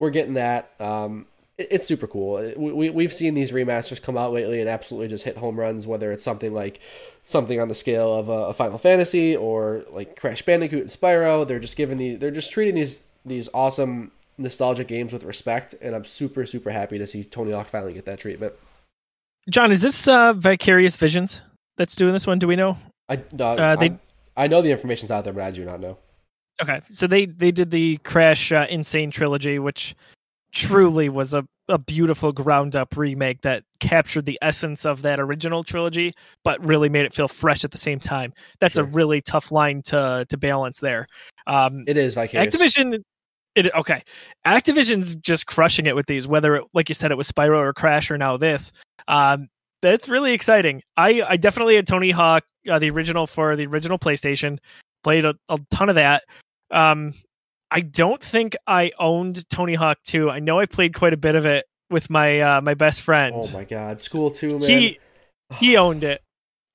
We're 0.00 0.10
getting 0.10 0.34
that. 0.34 0.74
Um, 0.78 1.26
it's 1.58 1.86
super 1.86 2.06
cool. 2.06 2.52
We, 2.56 2.90
we, 2.90 3.02
have 3.02 3.12
seen 3.12 3.34
these 3.34 3.50
remasters 3.50 4.00
come 4.00 4.16
out 4.16 4.32
lately 4.32 4.60
and 4.60 4.68
absolutely 4.68 5.08
just 5.08 5.24
hit 5.24 5.36
home 5.36 5.58
runs, 5.58 5.86
whether 5.86 6.12
it's 6.12 6.22
something 6.22 6.54
like 6.54 6.80
something 7.24 7.60
on 7.60 7.68
the 7.68 7.74
scale 7.74 8.14
of 8.14 8.28
a, 8.28 8.32
a 8.32 8.52
Final 8.52 8.78
Fantasy 8.78 9.36
or 9.36 9.84
like 9.90 10.18
Crash 10.18 10.42
Bandicoot 10.42 10.82
and 10.82 10.90
Spyro. 10.90 11.46
They're 11.46 11.58
just 11.58 11.76
giving 11.76 11.98
the 11.98 12.14
they're 12.14 12.30
just 12.30 12.52
treating 12.52 12.76
these 12.76 13.02
these 13.26 13.48
awesome 13.52 14.12
nostalgic 14.38 14.86
games 14.86 15.12
with 15.12 15.24
respect, 15.24 15.74
and 15.82 15.96
I'm 15.96 16.04
super 16.04 16.46
super 16.46 16.70
happy 16.70 16.96
to 16.98 17.06
see 17.06 17.24
Tony 17.24 17.52
Hawk 17.52 17.68
finally 17.68 17.92
get 17.92 18.04
that 18.04 18.20
treatment. 18.20 18.52
John, 19.50 19.72
is 19.72 19.82
this 19.82 20.06
uh, 20.06 20.34
Vicarious 20.34 20.96
Visions 20.96 21.42
that's 21.76 21.96
doing 21.96 22.12
this 22.12 22.26
one? 22.26 22.38
Do 22.38 22.46
we 22.46 22.54
know? 22.54 22.78
I 23.08 23.20
uh, 23.38 23.44
uh, 23.44 23.76
they 23.76 23.98
I 24.36 24.46
know 24.46 24.62
the 24.62 24.70
information's 24.70 25.10
out 25.10 25.24
there, 25.24 25.32
but 25.32 25.42
I 25.42 25.50
do 25.50 25.64
not 25.64 25.80
know. 25.80 25.98
Okay, 26.62 26.80
so 26.88 27.08
they 27.08 27.26
they 27.26 27.50
did 27.50 27.72
the 27.72 27.96
Crash 27.98 28.52
uh, 28.52 28.66
N. 28.68 28.84
Sane 28.84 29.10
trilogy, 29.10 29.58
which 29.58 29.96
truly 30.52 31.08
was 31.08 31.34
a 31.34 31.44
a 31.68 31.78
beautiful 31.78 32.32
ground 32.32 32.74
up 32.74 32.96
remake 32.96 33.42
that 33.42 33.62
captured 33.78 34.24
the 34.24 34.38
essence 34.40 34.86
of 34.86 35.02
that 35.02 35.20
original 35.20 35.62
trilogy, 35.62 36.14
but 36.42 36.64
really 36.64 36.88
made 36.88 37.04
it 37.04 37.12
feel 37.12 37.28
fresh 37.28 37.62
at 37.62 37.70
the 37.70 37.78
same 37.78 38.00
time. 38.00 38.32
That's 38.58 38.76
sure. 38.76 38.84
a 38.84 38.88
really 38.88 39.20
tough 39.20 39.52
line 39.52 39.82
to 39.82 40.26
to 40.28 40.36
balance 40.36 40.80
there. 40.80 41.06
Um, 41.46 41.84
it 41.86 41.96
is 41.96 42.14
Vicarious. 42.14 42.54
Activision. 42.54 43.02
It, 43.54 43.74
okay, 43.74 44.02
Activision's 44.46 45.16
just 45.16 45.46
crushing 45.46 45.86
it 45.86 45.96
with 45.96 46.06
these. 46.06 46.28
Whether, 46.28 46.56
it, 46.56 46.64
like 46.74 46.88
you 46.88 46.94
said, 46.94 47.10
it 47.10 47.16
was 47.16 47.30
Spyro 47.30 47.58
or 47.58 47.72
Crash 47.72 48.10
or 48.10 48.16
now 48.16 48.36
this. 48.36 48.72
Um, 49.08 49.48
that's 49.82 50.08
really 50.08 50.32
exciting. 50.32 50.82
I 50.96 51.22
I 51.28 51.36
definitely 51.36 51.76
had 51.76 51.86
Tony 51.86 52.10
Hawk, 52.10 52.44
uh, 52.70 52.78
the 52.78 52.90
original 52.90 53.26
for 53.26 53.56
the 53.56 53.66
original 53.66 53.98
PlayStation. 53.98 54.58
Played 55.04 55.24
a, 55.24 55.34
a 55.48 55.58
ton 55.70 55.88
of 55.88 55.94
that. 55.96 56.22
Um, 56.70 57.12
I 57.70 57.80
don't 57.80 58.22
think 58.22 58.56
I 58.66 58.92
owned 58.98 59.48
Tony 59.50 59.74
Hawk 59.74 59.98
2. 60.04 60.30
I 60.30 60.40
know 60.40 60.58
I 60.58 60.66
played 60.66 60.94
quite 60.94 61.12
a 61.12 61.18
bit 61.18 61.34
of 61.34 61.46
it 61.46 61.66
with 61.90 62.10
my 62.10 62.40
uh, 62.40 62.60
my 62.60 62.74
best 62.74 63.02
friend. 63.02 63.36
Oh 63.38 63.52
my 63.52 63.64
god, 63.64 64.00
School 64.00 64.30
2, 64.30 64.48
man. 64.48 64.60
He 64.60 64.98
he 65.54 65.76
owned 65.76 66.04
it. 66.04 66.22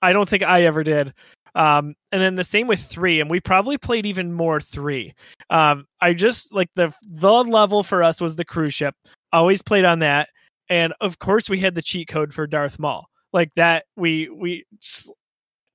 I 0.02 0.14
don't 0.14 0.28
think 0.28 0.44
I 0.44 0.64
ever 0.64 0.84
did. 0.84 1.14
Um, 1.56 1.96
and 2.12 2.22
then 2.22 2.36
the 2.36 2.44
same 2.44 2.68
with 2.68 2.80
three, 2.80 3.22
and 3.22 3.30
we 3.30 3.40
probably 3.40 3.78
played 3.78 4.06
even 4.06 4.34
more 4.34 4.60
three. 4.60 5.14
Um, 5.50 5.86
I 6.02 6.14
just 6.14 6.54
like 6.54 6.70
the 6.76 6.94
the 7.04 7.44
level 7.44 7.84
for 7.84 8.04
us 8.04 8.20
was 8.20 8.36
the 8.36 8.46
cruise 8.46 8.74
ship. 8.74 8.96
Always 9.32 9.62
played 9.62 9.86
on 9.86 10.00
that, 10.00 10.30
and 10.70 10.94
of 11.00 11.20
course 11.20 11.50
we 11.50 11.60
had 11.60 11.76
the 11.76 11.82
cheat 11.82 12.08
code 12.08 12.34
for 12.34 12.48
Darth 12.48 12.80
Maul. 12.80 13.08
Like 13.34 13.54
that, 13.56 13.86
we 13.96 14.30
we 14.30 14.66
just 14.80 15.12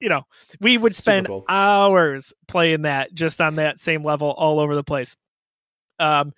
you 0.01 0.09
know, 0.09 0.22
we 0.61 0.78
would 0.78 0.94
spend 0.94 1.28
hours 1.49 2.32
playing 2.46 2.82
that 2.82 3.12
just 3.14 3.40
on 3.40 3.57
that 3.57 3.80
same 3.80 4.03
level 4.03 4.30
all 4.30 4.59
over 4.61 4.74
the 4.74 4.84
place. 4.84 5.16
Um, 5.99 6.32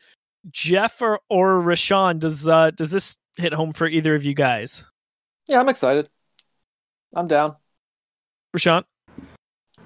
Jeff 0.51 1.01
or, 1.03 1.21
or 1.29 1.61
Rashawn, 1.61 2.19
does 2.19 2.49
uh, 2.49 2.71
does 2.71 2.91
this 2.91 3.17
hit 3.37 3.53
home 3.53 3.73
for 3.73 3.87
either 3.87 4.15
of 4.15 4.25
you 4.25 4.35
guys? 4.35 4.85
Yeah, 5.49 5.61
I'm 5.61 5.69
excited. 5.69 6.09
I'm 7.15 7.29
down. 7.29 7.57
Rashawn? 8.57 8.85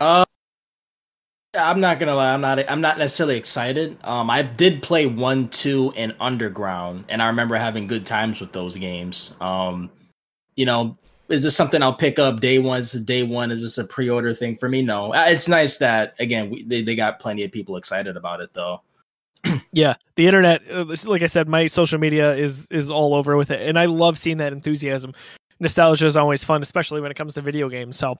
Uh, 0.00 0.24
I'm 1.54 1.80
not 1.80 1.98
gonna 1.98 2.14
lie. 2.14 2.32
I'm 2.32 2.40
not. 2.40 2.58
I'm 2.70 2.80
not 2.80 2.98
necessarily 2.98 3.36
excited. 3.36 3.96
Um, 4.04 4.30
I 4.30 4.42
did 4.42 4.82
play 4.82 5.06
one, 5.06 5.48
two, 5.48 5.92
and 5.96 6.14
Underground, 6.20 7.04
and 7.08 7.22
I 7.22 7.28
remember 7.28 7.56
having 7.56 7.86
good 7.86 8.06
times 8.06 8.40
with 8.40 8.52
those 8.52 8.76
games. 8.76 9.36
Um, 9.40 9.90
you 10.56 10.66
know, 10.66 10.96
is 11.28 11.42
this 11.42 11.56
something 11.56 11.82
I'll 11.82 11.94
pick 11.94 12.18
up 12.18 12.40
day 12.40 12.58
one? 12.58 12.80
Is 12.80 12.92
day 12.92 13.22
one? 13.22 13.50
Is 13.50 13.62
this 13.62 13.78
a 13.78 13.84
pre-order 13.84 14.34
thing 14.34 14.56
for 14.56 14.68
me? 14.68 14.82
No. 14.82 15.14
Uh, 15.14 15.26
it's 15.28 15.48
nice 15.48 15.78
that 15.78 16.14
again 16.18 16.50
we, 16.50 16.62
they 16.64 16.82
they 16.82 16.94
got 16.94 17.18
plenty 17.18 17.44
of 17.44 17.52
people 17.52 17.76
excited 17.76 18.16
about 18.16 18.40
it 18.40 18.50
though. 18.52 18.82
yeah, 19.72 19.94
the 20.16 20.26
internet, 20.26 20.62
uh, 20.70 20.84
like 21.04 21.22
I 21.22 21.26
said, 21.26 21.48
my 21.48 21.66
social 21.66 21.98
media 21.98 22.34
is 22.34 22.66
is 22.70 22.90
all 22.90 23.14
over 23.14 23.36
with 23.36 23.50
it, 23.50 23.66
and 23.66 23.78
I 23.78 23.86
love 23.86 24.18
seeing 24.18 24.38
that 24.38 24.52
enthusiasm. 24.52 25.12
Nostalgia 25.60 26.06
is 26.06 26.16
always 26.16 26.42
fun, 26.42 26.62
especially 26.62 27.00
when 27.00 27.10
it 27.10 27.14
comes 27.14 27.34
to 27.34 27.40
video 27.40 27.68
games. 27.68 27.96
So 27.96 28.16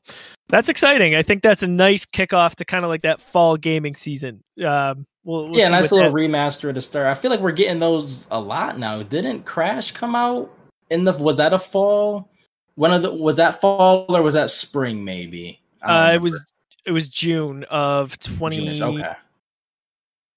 that's 0.49 0.69
exciting. 0.69 1.17
I 1.17 1.23
think 1.23 1.43
that's 1.43 1.63
a 1.63 1.67
nice 1.67 2.07
kickoff 2.07 2.55
to 2.57 2.65
kind 2.65 2.85
of 2.85 2.91
like 2.91 3.03
that 3.03 3.21
fall 3.21 3.57
gaming 3.57 3.97
season. 3.97 4.43
Um, 4.65 5.05
we'll, 5.25 5.49
we'll 5.49 5.59
yeah, 5.59 5.69
nice 5.69 5.91
little 5.91 6.13
that. 6.13 6.17
remaster 6.17 6.73
the 6.73 6.81
start. 6.81 7.07
I 7.07 7.15
feel 7.15 7.31
like 7.31 7.41
we're 7.41 7.53
getting 7.53 7.81
those 7.81 8.27
a 8.31 8.41
lot 8.41 8.79
now. 8.79 9.03
Didn't 9.03 9.45
Crash 9.45 9.91
come 9.91 10.15
out 10.15 10.51
in 10.91 11.05
the? 11.05 11.13
Was 11.13 11.37
that 11.39 11.53
a 11.53 11.59
fall? 11.59 12.31
One 12.77 12.93
of 12.93 13.03
the 13.03 13.13
was 13.13 13.37
that 13.37 13.61
fall 13.61 14.07
or 14.09 14.23
was 14.23 14.35
that 14.35 14.51
spring? 14.51 15.05
Maybe. 15.05 15.61
Uh, 15.83 16.13
it 16.15 16.21
was 16.21 16.45
it 16.85 16.93
was 16.93 17.09
June 17.09 17.65
of 17.65 18.19
twenty. 18.19 18.57
June-ish. 18.57 18.81
Okay. 18.81 19.15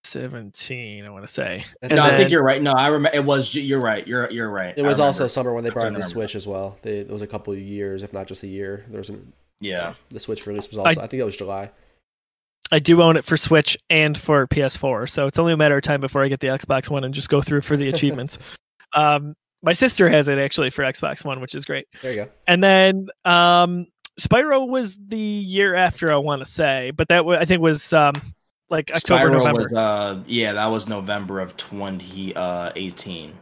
17 0.08 1.04
i 1.04 1.10
want 1.10 1.26
to 1.26 1.32
say 1.32 1.66
and 1.82 1.90
no 1.90 1.98
then, 1.98 2.14
i 2.14 2.16
think 2.16 2.32
you're 2.32 2.44
right 2.44 2.62
no 2.62 2.72
i 2.72 2.88
remember 2.88 3.16
it 3.16 3.24
was 3.24 3.54
you're 3.54 3.82
right 3.82 4.08
you're 4.08 4.32
you're 4.32 4.50
right 4.50 4.78
it 4.78 4.82
was 4.82 5.00
also 5.00 5.28
summer 5.28 5.54
when 5.54 5.64
they 5.64 5.70
brought 5.70 5.94
the 5.94 6.02
switch 6.02 6.34
as 6.34 6.48
well 6.48 6.78
they, 6.82 7.00
it 7.00 7.10
was 7.10 7.22
a 7.22 7.28
couple 7.28 7.52
of 7.52 7.60
years 7.60 8.04
if 8.04 8.14
not 8.14 8.26
just 8.26 8.42
a 8.44 8.48
year 8.48 8.86
there 8.90 9.00
was 9.00 9.10
an 9.10 9.34
yeah 9.60 9.96
the 10.10 10.20
switch 10.20 10.48
release 10.48 10.70
was 10.70 10.78
also 10.78 11.02
i, 11.02 11.04
I 11.04 11.08
think 11.08 11.20
it 11.20 11.26
was 11.26 11.36
july 11.36 11.70
i 12.72 12.80
do 12.80 13.02
own 13.02 13.18
it 13.18 13.26
for 13.26 13.36
switch 13.36 13.78
and 13.90 14.18
for 14.18 14.48
ps4 14.48 15.10
so 15.10 15.28
it's 15.28 15.40
only 15.40 15.52
a 15.52 15.58
matter 15.58 15.76
of 15.76 15.84
time 15.84 16.00
before 16.00 16.24
i 16.24 16.30
get 16.30 16.40
the 16.40 16.48
xbox 16.48 16.90
one 16.90 17.04
and 17.04 17.14
just 17.14 17.30
go 17.30 17.42
through 17.42 17.62
for 17.62 17.76
the 17.76 17.90
achievements 17.90 18.38
um 18.94 19.36
my 19.62 19.74
sister 19.74 20.10
has 20.10 20.28
it 20.28 20.38
actually 20.38 20.70
for 20.70 20.84
Xbox 20.84 21.26
One, 21.26 21.42
which 21.42 21.56
is 21.56 21.66
great. 21.66 21.88
There 22.02 22.12
you 22.12 22.26
go. 22.26 22.30
And 22.48 22.64
then 22.64 23.08
um, 23.26 23.88
Spyro 24.20 24.68
was 24.68 24.98
the 24.98 25.18
year 25.18 25.76
after, 25.76 26.12
I 26.12 26.18
want 26.18 26.42
to 26.42 26.46
say, 26.46 26.92
but 26.92 27.08
that 27.10 27.18
w- 27.18 27.40
I 27.40 27.46
think 27.46 27.62
was 27.62 27.94
um, 27.94 28.14
like 28.70 28.92
October, 28.92 29.30
Spyro 29.30 29.34
November. 29.34 29.60
Was, 29.60 29.74
uh, 29.74 30.24
yeah, 30.28 30.54
that 30.54 30.68
was 30.68 30.88
November 30.88 31.40
of 31.40 31.56
2018. 31.58 33.30
Uh, 33.32 33.34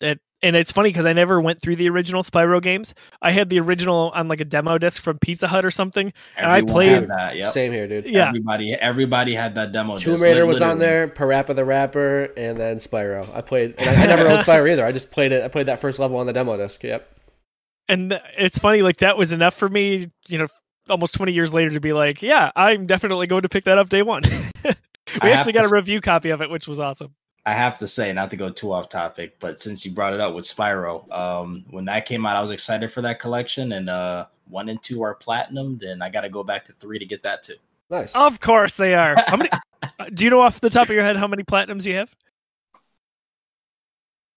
it 0.00 0.20
and 0.42 0.54
it's 0.54 0.70
funny 0.70 0.90
because 0.90 1.06
I 1.06 1.12
never 1.12 1.40
went 1.40 1.60
through 1.60 1.76
the 1.76 1.88
original 1.88 2.22
Spyro 2.22 2.60
games. 2.60 2.94
I 3.22 3.30
had 3.30 3.48
the 3.48 3.58
original 3.60 4.10
on 4.14 4.28
like 4.28 4.40
a 4.40 4.44
demo 4.44 4.78
disc 4.78 5.02
from 5.02 5.18
Pizza 5.18 5.48
Hut 5.48 5.64
or 5.64 5.70
something, 5.70 6.12
and 6.36 6.46
I 6.46 6.62
played 6.62 7.08
that. 7.08 7.36
Yep. 7.36 7.52
Same 7.52 7.72
here, 7.72 7.88
dude. 7.88 8.04
Yeah, 8.04 8.28
everybody, 8.28 8.74
everybody 8.74 9.34
had 9.34 9.54
that 9.54 9.72
demo. 9.72 9.96
Tomb 9.96 10.20
Raider 10.20 10.44
was 10.44 10.60
on 10.60 10.78
there, 10.78 11.08
Parappa 11.08 11.54
the 11.54 11.64
Rapper, 11.64 12.32
and 12.36 12.56
then 12.56 12.76
Spyro. 12.76 13.34
I 13.34 13.40
played. 13.40 13.74
I, 13.78 14.02
I 14.02 14.06
never 14.06 14.28
owned 14.28 14.42
Spyro 14.42 14.70
either. 14.70 14.84
I 14.84 14.92
just 14.92 15.10
played 15.10 15.32
it. 15.32 15.42
I 15.42 15.48
played 15.48 15.66
that 15.66 15.80
first 15.80 15.98
level 15.98 16.18
on 16.18 16.26
the 16.26 16.32
demo 16.32 16.56
disc. 16.56 16.82
Yep. 16.82 17.10
And 17.88 18.20
it's 18.36 18.58
funny, 18.58 18.82
like 18.82 18.98
that 18.98 19.16
was 19.16 19.32
enough 19.32 19.54
for 19.54 19.68
me. 19.68 20.06
You 20.28 20.38
know, 20.38 20.48
almost 20.90 21.14
twenty 21.14 21.32
years 21.32 21.54
later 21.54 21.70
to 21.70 21.80
be 21.80 21.92
like, 21.92 22.20
yeah, 22.20 22.50
I'm 22.54 22.86
definitely 22.86 23.26
going 23.26 23.42
to 23.42 23.48
pick 23.48 23.64
that 23.64 23.78
up 23.78 23.88
day 23.88 24.02
one. 24.02 24.22
we 24.64 25.30
actually 25.30 25.52
got 25.52 25.64
a 25.64 25.70
review 25.70 26.00
copy 26.00 26.30
of 26.30 26.42
it, 26.42 26.50
which 26.50 26.68
was 26.68 26.78
awesome. 26.78 27.14
I 27.46 27.52
have 27.52 27.78
to 27.78 27.86
say, 27.86 28.12
not 28.12 28.30
to 28.32 28.36
go 28.36 28.50
too 28.50 28.72
off 28.72 28.88
topic, 28.88 29.36
but 29.38 29.60
since 29.60 29.86
you 29.86 29.92
brought 29.92 30.12
it 30.12 30.20
up 30.20 30.34
with 30.34 30.44
Spyro, 30.44 31.08
um, 31.12 31.64
when 31.70 31.84
that 31.84 32.04
came 32.04 32.26
out, 32.26 32.34
I 32.34 32.40
was 32.40 32.50
excited 32.50 32.90
for 32.90 33.02
that 33.02 33.20
collection, 33.20 33.70
and 33.70 33.88
uh, 33.88 34.26
one 34.48 34.68
and 34.68 34.82
two 34.82 35.02
are 35.02 35.14
platinumed, 35.14 35.88
and 35.88 36.02
I 36.02 36.10
got 36.10 36.22
to 36.22 36.28
go 36.28 36.42
back 36.42 36.64
to 36.64 36.72
three 36.72 36.98
to 36.98 37.06
get 37.06 37.22
that 37.22 37.44
too. 37.44 37.54
Nice. 37.88 38.16
Of 38.16 38.40
course 38.40 38.76
they 38.76 38.94
are. 38.94 39.14
How 39.28 39.36
many? 39.36 39.48
do 40.12 40.24
you 40.24 40.30
know 40.30 40.40
off 40.40 40.60
the 40.60 40.70
top 40.70 40.88
of 40.88 40.94
your 40.94 41.04
head 41.04 41.16
how 41.16 41.28
many 41.28 41.44
platinums 41.44 41.86
you 41.86 41.94
have? 41.94 42.14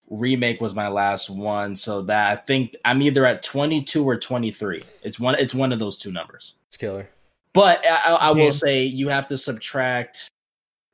Remake 0.10 0.62
was 0.62 0.76
my 0.76 0.88
last 0.88 1.30
one, 1.32 1.76
so 1.76 2.03
that 2.03 2.32
I 2.32 2.36
think 2.36 2.76
I'm 2.86 3.01
either 3.01 3.26
at 3.26 3.41
22 3.41 4.03
or 4.03 4.18
23. 4.18 4.84
It's 5.03 5.20
one. 5.20 5.36
It's 5.36 5.55
one 5.55 5.72
of 5.72 5.80
those 5.80 5.97
two 5.97 6.12
numbers. 6.12 6.55
It's 6.68 6.78
killer. 6.78 7.10
But 7.53 7.84
I, 7.86 8.14
I 8.14 8.32
will 8.32 8.51
say 8.51 8.84
you 8.84 9.10
have 9.10 9.28
to 9.28 9.38
subtract 9.38 10.30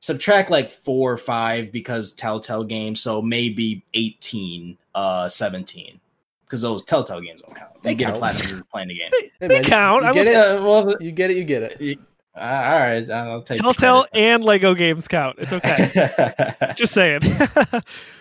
subtract 0.06 0.50
like 0.50 0.70
four 0.70 1.12
or 1.12 1.16
five 1.16 1.72
because 1.72 2.12
Telltale 2.12 2.62
games, 2.62 3.00
so 3.00 3.20
maybe 3.20 3.82
18, 3.94 4.78
uh, 4.94 5.28
17. 5.28 6.00
Because 6.44 6.62
those 6.62 6.84
Telltale 6.84 7.20
games 7.20 7.42
don't 7.42 7.56
count. 7.56 7.74
They, 7.82 7.90
they 7.90 7.94
get 7.96 8.04
count. 8.04 8.16
a 8.16 8.18
platinum 8.20 8.62
playing 8.70 8.88
the 8.88 8.94
game. 8.94 9.10
They, 9.40 9.48
they 9.48 9.60
count. 9.62 10.04
You, 10.04 10.08
you 10.08 10.14
get 10.14 10.26
it. 10.28 10.36
Uh, 10.36 10.62
well, 10.62 10.96
you 11.00 11.10
get 11.10 11.30
it. 11.32 11.36
You 11.36 11.44
get 11.44 11.62
it. 11.80 11.98
Uh, 12.36 12.40
all 12.40 12.78
right, 12.78 13.10
I'll 13.10 13.40
take 13.40 13.58
Telltale 13.58 14.06
and 14.12 14.44
Lego 14.44 14.74
games 14.74 15.08
count. 15.08 15.38
It's 15.40 15.52
okay. 15.52 16.54
Just 16.76 16.92
saying. 16.92 17.22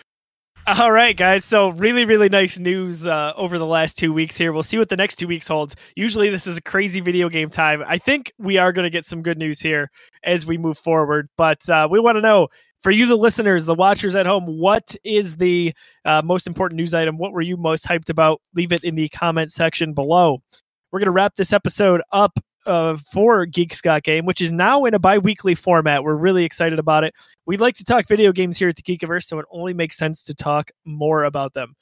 All 0.68 0.92
right, 0.92 1.16
guys. 1.16 1.46
So 1.46 1.70
really, 1.70 2.06
really 2.06 2.28
nice 2.28 2.58
news 2.58 3.06
uh, 3.06 3.34
over 3.36 3.60
the 3.60 3.68
last 3.68 4.00
two 4.00 4.12
weeks 4.12 4.36
here. 4.36 4.52
We'll 4.52 4.64
see 4.64 4.80
what 4.80 4.90
the 4.90 4.98
next 4.98 5.18
two 5.18 5.28
weeks 5.28 5.48
holds. 5.48 5.76
Usually, 5.96 6.32
this 6.32 6.48
is 6.48 6.58
a 6.58 6.62
crazy 6.62 7.02
video 7.02 7.30
game 7.30 7.52
time. 7.52 7.84
I 7.86 8.00
think 8.00 8.34
we 8.40 8.58
are 8.58 8.74
going 8.74 8.86
to 8.86 8.90
get 8.90 9.06
some 9.06 9.22
good 9.22 9.38
news 9.38 9.60
here 9.60 9.92
as 10.24 10.48
we 10.48 10.58
move 10.58 10.80
forward. 10.80 11.30
But 11.38 11.70
uh, 11.70 11.88
we 11.92 12.00
want 12.00 12.16
to 12.16 12.22
know 12.22 12.48
for 12.82 12.90
you, 12.90 13.06
the 13.06 13.16
listeners, 13.16 13.68
the 13.68 13.76
watchers 13.76 14.16
at 14.16 14.26
home, 14.26 14.46
what 14.48 14.96
is 15.04 15.38
the 15.38 15.72
uh, 16.04 16.24
most 16.24 16.48
important 16.48 16.78
news 16.78 16.96
item? 16.96 17.20
What 17.20 17.32
were 17.32 17.42
you 17.42 17.58
most 17.58 17.86
hyped 17.86 18.10
about? 18.10 18.42
Leave 18.56 18.72
it 18.72 18.84
in 18.84 18.96
the 18.96 19.08
comment 19.10 19.52
section 19.52 19.94
below. 19.94 20.42
We're 20.92 21.00
going 21.00 21.06
to 21.06 21.12
wrap 21.12 21.36
this 21.36 21.54
episode 21.54 22.02
up 22.12 22.40
uh, 22.66 22.98
for 22.98 23.46
Geeks 23.46 23.82
Got 23.82 24.04
Game, 24.04 24.26
which 24.26 24.42
is 24.42 24.52
now 24.52 24.86
in 24.86 24.94
a 24.94 25.00
bi 25.00 25.18
weekly 25.18 25.56
format. 25.56 26.04
We're 26.04 26.16
really 26.16 26.46
excited 26.46 26.80
about 26.80 27.04
it. 27.04 27.14
We 27.46 27.58
like 27.58 27.76
to 27.76 27.84
talk 27.84 28.08
video 28.08 28.32
games 28.32 28.58
here 28.58 28.70
at 28.70 28.76
the 28.76 28.82
Geekiverse, 28.82 29.24
so 29.24 29.40
it 29.40 29.46
only 29.52 29.74
makes 29.74 29.98
sense 29.98 30.24
to 30.24 30.34
talk 30.34 30.72
more 30.86 31.24
about 31.24 31.54
them. 31.54 31.76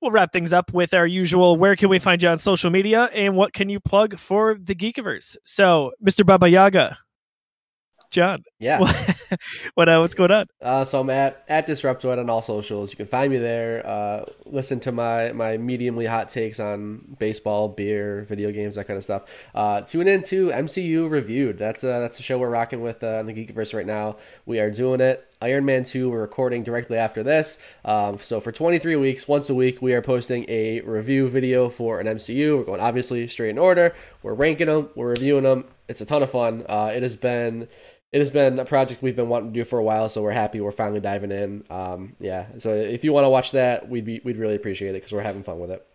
We'll 0.00 0.10
wrap 0.10 0.32
things 0.32 0.52
up 0.52 0.72
with 0.72 0.94
our 0.94 1.06
usual 1.06 1.56
where 1.56 1.76
can 1.76 1.88
we 1.88 2.00
find 2.00 2.20
you 2.22 2.28
on 2.28 2.38
social 2.38 2.70
media 2.70 3.08
and 3.14 3.36
what 3.36 3.52
can 3.52 3.68
you 3.68 3.78
plug 3.78 4.18
for 4.18 4.58
the 4.60 4.74
Geekiverse? 4.74 5.36
So, 5.44 5.92
Mr. 6.04 6.26
Baba 6.26 6.48
Yaga, 6.48 6.98
John. 8.12 8.44
Yeah. 8.60 8.78
what 9.74 9.88
uh, 9.88 9.98
what's 9.98 10.14
going 10.14 10.30
on? 10.30 10.46
Uh, 10.60 10.84
so 10.84 11.00
I'm 11.00 11.10
at 11.10 11.44
at 11.48 11.66
Disruptoid 11.66 12.18
on 12.18 12.30
all 12.30 12.42
socials. 12.42 12.90
You 12.90 12.96
can 12.96 13.06
find 13.06 13.32
me 13.32 13.38
there. 13.38 13.84
Uh, 13.84 14.24
listen 14.44 14.78
to 14.80 14.92
my 14.92 15.32
my 15.32 15.56
mediumly 15.56 16.06
hot 16.06 16.28
takes 16.28 16.60
on 16.60 17.16
baseball, 17.18 17.68
beer, 17.68 18.24
video 18.28 18.52
games, 18.52 18.76
that 18.76 18.86
kind 18.86 18.98
of 18.98 19.02
stuff. 19.02 19.24
Uh, 19.54 19.80
tune 19.80 20.06
in 20.06 20.22
to 20.22 20.50
MCU 20.50 21.10
Reviewed. 21.10 21.58
That's 21.58 21.82
a 21.82 21.86
that's 21.86 22.20
a 22.20 22.22
show 22.22 22.38
we're 22.38 22.50
rocking 22.50 22.82
with 22.82 23.02
uh, 23.02 23.18
on 23.18 23.26
the 23.26 23.32
Geekiverse 23.32 23.74
right 23.74 23.86
now. 23.86 24.16
We 24.46 24.60
are 24.60 24.70
doing 24.70 25.00
it. 25.00 25.26
Iron 25.42 25.64
Man 25.64 25.82
2, 25.82 26.08
we're 26.08 26.20
recording 26.20 26.62
directly 26.62 26.96
after 26.96 27.24
this. 27.24 27.58
Um, 27.84 28.18
so 28.18 28.38
for 28.38 28.52
23 28.52 28.94
weeks, 28.94 29.26
once 29.26 29.50
a 29.50 29.54
week, 29.54 29.82
we 29.82 29.92
are 29.92 30.00
posting 30.00 30.48
a 30.48 30.80
review 30.82 31.28
video 31.28 31.68
for 31.68 31.98
an 31.98 32.06
MCU. 32.06 32.58
We're 32.58 32.64
going 32.64 32.80
obviously 32.80 33.26
straight 33.26 33.50
in 33.50 33.58
order. 33.58 33.92
We're 34.22 34.34
ranking 34.34 34.68
them, 34.68 34.90
we're 34.94 35.10
reviewing 35.10 35.42
them. 35.42 35.64
It's 35.88 36.00
a 36.00 36.06
ton 36.06 36.22
of 36.22 36.30
fun. 36.30 36.64
Uh, 36.68 36.92
it 36.94 37.02
has 37.02 37.16
been 37.16 37.68
it 38.12 38.18
has 38.18 38.30
been 38.30 38.58
a 38.58 38.64
project 38.64 39.02
we've 39.02 39.16
been 39.16 39.30
wanting 39.30 39.52
to 39.52 39.60
do 39.60 39.64
for 39.64 39.78
a 39.78 39.82
while, 39.82 40.08
so 40.08 40.22
we're 40.22 40.32
happy 40.32 40.60
we're 40.60 40.70
finally 40.70 41.00
diving 41.00 41.32
in. 41.32 41.64
Um, 41.70 42.14
yeah, 42.20 42.46
so 42.58 42.70
if 42.70 43.04
you 43.04 43.12
want 43.12 43.24
to 43.24 43.30
watch 43.30 43.52
that, 43.52 43.88
we'd 43.88 44.04
be 44.04 44.20
we'd 44.22 44.36
really 44.36 44.54
appreciate 44.54 44.90
it 44.90 44.94
because 44.94 45.12
we're 45.12 45.22
having 45.22 45.42
fun 45.42 45.58
with 45.58 45.70
it. 45.70 45.86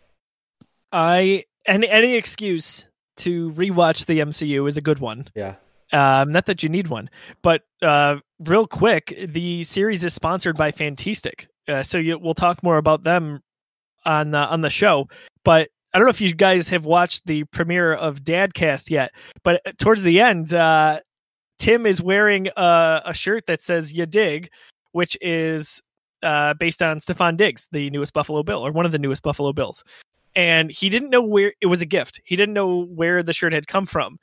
I 0.91 1.45
any 1.67 1.87
any 1.87 2.15
excuse 2.15 2.87
to 3.17 3.51
rewatch 3.51 4.07
the 4.07 4.19
MCU 4.19 4.67
is 4.67 4.77
a 4.77 4.81
good 4.81 4.99
one. 4.99 5.27
Yeah. 5.35 5.55
Um, 5.93 6.31
not 6.31 6.47
that 6.47 6.63
you 6.63 6.69
need 6.69 6.89
one, 6.89 7.09
but 7.41 7.63
uh, 7.81 8.17
real 8.39 8.67
quick, 8.67 9.17
the 9.17 9.63
series 9.63 10.03
is 10.03 10.13
sponsored 10.13 10.57
by 10.57 10.71
Fantastic, 10.71 11.47
uh, 11.69 11.81
so 11.81 11.97
you, 11.97 12.17
we'll 12.17 12.33
talk 12.33 12.61
more 12.61 12.77
about 12.77 13.03
them 13.03 13.41
on 14.05 14.33
uh, 14.33 14.47
on 14.49 14.61
the 14.61 14.69
show. 14.69 15.07
But 15.45 15.69
I 15.93 15.97
don't 15.97 16.05
know 16.05 16.09
if 16.11 16.19
you 16.19 16.33
guys 16.33 16.67
have 16.69 16.85
watched 16.85 17.25
the 17.25 17.43
premiere 17.45 17.93
of 17.93 18.21
Dadcast 18.23 18.89
yet, 18.89 19.13
but 19.43 19.61
towards 19.77 20.03
the 20.03 20.19
end, 20.19 20.53
uh, 20.53 20.99
Tim 21.57 21.85
is 21.85 22.01
wearing 22.01 22.47
a, 22.57 23.01
a 23.05 23.13
shirt 23.13 23.45
that 23.47 23.61
says 23.61 23.93
"You 23.93 24.05
dig," 24.05 24.49
which 24.91 25.17
is 25.21 25.81
uh, 26.23 26.53
based 26.55 26.81
on 26.81 26.99
Stefon 26.99 27.37
Diggs, 27.37 27.67
the 27.71 27.89
newest 27.89 28.13
Buffalo 28.13 28.43
Bill, 28.43 28.65
or 28.65 28.71
one 28.71 28.85
of 28.85 28.91
the 28.91 28.99
newest 28.99 29.23
Buffalo 29.23 29.53
Bills. 29.53 29.83
And 30.35 30.71
he 30.71 30.89
didn't 30.89 31.09
know 31.09 31.21
where 31.21 31.53
it 31.61 31.65
was 31.67 31.81
a 31.81 31.85
gift. 31.85 32.21
He 32.23 32.35
didn't 32.35 32.53
know 32.53 32.85
where 32.85 33.23
the 33.23 33.33
shirt 33.33 33.53
had 33.53 33.67
come 33.67 33.85
from. 33.85 34.19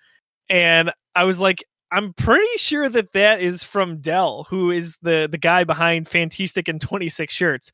And 0.48 0.92
I 1.16 1.24
was 1.24 1.40
like, 1.40 1.64
I'm 1.90 2.12
pretty 2.12 2.56
sure 2.56 2.88
that 2.88 3.12
that 3.12 3.40
is 3.40 3.62
from 3.64 3.98
Dell, 3.98 4.44
who 4.48 4.70
is 4.70 4.96
the 5.02 5.28
the 5.30 5.38
guy 5.38 5.64
behind 5.64 6.08
Fantastic 6.08 6.68
and 6.68 6.80
26 6.80 7.32
shirts. 7.32 7.72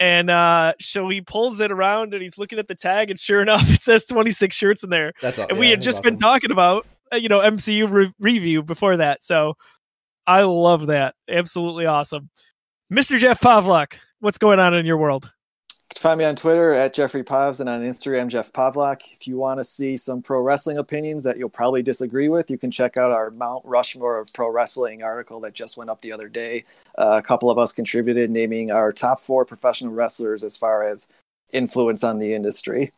And 0.00 0.30
uh, 0.30 0.74
so 0.80 1.08
he 1.08 1.20
pulls 1.20 1.60
it 1.60 1.70
around 1.70 2.12
and 2.12 2.22
he's 2.22 2.36
looking 2.36 2.58
at 2.58 2.66
the 2.66 2.74
tag, 2.74 3.10
and 3.10 3.18
sure 3.18 3.42
enough, 3.42 3.68
it 3.70 3.82
says 3.82 4.06
26 4.06 4.54
shirts 4.54 4.82
in 4.82 4.90
there. 4.90 5.12
That's 5.20 5.38
all. 5.38 5.46
And 5.48 5.58
we 5.58 5.70
had 5.70 5.82
just 5.82 6.02
been 6.02 6.16
talking 6.16 6.50
about 6.50 6.86
you 7.12 7.28
know 7.28 7.40
MCU 7.40 7.90
re- 7.90 8.14
review 8.18 8.62
before 8.62 8.96
that. 8.98 9.22
So 9.22 9.56
I 10.26 10.42
love 10.42 10.86
that. 10.88 11.14
Absolutely 11.28 11.86
awesome. 11.86 12.30
Mr. 12.92 13.18
Jeff 13.18 13.40
Pavlak, 13.40 13.94
what's 14.20 14.38
going 14.38 14.60
on 14.60 14.74
in 14.74 14.86
your 14.86 14.98
world? 14.98 15.32
Find 15.96 16.18
me 16.18 16.24
on 16.24 16.36
Twitter 16.36 16.72
at 16.72 16.94
Jeffrey 16.94 17.22
Pavs 17.22 17.60
and 17.60 17.68
on 17.68 17.82
Instagram, 17.82 18.28
Jeff 18.28 18.52
Pavlak. 18.52 19.12
If 19.12 19.28
you 19.28 19.36
want 19.36 19.60
to 19.60 19.64
see 19.64 19.96
some 19.96 20.22
pro 20.22 20.40
wrestling 20.40 20.78
opinions 20.78 21.22
that 21.24 21.36
you'll 21.36 21.48
probably 21.48 21.82
disagree 21.82 22.28
with, 22.28 22.50
you 22.50 22.58
can 22.58 22.70
check 22.70 22.96
out 22.96 23.12
our 23.12 23.30
Mount 23.30 23.64
Rushmore 23.64 24.18
of 24.18 24.32
Pro 24.32 24.50
Wrestling 24.50 25.02
article 25.02 25.40
that 25.40 25.54
just 25.54 25.76
went 25.76 25.90
up 25.90 26.00
the 26.00 26.12
other 26.12 26.28
day. 26.28 26.64
Uh, 26.98 27.18
a 27.18 27.22
couple 27.22 27.50
of 27.50 27.58
us 27.58 27.72
contributed 27.72 28.30
naming 28.30 28.72
our 28.72 28.92
top 28.92 29.20
four 29.20 29.44
professional 29.44 29.92
wrestlers 29.92 30.42
as 30.42 30.56
far 30.56 30.82
as 30.82 31.08
influence 31.52 32.02
on 32.02 32.18
the 32.18 32.34
industry 32.34 32.90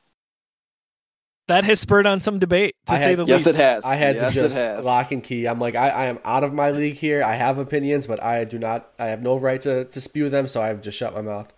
that 1.49 1.65
has 1.65 1.81
spurred 1.81 2.07
on 2.07 2.21
some 2.21 2.39
debate 2.39 2.75
to 2.87 2.93
I 2.95 2.97
say 2.97 3.11
had- 3.11 3.19
the 3.19 3.25
yes, 3.27 3.47
least. 3.47 3.59
Yes, 3.59 3.61
it 3.61 3.63
has. 3.63 3.85
I 3.85 3.95
had 3.97 4.17
yes, 4.17 4.35
to 4.35 4.41
it 4.41 4.43
just 4.43 4.57
has. 4.57 4.85
lock 4.85 5.13
and 5.13 5.23
key. 5.23 5.47
I'm 5.47 5.59
like, 5.61 5.75
I, 5.75 5.89
I 5.91 6.05
am 6.07 6.19
out 6.25 6.45
of 6.45 6.53
my 6.55 6.71
league 6.71 6.95
here. 6.95 7.23
I 7.23 7.35
have 7.35 7.59
opinions, 7.59 8.07
but 8.07 8.23
I 8.23 8.45
do 8.45 8.59
not. 8.59 8.91
I 8.99 9.07
have 9.07 9.23
no 9.23 9.39
right 9.39 9.61
to, 9.63 9.85
to 9.85 10.01
spew 10.01 10.29
them, 10.29 10.49
so 10.49 10.63
I've 10.63 10.81
just 10.81 10.97
shut 10.99 11.15
my 11.15 11.21
mouth. 11.21 11.53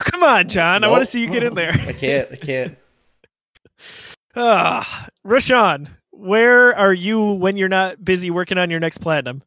Come 0.00 0.22
on, 0.22 0.48
John. 0.48 0.84
I 0.84 0.88
want 0.88 1.02
to 1.02 1.06
see 1.06 1.20
you 1.20 1.28
get 1.30 1.42
in 1.42 1.54
there. 1.54 1.72
I 1.86 1.92
can't. 1.92 2.28
I 2.32 2.36
can't. 2.36 2.78
Ah, 4.34 5.08
Rashawn, 5.26 5.88
where 6.10 6.74
are 6.74 6.94
you 6.94 7.20
when 7.32 7.58
you're 7.58 7.68
not 7.68 8.02
busy 8.02 8.30
working 8.30 8.56
on 8.56 8.70
your 8.70 8.80
next 8.80 8.98
platinum? 8.98 9.42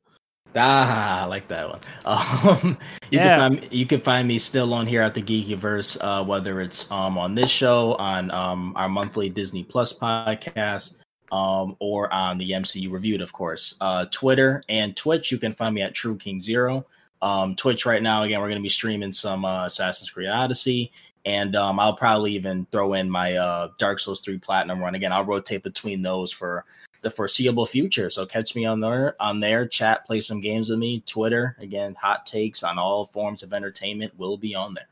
Ah, 0.56 1.24
I 1.24 1.26
like 1.26 1.48
that 1.50 1.68
one. 1.70 1.80
Um, 2.06 2.78
you 3.12 3.20
Yeah. 3.20 3.38
can 3.38 3.40
find 3.40 3.62
me, 3.62 3.68
you 3.72 3.86
can 3.86 4.00
find 4.00 4.28
me 4.28 4.38
still 4.38 4.74
on 4.74 4.88
here 4.88 5.02
at 5.02 5.14
the 5.14 5.22
Geekiverse, 5.22 5.98
uh, 6.02 6.24
whether 6.24 6.62
it's 6.62 6.90
um 6.92 7.18
on 7.18 7.36
this 7.36 7.50
show, 7.50 7.96
on 7.96 8.32
um 8.32 8.74
our 8.76 8.88
monthly 8.90 9.30
Disney 9.30 9.64
Plus 9.64 9.98
podcast, 9.98 11.00
um, 11.32 11.76
or 11.80 12.12
on 12.14 12.38
the 12.38 12.52
MCU 12.52 12.92
Reviewed, 12.92 13.22
of 13.22 13.34
course. 13.34 13.76
Uh, 13.82 14.06
Twitter 14.12 14.64
and 14.70 14.96
Twitch, 14.96 15.32
you 15.32 15.38
can 15.38 15.54
find 15.54 15.76
me 15.76 15.82
at 15.82 15.94
True 15.94 16.16
King 16.16 16.40
Zero. 16.40 16.86
Um, 17.22 17.56
Twitch 17.56 17.86
right 17.86 18.02
now, 18.04 18.24
again, 18.24 18.40
we're 18.40 18.48
going 18.50 18.60
to 18.62 18.64
be 18.64 18.70
streaming 18.70 19.12
some 19.12 19.44
uh, 19.46 19.66
Assassin's 19.66 20.10
Creed 20.12 20.30
Odyssey, 20.30 20.92
and 21.26 21.56
um, 21.56 21.80
I'll 21.80 21.96
probably 21.96 22.34
even 22.34 22.68
throw 22.72 22.94
in 22.94 23.10
my 23.10 23.36
uh, 23.36 23.70
Dark 23.80 23.98
Souls 24.00 24.22
3 24.22 24.38
Platinum 24.38 24.80
run. 24.80 24.94
Again, 24.96 25.12
I'll 25.12 25.24
rotate 25.26 25.64
between 25.64 26.02
those 26.04 26.32
for 26.32 26.66
the 27.02 27.10
foreseeable 27.10 27.66
future. 27.66 28.10
So 28.10 28.26
catch 28.26 28.56
me 28.56 28.66
on 28.66 28.80
there, 28.80 29.16
on 29.22 29.40
there, 29.40 29.68
chat, 29.68 30.06
play 30.06 30.20
some 30.22 30.40
games 30.42 30.70
with 30.70 30.80
me. 30.80 31.02
Twitter, 31.02 31.56
again, 31.60 31.96
hot 31.96 32.26
takes 32.26 32.64
on 32.64 32.78
all 32.80 33.06
forms 33.06 33.44
of 33.44 33.54
entertainment 33.54 34.18
will 34.18 34.38
be 34.38 34.56
on 34.56 34.74
there. 34.74 34.88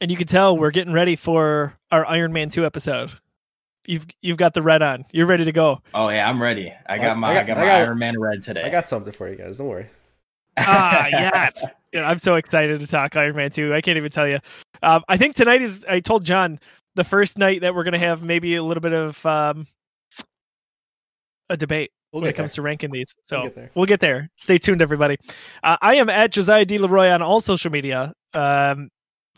And 0.00 0.10
you 0.10 0.16
can 0.16 0.26
tell 0.26 0.56
we're 0.56 0.70
getting 0.70 0.92
ready 0.92 1.16
for 1.16 1.74
our 1.90 2.06
Iron 2.06 2.32
Man 2.32 2.48
2 2.50 2.64
episode. 2.64 3.12
You've 3.86 4.06
you've 4.20 4.36
got 4.36 4.52
the 4.54 4.62
red 4.62 4.82
on. 4.82 5.04
You're 5.12 5.26
ready 5.26 5.44
to 5.46 5.52
go. 5.52 5.80
Oh 5.94 6.08
yeah, 6.10 6.28
I'm 6.28 6.40
ready. 6.40 6.72
I 6.86 6.98
got 6.98 7.16
my 7.18 7.28
I 7.28 7.30
I 7.30 7.34
got- 7.34 7.46
got, 7.46 7.58
I 7.58 7.64
got- 7.64 7.82
Iron 7.82 7.98
Man 7.98 8.20
red 8.20 8.42
today. 8.42 8.62
I 8.62 8.68
got 8.68 8.86
something 8.86 9.12
for 9.12 9.28
you 9.28 9.36
guys. 9.36 9.58
Don't 9.58 9.68
worry. 9.68 9.88
ah, 10.58 11.06
yes. 11.10 11.64
Yeah, 11.92 12.08
I'm 12.08 12.18
so 12.18 12.36
excited 12.36 12.80
to 12.80 12.86
talk 12.86 13.16
Iron 13.16 13.34
Man 13.36 13.50
2. 13.50 13.74
I 13.74 13.80
can't 13.80 13.96
even 13.96 14.10
tell 14.10 14.28
you. 14.28 14.38
Um, 14.82 15.02
I 15.08 15.16
think 15.16 15.34
tonight 15.34 15.60
is, 15.62 15.84
I 15.88 16.00
told 16.00 16.24
John, 16.24 16.60
the 16.94 17.04
first 17.04 17.36
night 17.38 17.62
that 17.62 17.74
we're 17.74 17.82
going 17.84 17.92
to 17.92 17.98
have 17.98 18.22
maybe 18.22 18.54
a 18.56 18.62
little 18.62 18.80
bit 18.80 18.92
of 18.92 19.24
um, 19.26 19.66
a 21.50 21.56
debate 21.56 21.90
We'll 22.12 22.22
when 22.22 22.30
it 22.30 22.36
comes 22.36 22.54
to 22.54 22.62
ranking 22.62 22.90
these. 22.90 23.14
So 23.24 23.36
We'll 23.40 23.44
get 23.48 23.54
there. 23.54 23.70
we'll 23.74 23.86
get 23.86 24.00
there. 24.00 24.30
Stay 24.36 24.56
tuned, 24.56 24.80
everybody. 24.80 25.18
Uh, 25.62 25.76
I 25.82 25.96
am 25.96 26.08
at 26.08 26.32
Josiah 26.32 26.64
D. 26.64 26.78
Leroy 26.78 27.08
on 27.10 27.20
all 27.20 27.40
social 27.40 27.70
media. 27.70 28.12
Um, 28.32 28.88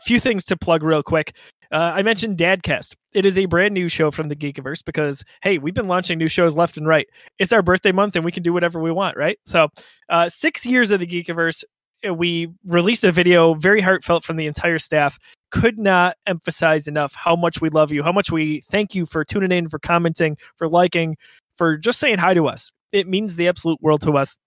few 0.05 0.19
things 0.19 0.43
to 0.45 0.57
plug 0.57 0.83
real 0.83 1.03
quick. 1.03 1.35
Uh, 1.71 1.91
I 1.95 2.03
mentioned 2.03 2.37
Dadcast. 2.37 2.95
It 3.13 3.25
is 3.25 3.37
a 3.37 3.45
brand 3.45 3.73
new 3.73 3.89
show 3.89 4.11
from 4.11 4.29
the 4.29 4.35
Geekiverse 4.35 4.85
because, 4.85 5.23
hey, 5.41 5.57
we've 5.57 5.73
been 5.73 5.87
launching 5.87 6.19
new 6.19 6.27
shows 6.27 6.55
left 6.55 6.77
and 6.77 6.87
right. 6.87 7.07
It's 7.39 7.51
our 7.51 7.63
birthday 7.63 7.91
month 7.91 8.15
and 8.15 8.23
we 8.23 8.31
can 8.31 8.43
do 8.43 8.53
whatever 8.53 8.79
we 8.79 8.91
want, 8.91 9.17
right? 9.17 9.39
So, 9.45 9.69
uh, 10.09 10.29
six 10.29 10.65
years 10.65 10.91
of 10.91 10.99
the 10.99 11.07
Geekiverse, 11.07 11.63
uh, 12.07 12.13
we 12.13 12.49
released 12.65 13.03
a 13.03 13.11
video 13.11 13.55
very 13.55 13.81
heartfelt 13.81 14.23
from 14.23 14.35
the 14.37 14.45
entire 14.45 14.77
staff. 14.77 15.17
Could 15.51 15.79
not 15.79 16.15
emphasize 16.27 16.87
enough 16.87 17.13
how 17.15 17.35
much 17.35 17.61
we 17.61 17.69
love 17.69 17.91
you, 17.91 18.03
how 18.03 18.11
much 18.11 18.31
we 18.31 18.59
thank 18.61 18.93
you 18.93 19.05
for 19.05 19.23
tuning 19.23 19.51
in, 19.51 19.69
for 19.69 19.79
commenting, 19.79 20.37
for 20.57 20.67
liking, 20.67 21.15
for 21.57 21.77
just 21.77 21.99
saying 21.99 22.17
hi 22.17 22.33
to 22.33 22.47
us. 22.47 22.71
It 22.91 23.07
means 23.07 23.35
the 23.35 23.47
absolute 23.47 23.81
world 23.81 24.01
to 24.01 24.17
us. 24.17 24.37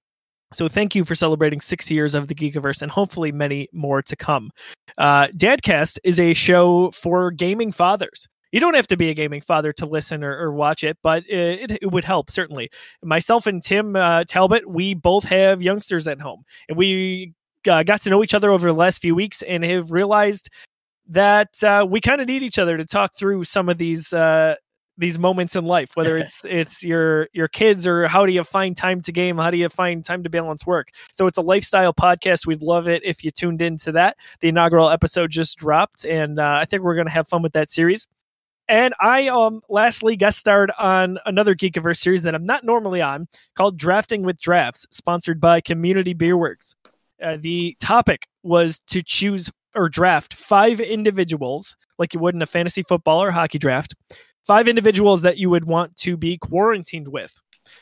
So 0.53 0.69
thank 0.69 0.95
you 0.95 1.05
for 1.05 1.15
celebrating 1.15 1.61
six 1.61 1.91
years 1.91 2.15
of 2.15 2.29
the 2.29 2.35
Geekiverse 2.35 2.81
and 2.81 2.91
hopefully 2.91 3.33
many 3.33 3.69
more 3.73 4.01
to 4.03 4.17
come. 4.17 4.51
Uh, 4.97 5.27
Dadcast 5.29 5.99
is 6.05 6.21
a 6.21 6.33
show 6.35 6.91
for 6.93 7.30
gaming 7.30 7.72
fathers. 7.72 8.29
You 8.53 8.61
don't 8.61 8.75
have 8.75 8.87
to 8.87 8.97
be 8.97 9.11
a 9.11 9.14
gaming 9.14 9.41
father 9.41 9.72
to 9.75 9.87
listen 9.87 10.22
or, 10.22 10.39
or 10.39 10.53
watch 10.53 10.85
it, 10.85 10.97
but 11.03 11.29
it, 11.29 11.79
it 11.83 11.91
would 11.91 12.05
help 12.05 12.30
certainly. 12.30 12.71
Myself 13.03 13.47
and 13.47 13.63
Tim 13.63 13.97
uh, 13.97 14.25
Talbot, 14.25 14.71
we 14.71 14.95
both 14.95 15.25
have 15.25 15.63
youngsters 15.63 16.07
at 16.07 16.21
home, 16.21 16.45
and 16.68 16.79
we 16.79 17.35
uh, 17.68 17.83
got 17.83 18.03
to 18.03 18.11
know 18.11 18.22
each 18.22 18.35
other 18.35 18.51
over 18.51 18.68
the 18.68 18.79
last 18.79 19.03
few 19.03 19.14
weeks 19.14 19.43
and 19.43 19.64
have 19.64 19.91
realized 19.91 20.49
that 21.09 21.63
uh, 21.63 21.87
we 21.89 22.01
kind 22.01 22.21
of 22.21 22.29
need 22.29 22.43
each 22.43 22.59
other 22.59 22.76
to 22.76 22.85
talk 22.85 23.14
through 23.14 23.45
some 23.45 23.68
of 23.68 23.79
these 23.79 24.13
uh, 24.13 24.55
these 24.99 25.18
moments 25.18 25.57
in 25.57 25.64
life 25.64 25.97
whether 25.97 26.17
it's 26.23 26.45
it's 26.45 26.83
your 26.83 27.29
your 27.33 27.49
kids 27.49 27.87
or 27.87 28.09
how 28.09 28.27
do 28.27 28.33
you 28.33 28.45
find 28.45 28.77
time 28.77 29.01
to 29.01 29.13
game 29.13 29.37
how 29.37 29.51
do 29.51 29.59
you 29.59 29.68
find 29.68 30.05
time 30.05 30.23
to 30.23 30.31
balance 30.31 30.67
work? 30.67 30.91
So 31.13 31.27
it's 31.27 31.39
a 31.39 31.43
lifestyle 31.43 31.93
podcast 31.93 32.47
we'd 32.47 32.63
love 32.63 32.89
it 32.89 33.05
if 33.05 33.25
you 33.25 33.31
tuned 33.31 33.63
into 33.63 33.93
that. 33.93 34.17
The 34.41 34.49
inaugural 34.49 34.91
episode 34.91 35.31
just 35.31 35.59
dropped 35.59 36.05
and 36.05 36.39
uh, 36.39 36.59
i 36.61 36.64
think 36.64 36.83
we're 36.83 36.95
going 36.95 37.07
to 37.07 37.13
have 37.13 37.29
fun 37.29 37.43
with 37.43 37.53
that 37.53 37.71
series. 37.71 38.07
And 38.68 38.95
i 39.01 39.29
um 39.29 39.61
lastly 39.68 40.17
guest 40.17 40.39
starred 40.39 40.73
on 40.79 41.18
another 41.27 41.55
geekiverse 41.55 41.99
series 41.99 42.23
that 42.23 42.35
i'm 42.35 42.47
not 42.47 42.64
normally 42.64 43.01
on 43.01 43.29
called 43.55 43.77
drafting 43.77 44.23
with 44.23 44.41
drafts 44.41 44.87
sponsored 44.91 45.41
by 45.41 45.61
community 45.61 46.14
beerworks 46.14 46.75
uh, 47.23 47.37
the 47.41 47.77
topic 47.81 48.27
was 48.43 48.81
to 48.89 49.03
choose 49.03 49.51
or 49.75 49.89
draft 49.89 50.35
five 50.35 50.81
individuals 50.81 51.77
like 51.99 52.14
you 52.14 52.21
would 52.21 52.35
in 52.35 52.43
a 52.43 52.47
fantasy 52.47 52.83
football 52.83 53.23
or 53.23 53.31
hockey 53.31 53.59
draft 53.59 53.95
five 54.47 54.68
individuals 54.68 55.23
that 55.23 55.39
you 55.39 55.51
would 55.51 55.64
want 55.64 55.95
to 55.97 56.17
be 56.17 56.39
quarantined 56.39 57.09
with. 57.09 57.35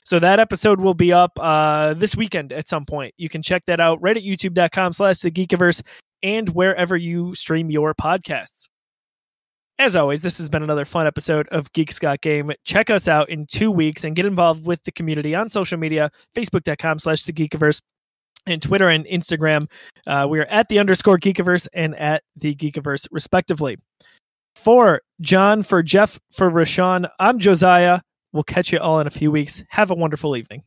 So 0.05 0.19
that 0.19 0.41
episode 0.41 0.81
will 0.81 0.95
be 0.95 1.13
up 1.13 1.33
uh, 1.41 1.95
this 1.95 2.17
weekend 2.17 2.53
at 2.53 2.69
some 2.69 2.87
point. 2.87 3.15
You 3.17 3.29
can 3.29 3.43
check 3.43 3.65
that 3.67 3.81
out 3.81 4.01
right 4.01 4.17
at 4.17 4.23
youtube.com 4.23 4.95
slash 4.95 5.19
the 5.19 5.31
Geekiverse 5.31 5.83
and 6.23 6.49
wherever 6.51 6.97
you 6.97 7.35
stream 7.35 7.71
your 7.71 7.95
podcasts. 7.95 8.69
As 9.79 9.97
always, 9.97 10.23
this 10.23 10.39
has 10.39 10.49
been 10.49 10.63
another 10.63 10.85
fun 10.85 11.07
episode 11.07 11.49
of 11.49 11.71
Geeks 11.73 11.99
Got 11.99 12.21
Game. 12.21 12.53
Check 12.65 12.91
us 12.91 13.09
out 13.09 13.29
in 13.29 13.45
two 13.45 13.71
weeks 13.73 14.05
and 14.05 14.15
get 14.15 14.25
involved 14.25 14.65
with 14.67 14.83
the 14.85 14.93
community 14.93 15.35
on 15.35 15.51
social 15.51 15.79
media, 15.79 16.11
facebook.com 16.35 17.01
slash 17.01 17.25
the 17.25 17.33
Geekiverse 17.33 17.81
and 18.47 18.63
Twitter 18.63 18.89
and 18.89 19.05
Instagram. 19.07 19.67
Uh, 20.07 20.27
we 20.31 20.39
are 20.39 20.45
at 20.45 20.69
the 20.69 20.79
underscore 20.79 21.19
Geekiverse 21.19 21.67
and 21.73 21.99
at 21.99 22.23
the 22.37 22.55
Geekiverse, 22.55 23.09
respectively 23.11 23.77
for 24.65 25.03
John, 25.21 25.63
for 25.63 25.83
Jeff, 25.83 26.19
for 26.33 26.51
Rashawn. 26.51 27.09
I'm 27.21 27.39
Josiah. 27.39 28.01
We'll 28.33 28.45
catch 28.45 28.73
you 28.73 28.79
all 28.79 28.99
in 28.99 29.07
a 29.07 29.11
few 29.11 29.31
weeks. 29.31 29.63
Have 29.69 29.91
a 29.91 29.95
wonderful 29.95 30.37
evening. 30.37 30.65